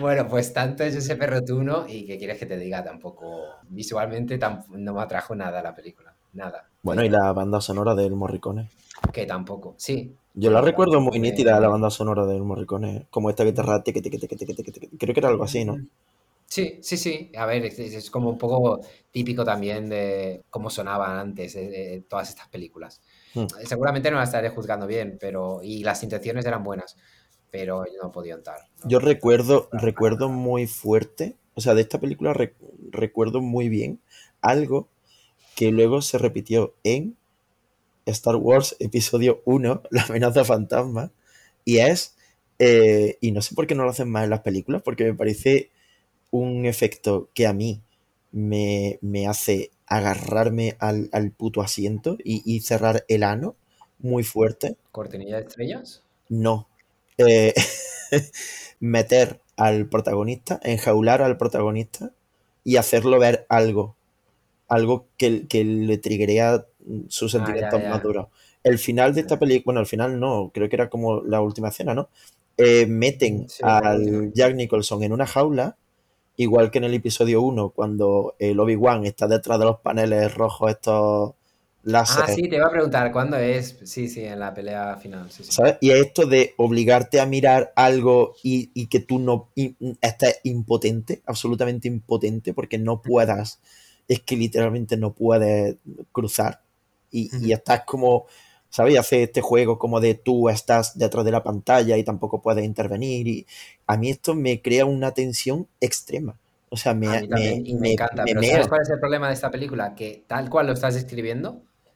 bueno, 0.00 0.28
pues 0.28 0.52
tanto 0.52 0.84
Giuseppe 0.86 1.26
Rotuno 1.26 1.86
y 1.88 2.06
que 2.06 2.18
quieres 2.18 2.38
que 2.38 2.46
te 2.46 2.58
diga, 2.58 2.82
tampoco 2.84 3.44
visualmente 3.68 4.38
no 4.70 4.94
me 4.94 5.00
atrajo 5.02 5.34
nada 5.34 5.62
la 5.62 5.74
película. 5.74 6.14
Nada. 6.32 6.68
Bueno, 6.82 7.04
y 7.04 7.08
la 7.08 7.32
banda 7.32 7.60
sonora 7.60 7.94
del 7.94 8.14
Morricone. 8.14 8.68
Que 9.12 9.26
tampoco. 9.26 9.74
Sí. 9.76 10.14
Yo 10.34 10.50
la 10.50 10.60
recuerdo 10.60 11.00
muy 11.00 11.18
nítida, 11.18 11.58
la 11.58 11.68
banda 11.68 11.90
sonora 11.90 12.24
del 12.26 12.42
Morricone. 12.42 13.06
Como 13.10 13.30
esta 13.30 13.44
guitarra... 13.44 13.82
Creo 13.82 15.14
que 15.14 15.20
era 15.20 15.28
algo 15.28 15.44
así, 15.44 15.64
¿no? 15.64 15.78
Sí, 16.46 16.78
sí, 16.82 16.96
sí. 16.96 17.30
A 17.36 17.46
ver, 17.46 17.64
es, 17.64 17.78
es 17.78 18.10
como 18.10 18.28
un 18.30 18.38
poco 18.38 18.80
típico 19.10 19.44
también 19.44 19.88
de 19.88 20.42
cómo 20.50 20.68
sonaban 20.68 21.16
antes 21.18 21.54
eh, 21.54 21.94
eh, 21.94 22.02
todas 22.08 22.28
estas 22.28 22.48
películas. 22.48 23.00
Hmm. 23.34 23.46
Seguramente 23.64 24.10
no 24.10 24.16
las 24.18 24.30
estaré 24.30 24.48
juzgando 24.50 24.86
bien, 24.86 25.16
pero 25.20 25.60
y 25.62 25.84
las 25.84 26.02
intenciones 26.02 26.44
eran 26.44 26.64
buenas, 26.64 26.96
pero 27.50 27.84
yo 27.86 28.02
no 28.02 28.10
podido 28.10 28.36
entrar. 28.36 28.60
¿no? 28.82 28.90
Yo 28.90 28.98
recuerdo, 28.98 29.68
recuerdo 29.70 30.28
muy 30.28 30.66
fuerte, 30.66 31.36
o 31.54 31.60
sea, 31.60 31.74
de 31.74 31.82
esta 31.82 32.00
película 32.00 32.32
re- 32.32 32.54
recuerdo 32.90 33.40
muy 33.40 33.68
bien 33.68 34.00
algo 34.40 34.88
que 35.60 35.72
luego 35.72 36.00
se 36.00 36.16
repitió 36.16 36.74
en 36.84 37.18
Star 38.06 38.36
Wars 38.36 38.76
Episodio 38.78 39.42
1, 39.44 39.82
La 39.90 40.04
amenaza 40.04 40.42
fantasma, 40.42 41.12
y 41.66 41.80
es, 41.80 42.16
eh, 42.58 43.18
y 43.20 43.32
no 43.32 43.42
sé 43.42 43.54
por 43.54 43.66
qué 43.66 43.74
no 43.74 43.84
lo 43.84 43.90
hacen 43.90 44.08
más 44.08 44.24
en 44.24 44.30
las 44.30 44.40
películas, 44.40 44.80
porque 44.80 45.04
me 45.04 45.12
parece 45.12 45.68
un 46.30 46.64
efecto 46.64 47.28
que 47.34 47.46
a 47.46 47.52
mí 47.52 47.82
me, 48.32 48.98
me 49.02 49.26
hace 49.26 49.70
agarrarme 49.84 50.76
al, 50.78 51.10
al 51.12 51.30
puto 51.30 51.60
asiento 51.60 52.16
y, 52.24 52.42
y 52.50 52.60
cerrar 52.60 53.04
el 53.08 53.22
ano 53.22 53.54
muy 53.98 54.24
fuerte. 54.24 54.78
¿Cortinilla 54.92 55.36
de 55.36 55.42
estrellas? 55.42 56.02
No. 56.30 56.68
Eh, 57.18 57.52
meter 58.80 59.42
al 59.58 59.90
protagonista, 59.90 60.58
enjaular 60.62 61.20
al 61.20 61.36
protagonista 61.36 62.12
y 62.64 62.76
hacerlo 62.76 63.18
ver 63.18 63.44
algo. 63.50 63.94
Algo 64.70 65.08
que, 65.18 65.48
que 65.48 65.64
le 65.64 65.98
triggerea 65.98 66.66
sus 67.08 67.32
Ah, 67.34 67.54
sentimientos 67.54 67.82
ya. 67.82 67.82
más 67.88 68.02
duros. 68.02 68.28
El 68.64 68.78
final 68.78 69.14
de 69.14 69.22
esta 69.22 69.38
película, 69.38 69.64
bueno, 69.66 69.80
al 69.80 69.86
final 69.86 70.20
no, 70.20 70.50
creo 70.54 70.68
que 70.70 70.76
era 70.76 70.90
como 70.90 71.22
la 71.22 71.42
última 71.42 71.68
escena, 71.70 71.94
¿no? 71.94 72.08
Eh, 72.58 72.86
meten 72.86 73.52
Sí, 73.54 73.62
al. 73.62 74.32
Jack 74.34 74.54
Nicholson 74.56 75.02
en 75.04 75.12
una 75.12 75.26
jaula, 75.26 75.76
igual 76.36 76.70
que 76.70 76.78
en 76.78 76.84
el 76.84 76.94
episodio 76.94 77.42
1, 77.42 77.70
cuando 77.70 78.36
el 78.40 78.60
Obi-Wan 78.60 79.06
está 79.06 79.28
detrás 79.28 79.58
de 79.60 79.66
los 79.66 79.80
paneles 79.80 80.34
rojos, 80.34 80.70
estos 80.72 81.34
láser. 81.84 82.24
Ah, 82.24 82.28
sí, 82.28 82.46
te 82.48 82.56
iba 82.56 82.66
a 82.66 82.70
preguntar, 82.70 83.10
¿cuándo 83.12 83.36
es? 83.38 83.78
Sí, 83.84 84.08
sí, 84.08 84.22
en 84.24 84.38
la 84.40 84.52
pelea 84.52 84.96
final. 84.98 85.30
Sí, 85.30 85.44
sí. 85.44 85.56
¿sabes? 85.56 85.76
Y 85.80 85.90
es 85.90 86.06
esto 86.06 86.26
de 86.26 86.54
obligarte 86.56 87.20
a 87.20 87.26
mirar 87.26 87.72
algo 87.76 88.34
y, 88.42 88.70
y 88.74 88.86
que 88.86 89.00
tú 89.00 89.18
no 89.18 89.50
y- 89.54 89.76
estés 90.00 90.40
impotente, 90.44 91.22
absolutamente 91.26 91.88
impotente, 91.88 92.54
porque 92.54 92.78
no 92.78 93.02
puedas, 93.02 93.60
es 94.10 94.20
que 94.20 94.36
literalmente 94.36 94.96
no 94.96 95.14
puedes 95.14 95.76
cruzar. 96.12 96.62
Y, 97.10 97.30
y 97.44 97.52
Ujú. 97.52 97.52
estás 97.52 97.84
como, 97.86 98.26
¿sabes? 98.68 98.94
Y 98.94 98.96
hace 98.96 99.22
este 99.24 99.40
juego 99.40 99.78
como 99.78 100.00
de 100.00 100.14
tú 100.14 100.48
estás 100.48 100.98
detrás 100.98 101.24
de 101.24 101.32
la 101.32 101.42
pantalla 101.42 101.96
y 101.96 102.04
tampoco 102.04 102.42
puedes 102.42 102.64
intervenir. 102.64 103.26
Y 103.28 103.46
a 103.86 103.96
mí 103.96 104.10
esto 104.10 104.34
me 104.34 104.62
crea 104.62 104.84
una 104.86 105.12
tensión 105.12 105.68
extrema. 105.80 106.38
O 106.70 106.76
sea, 106.76 106.94
me, 106.94 107.08
A 107.08 107.20
mí 107.20 107.28
también, 107.28 107.62
me- 107.62 107.70
y 107.70 107.74
me, 107.74 107.80
me- 107.80 107.92
encanta. 107.92 108.24
me 108.24 108.32
Pero. 108.32 108.42
¿sabes 108.52 108.68
cuál 108.68 108.82
es 108.82 108.90
el 108.90 109.00
problema 109.00 109.28
de 109.28 109.34
esta 109.34 109.50
película? 109.50 109.94
Que 109.94 110.24
tal 110.26 110.48
cual 110.50 110.66
lo 110.66 110.72
estás 110.74 110.94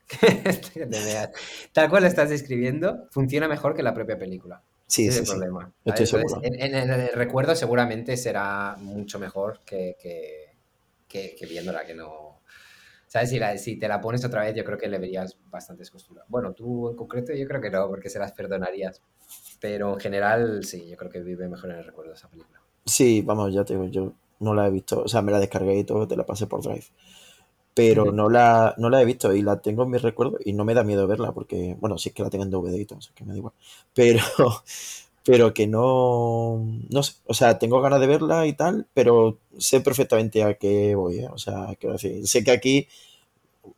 veas, 0.90 1.30
tal 1.72 1.88
cual 1.90 2.02
lo 2.02 2.08
estás 2.08 2.28
describiendo, 2.30 3.08
funciona 3.10 3.48
mejor 3.48 3.74
que 3.74 3.82
la 3.82 3.94
propia 3.94 4.18
película. 4.18 4.62
Sí, 4.86 5.02
Ese 5.08 5.10
sí, 5.10 5.12
es 5.12 5.20
el 5.20 5.26
sí. 5.26 5.30
problema. 5.32 5.72
Estoy. 5.84 6.06
Entonces, 6.06 6.10
seguro. 6.30 6.42
en, 6.42 6.54
en- 6.60 6.74
en 6.90 7.00
el 7.00 7.12
recuerdo 7.12 7.54
seguramente 7.54 8.16
será 8.16 8.76
mucho 8.78 9.18
mejor 9.18 9.60
que, 9.64 9.96
que, 10.00 10.53
que- 11.14 11.34
que 11.38 11.46
viéndola, 11.46 11.84
que 11.86 11.94
no... 11.94 12.42
¿Sabes? 13.08 13.30
Si, 13.30 13.38
la- 13.38 13.58
si 13.58 13.78
te 13.78 13.88
la 13.88 14.00
pones 14.00 14.24
otra 14.24 14.42
vez, 14.44 14.54
yo 14.56 14.64
creo 14.64 14.78
que 14.78 14.88
le 14.88 14.98
verías 14.98 15.38
bastantes 15.50 15.90
costuras. 15.90 16.24
Bueno, 16.28 16.52
tú 16.54 16.90
en 16.90 16.96
concreto 16.96 17.32
yo 17.34 17.46
creo 17.48 17.60
que 17.60 17.70
no, 17.70 17.88
porque 17.88 18.10
se 18.10 18.18
las 18.18 18.32
perdonarías. 18.32 19.02
Pero 19.60 19.94
en 19.94 20.00
general, 20.00 20.64
sí, 20.64 20.88
yo 20.90 20.96
creo 20.96 21.10
que 21.10 21.22
vive 21.22 21.48
mejor 21.48 21.70
en 21.70 21.78
el 21.78 21.84
recuerdo 21.84 22.12
de 22.12 22.16
esa 22.18 22.28
película. 22.30 22.60
Sí, 22.86 23.22
vamos, 23.22 23.52
ya 23.54 23.64
te 23.64 23.74
digo, 23.74 23.86
yo 23.86 24.12
no 24.40 24.54
la 24.54 24.66
he 24.66 24.70
visto, 24.70 25.02
o 25.04 25.08
sea, 25.08 25.22
me 25.22 25.32
la 25.32 25.40
descargué 25.40 25.78
y 25.78 25.84
todo, 25.84 26.06
te 26.06 26.16
la 26.16 26.26
pasé 26.26 26.46
por 26.46 26.62
Drive. 26.62 26.84
pero 27.74 28.12
no 28.12 28.28
la, 28.30 28.74
no 28.78 28.90
la 28.90 29.02
he 29.02 29.04
visto 29.06 29.34
y 29.34 29.42
la 29.42 29.60
tengo 29.62 29.84
en 29.84 29.90
mis 29.90 30.02
recuerdos 30.02 30.40
y 30.44 30.52
no 30.54 30.64
me 30.64 30.74
da 30.74 30.84
miedo 30.84 31.06
verla 31.08 31.32
porque, 31.32 31.76
bueno, 31.80 31.98
sí 31.98 32.10
es 32.10 32.14
que 32.16 32.22
la 32.24 32.30
tengo 32.30 32.44
en 32.44 32.50
DVD 32.50 32.78
y 32.80 32.86
todo, 32.86 32.98
o 33.00 33.02
sea, 33.02 33.14
que 33.14 33.24
me 33.24 33.32
da 33.32 33.38
igual. 33.38 33.54
Pero, 33.94 34.22
pero 35.24 35.54
que 35.54 35.66
no, 35.66 36.64
no 36.90 37.02
sé, 37.02 37.14
o 37.26 37.34
sea, 37.34 37.58
tengo 37.58 37.80
ganas 37.80 38.00
de 38.00 38.06
verla 38.06 38.46
y 38.46 38.52
tal, 38.54 38.86
pero 38.94 39.38
sé 39.58 39.80
perfectamente 39.80 40.42
a 40.44 40.54
qué 40.54 40.94
voy, 40.94 41.20
¿eh? 41.20 41.28
O 41.32 41.38
sea, 41.38 41.74
quiero 41.78 41.94
decir, 41.94 42.26
sé 42.28 42.44
que 42.44 42.50
aquí, 42.52 42.88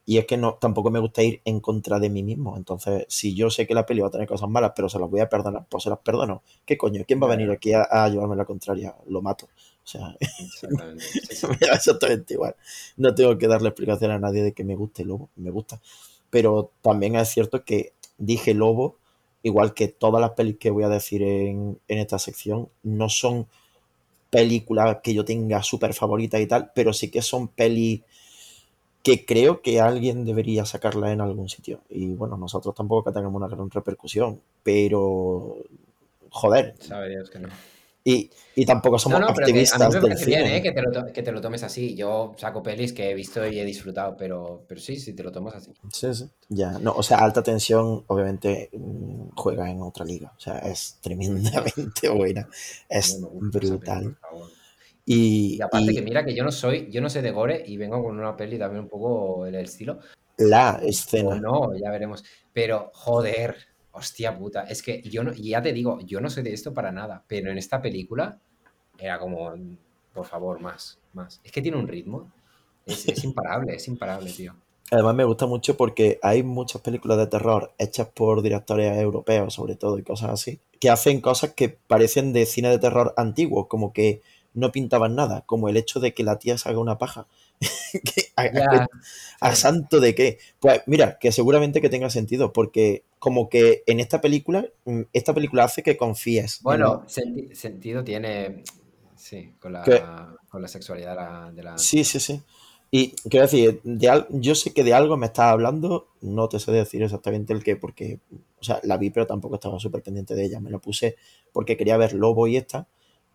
y 0.04 0.18
es 0.18 0.26
que 0.26 0.36
no, 0.36 0.54
tampoco 0.54 0.90
me 0.90 0.98
gusta 1.00 1.22
ir 1.22 1.40
en 1.44 1.60
contra 1.60 1.98
de 1.98 2.10
mí 2.10 2.22
mismo, 2.22 2.56
entonces, 2.56 3.04
si 3.08 3.34
yo 3.34 3.50
sé 3.50 3.66
que 3.66 3.74
la 3.74 3.86
peli 3.86 4.00
va 4.00 4.08
a 4.08 4.10
tener 4.10 4.26
cosas 4.28 4.48
malas, 4.48 4.72
pero 4.74 4.88
se 4.88 4.98
las 4.98 5.10
voy 5.10 5.20
a 5.20 5.28
perdonar, 5.28 5.66
pues 5.68 5.84
se 5.84 5.90
las 5.90 5.98
perdono. 6.00 6.42
¿Qué 6.64 6.76
coño? 6.76 7.04
¿Quién 7.06 7.20
va 7.22 7.26
a 7.26 7.30
venir 7.30 7.50
aquí 7.50 7.72
a, 7.72 7.82
a 7.82 8.08
llevarme 8.08 8.36
la 8.36 8.44
contraria? 8.44 8.94
Lo 9.08 9.22
mato. 9.22 9.46
O 9.46 9.88
sea, 9.88 10.16
Exactamente. 10.20 11.04
Me 11.60 11.66
da 11.66 11.74
exactamente 11.74 12.34
igual. 12.34 12.56
No 12.96 13.14
tengo 13.14 13.38
que 13.38 13.46
darle 13.48 13.68
explicación 13.68 14.10
a 14.10 14.18
nadie 14.18 14.42
de 14.42 14.52
que 14.52 14.64
me 14.64 14.74
guste 14.74 15.04
Lobo, 15.04 15.30
me 15.36 15.50
gusta. 15.50 15.80
Pero 16.30 16.72
también 16.82 17.16
es 17.16 17.28
cierto 17.28 17.64
que 17.64 17.92
dije 18.18 18.54
Lobo, 18.54 18.96
igual 19.42 19.74
que 19.74 19.88
todas 19.88 20.20
las 20.20 20.32
pelis 20.32 20.58
que 20.58 20.70
voy 20.70 20.84
a 20.84 20.88
decir 20.88 21.22
en, 21.22 21.78
en 21.88 21.98
esta 21.98 22.18
sección, 22.18 22.68
no 22.82 23.08
son 23.08 23.46
películas 24.30 24.98
que 25.02 25.14
yo 25.14 25.24
tenga 25.24 25.62
súper 25.62 25.94
favoritas 25.94 26.40
y 26.40 26.46
tal, 26.46 26.72
pero 26.74 26.92
sí 26.92 27.10
que 27.10 27.22
son 27.22 27.48
pelis 27.48 28.02
que 29.02 29.24
creo 29.24 29.62
que 29.62 29.80
alguien 29.80 30.24
debería 30.24 30.66
sacarla 30.66 31.12
en 31.12 31.20
algún 31.20 31.48
sitio. 31.48 31.80
Y 31.88 32.08
bueno, 32.08 32.36
nosotros 32.36 32.74
tampoco 32.74 33.04
que 33.04 33.14
tengamos 33.14 33.40
una 33.40 33.46
gran 33.46 33.70
repercusión, 33.70 34.40
pero 34.64 35.58
joder, 36.30 36.74
Sabe 36.80 37.10
Dios 37.10 37.30
que 37.30 37.38
no. 37.38 37.48
Y, 38.08 38.30
y 38.54 38.64
tampoco 38.64 38.94
No, 38.94 38.98
somos 39.00 39.20
no, 39.20 39.26
pero 39.34 39.46
que 39.46 39.52
a 39.52 39.54
mí 39.54 39.64
activistas 39.64 39.80
me 39.88 40.00
del 40.00 40.02
parece 40.10 40.26
bien. 40.26 40.46
¿eh? 40.46 40.62
Que 40.62 40.70
te, 40.70 40.80
lo 40.80 41.12
que 41.12 41.22
te 41.24 41.32
lo 41.32 41.40
tomes 41.40 41.64
así. 41.64 41.96
Yo 41.96 42.34
saco 42.38 42.62
pelis 42.62 42.92
que 42.92 43.10
he 43.10 43.14
visto 43.14 43.44
y 43.44 43.58
he 43.58 43.64
disfrutado, 43.64 44.16
pero, 44.16 44.64
pero 44.68 44.80
sí, 44.80 44.94
sí, 44.94 45.12
te 45.12 45.24
lo 45.24 45.32
tomas 45.32 45.56
así. 45.56 45.72
Sí, 45.92 46.14
sí. 46.14 46.30
Ya, 46.48 46.78
no, 46.78 46.92
o 46.92 47.02
sea, 47.02 47.18
alta 47.18 47.42
tensión 47.42 48.04
obviamente 48.06 48.70
mm, 48.72 49.30
juega 49.34 49.68
en 49.68 49.82
otra 49.82 50.04
liga, 50.04 50.32
o 50.36 50.40
sea, 50.40 50.58
es 50.60 50.98
tremendamente 51.00 52.08
buena, 52.10 52.48
es 52.88 53.18
brutal. 53.40 54.16
Y, 55.04 55.56
Y 55.56 55.62
aparte 55.62 55.92
que 55.92 56.02
mira 56.02 56.24
que 56.24 56.34
yo 56.34 56.44
no 56.44 56.52
soy, 56.52 56.88
yo 56.90 57.00
no 57.00 57.10
sé 57.10 57.22
de 57.22 57.32
gore 57.32 57.60
y 57.66 57.76
vengo 57.76 58.02
con 58.04 58.18
una 58.18 58.36
peli 58.36 58.56
también 58.56 58.84
un 58.84 58.88
poco 58.88 59.46
el 59.46 59.56
estilo. 59.56 59.98
la 60.36 60.80
O 60.80 60.86
escena, 60.86 61.34
no, 61.40 61.74
ya 61.76 61.90
veremos. 61.90 62.22
Pero, 62.52 62.90
joder, 62.94 63.56
hostia 63.96 64.36
puta. 64.36 64.64
Es 64.64 64.82
que 64.82 65.02
yo 65.02 65.24
no, 65.24 65.32
ya 65.32 65.62
te 65.62 65.72
digo, 65.72 65.98
yo 66.00 66.20
no 66.20 66.30
soy 66.30 66.42
de 66.42 66.52
esto 66.52 66.74
para 66.74 66.92
nada. 66.92 67.24
Pero 67.26 67.50
en 67.50 67.58
esta 67.58 67.80
película 67.80 68.38
era 68.98 69.18
como, 69.18 69.54
por 70.12 70.26
favor, 70.26 70.60
más, 70.60 70.98
más. 71.14 71.40
Es 71.42 71.50
que 71.50 71.62
tiene 71.62 71.78
un 71.78 71.88
ritmo. 71.88 72.30
Es, 72.84 73.08
es 73.08 73.24
imparable, 73.24 73.74
es 73.74 73.88
imparable, 73.88 74.30
tío. 74.30 74.54
además 74.90 75.14
me 75.14 75.24
gusta 75.24 75.46
mucho 75.46 75.76
porque 75.76 76.20
hay 76.22 76.42
muchas 76.42 76.82
películas 76.82 77.18
de 77.18 77.26
terror 77.26 77.72
hechas 77.78 78.08
por 78.08 78.42
directores 78.42 78.96
europeos, 78.98 79.54
sobre 79.54 79.74
todo, 79.74 79.98
y 79.98 80.02
cosas 80.02 80.30
así, 80.30 80.60
que 80.78 80.90
hacen 80.90 81.20
cosas 81.20 81.54
que 81.54 81.68
parecen 81.68 82.32
de 82.32 82.46
cine 82.46 82.68
de 82.68 82.78
terror 82.78 83.12
antiguo, 83.16 83.66
como 83.66 83.92
que 83.92 84.22
no 84.54 84.72
pintaban 84.72 85.14
nada, 85.16 85.42
como 85.46 85.68
el 85.68 85.76
hecho 85.76 86.00
de 86.00 86.14
que 86.14 86.22
la 86.22 86.38
tía 86.38 86.58
se 86.58 86.68
haga 86.68 86.78
una 86.78 86.98
paja. 86.98 87.26
¿Qué- 88.04 88.32
a- 88.36 88.42
a 88.42 88.62
qué- 88.68 88.80
Ya, 88.80 88.86
¿A 89.40 89.54
sí. 89.54 89.56
santo 89.56 90.00
de 90.00 90.14
qué? 90.14 90.38
Pues 90.60 90.82
mira, 90.86 91.18
que 91.18 91.32
seguramente 91.32 91.80
que 91.80 91.88
tenga 91.90 92.10
sentido, 92.10 92.52
porque 92.52 93.04
como 93.18 93.48
que 93.48 93.82
en 93.86 94.00
esta 94.00 94.20
película, 94.20 94.66
mm, 94.84 95.02
esta 95.12 95.34
película 95.34 95.64
hace 95.64 95.82
que 95.82 95.96
confíes 95.96 96.64
en 96.64 96.64
Bueno, 96.64 97.04
sentido 97.52 98.02
tiene, 98.04 98.64
sí, 99.16 99.54
con 99.60 99.72
que- 99.82 99.92
la, 99.94 100.34
con 100.48 100.62
la 100.62 100.68
sexualidad 100.68 101.10
de 101.10 101.16
la, 101.16 101.52
de 101.52 101.62
la 101.62 101.76
sí, 101.76 102.04
sí, 102.04 102.20
sí. 102.20 102.42
Y 102.90 103.10
quiero 103.28 103.46
decir, 103.46 103.80
de 103.84 104.24
yo 104.30 104.54
sé 104.54 104.72
que 104.72 104.84
de 104.84 104.94
algo 104.94 105.16
me 105.16 105.26
estás 105.26 105.46
hablando, 105.46 106.08
no 106.20 106.48
te 106.48 106.58
sé 106.60 106.70
decir 106.72 107.02
exactamente 107.02 107.52
el 107.52 107.62
qué, 107.64 107.76
porque, 107.76 108.20
o 108.60 108.64
sea, 108.64 108.80
la 108.84 108.96
vi, 108.96 109.10
pero 109.10 109.26
tampoco 109.26 109.56
estaba 109.56 109.78
súper 109.80 110.02
pendiente 110.02 110.34
de 110.34 110.44
ella. 110.44 110.60
Me 110.60 110.70
la 110.70 110.78
puse 110.78 111.16
porque 111.52 111.76
quería 111.76 111.96
ver 111.96 112.12
Lobo 112.14 112.46
y 112.46 112.56
esta, 112.56 112.86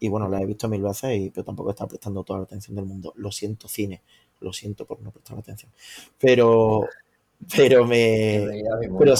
y 0.03 0.09
bueno, 0.09 0.27
la 0.27 0.41
he 0.41 0.45
visto 0.47 0.67
mil 0.67 0.81
veces, 0.81 1.15
y, 1.15 1.29
pero 1.29 1.45
tampoco 1.45 1.69
estaba 1.69 1.87
prestando 1.87 2.23
toda 2.23 2.39
la 2.39 2.45
atención 2.45 2.75
del 2.75 2.85
mundo. 2.85 3.13
Lo 3.17 3.31
siento, 3.31 3.67
cine, 3.67 4.01
lo 4.39 4.51
siento 4.51 4.85
por 4.85 4.99
no 4.99 5.11
prestar 5.11 5.37
atención. 5.37 5.71
Pero, 6.17 6.87
pero 7.55 7.85
me... 7.85 8.63
Pero 8.97 9.15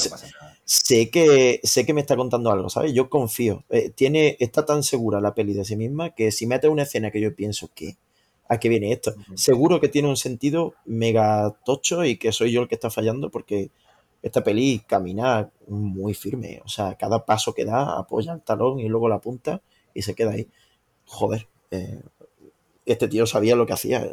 sé, 0.66 1.12
que, 1.12 1.60
sé 1.62 1.86
que 1.86 1.94
me 1.94 2.02
está 2.02 2.18
contando 2.18 2.50
algo, 2.50 2.68
¿sabes? 2.68 2.94
Yo 2.94 3.12
confío. 3.12 3.64
Eh, 3.70 3.92
tiene, 3.92 4.38
está 4.40 4.66
tan 4.66 4.82
segura 4.82 5.22
la 5.22 5.36
peli 5.36 5.54
de 5.54 5.66
sí 5.66 5.76
misma 5.76 6.16
que 6.16 6.32
si 6.32 6.48
mete 6.48 6.68
una 6.68 6.82
escena 6.82 7.12
que 7.12 7.22
yo 7.22 7.36
pienso 7.36 7.70
que 7.76 7.98
¿a 8.48 8.60
qué 8.60 8.68
viene 8.68 8.92
esto? 8.92 9.14
Seguro 9.36 9.80
que 9.80 9.88
tiene 9.88 10.10
un 10.10 10.18
sentido 10.18 10.74
mega 10.86 11.56
tocho 11.64 12.04
y 12.04 12.18
que 12.18 12.32
soy 12.32 12.52
yo 12.52 12.64
el 12.64 12.68
que 12.68 12.76
está 12.76 12.90
fallando 12.90 13.30
porque 13.30 13.70
esta 14.24 14.44
peli 14.44 14.82
camina 14.88 15.52
muy 15.68 16.16
firme. 16.16 16.60
O 16.66 16.68
sea, 16.70 16.96
cada 16.96 17.24
paso 17.24 17.54
que 17.54 17.66
da 17.66 18.00
apoya 18.00 18.34
el 18.34 18.42
talón 18.42 18.80
y 18.80 18.90
luego 18.90 19.08
la 19.08 19.20
punta 19.20 19.62
y 19.94 20.02
se 20.02 20.16
queda 20.16 20.32
ahí. 20.32 20.48
Joder, 21.12 21.48
eh, 21.72 22.02
este 22.86 23.08
tío 23.08 23.26
sabía 23.26 23.56
lo 23.56 23.66
que 23.66 23.74
hacía. 23.74 24.08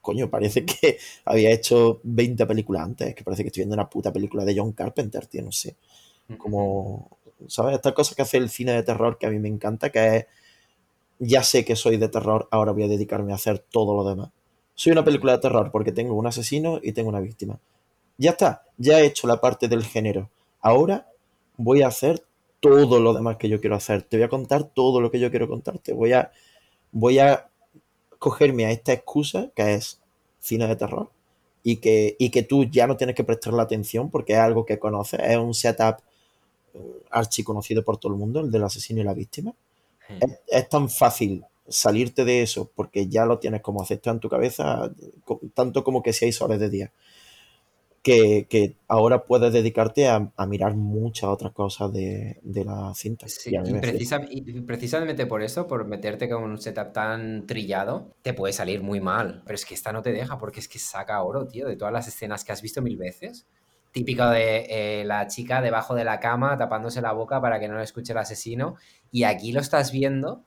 Coño, 0.00 0.30
parece 0.30 0.64
que 0.64 0.98
había 1.24 1.50
hecho 1.50 2.00
20 2.04 2.46
películas 2.46 2.82
antes. 2.82 3.14
Que 3.14 3.24
parece 3.24 3.42
que 3.42 3.48
estoy 3.48 3.62
viendo 3.62 3.74
una 3.74 3.90
puta 3.90 4.12
película 4.12 4.44
de 4.44 4.56
John 4.56 4.72
Carpenter, 4.72 5.26
tío, 5.26 5.42
no 5.42 5.52
sé 5.52 5.76
como, 6.36 7.18
¿sabes? 7.46 7.76
Esta 7.76 7.94
cosa 7.94 8.14
que 8.14 8.22
hace 8.22 8.36
el 8.38 8.50
cine 8.50 8.72
de 8.72 8.82
terror 8.82 9.18
que 9.18 9.26
a 9.26 9.30
mí 9.30 9.38
me 9.38 9.48
encanta, 9.48 9.90
que 9.90 10.16
es, 10.16 10.26
ya 11.18 11.42
sé 11.42 11.64
que 11.64 11.76
soy 11.76 11.96
de 11.96 12.08
terror, 12.08 12.48
ahora 12.50 12.72
voy 12.72 12.84
a 12.84 12.88
dedicarme 12.88 13.32
a 13.32 13.36
hacer 13.36 13.58
todo 13.58 13.94
lo 13.94 14.08
demás. 14.08 14.30
Soy 14.74 14.92
una 14.92 15.04
película 15.04 15.32
de 15.32 15.38
terror 15.38 15.70
porque 15.70 15.92
tengo 15.92 16.14
un 16.14 16.26
asesino 16.26 16.80
y 16.82 16.92
tengo 16.92 17.08
una 17.08 17.20
víctima. 17.20 17.58
Ya 18.18 18.30
está, 18.30 18.64
ya 18.76 19.00
he 19.00 19.06
hecho 19.06 19.26
la 19.26 19.40
parte 19.40 19.68
del 19.68 19.84
género. 19.84 20.30
Ahora 20.60 21.06
voy 21.56 21.82
a 21.82 21.88
hacer 21.88 22.22
todo 22.68 23.00
lo 23.00 23.14
demás 23.14 23.36
que 23.36 23.48
yo 23.48 23.60
quiero 23.60 23.76
hacer. 23.76 24.02
Te 24.02 24.16
voy 24.16 24.24
a 24.24 24.28
contar 24.28 24.64
todo 24.64 25.00
lo 25.00 25.10
que 25.10 25.20
yo 25.20 25.30
quiero 25.30 25.48
contarte. 25.48 25.92
Voy 25.92 26.12
a, 26.12 26.30
voy 26.92 27.18
a 27.18 27.48
cogerme 28.18 28.66
a 28.66 28.70
esta 28.70 28.92
excusa 28.92 29.50
que 29.54 29.74
es 29.74 30.00
cine 30.40 30.66
de 30.66 30.76
terror 30.76 31.10
y 31.62 31.76
que, 31.76 32.16
y 32.18 32.30
que 32.30 32.42
tú 32.42 32.64
ya 32.64 32.86
no 32.86 32.96
tienes 32.96 33.16
que 33.16 33.24
prestarle 33.24 33.60
atención 33.62 34.10
porque 34.10 34.34
es 34.34 34.38
algo 34.38 34.64
que 34.64 34.78
conoces, 34.78 35.20
es 35.20 35.36
un 35.36 35.54
setup 35.54 35.96
archiconocido 37.10 37.82
por 37.84 37.98
todo 37.98 38.12
el 38.12 38.18
mundo, 38.18 38.40
el 38.40 38.50
del 38.50 38.64
asesino 38.64 39.00
y 39.00 39.04
la 39.04 39.14
víctima. 39.14 39.54
Hmm. 40.08 40.18
Es, 40.20 40.38
es 40.48 40.68
tan 40.68 40.88
fácil 40.88 41.44
salirte 41.68 42.24
de 42.24 42.42
eso 42.42 42.70
porque 42.74 43.08
ya 43.08 43.26
lo 43.26 43.38
tienes 43.38 43.62
como 43.62 43.82
aceptado 43.82 44.14
en 44.14 44.20
tu 44.20 44.28
cabeza, 44.28 44.92
tanto 45.54 45.82
como 45.82 46.02
que 46.02 46.12
seis 46.12 46.40
horas 46.40 46.60
de 46.60 46.70
día, 46.70 46.92
que, 48.06 48.46
que 48.48 48.76
ahora 48.86 49.24
puedes 49.24 49.52
dedicarte 49.52 50.06
a, 50.06 50.30
a 50.36 50.46
mirar 50.46 50.76
muchas 50.76 51.28
otras 51.28 51.50
cosas 51.52 51.92
de, 51.92 52.38
de 52.40 52.64
la 52.64 52.92
cinta. 52.94 53.26
Sí, 53.26 53.50
precisa- 53.80 54.24
y 54.30 54.60
precisamente 54.60 55.26
por 55.26 55.42
eso, 55.42 55.66
por 55.66 55.84
meterte 55.86 56.28
con 56.28 56.44
un 56.44 56.58
setup 56.58 56.92
tan 56.92 57.48
trillado, 57.48 58.14
te 58.22 58.32
puede 58.32 58.52
salir 58.52 58.80
muy 58.80 59.00
mal. 59.00 59.42
Pero 59.44 59.56
es 59.56 59.66
que 59.66 59.74
esta 59.74 59.92
no 59.92 60.02
te 60.02 60.12
deja, 60.12 60.38
porque 60.38 60.60
es 60.60 60.68
que 60.68 60.78
saca 60.78 61.20
oro, 61.20 61.48
tío, 61.48 61.66
de 61.66 61.74
todas 61.76 61.92
las 61.92 62.06
escenas 62.06 62.44
que 62.44 62.52
has 62.52 62.62
visto 62.62 62.80
mil 62.80 62.96
veces. 62.96 63.44
Típico 63.90 64.24
de 64.28 64.66
eh, 64.68 65.04
la 65.04 65.26
chica 65.26 65.60
debajo 65.60 65.96
de 65.96 66.04
la 66.04 66.20
cama 66.20 66.56
tapándose 66.56 67.00
la 67.02 67.10
boca 67.12 67.40
para 67.40 67.58
que 67.58 67.66
no 67.66 67.76
le 67.76 67.82
escuche 67.82 68.12
el 68.12 68.18
asesino. 68.18 68.76
Y 69.10 69.24
aquí 69.24 69.50
lo 69.50 69.60
estás 69.60 69.90
viendo, 69.90 70.44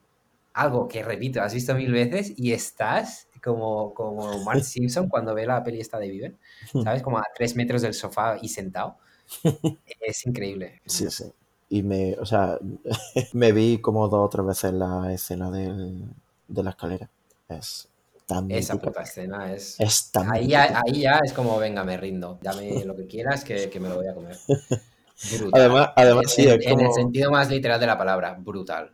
algo 0.53 0.87
que 0.87 1.03
repito, 1.03 1.41
has 1.41 1.53
visto 1.53 1.75
mil 1.75 1.91
veces 1.91 2.33
y 2.37 2.53
estás 2.53 3.27
como, 3.41 3.93
como 3.93 4.39
Mark 4.43 4.63
Simpson 4.63 5.07
cuando 5.09 5.33
ve 5.35 5.45
la 5.45 5.63
peli 5.63 5.79
esta 5.81 5.99
de 5.99 6.09
Viven, 6.09 6.37
¿sabes? 6.83 7.01
Como 7.03 7.17
a 7.19 7.23
tres 7.35 7.55
metros 7.55 7.81
del 7.81 7.93
sofá 7.93 8.37
y 8.41 8.49
sentado. 8.49 8.97
Es 10.01 10.25
increíble. 10.25 10.81
Sí, 10.85 11.09
sí. 11.09 11.25
Y 11.69 11.83
me, 11.83 12.15
o 12.19 12.25
sea, 12.25 12.57
me 13.33 13.51
vi 13.51 13.79
como 13.79 14.07
dos 14.07 14.25
o 14.25 14.29
tres 14.29 14.45
veces 14.45 14.73
la 14.73 15.11
escena 15.13 15.51
del, 15.51 16.03
de 16.47 16.63
la 16.63 16.71
escalera. 16.71 17.09
Es 17.47 17.87
tan 18.25 18.49
Esa 18.49 18.73
mítica. 18.73 18.87
puta 18.91 19.01
escena 19.03 19.53
es... 19.53 19.79
Es 19.79 20.11
tan 20.11 20.31
Ahí 20.31 20.47
ya, 20.47 20.81
ahí 20.83 21.01
ya 21.01 21.19
es 21.23 21.33
como, 21.33 21.57
venga, 21.59 21.83
me 21.83 21.97
rindo. 21.97 22.39
Dame 22.41 22.83
lo 22.85 22.95
que 22.95 23.05
quieras 23.07 23.43
que, 23.43 23.69
que 23.69 23.79
me 23.79 23.89
lo 23.89 23.95
voy 23.97 24.07
a 24.07 24.13
comer. 24.15 24.37
Brutal. 25.21 25.51
Además, 25.61 25.89
además 25.95 26.23
En, 26.23 26.29
sí, 26.29 26.47
en- 26.47 26.79
el 26.79 26.93
sentido 26.93 27.31
más 27.31 27.49
literal 27.49 27.79
de 27.79 27.87
la 27.87 27.97
palabra, 27.97 28.35
brutal. 28.39 28.91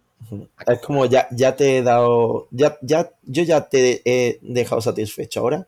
Es 0.68 0.80
como 0.80 1.06
ya, 1.06 1.28
ya 1.32 1.56
te 1.56 1.78
he 1.78 1.84
dado, 1.84 2.48
ya, 2.52 2.78
ya, 2.82 3.12
yo 3.24 3.44
ya 3.44 3.70
te 3.70 4.02
he 4.06 4.40
dejado 4.42 4.82
satisfecho. 4.82 5.42
Ahora 5.42 5.68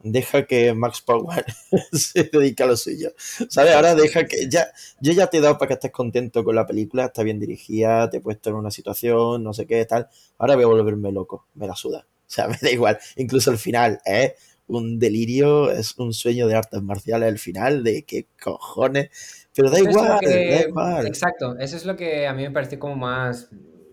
deja 0.00 0.46
que 0.46 0.72
Max 0.74 1.00
Power 1.00 1.44
se 1.92 2.24
dedique 2.24 2.62
a 2.62 2.66
lo 2.66 2.76
suyo. 2.76 3.12
¿Sabes? 3.48 3.74
Ahora 3.74 3.94
deja 3.94 4.26
que 4.26 4.48
ya, 4.48 4.68
yo 5.00 5.12
ya 5.12 5.28
te 5.28 5.38
he 5.38 5.40
dado 5.40 5.58
para 5.58 5.68
que 5.68 5.74
estés 5.74 5.90
contento 5.90 6.44
con 6.44 6.54
la 6.54 6.66
película, 6.66 7.06
está 7.06 7.22
bien 7.22 7.40
dirigida, 7.40 8.08
te 8.10 8.18
he 8.18 8.20
puesto 8.20 8.50
en 8.50 8.56
una 8.56 8.70
situación, 8.70 9.42
no 9.42 9.52
sé 9.52 9.66
qué, 9.66 9.84
tal. 9.84 10.08
Ahora 10.38 10.54
voy 10.54 10.64
a 10.64 10.68
volverme 10.68 11.12
loco, 11.12 11.46
me 11.54 11.66
la 11.66 11.74
suda. 11.74 12.06
O 12.06 12.30
sea, 12.30 12.48
me 12.48 12.56
da 12.60 12.70
igual. 12.70 12.98
Incluso 13.16 13.50
el 13.50 13.58
final 13.58 14.00
es 14.04 14.34
un 14.68 14.98
delirio, 14.98 15.70
es 15.70 15.98
un 15.98 16.12
sueño 16.12 16.46
de 16.46 16.54
artes 16.54 16.82
marciales 16.82 17.28
el 17.28 17.38
final, 17.38 17.82
de 17.82 18.02
qué 18.02 18.26
cojones. 18.40 19.10
Pero 19.54 19.70
da 19.70 19.80
igual, 19.80 20.18
da 20.22 20.60
igual. 20.60 21.06
Exacto, 21.06 21.58
eso 21.58 21.76
es 21.76 21.84
lo 21.84 21.96
que 21.96 22.26
a 22.26 22.34
mí 22.34 22.42
me 22.42 22.50
pareció 22.50 22.78
como 22.78 22.96
más... 22.96 23.48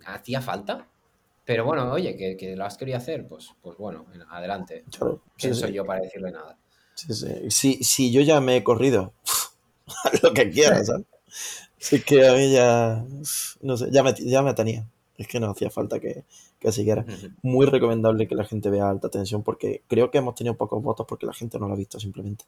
Hacía 0.06 0.41
falta. 0.41 0.88
Pero 1.45 1.64
bueno, 1.65 1.91
oye, 1.91 2.15
que, 2.18 2.36
que 2.36 2.56
lo 2.56 2.65
has 2.65 2.77
querido 2.77 2.98
hacer, 2.98 3.27
pues, 3.27 3.52
pues 3.61 3.77
bueno, 3.77 4.06
adelante. 4.30 4.84
Claro, 4.90 5.22
sí, 5.23 5.32
¿Quién 5.38 5.56
sí. 5.56 5.61
soy 5.61 5.73
yo 5.73 5.86
para 5.86 6.02
decirle 6.02 6.32
nada? 6.32 6.57
Sí, 6.95 7.14
sí. 7.14 7.52
Si, 7.52 7.84
si 7.84 8.11
yo 8.11 8.22
ya 8.22 8.41
me 8.41 8.57
he 8.57 8.64
corrido, 8.64 9.14
lo 10.23 10.34
que 10.34 10.49
quiera, 10.49 10.84
¿sabes? 10.84 11.06
Es 11.91 12.03
que 12.03 12.27
a 12.27 12.34
mí 12.34 12.52
ya, 12.52 13.06
no 13.61 13.77
sé, 13.77 13.90
ya 13.91 14.02
me, 14.02 14.14
ya 14.15 14.41
me 14.41 14.56
tenía. 14.56 14.88
Es 15.18 15.27
que 15.27 15.40
no 15.40 15.52
hacía 15.52 15.69
falta 15.69 15.99
que, 15.99 16.23
que 16.65 16.71
siguiera. 16.71 17.05
Muy 17.41 17.65
recomendable 17.65 18.27
que 18.27 18.35
la 18.35 18.43
gente 18.43 18.69
vea 18.69 18.89
alta 18.89 19.09
tensión 19.09 19.43
porque 19.43 19.83
creo 19.87 20.09
que 20.11 20.17
hemos 20.17 20.35
tenido 20.35 20.55
pocos 20.55 20.81
votos 20.83 21.05
porque 21.07 21.25
la 21.25 21.33
gente 21.33 21.59
no 21.59 21.67
la 21.67 21.75
ha 21.75 21.77
visto 21.77 21.99
simplemente, 21.99 22.45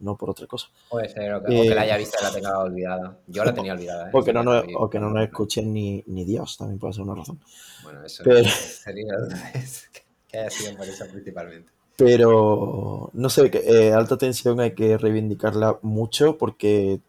no 0.00 0.16
por 0.16 0.30
otra 0.30 0.46
cosa. 0.46 0.68
Puede 0.90 1.08
ser, 1.08 1.32
o 1.34 1.42
que, 1.44 1.58
o 1.58 1.62
que 1.62 1.74
la 1.74 1.82
haya 1.82 1.96
visto 1.96 2.16
y 2.20 2.24
la 2.24 2.32
tenga 2.32 2.58
olvidada. 2.58 3.18
Yo 3.26 3.44
la 3.44 3.54
tenía 3.54 3.72
olvidada. 3.72 4.08
¿eh? 4.08 4.10
O 4.12 4.22
que 4.22 4.32
no, 4.32 4.62
Sí, 4.62 4.72
o 4.76 4.90
que 4.90 4.98
no 4.98 5.10
nos 5.10 5.22
escuchen 5.24 5.72
ni, 5.72 6.02
ni 6.06 6.24
Dios, 6.24 6.56
también 6.58 6.78
puede 6.78 6.92
ser 6.94 7.02
una 7.02 7.14
razón. 7.14 7.40
Bueno, 7.82 8.04
eso 8.04 8.22
Pero- 8.24 8.48
sería 8.48 9.14
que 10.28 10.38
haya 10.38 10.50
sido 10.50 10.76
por 10.76 10.86
eso 10.86 11.04
principalmente. 11.10 11.72
Pero 11.96 13.10
no 13.12 13.28
sé, 13.28 13.50
que, 13.50 13.58
eh, 13.58 13.92
alta 13.92 14.16
tensión 14.16 14.58
hay 14.60 14.74
que 14.74 14.96
reivindicarla 14.96 15.78
mucho 15.82 16.38
porque 16.38 17.00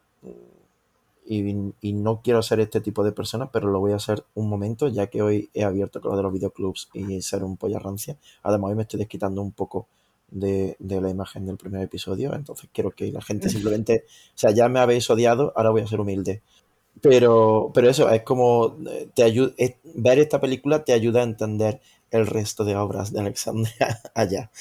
y, 1.33 1.73
y 1.81 1.93
no 1.93 2.21
quiero 2.21 2.41
ser 2.43 2.59
este 2.59 2.81
tipo 2.81 3.03
de 3.03 3.11
persona, 3.11 3.51
pero 3.51 3.69
lo 3.69 3.79
voy 3.79 3.93
a 3.93 3.97
hacer 3.97 4.23
un 4.35 4.49
momento, 4.49 4.87
ya 4.87 5.07
que 5.07 5.21
hoy 5.21 5.49
he 5.53 5.63
abierto 5.63 6.01
con 6.01 6.11
lo 6.11 6.17
de 6.17 6.23
los 6.23 6.33
videoclubs 6.33 6.89
y 6.93 7.21
ser 7.21 7.43
un 7.43 7.57
polla 7.57 7.79
rancia. 7.79 8.17
Además, 8.43 8.69
hoy 8.69 8.75
me 8.75 8.81
estoy 8.83 8.99
desquitando 8.99 9.41
un 9.41 9.51
poco 9.51 9.87
de, 10.29 10.75
de 10.79 11.01
la 11.01 11.09
imagen 11.09 11.45
del 11.45 11.57
primer 11.57 11.83
episodio, 11.83 12.33
entonces 12.33 12.69
quiero 12.73 12.91
que 12.91 13.11
la 13.11 13.21
gente 13.21 13.49
simplemente, 13.49 14.05
o 14.07 14.37
sea, 14.37 14.51
ya 14.51 14.67
me 14.69 14.79
habéis 14.79 15.09
odiado, 15.09 15.53
ahora 15.55 15.69
voy 15.71 15.81
a 15.81 15.87
ser 15.87 15.99
humilde. 16.01 16.41
Pero, 17.01 17.71
pero 17.73 17.89
eso, 17.89 18.09
es 18.09 18.23
como 18.23 18.77
eh, 18.89 19.09
te 19.15 19.23
ayuda, 19.23 19.53
es- 19.57 19.75
ver 19.95 20.19
esta 20.19 20.39
película 20.41 20.83
te 20.83 20.93
ayuda 20.93 21.21
a 21.21 21.23
entender 21.23 21.81
el 22.11 22.27
resto 22.27 22.63
de 22.65 22.75
obras 22.75 23.11
de 23.13 23.21
Alexandria 23.21 24.01
allá. 24.15 24.51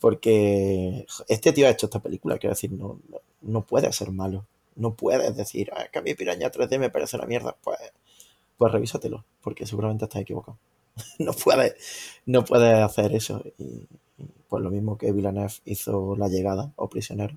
Porque 0.00 1.06
este 1.28 1.52
tío 1.52 1.66
ha 1.66 1.70
hecho 1.70 1.86
esta 1.86 2.00
película, 2.00 2.38
quiero 2.38 2.54
decir, 2.54 2.72
no, 2.72 2.98
no 3.42 3.62
puede 3.62 3.92
ser 3.92 4.10
malo. 4.12 4.46
No 4.76 4.94
puedes 4.94 5.36
decir, 5.36 5.70
"Ah, 5.76 5.86
que 5.92 5.98
a 5.98 6.02
mí 6.02 6.14
Piraña 6.14 6.50
3D 6.50 6.78
me 6.78 6.90
parece 6.90 7.16
una 7.16 7.26
mierda. 7.26 7.56
Pues, 7.62 7.78
pues 8.58 8.72
revísatelo, 8.72 9.24
porque 9.42 9.66
seguramente 9.66 10.04
estás 10.06 10.22
equivocado. 10.22 10.58
no 11.18 11.32
puedes, 11.32 11.74
no 12.26 12.44
puedes 12.44 12.78
hacer 12.78 13.14
eso. 13.14 13.42
Y, 13.58 13.88
y 14.18 14.26
pues 14.48 14.62
lo 14.62 14.70
mismo 14.70 14.98
que 14.98 15.12
Villeneuve 15.12 15.52
hizo 15.66 16.16
La 16.16 16.28
Llegada 16.28 16.72
o 16.76 16.88
Prisionero. 16.88 17.36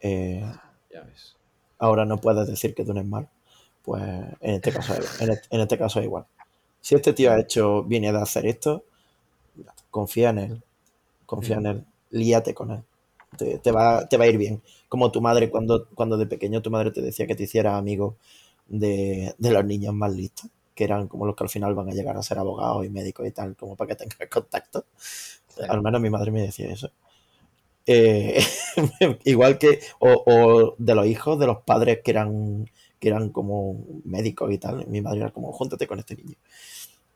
eh, 0.00 0.44
Ya 0.92 1.02
ves. 1.02 1.36
ahora 1.78 2.04
no 2.04 2.18
puedes 2.20 2.46
decir 2.48 2.74
que 2.74 2.84
tú 2.84 2.94
no 2.94 3.00
es 3.00 3.06
malo. 3.06 3.28
Pues 3.84 4.02
en 4.40 4.54
este 4.56 4.72
caso 4.72 4.94
es, 4.94 5.20
en 5.22 5.30
este, 5.32 5.48
en 5.50 5.60
este 5.62 5.78
caso 5.78 6.00
es 6.00 6.06
igual. 6.06 6.26
Si 6.80 6.94
este 6.94 7.12
tío 7.14 7.32
ha 7.32 7.40
hecho, 7.40 7.84
viene 7.84 8.12
de 8.12 8.18
hacer 8.20 8.46
esto, 8.46 8.84
confía 9.90 10.30
en 10.30 10.38
él. 10.38 10.62
Confía 11.26 11.56
en 11.56 11.66
él. 11.66 11.86
Líate 12.10 12.54
con 12.54 12.70
él. 12.72 12.82
Te, 13.36 13.58
te 13.58 13.70
va, 13.72 14.06
te 14.08 14.16
va 14.16 14.24
a 14.24 14.28
ir 14.28 14.38
bien. 14.38 14.62
Como 14.88 15.10
tu 15.12 15.20
madre, 15.20 15.50
cuando, 15.50 15.88
cuando 15.94 16.16
de 16.16 16.26
pequeño 16.26 16.62
tu 16.62 16.70
madre 16.70 16.90
te 16.90 17.02
decía 17.02 17.26
que 17.26 17.34
te 17.34 17.44
hicieras 17.44 17.74
amigo 17.74 18.16
de, 18.68 19.34
de 19.38 19.50
los 19.50 19.64
niños 19.64 19.94
más 19.94 20.12
listos, 20.14 20.50
que 20.74 20.84
eran 20.84 21.08
como 21.08 21.26
los 21.26 21.36
que 21.36 21.44
al 21.44 21.50
final 21.50 21.74
van 21.74 21.88
a 21.88 21.92
llegar 21.92 22.16
a 22.16 22.22
ser 22.22 22.38
abogados 22.38 22.84
y 22.86 22.90
médicos 22.90 23.26
y 23.26 23.30
tal, 23.32 23.56
como 23.56 23.76
para 23.76 23.88
que 23.88 23.96
tengas 23.96 24.18
contacto. 24.30 24.86
Al 25.68 25.82
menos 25.82 26.00
mi 26.00 26.10
madre 26.10 26.30
me 26.32 26.42
decía 26.42 26.70
eso. 26.72 26.90
Eh, 27.86 28.40
igual 29.24 29.58
que, 29.58 29.80
o, 30.00 30.24
o 30.26 30.74
de 30.78 30.94
los 30.94 31.06
hijos 31.06 31.38
de 31.38 31.46
los 31.46 31.58
padres 31.62 32.00
que 32.04 32.10
eran, 32.10 32.68
que 33.00 33.08
eran 33.08 33.30
como 33.30 33.84
médicos 34.04 34.52
y 34.52 34.58
tal. 34.58 34.86
Mi 34.88 35.00
madre 35.00 35.20
era 35.20 35.30
como, 35.30 35.52
júntate 35.52 35.86
con 35.86 35.98
este 35.98 36.16
niño. 36.16 36.36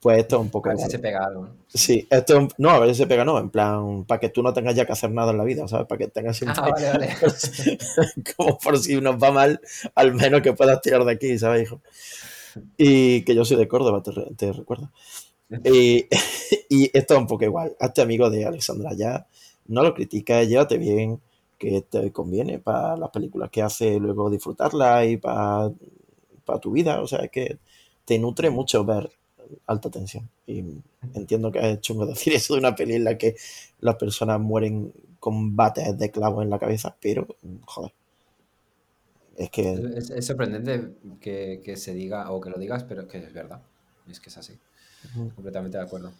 Pues 0.02 0.18
esto 0.18 0.36
es 0.36 0.42
un 0.42 0.50
poco 0.50 0.68
A 0.68 0.72
ver 0.74 0.80
si 0.82 0.90
se 0.90 0.98
pega 0.98 1.24
algo. 1.24 1.48
Sí, 1.68 2.06
esto 2.10 2.34
es 2.34 2.38
un- 2.40 2.48
no, 2.58 2.70
a 2.70 2.78
ver 2.80 2.90
si 2.90 2.96
se 2.96 3.06
pega, 3.06 3.24
no, 3.24 3.38
en 3.38 3.48
plan, 3.50 4.04
para 4.04 4.20
que 4.20 4.28
tú 4.28 4.42
no 4.42 4.52
tengas 4.52 4.74
ya 4.74 4.84
que 4.84 4.92
hacer 4.92 5.10
nada 5.12 5.30
en 5.30 5.38
la 5.38 5.44
vida, 5.44 5.66
¿sabes? 5.68 5.86
Para 5.86 5.98
que 6.00 6.08
tengas 6.08 6.36
siempre, 6.36 6.60
Ah, 6.62 6.70
vale, 6.70 6.88
vale. 6.90 7.08
como 8.36 8.58
por 8.58 8.78
si 8.78 9.00
nos 9.00 9.16
va 9.22 9.30
mal, 9.30 9.60
al 9.94 10.12
menos 10.14 10.42
que 10.42 10.52
puedas 10.52 10.80
tirar 10.82 11.04
de 11.04 11.12
aquí, 11.12 11.38
¿sabes, 11.38 11.62
hijo? 11.62 11.80
Y 12.76 13.22
que 13.24 13.34
yo 13.34 13.44
soy 13.44 13.56
de 13.56 13.68
Córdoba, 13.68 14.02
te, 14.02 14.12
te 14.36 14.52
recuerdo. 14.52 14.90
Y, 15.64 16.06
y 16.70 16.90
esto 16.96 17.14
es 17.14 17.20
un 17.20 17.26
poco 17.26 17.44
igual. 17.44 17.76
Hazte 17.80 18.02
amigo 18.02 18.30
de 18.30 18.46
Alexandra 18.46 18.92
ya, 18.94 19.26
no 19.68 19.82
lo 19.82 19.94
critiques, 19.94 20.48
llévate 20.48 20.78
bien, 20.78 21.20
que 21.58 21.82
te 21.82 22.12
conviene 22.12 22.58
para 22.58 22.96
las 22.96 23.10
películas 23.10 23.50
que 23.50 23.62
hace, 23.62 23.98
luego 23.98 24.30
disfrutarlas 24.30 25.06
y 25.06 25.16
para, 25.18 25.70
para 26.44 26.60
tu 26.60 26.72
vida. 26.72 27.00
O 27.02 27.06
sea, 27.06 27.20
es 27.20 27.30
que 27.30 27.58
te 28.04 28.18
nutre 28.18 28.50
mucho 28.50 28.84
ver 28.84 29.10
alta 29.66 29.90
tensión. 29.90 30.28
Y 30.46 30.64
entiendo 31.14 31.52
que 31.52 31.72
es 31.72 31.80
chungo 31.80 32.06
decir 32.06 32.32
eso 32.34 32.54
de 32.54 32.60
una 32.60 32.74
peli 32.74 32.94
en 32.94 33.04
la 33.04 33.18
que 33.18 33.36
las 33.80 33.96
personas 33.96 34.40
mueren 34.40 34.92
con 35.20 35.56
bates 35.56 35.96
de 35.98 36.10
clavos 36.10 36.42
en 36.42 36.50
la 36.50 36.58
cabeza, 36.58 36.96
pero 37.00 37.26
joder. 37.64 37.92
Es 39.36 39.50
que 39.50 39.72
Es, 39.72 40.10
es 40.10 40.26
sorprendente 40.26 40.94
que, 41.20 41.62
que 41.64 41.76
se 41.76 41.94
diga 41.94 42.30
o 42.30 42.40
que 42.40 42.50
lo 42.50 42.58
digas, 42.58 42.84
pero 42.84 43.02
es 43.02 43.08
que 43.08 43.18
es 43.18 43.32
verdad. 43.32 43.62
Es 44.08 44.20
que 44.20 44.28
es 44.28 44.36
así. 44.36 44.58
Completamente 45.34 45.78
de 45.78 45.84
acuerdo. 45.84 46.12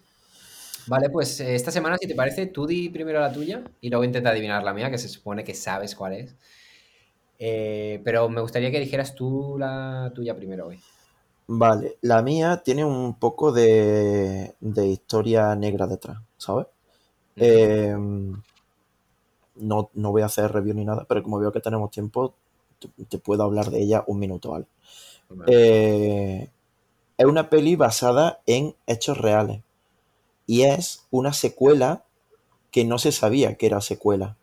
Vale, 0.86 1.10
pues 1.10 1.40
eh, 1.40 1.54
esta 1.54 1.70
semana, 1.70 1.96
si 1.98 2.08
te 2.08 2.14
parece, 2.14 2.46
tú 2.46 2.66
di 2.66 2.88
primero 2.88 3.20
la 3.20 3.32
tuya 3.32 3.62
y 3.80 3.90
luego 3.90 4.04
intenta 4.04 4.30
adivinar 4.30 4.62
la 4.64 4.74
mía, 4.74 4.90
que 4.90 4.98
se 4.98 5.08
supone 5.08 5.44
que 5.44 5.54
sabes 5.54 5.94
cuál 5.94 6.14
es. 6.14 6.36
Eh, 7.38 8.00
pero 8.04 8.28
me 8.28 8.40
gustaría 8.40 8.70
que 8.70 8.80
dijeras 8.80 9.14
tú 9.14 9.56
la 9.58 10.12
tuya 10.14 10.36
primero 10.36 10.68
hoy. 10.68 10.80
Vale, 11.46 11.98
la 12.02 12.22
mía 12.22 12.62
tiene 12.64 12.84
un 12.84 13.14
poco 13.14 13.52
de, 13.52 14.54
de 14.60 14.86
historia 14.86 15.54
negra 15.54 15.86
detrás, 15.86 16.18
¿sabes? 16.38 16.66
Eh, 17.36 17.94
no, 19.56 19.90
no 19.94 20.12
voy 20.12 20.22
a 20.22 20.26
hacer 20.26 20.52
review 20.52 20.74
ni 20.74 20.84
nada, 20.84 21.04
pero 21.08 21.22
como 21.22 21.38
veo 21.38 21.52
que 21.52 21.60
tenemos 21.60 21.90
tiempo, 21.90 22.34
te, 22.78 22.88
te 23.04 23.18
puedo 23.18 23.42
hablar 23.42 23.70
de 23.70 23.82
ella 23.82 24.04
un 24.06 24.18
minuto, 24.18 24.50
¿vale? 24.50 24.66
Vale. 25.28 25.52
Eh, 25.54 26.50
es 27.18 27.26
una 27.26 27.50
peli 27.50 27.76
basada 27.76 28.40
en 28.46 28.74
hechos 28.86 29.18
reales 29.18 29.62
y 30.46 30.62
es 30.62 31.06
una 31.10 31.32
secuela 31.32 32.04
que 32.70 32.84
no 32.84 32.98
se 32.98 33.12
sabía 33.12 33.56
que 33.56 33.66
era 33.66 33.80
secuela, 33.80 34.36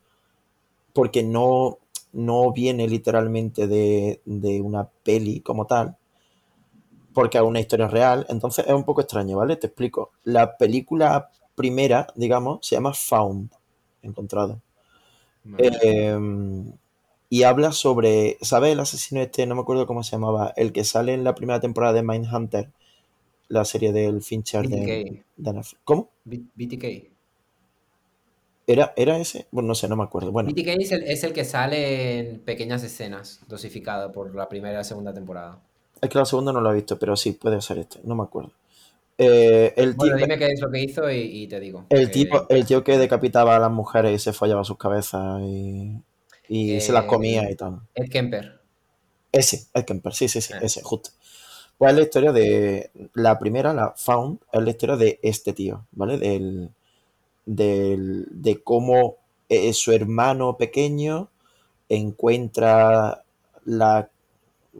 porque 0.93 1.23
no, 1.23 1.79
no 2.13 2.51
viene 2.51 2.87
literalmente 2.87 3.67
de, 3.67 4.21
de 4.25 4.61
una 4.61 4.89
peli 5.03 5.41
como 5.41 5.65
tal, 5.65 5.97
porque 7.13 7.37
es 7.37 7.43
una 7.43 7.59
historia 7.59 7.87
real, 7.87 8.25
entonces 8.29 8.65
es 8.67 8.73
un 8.73 8.83
poco 8.83 9.01
extraño, 9.01 9.37
¿vale? 9.37 9.55
Te 9.57 9.67
explico. 9.67 10.11
La 10.23 10.57
película 10.57 11.31
primera, 11.55 12.07
digamos, 12.15 12.65
se 12.65 12.75
llama 12.75 12.93
Found, 12.93 13.51
encontrado. 14.01 14.61
Eh, 15.57 16.17
y 17.29 17.43
habla 17.43 17.71
sobre, 17.71 18.37
¿sabes 18.41 18.73
el 18.73 18.79
asesino 18.79 19.21
este? 19.21 19.45
No 19.45 19.55
me 19.55 19.61
acuerdo 19.61 19.85
cómo 19.87 20.03
se 20.03 20.11
llamaba, 20.11 20.53
el 20.55 20.71
que 20.73 20.83
sale 20.83 21.13
en 21.13 21.23
la 21.23 21.35
primera 21.35 21.59
temporada 21.59 21.93
de 21.93 22.03
Mindhunter, 22.03 22.69
la 23.49 23.65
serie 23.65 23.93
del 23.93 24.21
Fincher 24.23 24.69
de, 24.69 24.77
BTK. 24.77 25.23
de. 25.37 25.61
¿Cómo? 25.85 26.09
B- 26.25 26.45
BTK. 26.55 26.85
¿Era, 28.67 28.93
¿Era 28.95 29.17
ese? 29.17 29.47
Bueno, 29.51 29.67
no 29.67 29.75
sé, 29.75 29.89
no 29.89 29.97
me 29.97 30.03
acuerdo. 30.03 30.31
Bueno, 30.31 30.49
BTK 30.49 30.67
es 30.79 30.91
el, 30.91 31.03
es 31.03 31.23
el 31.23 31.33
que 31.33 31.43
sale 31.45 32.19
en 32.19 32.39
pequeñas 32.41 32.83
escenas, 32.83 33.39
dosificado 33.47 34.11
por 34.11 34.35
la 34.35 34.47
primera 34.47 34.73
y 34.75 34.77
la 34.77 34.83
segunda 34.83 35.13
temporada. 35.13 35.61
Es 36.01 36.09
que 36.09 36.17
la 36.17 36.25
segunda 36.25 36.51
no 36.53 36.61
la 36.61 36.71
he 36.71 36.75
visto, 36.75 36.97
pero 36.99 37.15
sí, 37.15 37.33
puede 37.33 37.61
ser 37.61 37.79
este, 37.79 37.99
no 38.03 38.15
me 38.15 38.23
acuerdo. 38.23 38.51
Eh, 39.17 39.73
el, 39.77 39.95
Bueno, 39.95 40.15
tío, 40.15 40.17
dime 40.17 40.37
qué 40.37 40.47
es 40.47 40.61
lo 40.61 40.71
que 40.71 40.79
hizo 40.81 41.09
y, 41.11 41.17
y 41.43 41.47
te 41.47 41.59
digo. 41.59 41.85
el, 41.89 42.07
que- 42.07 42.11
tipo, 42.11 42.45
el 42.49 42.65
tío 42.65 42.83
que 42.83 42.97
decapitaba 42.97 43.55
a 43.55 43.59
las 43.59 43.71
mujeres 43.71 44.13
y 44.13 44.19
se 44.19 44.33
follaba 44.33 44.63
sus 44.63 44.77
cabezas 44.77 45.41
y, 45.41 46.01
y 46.47 46.81
se 46.81 46.91
las 46.93 47.03
Eh, 47.03 47.07
comía 47.07 47.49
y 47.49 47.55
tal. 47.55 47.79
Ed 47.95 48.09
Kemper. 48.09 48.61
Ese, 49.31 49.67
el 49.73 49.85
Kemper, 49.85 50.13
sí, 50.13 50.27
sí, 50.27 50.41
sí, 50.41 50.53
Ah. 50.55 50.59
ese, 50.61 50.81
justo. 50.83 51.11
Pues 51.77 51.91
es 51.91 51.97
la 51.97 52.03
historia 52.03 52.31
de. 52.33 52.91
La 53.13 53.39
primera, 53.39 53.73
la 53.73 53.93
Found, 53.97 54.39
es 54.51 54.61
la 54.63 54.69
historia 54.71 54.97
de 54.97 55.19
este 55.23 55.53
tío, 55.53 55.85
¿vale? 55.91 56.17
Del, 56.17 56.71
del- 57.45 58.27
de 58.31 58.63
cómo 58.63 59.17
eh, 59.49 59.73
su 59.73 59.91
hermano 59.93 60.57
pequeño 60.57 61.29
encuentra 61.89 63.23
la, 63.65 64.09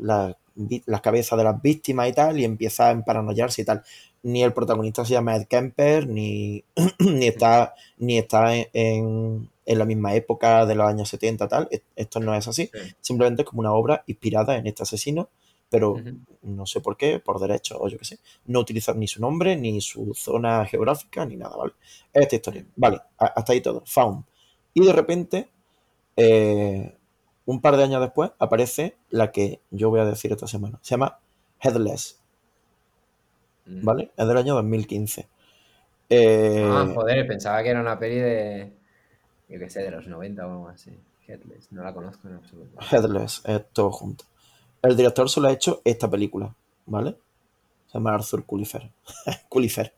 la, 0.01 0.37
las 0.85 1.01
cabezas 1.01 1.37
de 1.37 1.43
las 1.43 1.61
víctimas 1.61 2.09
y 2.09 2.13
tal, 2.13 2.39
y 2.39 2.43
empieza 2.45 2.87
a 2.89 2.91
emparanoiarse 2.91 3.61
y 3.61 3.65
tal. 3.65 3.83
Ni 4.23 4.43
el 4.43 4.53
protagonista 4.53 5.05
se 5.05 5.13
llama 5.13 5.35
Ed 5.35 5.47
Kemper, 5.47 6.07
ni, 6.07 6.63
ni 6.99 7.27
está, 7.27 7.73
ni 7.97 8.17
está 8.17 8.55
en, 8.55 8.67
en- 8.73 9.49
en 9.65 9.77
la 9.77 9.85
misma 9.85 10.15
época 10.15 10.65
de 10.65 10.73
los 10.75 10.87
años 10.87 11.07
70 11.09 11.47
tal. 11.47 11.67
E- 11.71 11.81
Esto 11.95 12.19
no 12.19 12.33
es 12.35 12.47
así. 12.47 12.69
Sí. 12.73 12.79
Simplemente 13.01 13.43
es 13.43 13.47
como 13.47 13.61
una 13.61 13.71
obra 13.73 14.03
inspirada 14.07 14.57
en 14.57 14.65
este 14.67 14.83
asesino, 14.83 15.29
pero 15.69 15.93
no 16.41 16.65
sé 16.65 16.81
por 16.81 16.97
qué, 16.97 17.19
por 17.19 17.39
derecho 17.39 17.77
o 17.79 17.87
yo 17.87 17.97
qué 17.99 18.05
sé, 18.05 18.17
no 18.47 18.59
utilizar 18.59 18.95
ni 18.95 19.07
su 19.07 19.21
nombre, 19.21 19.55
ni 19.55 19.79
su 19.81 20.13
zona 20.15 20.65
geográfica, 20.65 21.23
ni 21.27 21.35
nada, 21.35 21.55
¿vale? 21.55 21.73
Esta 22.11 22.35
historia, 22.35 22.65
vale, 22.75 22.99
hasta 23.17 23.53
ahí 23.53 23.61
todo, 23.61 23.83
found. 23.85 24.23
Y 24.73 24.83
de 24.83 24.91
repente, 24.93 25.47
eh, 26.17 26.95
un 27.49 27.61
par 27.61 27.77
de 27.77 27.83
años 27.83 27.99
después, 28.01 28.31
aparece 28.37 28.95
la 29.09 29.31
que 29.31 29.59
yo 29.71 29.89
voy 29.89 29.99
a 30.01 30.05
decir 30.05 30.31
esta 30.31 30.45
semana. 30.47 30.77
Se 30.83 30.91
llama 30.91 31.17
Headless, 31.59 32.17
Mm. 33.65 33.85
¿vale? 33.85 34.11
Es 34.17 34.27
del 34.27 34.37
año 34.37 34.55
2015. 34.55 35.27
Eh, 36.09 36.63
Ah, 36.67 36.87
joder, 36.93 37.27
pensaba 37.27 37.61
que 37.63 37.69
era 37.69 37.81
una 37.81 37.99
peli 37.99 38.15
de, 38.15 38.73
Yo 39.47 39.59
que 39.59 39.69
sé, 39.69 39.81
de 39.81 39.91
los 39.91 40.07
90 40.07 40.45
o 40.47 40.51
algo 40.51 40.67
así. 40.69 40.91
Headless, 41.27 41.71
no 41.71 41.83
la 41.83 41.93
conozco 41.93 42.27
en 42.27 42.35
absoluto. 42.35 42.79
Headless, 42.91 43.41
es 43.45 43.61
todo 43.73 43.91
junto. 43.91 44.25
El 44.81 44.95
director 44.95 45.29
solo 45.29 45.47
ha 45.49 45.51
hecho 45.51 45.81
esta 45.85 46.09
película, 46.09 46.55
¿vale? 46.85 47.15
Se 47.87 47.93
llama 47.97 48.13
Arthur 48.15 48.45
Culifer. 48.45 48.91
Culifer. 49.49 49.93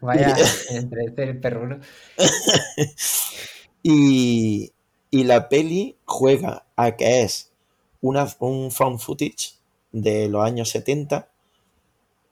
Vaya, 0.00 0.34
entre 0.70 1.04
este 1.04 1.22
el 1.24 1.40
perruno. 1.40 1.78
Y, 3.82 4.72
y 5.10 5.24
la 5.24 5.48
peli 5.48 5.96
juega 6.04 6.66
a 6.76 6.96
que 6.96 7.22
es 7.22 7.50
una, 8.00 8.28
un 8.40 8.70
found 8.70 9.00
footage 9.00 9.54
de 9.92 10.28
los 10.28 10.44
años 10.44 10.70
70, 10.70 11.28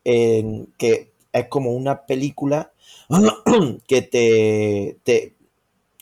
en 0.05 0.67
que 0.79 1.13
es 1.33 1.49
como 1.49 1.73
una 1.73 2.07
película 2.07 2.73
que 3.87 4.03
te, 4.03 4.99
te- 5.05 5.35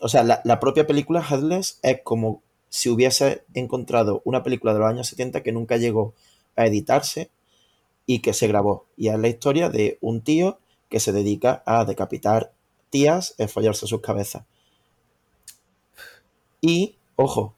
o 0.01 0.09
sea, 0.09 0.25
la, 0.25 0.41
la 0.45 0.61
propia 0.61 0.87
película 0.87 1.25
Headless 1.29 1.79
es 1.83 2.01
como 2.05 2.43
si 2.69 2.91
hubiese 2.91 3.45
encontrado 3.55 4.23
una 4.25 4.43
película 4.43 4.75
de 4.75 4.81
los 4.81 4.89
años 4.89 5.09
70 5.09 5.43
que 5.43 5.53
nunca 5.53 5.77
llegó 5.79 6.15
a 6.57 6.67
editarse 6.67 7.31
y 8.07 8.21
que 8.21 8.33
se 8.33 8.49
grabó. 8.49 8.87
Y 8.97 9.09
es 9.09 9.19
la 9.19 9.29
historia 9.29 9.69
de 9.69 9.99
un 10.01 10.23
tío 10.23 10.59
que 10.89 11.01
se 11.01 11.13
dedica 11.13 11.63
a 11.67 11.85
decapitar 11.85 12.53
tías 12.91 13.35
y 13.39 13.47
follarse 13.47 13.87
sus 13.87 14.01
cabezas. 14.01 14.45
Y, 16.67 16.97
ojo, 17.15 17.55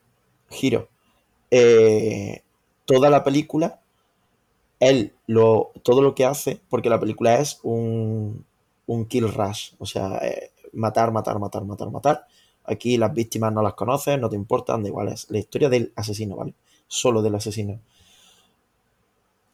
giro, 0.51 0.91
eh, 1.51 2.43
toda 2.85 3.09
la 3.09 3.25
película, 3.25 3.81
él 4.81 5.15
lo, 5.27 5.71
todo 5.83 6.03
lo 6.03 6.15
que 6.15 6.27
hace, 6.27 6.61
porque 6.69 6.91
la 6.91 7.01
película 7.01 7.39
es 7.39 7.59
un, 7.63 8.45
un 8.87 9.07
kill 9.07 9.33
rush, 9.33 9.73
o 9.79 9.87
sea, 9.87 10.19
eh, 10.19 10.51
matar, 10.75 11.11
matar, 11.11 11.39
matar, 11.39 11.65
matar, 11.65 11.91
matar. 11.91 12.27
Aquí 12.65 12.99
las 12.99 13.15
víctimas 13.15 13.51
no 13.51 13.63
las 13.63 13.73
conoces, 13.73 14.21
no 14.21 14.29
te 14.29 14.37
importan, 14.37 14.83
da 14.83 14.91
igual, 14.91 15.09
es 15.09 15.31
la 15.31 15.39
historia 15.39 15.71
del 15.71 15.91
asesino, 15.97 16.37
¿vale? 16.37 16.53
Solo 16.87 17.23
del 17.23 17.35
asesino. 17.35 17.81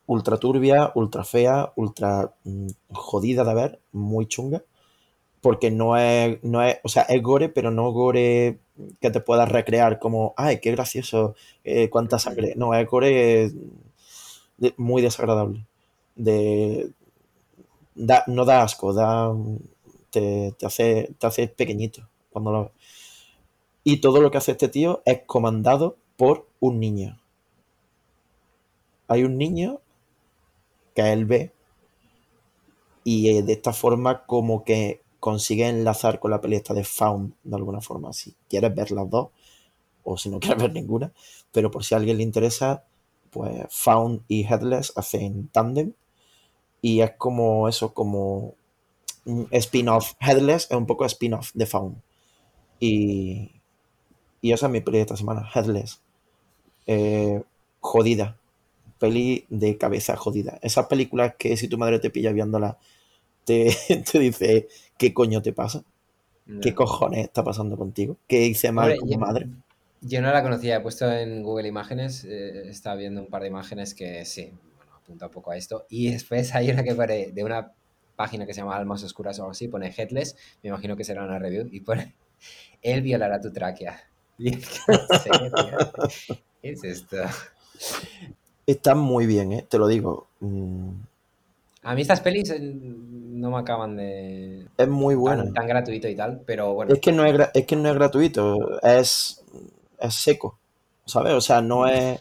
Ultra 0.07 0.37
turbia, 0.37 0.91
ultra 0.97 1.23
fea, 1.23 1.73
ultra 1.77 2.35
mm, 2.43 2.71
jodida 2.91 3.45
de 3.45 3.55
ver, 3.55 3.81
muy 3.93 4.27
chunga. 4.27 4.65
Porque 5.45 5.71
no 5.71 5.99
es, 5.99 6.43
no 6.45 6.65
es, 6.65 6.79
o 6.85 6.91
sea, 6.91 7.05
es 7.05 7.23
gore, 7.23 7.51
pero 7.51 7.71
no 7.71 7.93
gore 7.93 8.61
que 9.01 9.11
te 9.13 9.21
puedas 9.21 9.49
recrear 9.51 10.01
como, 10.01 10.35
ay, 10.39 10.61
qué 10.61 10.73
gracioso, 10.73 11.37
eh, 11.65 11.91
cuánta 11.91 12.19
sangre. 12.19 12.55
No, 12.57 12.75
es 12.75 12.89
gore 12.89 13.53
de- 14.59 14.75
muy 14.77 15.03
desagradable. 15.03 15.67
De, 16.17 16.93
da- 17.95 18.25
no 18.27 18.45
da 18.45 18.63
asco, 18.63 18.93
da, 18.93 19.33
te, 20.11 20.53
te 20.59 20.67
hace, 20.67 21.11
te 21.19 21.27
hace 21.27 21.49
pequeñito 21.49 22.09
cuando 22.31 22.53
lo 22.53 22.63
ves. 22.65 22.73
Y 23.85 23.99
todo 24.01 24.21
lo 24.21 24.33
que 24.33 24.39
hace 24.39 24.51
este 24.51 24.67
tío 24.69 25.01
es 25.05 25.21
comandado 25.27 25.97
por 26.17 26.49
un 26.59 26.81
niño. 26.81 27.21
Hay 29.09 29.25
un 29.25 29.39
niño 29.39 29.81
que 30.95 31.13
él 31.13 31.25
ve 31.27 31.53
y 33.05 33.29
eh, 33.37 33.43
de 33.43 33.53
esta 33.53 33.73
forma 33.73 34.25
como 34.27 34.65
que 34.65 35.03
consigue 35.25 35.67
enlazar 35.67 36.21
con 36.21 36.33
la 36.33 36.43
peli 36.43 36.57
esta 36.57 36.75
de 36.75 36.85
Found 36.85 37.33
de 37.45 37.57
alguna 37.57 37.81
forma. 37.81 38.13
Si 38.13 38.35
quieres 38.47 38.75
ver 38.75 38.91
las 38.91 39.09
dos 39.09 39.29
o 40.03 40.19
si 40.19 40.29
no 40.29 40.39
quieres 40.39 40.63
ver 40.63 40.75
ninguna, 40.75 41.15
pero 41.51 41.71
por 41.71 41.83
si 41.83 41.95
a 41.95 41.97
alguien 41.97 42.19
le 42.19 42.25
interesa, 42.25 42.85
pues 43.31 43.65
Found 43.71 44.21
y 44.29 44.45
Headless 44.45 44.93
hacen 44.97 45.49
tándem 45.49 45.95
y 46.83 47.01
es 47.01 47.13
como 47.17 47.71
eso, 47.71 47.95
como 47.95 48.53
un 49.25 49.49
spin-off. 49.51 50.13
Headless 50.21 50.67
es 50.71 50.77
un 50.77 50.85
poco 50.85 51.07
spin-off 51.07 51.53
de 51.55 51.65
Found. 51.65 51.97
Y, 52.79 53.51
y 54.43 54.53
esa 54.53 54.67
es 54.67 54.73
mi 54.73 54.83
peli 54.83 54.99
esta 54.99 55.17
semana, 55.17 55.49
Headless. 55.55 56.03
Eh, 56.87 57.43
jodida. 57.81 58.37
Peli 58.99 59.47
de 59.49 59.79
cabeza 59.79 60.17
jodida. 60.17 60.59
Esas 60.61 60.85
películas 60.87 61.37
que 61.39 61.57
si 61.57 61.67
tu 61.67 61.79
madre 61.79 61.99
te 61.99 62.11
pilla 62.11 62.31
viéndola, 62.31 62.77
te, 63.45 63.75
te 64.13 64.19
dice, 64.19 64.69
¿qué 64.99 65.13
coño 65.15 65.43
te 65.43 65.53
pasa? 65.53 65.83
¿Qué 66.61 66.75
cojones 66.75 67.25
está 67.25 67.43
pasando 67.43 67.77
contigo? 67.77 68.17
¿Qué 68.29 68.45
hice 68.47 68.71
mal 68.71 68.85
Hombre, 68.93 68.99
como 69.01 69.13
yo- 69.13 69.19
madre? 69.19 69.49
Yo 70.07 70.21
no 70.21 70.31
la 70.31 70.43
conocía, 70.43 70.77
he 70.77 70.81
puesto 70.81 71.11
en 71.11 71.43
Google 71.43 71.67
Imágenes, 71.67 72.25
eh, 72.25 72.69
estaba 72.69 72.97
viendo 72.97 73.23
un 73.23 73.29
par 73.29 73.41
de 73.41 73.49
imágenes 73.49 73.95
que 73.95 74.27
sí, 74.27 74.53
bueno, 74.77 74.93
apunta 75.03 75.27
un 75.27 75.33
poco 75.33 75.51
a 75.51 75.57
esto. 75.57 75.87
Y 75.89 76.11
después 76.13 76.55
hay 76.55 76.71
una 76.71 76.83
que 76.85 76.95
pone 76.95 77.31
de 77.33 77.43
una 77.43 77.73
página 78.15 78.45
que 78.45 78.53
se 78.53 78.61
llama 78.61 78.77
Almas 78.77 79.03
Oscuras 79.03 79.39
o 79.39 79.43
algo 79.45 79.53
así, 79.53 79.69
pone 79.69 79.91
Headless, 79.97 80.37
me 80.63 80.69
imagino 80.69 80.95
que 80.95 81.05
será 81.05 81.25
una 81.25 81.39
review, 81.39 81.69
y 81.73 81.81
pone 81.81 82.15
Él 82.83 83.01
violará 83.01 83.41
tu 83.41 83.51
tráquea. 83.51 83.99
¿qué 84.39 84.59
es 86.63 86.85
esto? 86.85 87.17
Está 88.67 88.95
muy 88.95 89.27
bien, 89.27 89.53
¿eh? 89.53 89.67
te 89.69 89.79
lo 89.79 89.87
digo. 89.89 90.27
Mm, 90.41 90.91
A 91.85 91.95
mí 91.95 92.03
estas 92.03 92.21
pelis 92.21 92.51
eh, 92.51 92.59
no 92.61 93.51
me 93.51 93.59
acaban 93.59 93.97
de... 93.97 94.67
Es 94.77 94.89
muy 94.89 95.15
tan, 95.15 95.21
buena. 95.21 95.53
tan 95.53 95.67
gratuito 95.67 96.09
y 96.09 96.17
tal, 96.17 96.41
pero 96.47 96.75
bueno. 96.75 96.93
Es 96.93 97.01
que 97.01 97.13
no 97.13 97.25
es, 97.25 97.49
es 97.53 97.67
que 97.67 97.77
no 97.77 97.89
es 97.89 97.95
gratuito, 97.95 98.81
es, 98.83 99.45
es 100.01 100.15
seco, 100.15 100.59
¿sabes? 101.05 101.35
O 101.35 101.41
sea, 101.41 101.61
no 101.61 101.87
es... 101.87 102.21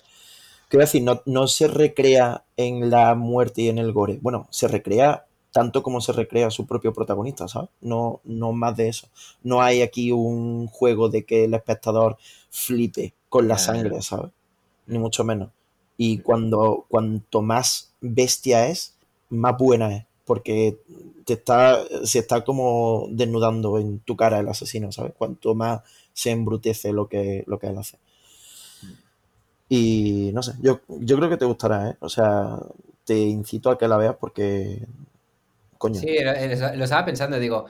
Quiero 0.67 0.85
decir, 0.85 1.03
no, 1.03 1.21
no 1.25 1.47
se 1.47 1.67
recrea 1.67 2.43
en 2.57 2.89
la 2.89 3.15
muerte 3.15 3.61
y 3.61 3.69
en 3.69 3.77
el 3.77 3.93
gore. 3.93 4.19
Bueno, 4.21 4.47
se 4.49 4.67
recrea 4.67 5.25
tanto 5.53 5.83
como 5.83 6.01
se 6.01 6.11
recrea 6.11 6.49
su 6.49 6.65
propio 6.65 6.93
protagonista, 6.93 7.47
¿sabes? 7.47 7.69
No, 7.79 8.21
no 8.23 8.51
más 8.51 8.75
de 8.75 8.89
eso. 8.89 9.07
No 9.43 9.61
hay 9.61 9.83
aquí 9.83 10.11
un 10.11 10.67
juego 10.67 11.09
de 11.09 11.25
que 11.25 11.45
el 11.45 11.53
espectador 11.53 12.17
flipe 12.49 13.13
con 13.29 13.47
la 13.47 13.59
sangre, 13.59 14.01
¿sabes? 14.01 14.31
Ni 14.87 14.97
mucho 14.97 15.23
menos. 15.23 15.51
Y 15.95 16.17
cuando, 16.17 16.85
cuanto 16.89 17.43
más 17.43 17.93
bestia 18.01 18.67
es, 18.67 18.92
más 19.33 19.57
buena 19.57 19.95
es. 19.95 20.05
Porque 20.25 20.79
te 21.25 21.33
está, 21.33 21.83
se 22.05 22.19
está 22.19 22.43
como 22.43 23.07
desnudando 23.11 23.77
en 23.77 23.99
tu 23.99 24.15
cara 24.15 24.39
el 24.39 24.47
asesino, 24.47 24.91
¿sabes? 24.91 25.13
Cuanto 25.17 25.53
más 25.53 25.81
se 26.13 26.31
embrutece 26.31 26.93
lo 26.93 27.07
que, 27.07 27.43
lo 27.47 27.59
que 27.59 27.67
él 27.67 27.77
hace. 27.77 27.97
Y 29.69 30.31
no 30.33 30.43
sé, 30.43 30.53
yo, 30.61 30.81
yo 30.87 31.17
creo 31.17 31.29
que 31.29 31.37
te 31.37 31.45
gustará, 31.45 31.89
¿eh? 31.89 31.95
O 31.99 32.09
sea, 32.09 32.59
te 33.05 33.17
incito 33.17 33.69
a 33.69 33.77
que 33.77 33.87
la 33.87 33.97
veas 33.97 34.15
porque, 34.19 34.85
coño, 35.77 35.99
Sí, 35.99 36.15
lo, 36.21 36.83
estaba 36.83 37.05
pensando, 37.05 37.39
digo, 37.39 37.65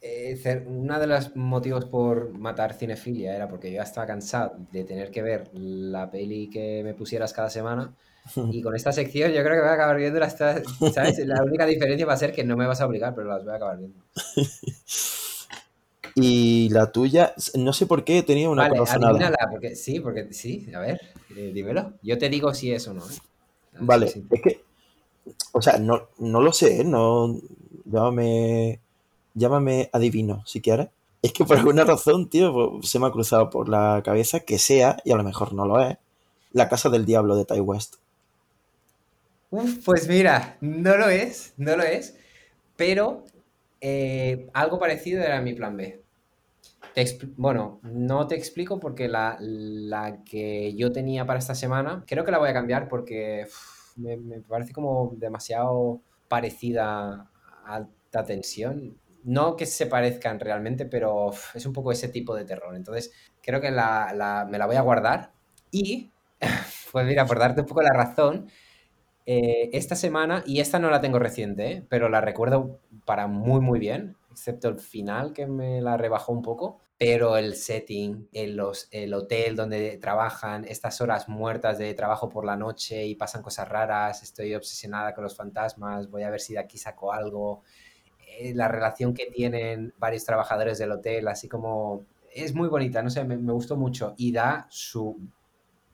eh, 0.00 0.64
uno 0.66 0.98
de 0.98 1.06
los 1.06 1.36
motivos 1.36 1.84
por 1.84 2.30
matar 2.32 2.74
cinefilia 2.74 3.34
era 3.34 3.48
porque 3.48 3.70
yo 3.70 3.76
ya 3.76 3.82
estaba 3.82 4.06
cansado 4.06 4.56
de 4.72 4.84
tener 4.84 5.10
que 5.10 5.22
ver 5.22 5.50
la 5.54 6.10
peli 6.10 6.48
que 6.50 6.82
me 6.84 6.94
pusieras 6.94 7.32
cada 7.32 7.50
semana 7.50 7.94
y 8.50 8.62
con 8.62 8.74
esta 8.76 8.92
sección 8.92 9.32
yo 9.32 9.42
creo 9.42 9.54
que 9.56 9.60
voy 9.60 9.68
a 9.70 9.74
acabar 9.74 9.96
viéndolas 9.96 10.36
todas, 10.36 10.62
¿sabes? 10.90 11.18
La 11.26 11.42
única 11.42 11.66
diferencia 11.66 12.06
va 12.06 12.14
a 12.14 12.16
ser 12.16 12.32
que 12.32 12.44
no 12.44 12.56
me 12.56 12.66
vas 12.66 12.80
a 12.80 12.86
obligar, 12.86 13.14
pero 13.14 13.28
las 13.28 13.44
voy 13.44 13.52
a 13.52 13.56
acabar 13.56 13.78
viendo. 13.78 14.00
Y 16.16 16.68
la 16.68 16.92
tuya, 16.92 17.34
no 17.54 17.72
sé 17.72 17.86
por 17.86 18.04
qué 18.04 18.22
tenía 18.22 18.48
una 18.48 18.62
Vale, 18.62 18.78
corazonada. 18.78 19.10
adivínala, 19.10 19.36
porque 19.50 19.74
sí, 19.74 20.00
porque 20.00 20.32
sí, 20.32 20.66
a 20.74 20.78
ver, 20.80 21.00
eh, 21.36 21.50
dímelo. 21.52 21.94
Yo 22.02 22.18
te 22.18 22.28
digo 22.28 22.54
si 22.54 22.72
es 22.72 22.86
o 22.86 22.94
no, 22.94 23.02
¿eh? 23.10 23.14
Vale, 23.80 24.08
si- 24.08 24.24
es 24.30 24.40
que, 24.42 24.60
o 25.52 25.62
sea, 25.62 25.78
no, 25.78 26.08
no 26.18 26.40
lo 26.40 26.52
sé, 26.52 26.80
¿eh? 26.80 26.84
no, 26.84 27.36
llámame, 27.84 28.80
llámame 29.34 29.90
adivino, 29.92 30.42
si 30.46 30.60
quieres. 30.60 30.88
Es 31.22 31.32
que 31.32 31.44
por 31.44 31.56
alguna 31.58 31.84
razón, 31.84 32.28
tío, 32.28 32.52
pues, 32.52 32.90
se 32.90 32.98
me 32.98 33.06
ha 33.06 33.10
cruzado 33.12 33.50
por 33.50 33.68
la 33.68 34.02
cabeza 34.04 34.40
que 34.40 34.58
sea, 34.58 34.98
y 35.04 35.12
a 35.12 35.16
lo 35.16 35.24
mejor 35.24 35.54
no 35.54 35.66
lo 35.66 35.80
es, 35.80 35.96
La 36.52 36.68
Casa 36.68 36.90
del 36.90 37.06
Diablo 37.06 37.36
de 37.36 37.44
Ty 37.46 37.60
West. 37.60 37.96
Pues 39.84 40.08
mira, 40.08 40.56
no 40.60 40.96
lo 40.96 41.08
es, 41.08 41.54
no 41.56 41.76
lo 41.76 41.82
es, 41.84 42.16
pero 42.76 43.24
eh, 43.80 44.48
algo 44.54 44.78
parecido 44.78 45.22
era 45.22 45.40
mi 45.40 45.54
plan 45.54 45.76
B. 45.76 46.02
Te 46.94 47.06
bueno, 47.36 47.80
no 47.84 48.26
te 48.28 48.36
explico 48.36 48.80
porque 48.80 49.08
la, 49.08 49.36
la 49.40 50.22
que 50.24 50.74
yo 50.76 50.92
tenía 50.92 51.26
para 51.26 51.40
esta 51.40 51.54
semana, 51.54 52.04
creo 52.06 52.24
que 52.24 52.32
la 52.32 52.38
voy 52.38 52.50
a 52.50 52.54
cambiar 52.54 52.88
porque 52.88 53.46
me, 53.96 54.18
parece 54.42 54.72
como 54.72 55.14
demasiado 55.16 56.02
parecida 56.28 57.30
a 57.66 57.74
alta 57.76 58.24
tensión. 58.24 58.98
No 59.24 59.56
que 59.56 59.66
se 59.66 59.86
parezcan 59.86 60.40
realmente, 60.40 60.86
pero 60.86 61.32
es 61.54 61.66
un 61.66 61.72
poco 61.72 61.92
ese 61.92 62.08
tipo 62.08 62.34
de 62.36 62.44
terror. 62.44 62.76
Entonces, 62.76 63.12
creo 63.42 63.60
que 63.60 63.70
la, 63.70 64.12
la- 64.14 64.46
me 64.50 64.58
la 64.58 64.66
voy 64.66 64.76
a 64.76 64.82
guardar. 64.82 65.32
Y, 65.70 66.12
pues 66.92 67.06
mira, 67.06 67.26
por 67.26 67.38
darte 67.38 67.62
un 67.62 67.66
poco 67.66 67.82
la 67.82 67.92
razón, 67.92 68.48
eh, 69.26 69.70
esta 69.72 69.96
semana, 69.96 70.42
y 70.46 70.60
esta 70.60 70.78
no 70.78 70.90
la 70.90 71.00
tengo 71.00 71.18
reciente, 71.18 71.72
¿eh? 71.72 71.86
pero 71.88 72.08
la 72.08 72.20
recuerdo 72.20 72.80
para 73.06 73.26
muy, 73.26 73.60
muy 73.60 73.78
bien, 73.78 74.16
excepto 74.30 74.68
el 74.68 74.78
final 74.78 75.32
que 75.32 75.46
me 75.46 75.80
la 75.80 75.96
rebajó 75.96 76.32
un 76.32 76.42
poco, 76.42 76.80
pero 76.98 77.36
el 77.38 77.54
setting, 77.54 78.28
el, 78.32 78.56
los, 78.56 78.88
el 78.90 79.14
hotel 79.14 79.56
donde 79.56 79.96
trabajan, 79.96 80.64
estas 80.64 81.00
horas 81.00 81.28
muertas 81.28 81.78
de 81.78 81.94
trabajo 81.94 82.28
por 82.28 82.44
la 82.44 82.56
noche 82.56 83.06
y 83.06 83.14
pasan 83.14 83.42
cosas 83.42 83.68
raras, 83.68 84.22
estoy 84.22 84.54
obsesionada 84.54 85.14
con 85.14 85.24
los 85.24 85.36
fantasmas, 85.36 86.10
voy 86.10 86.22
a 86.22 86.30
ver 86.30 86.40
si 86.40 86.52
de 86.52 86.60
aquí 86.60 86.76
saco 86.76 87.12
algo, 87.12 87.62
eh, 88.38 88.52
la 88.54 88.68
relación 88.68 89.14
que 89.14 89.26
tienen 89.26 89.94
varios 89.98 90.24
trabajadores 90.24 90.78
del 90.78 90.92
hotel, 90.92 91.28
así 91.28 91.48
como 91.48 92.04
es 92.32 92.54
muy 92.54 92.68
bonita, 92.68 93.02
no 93.02 93.10
sé, 93.10 93.24
me, 93.24 93.36
me 93.38 93.52
gustó 93.52 93.76
mucho. 93.76 94.14
Y 94.18 94.32
da 94.32 94.66
su, 94.70 95.16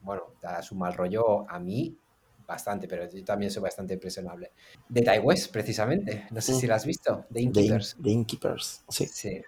bueno, 0.01 0.23
da 0.41 0.61
su 0.61 0.75
mal 0.75 0.93
rollo 0.93 1.49
a 1.49 1.59
mí 1.59 1.97
bastante, 2.45 2.87
pero 2.87 3.09
yo 3.09 3.23
también 3.23 3.51
soy 3.51 3.63
bastante 3.63 3.93
impresionable. 3.95 4.51
De 4.89 5.01
Tai 5.01 5.19
West, 5.19 5.51
precisamente, 5.51 6.27
no 6.31 6.41
sé 6.41 6.53
si 6.53 6.67
la 6.67 6.75
has 6.75 6.85
visto, 6.85 7.25
de 7.29 7.41
The, 7.43 7.61
In- 7.61 7.81
Innkeepers. 7.81 7.97
The 8.01 8.09
Innkeepers, 8.11 8.83
sí. 8.89 9.05
Sí. 9.05 9.41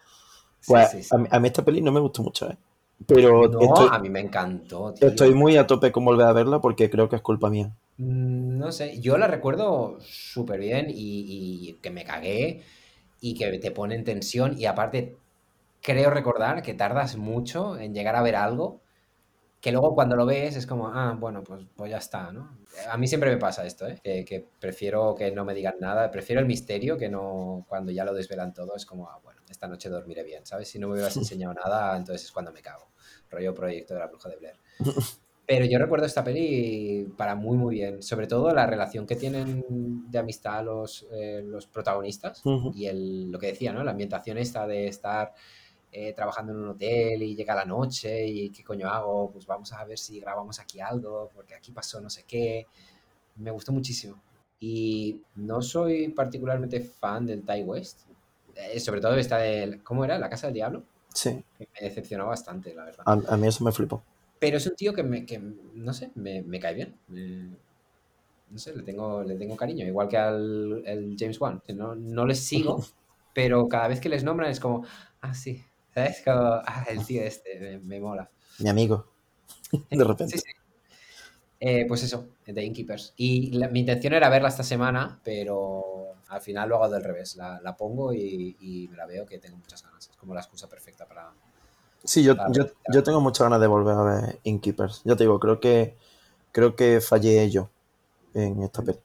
Pues 0.66 0.90
sí, 0.90 1.04
sí, 1.04 1.04
sí. 1.04 1.16
A, 1.16 1.18
mí, 1.18 1.28
a 1.32 1.40
mí 1.40 1.48
esta 1.48 1.64
peli 1.66 1.82
no 1.82 1.92
me 1.92 2.00
gustó 2.00 2.24
mucho, 2.24 2.50
¿eh? 2.50 2.58
Pero 3.08 3.56
No, 3.56 3.60
estoy, 3.60 3.90
a 3.90 4.00
mí 4.00 4.10
me 4.10 4.22
encantó, 4.22 4.92
tío. 4.94 5.12
estoy 5.12 5.34
muy 5.36 5.58
a 5.58 5.68
tope 5.68 5.92
con 5.92 6.04
volver 6.06 6.26
a 6.28 6.34
verla 6.34 6.60
porque 6.62 6.90
creo 6.90 7.08
que 7.10 7.18
es 7.18 7.22
culpa 7.22 7.50
mía. 7.52 7.72
Mm, 7.98 8.58
No 8.58 8.72
sé, 8.72 9.00
yo 9.02 9.18
la 9.18 9.28
recuerdo 9.28 9.98
súper 10.02 10.60
bien 10.60 10.88
y, 10.90 11.70
y 11.70 11.74
que 11.82 11.92
me 11.92 12.04
cagué 12.06 12.64
y 13.22 13.36
que 13.36 13.58
te 13.60 13.72
pone 13.72 13.96
en 13.96 14.04
tensión 14.04 14.58
y 14.60 14.66
aparte 14.66 15.22
creo 15.82 16.12
recordar 16.12 16.64
que 16.64 16.76
tardas 16.76 17.18
mucho 17.18 17.78
en 17.80 17.94
llegar 17.96 18.16
a 18.18 18.24
ver 18.24 18.36
algo 18.38 18.83
que 19.64 19.72
luego 19.72 19.96
cuando 19.96 20.18
lo 20.18 20.26
ves 20.26 20.58
es 20.58 20.68
como, 20.68 20.90
ah, 20.90 21.16
bueno, 21.18 21.42
pues, 21.42 21.64
pues 21.74 21.90
ya 21.90 21.96
está, 21.96 22.34
¿no? 22.34 22.58
A 22.90 22.98
mí 22.98 23.08
siempre 23.08 23.30
me 23.30 23.38
pasa 23.38 23.66
esto, 23.66 23.88
¿eh? 23.88 23.98
Que, 24.04 24.26
que 24.26 24.46
prefiero 24.60 25.16
que 25.16 25.32
no 25.32 25.46
me 25.46 25.54
digan 25.54 25.76
nada, 25.80 26.12
prefiero 26.12 26.42
el 26.42 26.48
misterio 26.48 26.98
que 26.98 27.08
no 27.08 27.66
cuando 27.70 27.90
ya 27.94 28.04
lo 28.04 28.14
desvelan 28.14 28.54
todo, 28.54 28.76
es 28.76 28.86
como, 28.86 29.08
ah, 29.08 29.22
bueno, 29.24 29.40
esta 29.50 29.70
noche 29.70 29.88
dormiré 29.88 30.22
bien, 30.22 30.46
¿sabes? 30.46 30.68
Si 30.68 30.80
no 30.80 30.90
me 30.90 30.96
hubieras 30.96 31.16
enseñado 31.16 31.54
nada, 31.54 31.96
entonces 31.96 32.26
es 32.26 32.32
cuando 32.34 32.52
me 32.52 32.62
cago. 32.62 32.90
Rollo 33.30 33.54
proyecto 33.54 33.94
de 33.94 34.02
la 34.02 34.08
bruja 34.08 34.28
de 34.28 34.36
Blair. 34.36 34.60
Pero 35.46 35.64
yo 35.64 35.80
recuerdo 35.80 36.06
esta 36.08 36.26
peli 36.26 37.08
para 37.18 37.36
muy, 37.36 37.56
muy 37.56 37.76
bien. 37.76 38.04
Sobre 38.04 38.28
todo 38.28 38.54
la 38.54 38.66
relación 38.66 39.06
que 39.06 39.16
tienen 39.16 39.64
de 40.10 40.20
amistad 40.20 40.64
los, 40.64 41.08
eh, 41.12 41.42
los 41.42 41.68
protagonistas 41.68 42.42
y 42.74 42.86
el, 42.86 43.32
lo 43.32 43.40
que 43.40 43.48
decía, 43.48 43.72
¿no? 43.72 43.84
La 43.84 43.92
ambientación 43.92 44.38
esta 44.38 44.68
de 44.68 44.88
estar 44.88 45.34
eh, 45.94 46.14
trabajando 46.14 46.54
en 46.54 46.60
un 46.60 46.70
hotel 46.70 47.22
y 47.24 47.36
llega 47.36 47.56
la 47.56 47.66
noche 47.66 48.26
y 48.28 48.50
qué 48.50 48.64
coño 48.64 48.90
hago, 48.90 49.32
pues 49.32 49.46
vamos 49.46 49.72
a 49.74 49.86
ver 49.86 49.98
si 50.00 50.20
grabamos 50.20 50.60
aquí 50.60 50.80
algo, 50.82 51.30
porque 51.36 51.56
aquí 51.56 51.72
pasó 51.72 52.02
no 52.02 52.10
sé 52.10 52.24
qué. 52.28 52.68
Me 53.38 53.52
gustó 53.52 53.72
muchísimo. 53.72 54.22
Y 54.60 55.22
no 55.36 55.62
soy 55.62 56.10
particularmente 56.10 56.82
fan 56.82 57.26
del 57.26 57.44
Ty 57.46 57.64
West. 57.64 58.02
Eh, 58.56 58.80
sobre 58.80 59.02
todo 59.02 59.16
esta 59.16 59.38
de, 59.38 59.82
¿cómo 59.84 60.06
era? 60.06 60.18
La 60.20 60.30
Casa 60.30 60.48
del 60.48 60.56
Diablo. 60.56 60.84
Sí, 61.14 61.44
que 61.58 61.68
Me 61.74 61.88
decepcionó 61.88 62.28
bastante, 62.28 62.74
la 62.74 62.86
verdad. 62.86 63.06
a, 63.06 63.14
a 63.34 63.38
mí 63.38 63.48
eso 63.48 63.64
me 63.64 63.72
flipó. 63.72 64.04
Pero 64.40 64.58
es 64.58 64.68
un 64.68 64.76
tío 64.76 64.94
que, 64.94 65.04
me, 65.04 65.26
que 65.26 65.40
no 65.40 65.94
sé, 65.94 66.12
me, 66.16 66.42
me 66.44 66.60
cae 66.60 66.74
bien. 66.76 66.96
Me- 67.08 67.56
no 68.52 68.60
sé, 68.60 68.76
le 68.76 68.84
tengo, 68.84 69.24
le 69.24 69.36
tengo 69.36 69.58
cariño, 69.58 69.86
igual 69.86 70.08
que 70.08 70.18
al 70.18 70.84
el 70.86 71.16
James 71.18 71.40
Wan. 71.42 71.62
No, 71.76 71.96
no 71.96 72.26
les 72.26 72.40
sigo, 72.40 72.84
pero 73.34 73.68
cada 73.68 73.88
vez 73.88 74.00
que 74.00 74.10
les 74.10 74.24
nombran 74.24 74.52
es 74.52 74.60
como, 74.60 74.86
ah, 75.22 75.34
sí, 75.34 75.64
¿sabes? 75.94 76.22
Como, 76.24 76.40
ah, 76.66 76.86
el 76.90 77.06
tío 77.06 77.22
este, 77.24 77.60
me, 77.60 77.80
me 77.80 78.00
mola. 78.00 78.30
Mi 78.60 78.70
amigo. 78.70 79.08
De 79.90 80.04
repente. 80.04 80.38
Sí, 80.38 80.44
sí. 80.46 80.52
Eh, 81.60 81.86
pues 81.88 82.04
eso, 82.04 82.28
The 82.46 82.64
Innkeepers. 82.64 83.14
Y 83.16 83.52
la- 83.54 83.70
mi 83.70 83.82
intención 83.82 84.14
era 84.14 84.30
verla 84.30 84.50
esta 84.50 84.64
semana, 84.64 85.20
pero 85.24 86.16
al 86.28 86.42
final 86.42 86.70
lo 86.70 86.76
hago 86.76 86.90
del 86.94 87.04
revés. 87.04 87.36
La, 87.38 87.62
la 87.62 87.76
pongo 87.76 88.14
y, 88.14 88.58
y 88.60 88.88
me 88.90 88.98
la 88.98 89.06
veo 89.06 89.26
que 89.26 89.40
tengo 89.40 89.58
muchas 89.58 89.82
ganas. 89.84 90.10
Es 90.10 90.18
como 90.18 90.34
la 90.34 90.42
excusa 90.42 90.68
perfecta 90.68 91.06
para... 91.08 91.32
Sí, 92.04 92.22
yo, 92.22 92.36
yo, 92.52 92.66
ya. 92.66 92.72
yo 92.92 93.04
tengo 93.04 93.22
muchas 93.22 93.46
ganas 93.46 93.62
de 93.62 93.68
volver 93.68 93.96
a 93.96 94.04
ver 94.04 94.40
Innkeepers. 94.44 95.04
Ya 95.06 95.16
te 95.16 95.24
digo, 95.24 95.40
creo 95.40 95.62
que 95.62 95.96
creo 96.52 96.76
que 96.76 97.00
fallé 97.00 97.50
yo 97.50 97.70
en 98.34 98.62
esta 98.64 98.82
peli. 98.82 99.00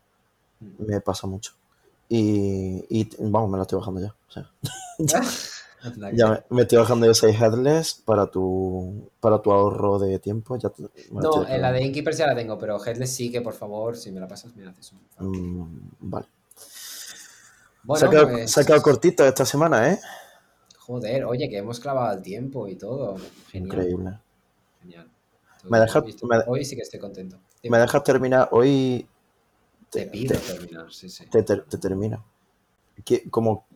Me 0.79 1.01
pasa 1.01 1.27
mucho. 1.29 1.53
Y, 2.09 2.85
y 2.89 3.09
vamos, 3.21 3.51
me 3.51 3.59
la 3.59 3.63
estoy 3.63 3.79
bajando 3.79 4.01
ya. 4.01 4.15
O 4.29 4.33
sea, 4.33 4.51
que 4.99 5.17
ya 6.15 6.45
me, 6.51 6.63
estoy 6.63 6.79
bajando 6.79 7.07
yo 7.07 7.15
6 7.15 7.41
Headless 7.41 7.95
para 8.05 8.27
tu, 8.31 9.11
para 9.21 9.41
tu 9.41 9.53
ahorro 9.53 9.99
de 9.99 10.19
tiempo. 10.19 10.57
Ya 10.57 10.71
te- 10.71 10.83
No, 11.13 11.43
estoy 11.43 11.55
eh, 11.57 11.59
la 11.59 11.73
de. 11.73 11.83
Innkeepers 11.85 12.19
ya 12.19 12.27
la 12.27 12.35
tengo, 12.35 12.59
pero 12.59 12.85
Headless 12.85 13.15
sí 13.15 13.31
que 13.31 13.41
por 13.41 13.55
favor, 13.55 13.97
si 13.97 14.11
me 14.11 14.21
la 14.21 14.27
pasas, 14.29 14.55
me 14.57 14.67
haces 14.69 14.93
un. 14.93 15.01
Mm, 15.61 15.91
vale. 16.01 16.27
Bueno, 17.85 18.01
se, 18.01 18.07
ha 18.07 18.11
quedado, 18.11 18.29
pues, 18.29 18.51
se 18.53 18.61
ha 18.61 18.65
quedado 18.65 18.83
cortito 18.83 19.25
esta 19.25 19.45
semana, 19.47 19.93
¿eh? 19.93 19.99
Joder, 20.79 21.25
oye, 21.25 21.49
que 21.49 21.59
hemos 21.59 21.81
clavado 21.81 22.17
el 22.17 22.23
tiempo 22.23 22.67
y 22.69 22.77
todo. 22.77 23.17
Genial. 23.51 23.67
Increíble. 23.79 24.19
Genial. 24.81 25.11
Me 25.65 25.79
Hoy 25.81 25.85
estoy- 25.87 26.29
me- 26.29 26.45
Hoy 26.47 26.65
sí 26.65 26.77
que 26.77 26.83
estoy 26.83 26.99
contento. 27.01 27.39
Dime, 27.63 27.77
¿Me 27.77 27.83
dejas 27.83 28.03
terminar? 28.05 28.49
Hoy 28.53 29.07
te 29.91 30.07
pido 30.07 30.39
terminar, 30.39 30.93
sí, 30.93 31.09
sí. 31.09 31.27
te, 31.27 31.43
te- 31.43 31.57
te 31.59 31.79
termino. 31.79 32.25
Que, 33.05 33.29
como 33.31 33.67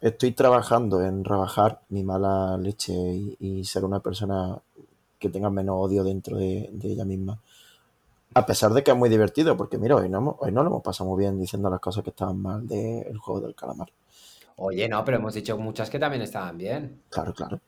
estoy 0.00 0.32
trabajando 0.32 1.02
en 1.02 1.24
rebajar 1.24 1.80
mi 1.88 2.04
mala 2.04 2.56
leche 2.56 2.92
y, 2.92 3.36
y 3.40 3.64
ser 3.64 3.84
una 3.84 4.00
persona 4.00 4.58
que 5.18 5.28
tenga 5.28 5.50
menos 5.50 5.76
odio 5.78 6.04
dentro 6.04 6.36
de, 6.36 6.68
de 6.72 6.88
ella 6.88 7.04
misma, 7.04 7.40
a 8.34 8.44
pesar 8.44 8.72
de 8.72 8.82
que 8.82 8.90
es 8.90 8.96
muy 8.96 9.08
divertido, 9.08 9.56
porque 9.56 9.78
mira, 9.78 9.96
hoy 9.96 10.08
no, 10.08 10.36
hoy 10.40 10.52
no 10.52 10.62
lo 10.62 10.68
hemos 10.68 10.82
pasado 10.82 11.08
muy 11.08 11.20
bien 11.20 11.38
diciendo 11.38 11.70
las 11.70 11.80
cosas 11.80 12.04
que 12.04 12.10
estaban 12.10 12.40
mal 12.40 12.66
del 12.66 13.16
juego 13.18 13.40
del 13.40 13.54
calamar. 13.54 13.88
Oye, 14.56 14.88
no, 14.88 15.04
pero 15.04 15.18
hemos 15.18 15.34
dicho 15.34 15.56
muchas 15.58 15.90
que 15.90 15.98
también 15.98 16.22
estaban 16.22 16.56
bien. 16.56 17.02
Claro, 17.10 17.32
claro. 17.34 17.60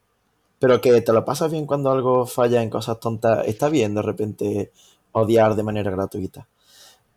Pero 0.58 0.80
que 0.80 1.00
te 1.00 1.12
lo 1.12 1.24
pasas 1.24 1.50
bien 1.50 1.66
cuando 1.66 1.90
algo 1.90 2.26
falla 2.26 2.62
en 2.62 2.70
cosas 2.70 2.98
tontas. 2.98 3.46
Está 3.46 3.68
bien 3.68 3.94
de 3.94 4.02
repente 4.02 4.72
odiar 5.12 5.54
de 5.54 5.62
manera 5.62 5.90
gratuita. 5.90 6.46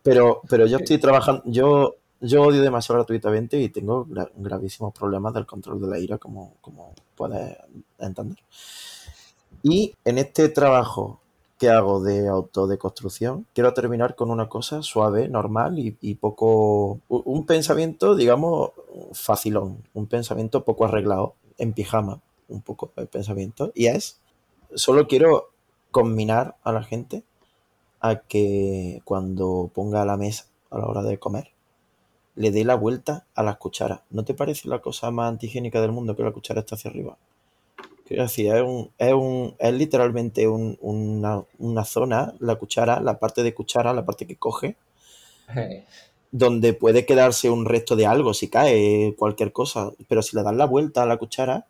Pero, 0.02 0.42
pero 0.48 0.66
yo 0.66 0.78
estoy 0.78 0.98
trabajando, 0.98 1.42
yo, 1.46 1.96
yo 2.22 2.42
odio 2.42 2.62
demasiado 2.62 3.00
gratuitamente 3.00 3.60
y 3.60 3.68
tengo 3.68 4.06
gra- 4.06 4.30
gravísimos 4.36 4.94
problemas 4.94 5.34
del 5.34 5.44
control 5.44 5.80
de 5.80 5.88
la 5.88 5.98
ira, 5.98 6.18
como, 6.18 6.54
como 6.60 6.94
puedes 7.14 7.58
entender. 7.98 8.38
Y 9.62 9.94
en 10.04 10.18
este 10.18 10.48
trabajo 10.48 11.20
que 11.58 11.68
hago 11.70 12.02
de 12.02 12.26
autodeconstrucción, 12.26 13.46
quiero 13.54 13.72
terminar 13.72 14.16
con 14.16 14.30
una 14.30 14.48
cosa 14.48 14.82
suave, 14.82 15.28
normal 15.28 15.78
y, 15.78 16.14
poco. 16.16 16.98
Un 17.08 17.46
pensamiento, 17.46 18.16
digamos, 18.16 18.72
facilón, 19.12 19.84
un 19.94 20.06
pensamiento 20.06 20.64
poco 20.64 20.86
arreglado, 20.86 21.34
en 21.58 21.72
pijama, 21.72 22.20
un 22.48 22.62
poco 22.62 22.90
el 22.96 23.06
pensamiento. 23.06 23.70
Y 23.76 23.86
es: 23.86 24.20
solo 24.74 25.06
quiero 25.06 25.50
combinar 25.92 26.56
a 26.64 26.72
la 26.72 26.82
gente 26.82 27.22
a 28.00 28.16
que 28.16 29.00
cuando 29.04 29.70
ponga 29.72 30.04
la 30.04 30.16
mesa 30.16 30.46
a 30.70 30.78
la 30.78 30.86
hora 30.86 31.02
de 31.02 31.20
comer, 31.20 31.51
le 32.36 32.50
dé 32.50 32.64
la 32.64 32.74
vuelta 32.76 33.26
a 33.34 33.42
las 33.42 33.56
cucharas. 33.58 34.00
¿No 34.10 34.24
te 34.24 34.34
parece 34.34 34.68
la 34.68 34.80
cosa 34.80 35.10
más 35.10 35.28
antigénica 35.30 35.80
del 35.80 35.92
mundo 35.92 36.16
que 36.16 36.22
la 36.22 36.32
cuchara 36.32 36.60
está 36.60 36.76
hacia 36.76 36.90
arriba? 36.90 37.16
Quiero 38.06 38.24
decir, 38.24 38.54
es, 38.54 38.62
un, 38.62 38.90
es, 38.98 39.12
un, 39.14 39.54
es 39.58 39.74
literalmente 39.74 40.48
un- 40.48 40.78
una, 40.80 41.42
una 41.58 41.84
zona, 41.84 42.34
la 42.40 42.56
cuchara, 42.56 43.00
la 43.00 43.18
parte 43.18 43.42
de 43.42 43.54
cuchara, 43.54 43.92
la 43.94 44.04
parte 44.06 44.26
que 44.26 44.36
coge, 44.36 44.76
donde 46.30 46.72
puede 46.72 47.04
quedarse 47.04 47.50
un 47.50 47.66
resto 47.66 47.94
de 47.96 48.06
algo 48.06 48.32
si 48.34 48.48
cae 48.48 49.14
cualquier 49.18 49.52
cosa, 49.52 49.90
pero 50.08 50.22
si 50.22 50.36
le 50.36 50.42
das 50.42 50.54
la 50.54 50.64
vuelta 50.64 51.02
a 51.02 51.06
la 51.06 51.18
cuchara, 51.18 51.66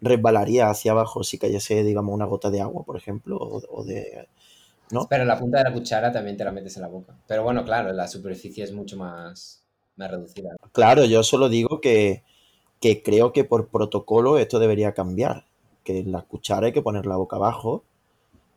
resbalaría 0.00 0.70
hacia 0.70 0.92
abajo 0.92 1.24
si 1.24 1.38
cayese, 1.38 1.84
digamos, 1.84 2.14
una 2.14 2.26
gota 2.26 2.50
de 2.50 2.60
agua, 2.62 2.84
por 2.84 2.96
ejemplo, 2.96 3.36
o, 3.38 3.62
o 3.70 3.84
de... 3.84 4.28
¿no? 4.90 5.08
Pero 5.08 5.24
la 5.24 5.38
punta 5.38 5.58
de 5.58 5.64
la 5.64 5.72
cuchara 5.72 6.12
también 6.12 6.36
te 6.36 6.44
la 6.44 6.52
metes 6.52 6.76
en 6.76 6.82
la 6.82 6.88
boca. 6.88 7.16
Pero 7.26 7.42
bueno, 7.42 7.64
claro, 7.64 7.92
la 7.92 8.06
superficie 8.08 8.64
es 8.64 8.72
mucho 8.72 8.96
más, 8.98 9.63
Claro, 10.72 11.04
yo 11.04 11.22
solo 11.22 11.48
digo 11.48 11.80
que, 11.80 12.22
que 12.80 13.02
creo 13.02 13.32
que 13.32 13.44
por 13.44 13.68
protocolo 13.68 14.38
esto 14.38 14.58
debería 14.58 14.94
cambiar, 14.94 15.46
que 15.84 16.02
la 16.04 16.22
cuchara 16.22 16.68
hay 16.68 16.72
que 16.72 16.82
ponerla 16.82 17.16
boca 17.16 17.36
abajo 17.36 17.84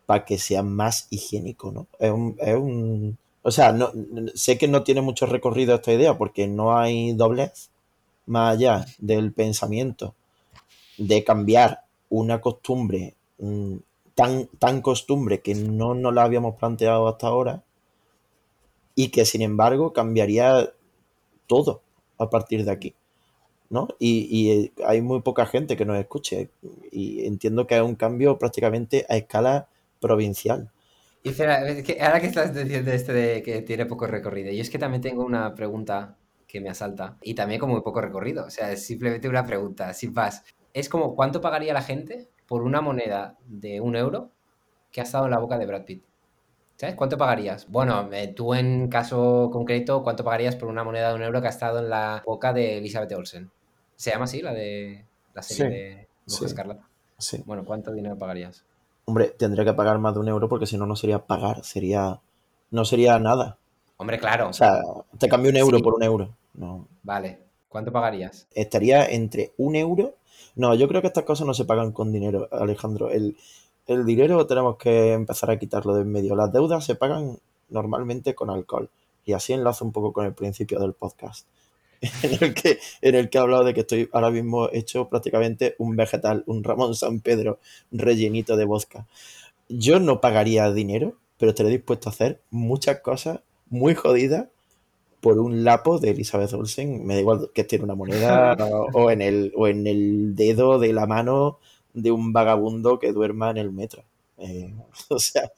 para 0.05 0.25
que 0.25 0.37
sea 0.39 0.63
más 0.63 1.07
higiénico, 1.11 1.71
¿no? 1.71 1.87
Es 1.99 2.11
un, 2.11 2.37
es 2.39 2.55
un- 2.57 3.17
o 3.43 3.51
sea, 3.51 3.71
no, 3.73 3.91
sé 4.35 4.57
que 4.57 4.67
no 4.67 4.83
tiene 4.83 5.01
mucho 5.01 5.25
recorrido 5.27 5.75
esta 5.75 5.93
idea 5.93 6.17
porque 6.17 6.47
no 6.47 6.77
hay 6.77 7.13
doblez 7.13 7.71
más 8.27 8.55
allá 8.55 8.85
del 8.99 9.33
pensamiento 9.33 10.15
de 10.97 11.23
cambiar 11.23 11.81
una 12.09 12.41
costumbre 12.41 13.15
mm, 13.39 13.75
tan, 14.15 14.47
tan 14.59 14.81
costumbre 14.81 15.41
que 15.41 15.55
no 15.55 15.95
nos 15.95 16.13
la 16.13 16.23
habíamos 16.23 16.55
planteado 16.57 17.07
hasta 17.07 17.27
ahora 17.27 17.63
y 18.95 19.09
que 19.09 19.25
sin 19.25 19.41
embargo 19.41 19.93
cambiaría 19.93 20.69
todo 21.47 21.81
a 22.17 22.29
partir 22.29 22.65
de 22.65 22.71
aquí, 22.71 22.95
¿no? 23.69 23.87
Y, 23.99 24.51
eh, 24.51 24.71
hay 24.85 25.01
muy 25.01 25.21
poca 25.21 25.45
gente 25.45 25.77
que 25.77 25.85
nos 25.85 25.97
escuche 25.97 26.49
y 26.91 27.25
entiendo 27.25 27.67
que 27.67 27.75
es 27.75 27.81
un 27.81 27.95
cambio 27.95 28.37
prácticamente 28.37 29.05
a 29.09 29.17
escala 29.17 29.67
provincial. 29.99 30.69
Y 31.23 31.29
es 31.29 31.83
que 31.83 32.01
ahora 32.01 32.19
que 32.19 32.27
estás 32.27 32.53
diciendo 32.53 32.91
esto 32.91 33.11
de 33.11 33.41
que 33.43 33.61
tiene 33.61 33.85
poco 33.85 34.07
recorrido, 34.07 34.51
yo 34.51 34.61
es 34.61 34.69
que 34.69 34.79
también 34.79 35.01
tengo 35.01 35.25
una 35.25 35.55
pregunta 35.55 36.15
que 36.47 36.61
me 36.61 36.69
asalta 36.69 37.17
y 37.21 37.33
también 37.33 37.59
con 37.59 37.69
muy 37.69 37.81
poco 37.81 37.99
recorrido, 38.01 38.45
o 38.45 38.49
sea, 38.49 38.71
es 38.71 38.85
simplemente 38.85 39.27
una 39.27 39.45
pregunta, 39.45 39.93
sin 39.93 40.13
más. 40.13 40.43
Es 40.73 40.89
como, 40.89 41.15
¿cuánto 41.15 41.41
pagaría 41.41 41.73
la 41.73 41.81
gente 41.81 42.29
por 42.47 42.63
una 42.63 42.81
moneda 42.81 43.37
de 43.45 43.81
un 43.81 43.95
euro 43.95 44.31
que 44.91 45.01
ha 45.01 45.03
estado 45.03 45.25
en 45.25 45.31
la 45.31 45.39
boca 45.39 45.57
de 45.57 45.65
Brad 45.65 45.83
Pitt? 45.83 46.03
¿Sabes? 46.77 46.95
¿Cuánto 46.95 47.17
pagarías? 47.17 47.67
Bueno, 47.69 48.07
eh, 48.13 48.27
tú 48.35 48.53
en 48.53 48.87
caso 48.87 49.49
concreto, 49.51 50.03
¿cuánto 50.03 50.23
pagarías 50.23 50.55
por 50.55 50.69
una 50.69 50.83
moneda 50.83 51.09
de 51.09 51.15
un 51.15 51.23
euro 51.23 51.41
que 51.41 51.47
ha 51.47 51.49
estado 51.49 51.79
en 51.79 51.89
la 51.89 52.21
boca 52.25 52.53
de 52.53 52.77
Elizabeth 52.77 53.11
Olsen? 53.13 53.49
¿Se 53.95 54.11
llama 54.11 54.25
así 54.25 54.41
la 54.43 54.53
de 54.53 55.03
la 55.33 55.41
serie 55.41 55.65
Sí, 55.65 55.75
de 55.75 56.07
Bruja 56.27 56.39
sí. 56.39 56.45
Escarlata? 56.45 56.87
Sí. 57.17 57.43
Bueno, 57.47 57.65
¿cuánto 57.65 57.91
dinero 57.91 58.15
pagarías? 58.15 58.63
Hombre, 59.05 59.33
tendría 59.37 59.65
que 59.65 59.73
pagar 59.73 59.97
más 59.97 60.13
de 60.13 60.19
un 60.19 60.27
euro 60.27 60.47
porque 60.47 60.67
si 60.67 60.77
no, 60.77 60.85
no 60.85 60.95
sería 60.95 61.25
pagar, 61.25 61.63
sería. 61.63 62.19
No 62.69 62.85
sería 62.85 63.17
nada. 63.17 63.57
Hombre, 63.97 64.19
claro. 64.19 64.49
O 64.49 64.53
sea, 64.53 64.81
te 65.17 65.27
cambio 65.27 65.49
un 65.49 65.57
euro 65.57 65.77
Sí. 65.77 65.83
por 65.83 65.95
un 65.95 66.03
euro. 66.03 66.35
No. 66.53 66.87
Vale. 67.01 67.39
¿Cuánto 67.69 67.91
pagarías? 67.91 68.47
Estaría 68.53 69.05
entre 69.05 69.53
un 69.57 69.75
euro. 69.75 70.13
No, 70.55 70.75
yo 70.75 70.87
creo 70.87 71.01
que 71.01 71.07
estas 71.07 71.23
cosas 71.23 71.47
no 71.47 71.53
se 71.55 71.65
pagan 71.65 71.91
con 71.91 72.11
dinero, 72.11 72.47
Alejandro. 72.51 73.09
El, 73.09 73.35
el 73.87 74.05
dinero 74.05 74.45
tenemos 74.45 74.77
que 74.77 75.13
empezar 75.13 75.49
a 75.49 75.57
quitarlo 75.57 75.95
de 75.95 76.01
en 76.01 76.11
medio. 76.11 76.35
Las 76.35 76.51
deudas 76.51 76.85
se 76.85 76.95
pagan 76.95 77.39
normalmente 77.69 78.35
con 78.35 78.49
alcohol. 78.49 78.89
Y 79.25 79.33
así 79.33 79.53
enlazo 79.53 79.85
un 79.85 79.91
poco 79.91 80.13
con 80.13 80.25
el 80.25 80.33
principio 80.33 80.79
del 80.79 80.93
podcast. 80.93 81.47
En 82.21 82.43
el 82.43 82.53
que, 82.53 82.77
en 83.01 83.15
el 83.15 83.29
que 83.29 83.39
he 83.39 83.41
hablado 83.41 83.63
de 83.63 83.73
que 83.73 83.79
estoy 83.79 84.07
ahora 84.13 84.29
mismo 84.29 84.69
hecho 84.71 85.09
prácticamente 85.09 85.73
un 85.79 85.95
vegetal, 85.95 86.43
un 86.45 86.63
Ramón 86.63 86.93
San 86.93 87.21
Pedro 87.21 87.57
rellenito 87.91 88.55
de 88.55 88.65
vodka. 88.65 89.07
Yo 89.67 89.99
no 89.99 90.21
pagaría 90.21 90.71
dinero, 90.71 91.15
pero 91.39 91.49
estaré 91.49 91.69
dispuesto 91.69 92.09
a 92.09 92.11
hacer 92.11 92.39
muchas 92.51 92.99
cosas 92.99 93.39
muy 93.69 93.95
jodidas 93.95 94.47
por 95.21 95.39
un 95.39 95.63
lapo 95.63 95.97
de 95.97 96.11
Elizabeth 96.11 96.53
Olsen. 96.53 97.03
Me 97.03 97.15
da 97.15 97.21
igual 97.21 97.49
que 97.53 97.61
esté 97.61 97.77
en 97.77 97.83
una 97.83 97.95
moneda 97.95 98.53
o, 98.53 98.89
o 98.93 99.11
en 99.11 99.23
el, 99.23 99.51
o 99.55 99.67
en 99.67 99.87
el 99.87 100.35
dedo 100.35 100.77
de 100.77 100.93
la 100.93 101.07
mano 101.07 101.57
de 102.03 102.11
un 102.11 102.33
vagabundo 102.33 102.99
que 102.99 103.13
duerma 103.13 103.49
en 103.51 103.57
el 103.57 103.71
metro. 103.71 104.03
Eh, 104.37 104.73
o 105.09 105.19
sea, 105.19 105.51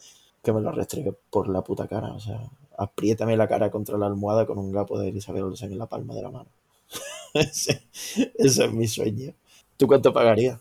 que 0.44 0.54
me 0.54 0.62
lo 0.62 0.72
restregue 0.72 1.14
por 1.30 1.50
la 1.50 1.62
puta 1.64 1.88
cara. 1.88 2.14
O 2.14 2.20
sea, 2.20 2.42
apriétame 2.78 3.38
la 3.38 3.48
cara 3.48 3.72
contra 3.72 3.98
la 3.98 4.08
almohada 4.08 4.46
con 4.46 4.58
un 4.58 4.74
lapo 4.74 5.00
de 5.00 5.10
Elizabeth 5.10 5.44
Olsen 5.44 5.72
en 5.72 5.80
la 5.80 5.88
palma 5.88 6.16
de 6.16 6.22
la 6.24 6.32
mano. 6.32 6.50
ese, 7.34 7.84
ese 8.38 8.66
es 8.66 8.74
mi 8.74 8.88
sueño. 8.88 9.34
¿Tú 9.78 9.88
cuánto 9.88 10.14
pagarías? 10.14 10.60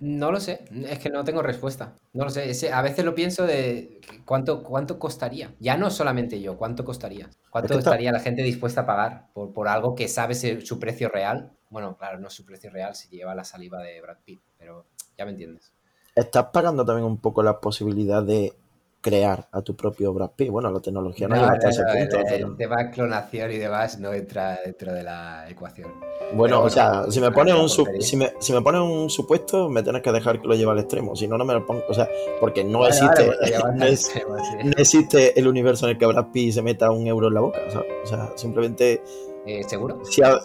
No 0.00 0.32
lo 0.32 0.40
sé, 0.40 0.64
es 0.88 0.98
que 0.98 1.10
no 1.10 1.24
tengo 1.24 1.42
respuesta. 1.42 1.94
No 2.12 2.24
lo 2.24 2.30
sé, 2.30 2.50
ese- 2.50 2.72
a 2.72 2.82
veces 2.82 3.04
lo 3.04 3.14
pienso 3.14 3.46
de 3.46 4.00
cuánto, 4.24 4.62
cuánto 4.62 4.98
costaría. 4.98 5.54
Ya 5.60 5.76
no 5.76 5.90
solamente 5.90 6.40
yo, 6.40 6.56
¿cuánto 6.58 6.84
costaría? 6.84 7.30
¿Cuánto 7.50 7.72
Es 7.72 7.76
que 7.76 7.78
está- 7.78 7.90
estaría 7.90 8.12
la 8.12 8.20
gente 8.20 8.42
dispuesta 8.42 8.82
a 8.82 8.86
pagar 8.86 9.28
por, 9.32 9.52
por 9.52 9.68
algo 9.68 9.94
que 9.94 10.08
sabe 10.08 10.34
ser 10.34 10.66
su 10.66 10.78
precio 10.80 11.08
real? 11.08 11.52
Bueno, 11.70 11.96
claro, 11.96 12.18
no 12.18 12.26
es 12.28 12.34
su 12.34 12.44
precio 12.44 12.70
real 12.70 12.94
si 12.94 13.08
lleva 13.08 13.34
la 13.34 13.44
saliva 13.44 13.80
de 13.82 14.00
Brad 14.00 14.18
Pitt, 14.24 14.40
pero 14.58 14.84
ya 15.16 15.24
me 15.24 15.30
entiendes. 15.30 15.72
Estás 16.14 16.46
pagando 16.52 16.84
también 16.84 17.06
un 17.06 17.18
poco 17.18 17.42
la 17.42 17.60
posibilidad 17.60 18.22
de 18.22 18.52
crear 19.00 19.48
a 19.52 19.62
tu 19.62 19.74
propio 19.76 20.12
Brad 20.12 20.32
Pitt. 20.32 20.50
Bueno, 20.50 20.70
la 20.70 20.80
tecnología 20.80 21.28
no, 21.28 21.36
No, 21.36 21.40
llega 21.42 21.52
hasta 21.54 21.68
ese 21.70 21.82
punto. 21.84 22.34
el, 22.34 22.56
tema 22.56 22.90
clonación 22.90 23.52
y 23.52 23.56
demás 23.58 23.98
no 23.98 24.12
entra 24.12 24.58
dentro 24.64 24.92
de 24.92 25.02
la 25.04 25.48
ecuación. 25.48 25.90
Bueno, 26.34 26.62
o 26.62 26.68
sea, 26.68 27.04
si 27.10 27.20
me 27.20 27.28
es 27.28 27.32
pones 27.32 27.54
un 27.54 27.68
si 28.02 28.16
me, 28.16 28.32
si 28.40 28.52
me 28.52 28.60
pones 28.60 28.80
un 28.82 29.08
supuesto, 29.08 29.68
me 29.68 29.82
tienes 29.82 30.02
que 30.02 30.12
dejar 30.12 30.40
que 30.42 30.48
lo 30.48 30.54
lleve 30.54 30.72
al 30.72 30.78
extremo. 30.80 31.14
Si 31.16 31.26
no, 31.28 31.38
no 31.38 31.44
me 31.44 31.54
lo 31.54 31.64
pongo. 31.64 31.82
O 31.88 31.94
sea, 31.94 32.08
porque 32.40 32.62
no 32.64 32.80
Vale, 32.80 32.90
existe. 32.96 33.26
vale, 33.28 33.38
pues 33.40 33.58
no, 33.64 33.64
al 33.70 33.82
es- 33.84 34.04
extremo, 34.04 34.36
sí. 34.38 34.56
no 34.64 34.72
existe 34.76 35.38
el 35.40 35.48
universo 35.48 35.86
en 35.86 35.92
el 35.92 35.98
que 35.98 36.06
Brad 36.06 36.26
Pitt 36.32 36.52
se 36.54 36.62
meta 36.62 36.90
un 36.90 37.06
euro 37.06 37.28
en 37.28 37.34
la 37.34 37.40
boca. 37.40 37.58
¿sabes? 37.70 37.88
O 38.04 38.06
sea, 38.06 38.32
simplemente. 38.36 39.02
Eh, 39.46 39.62
¿Seguro? 39.64 40.04
Si 40.04 40.22
a- 40.22 40.38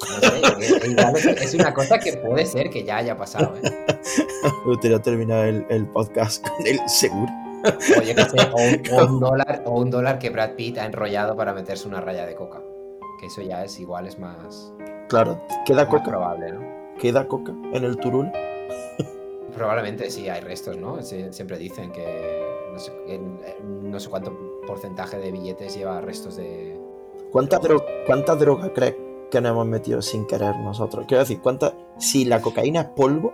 No 0.00 0.28
sé, 0.28 0.40
porque 0.42 0.88
igual 0.90 1.16
es, 1.16 1.26
es 1.26 1.54
una 1.54 1.72
cosa 1.72 1.98
que 1.98 2.14
puede 2.14 2.44
ser 2.46 2.68
que 2.70 2.82
ya 2.84 2.96
haya 2.98 3.16
pasado, 3.16 3.54
¿eh? 3.62 3.86
me 4.64 4.70
gustaría 4.72 5.00
terminar 5.00 5.46
el, 5.46 5.66
el 5.70 5.86
podcast 5.86 6.46
con 6.46 6.66
el 6.66 6.80
seguro. 6.88 7.32
O 7.98 8.02
yo 8.02 8.14
qué 8.14 8.24
sé, 8.24 8.36
o 8.52 8.56
un, 8.56 9.00
o 9.00 9.12
un 9.14 9.20
dólar, 9.20 9.62
o 9.64 9.80
un 9.80 9.90
dólar 9.90 10.18
que 10.18 10.28
Brad 10.30 10.50
Pitt 10.56 10.78
ha 10.78 10.84
enrollado 10.84 11.34
para 11.36 11.54
meterse 11.54 11.88
una 11.88 12.00
raya 12.00 12.26
de 12.26 12.34
coca. 12.34 12.60
Que 13.20 13.26
eso 13.26 13.40
ya 13.40 13.64
es 13.64 13.78
igual, 13.80 14.06
es 14.06 14.18
más, 14.18 14.72
Claro, 15.08 15.40
queda 15.64 15.84
más 15.84 15.86
coca. 15.86 16.04
probable, 16.04 16.52
¿no? 16.52 16.60
Queda 16.98 17.26
coca 17.26 17.52
en 17.72 17.84
el 17.84 17.96
turul. 17.96 18.30
Probablemente 19.54 20.10
sí 20.10 20.28
hay 20.28 20.40
restos, 20.40 20.76
¿no? 20.76 20.98
Sie- 20.98 21.32
Siempre 21.32 21.56
dicen 21.58 21.92
que 21.92 22.42
no 22.72 22.78
sé, 22.78 22.92
no 23.62 23.98
cuánto 24.10 24.60
porcentaje 24.66 25.18
de 25.18 25.30
billetes 25.30 25.76
lleva 25.76 26.00
restos 26.00 26.36
de. 26.36 26.76
¿Cuánta, 27.30 27.60
Pero- 27.60 27.76
dro- 27.78 27.84
¿Cuánta 28.06 28.34
droga 28.34 28.72
crees 28.72 28.96
que 29.30 29.40
nos 29.40 29.50
hemos 29.52 29.66
metido 29.66 30.02
sin 30.02 30.26
querer 30.26 30.56
nosotros? 30.58 31.06
Quiero 31.06 31.20
decir, 31.22 31.40
¿cuánta, 31.40 31.74
si 31.98 32.24
la 32.24 32.40
cocaína 32.40 32.80
es 32.80 32.86
polvo, 32.88 33.32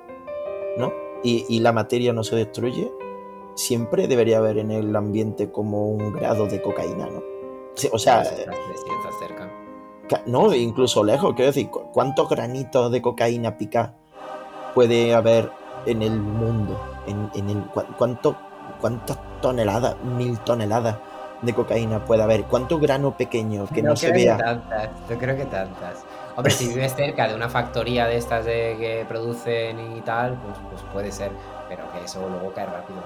¿no? 0.78 0.92
Y, 1.22 1.44
y 1.48 1.60
la 1.60 1.72
materia 1.72 2.12
no 2.12 2.24
se 2.24 2.36
destruye, 2.36 2.90
siempre 3.54 4.08
debería 4.08 4.38
haber 4.38 4.58
en 4.58 4.70
el 4.70 4.94
ambiente 4.96 5.50
como 5.50 5.90
un 5.90 6.12
grado 6.12 6.46
de 6.46 6.62
cocaína, 6.62 7.06
¿no? 7.06 7.22
O 7.92 7.98
sea, 7.98 8.24
si 8.24 8.34
cerca. 9.18 9.50
no, 10.26 10.54
incluso 10.54 11.04
lejos, 11.04 11.34
quiero 11.34 11.48
decir, 11.50 11.70
¿cu- 11.70 11.90
¿cuántos 11.92 12.28
granitos 12.28 12.90
de 12.90 13.00
cocaína 13.02 13.56
pica 13.58 13.94
puede 14.74 15.14
haber 15.14 15.50
en 15.86 16.02
el 16.02 16.18
mundo? 16.20 16.78
En, 17.06 17.30
en 17.34 17.50
el, 17.50 17.64
cu- 17.66 17.84
¿cuánto, 17.98 18.36
¿Cuántas 18.80 19.18
toneladas, 19.42 19.96
mil 20.02 20.38
toneladas 20.40 20.96
de 21.42 21.54
cocaína 21.54 22.04
puede 22.04 22.22
haber? 22.22 22.44
¿Cuánto 22.44 22.78
grano 22.78 23.16
pequeño 23.16 23.66
que 23.66 23.82
no, 23.82 23.96
se 23.96 24.12
vea? 24.12 24.36
Tantas, 24.36 24.90
no 25.08 25.18
creo 25.18 25.36
que 25.36 25.44
tantas. 25.46 26.04
Hombre, 26.36 26.52
si 26.52 26.68
vives 26.68 26.94
cerca 26.94 27.28
de 27.28 27.34
una 27.34 27.48
factoría 27.48 28.06
de 28.06 28.16
estas 28.16 28.44
de 28.44 28.76
que 28.78 29.04
producen 29.08 29.96
y 29.96 30.00
tal, 30.00 30.34
pues, 30.34 30.56
pues 30.70 30.82
puede 30.92 31.12
ser. 31.12 31.32
Pero 31.68 31.90
que 31.92 32.04
eso 32.04 32.26
luego 32.28 32.52
cae 32.54 32.66
rápido. 32.66 33.00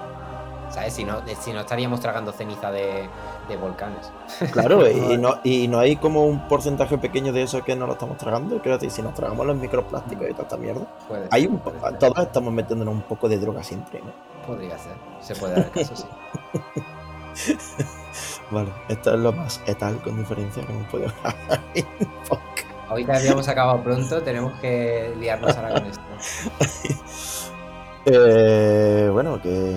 ¿Sabes? 0.69 0.93
Si 0.93 1.03
no, 1.03 1.21
si 1.39 1.53
no 1.53 1.59
estaríamos 1.61 1.99
tragando 1.99 2.31
ceniza 2.31 2.71
de, 2.71 3.07
de 3.47 3.57
volcanes. 3.57 4.11
Claro, 4.51 4.89
y 4.89 5.17
no, 5.17 5.35
y 5.43 5.67
no 5.67 5.79
hay 5.79 5.95
como 5.95 6.25
un 6.25 6.47
porcentaje 6.47 6.97
pequeño 6.97 7.31
de 7.33 7.43
eso 7.43 7.63
que 7.63 7.75
no 7.75 7.85
lo 7.87 7.93
estamos 7.93 8.17
tragando. 8.17 8.59
Quiero 8.61 8.77
decir, 8.77 8.91
si 8.91 9.01
nos 9.01 9.13
tragamos 9.13 9.45
los 9.45 9.55
microplásticos 9.57 10.27
y 10.29 10.31
toda 10.31 10.43
esta 10.43 10.57
mierda, 10.57 10.85
Puede 11.07 11.27
hay 11.31 11.41
ser, 11.43 11.51
un, 11.51 11.59
puede 11.59 11.79
po- 11.79 11.89
ser. 11.89 11.99
todos 11.99 12.17
estamos 12.19 12.53
metiéndonos 12.53 12.93
un 12.95 13.01
poco 13.03 13.29
de 13.29 13.37
droga 13.37 13.63
siempre, 13.63 13.99
¿no? 14.01 14.11
Podría 14.47 14.77
ser. 14.77 14.93
Se 15.21 15.35
puede 15.35 15.53
dar 15.55 15.65
el 15.65 15.71
caso, 15.71 15.95
sí. 15.95 16.05
Vale, 18.51 18.71
esto 18.87 19.13
es 19.13 19.19
lo 19.19 19.33
más 19.33 19.61
etal 19.65 20.01
con 20.01 20.17
diferencia 20.17 20.65
que 20.65 20.71
hemos 20.71 20.87
podido 20.87 21.11
grabar. 21.21 21.61
Hoy 22.89 23.03
que 23.03 23.11
habíamos 23.11 23.47
acabado 23.47 23.83
pronto, 23.83 24.21
tenemos 24.21 24.59
que 24.59 25.13
liarnos 25.19 25.55
ahora 25.57 25.73
con 25.73 25.85
esto. 25.87 26.01
Eh, 28.07 29.09
bueno, 29.11 29.41
que 29.41 29.75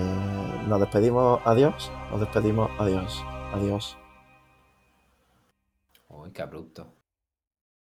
nos 0.67 0.79
despedimos, 0.79 1.41
adiós. 1.45 1.91
Nos 2.11 2.19
despedimos, 2.19 2.69
adiós. 2.77 3.25
Adiós. 3.51 3.97
Uy, 6.09 6.31
qué 6.31 6.43
abrupto. 6.43 6.98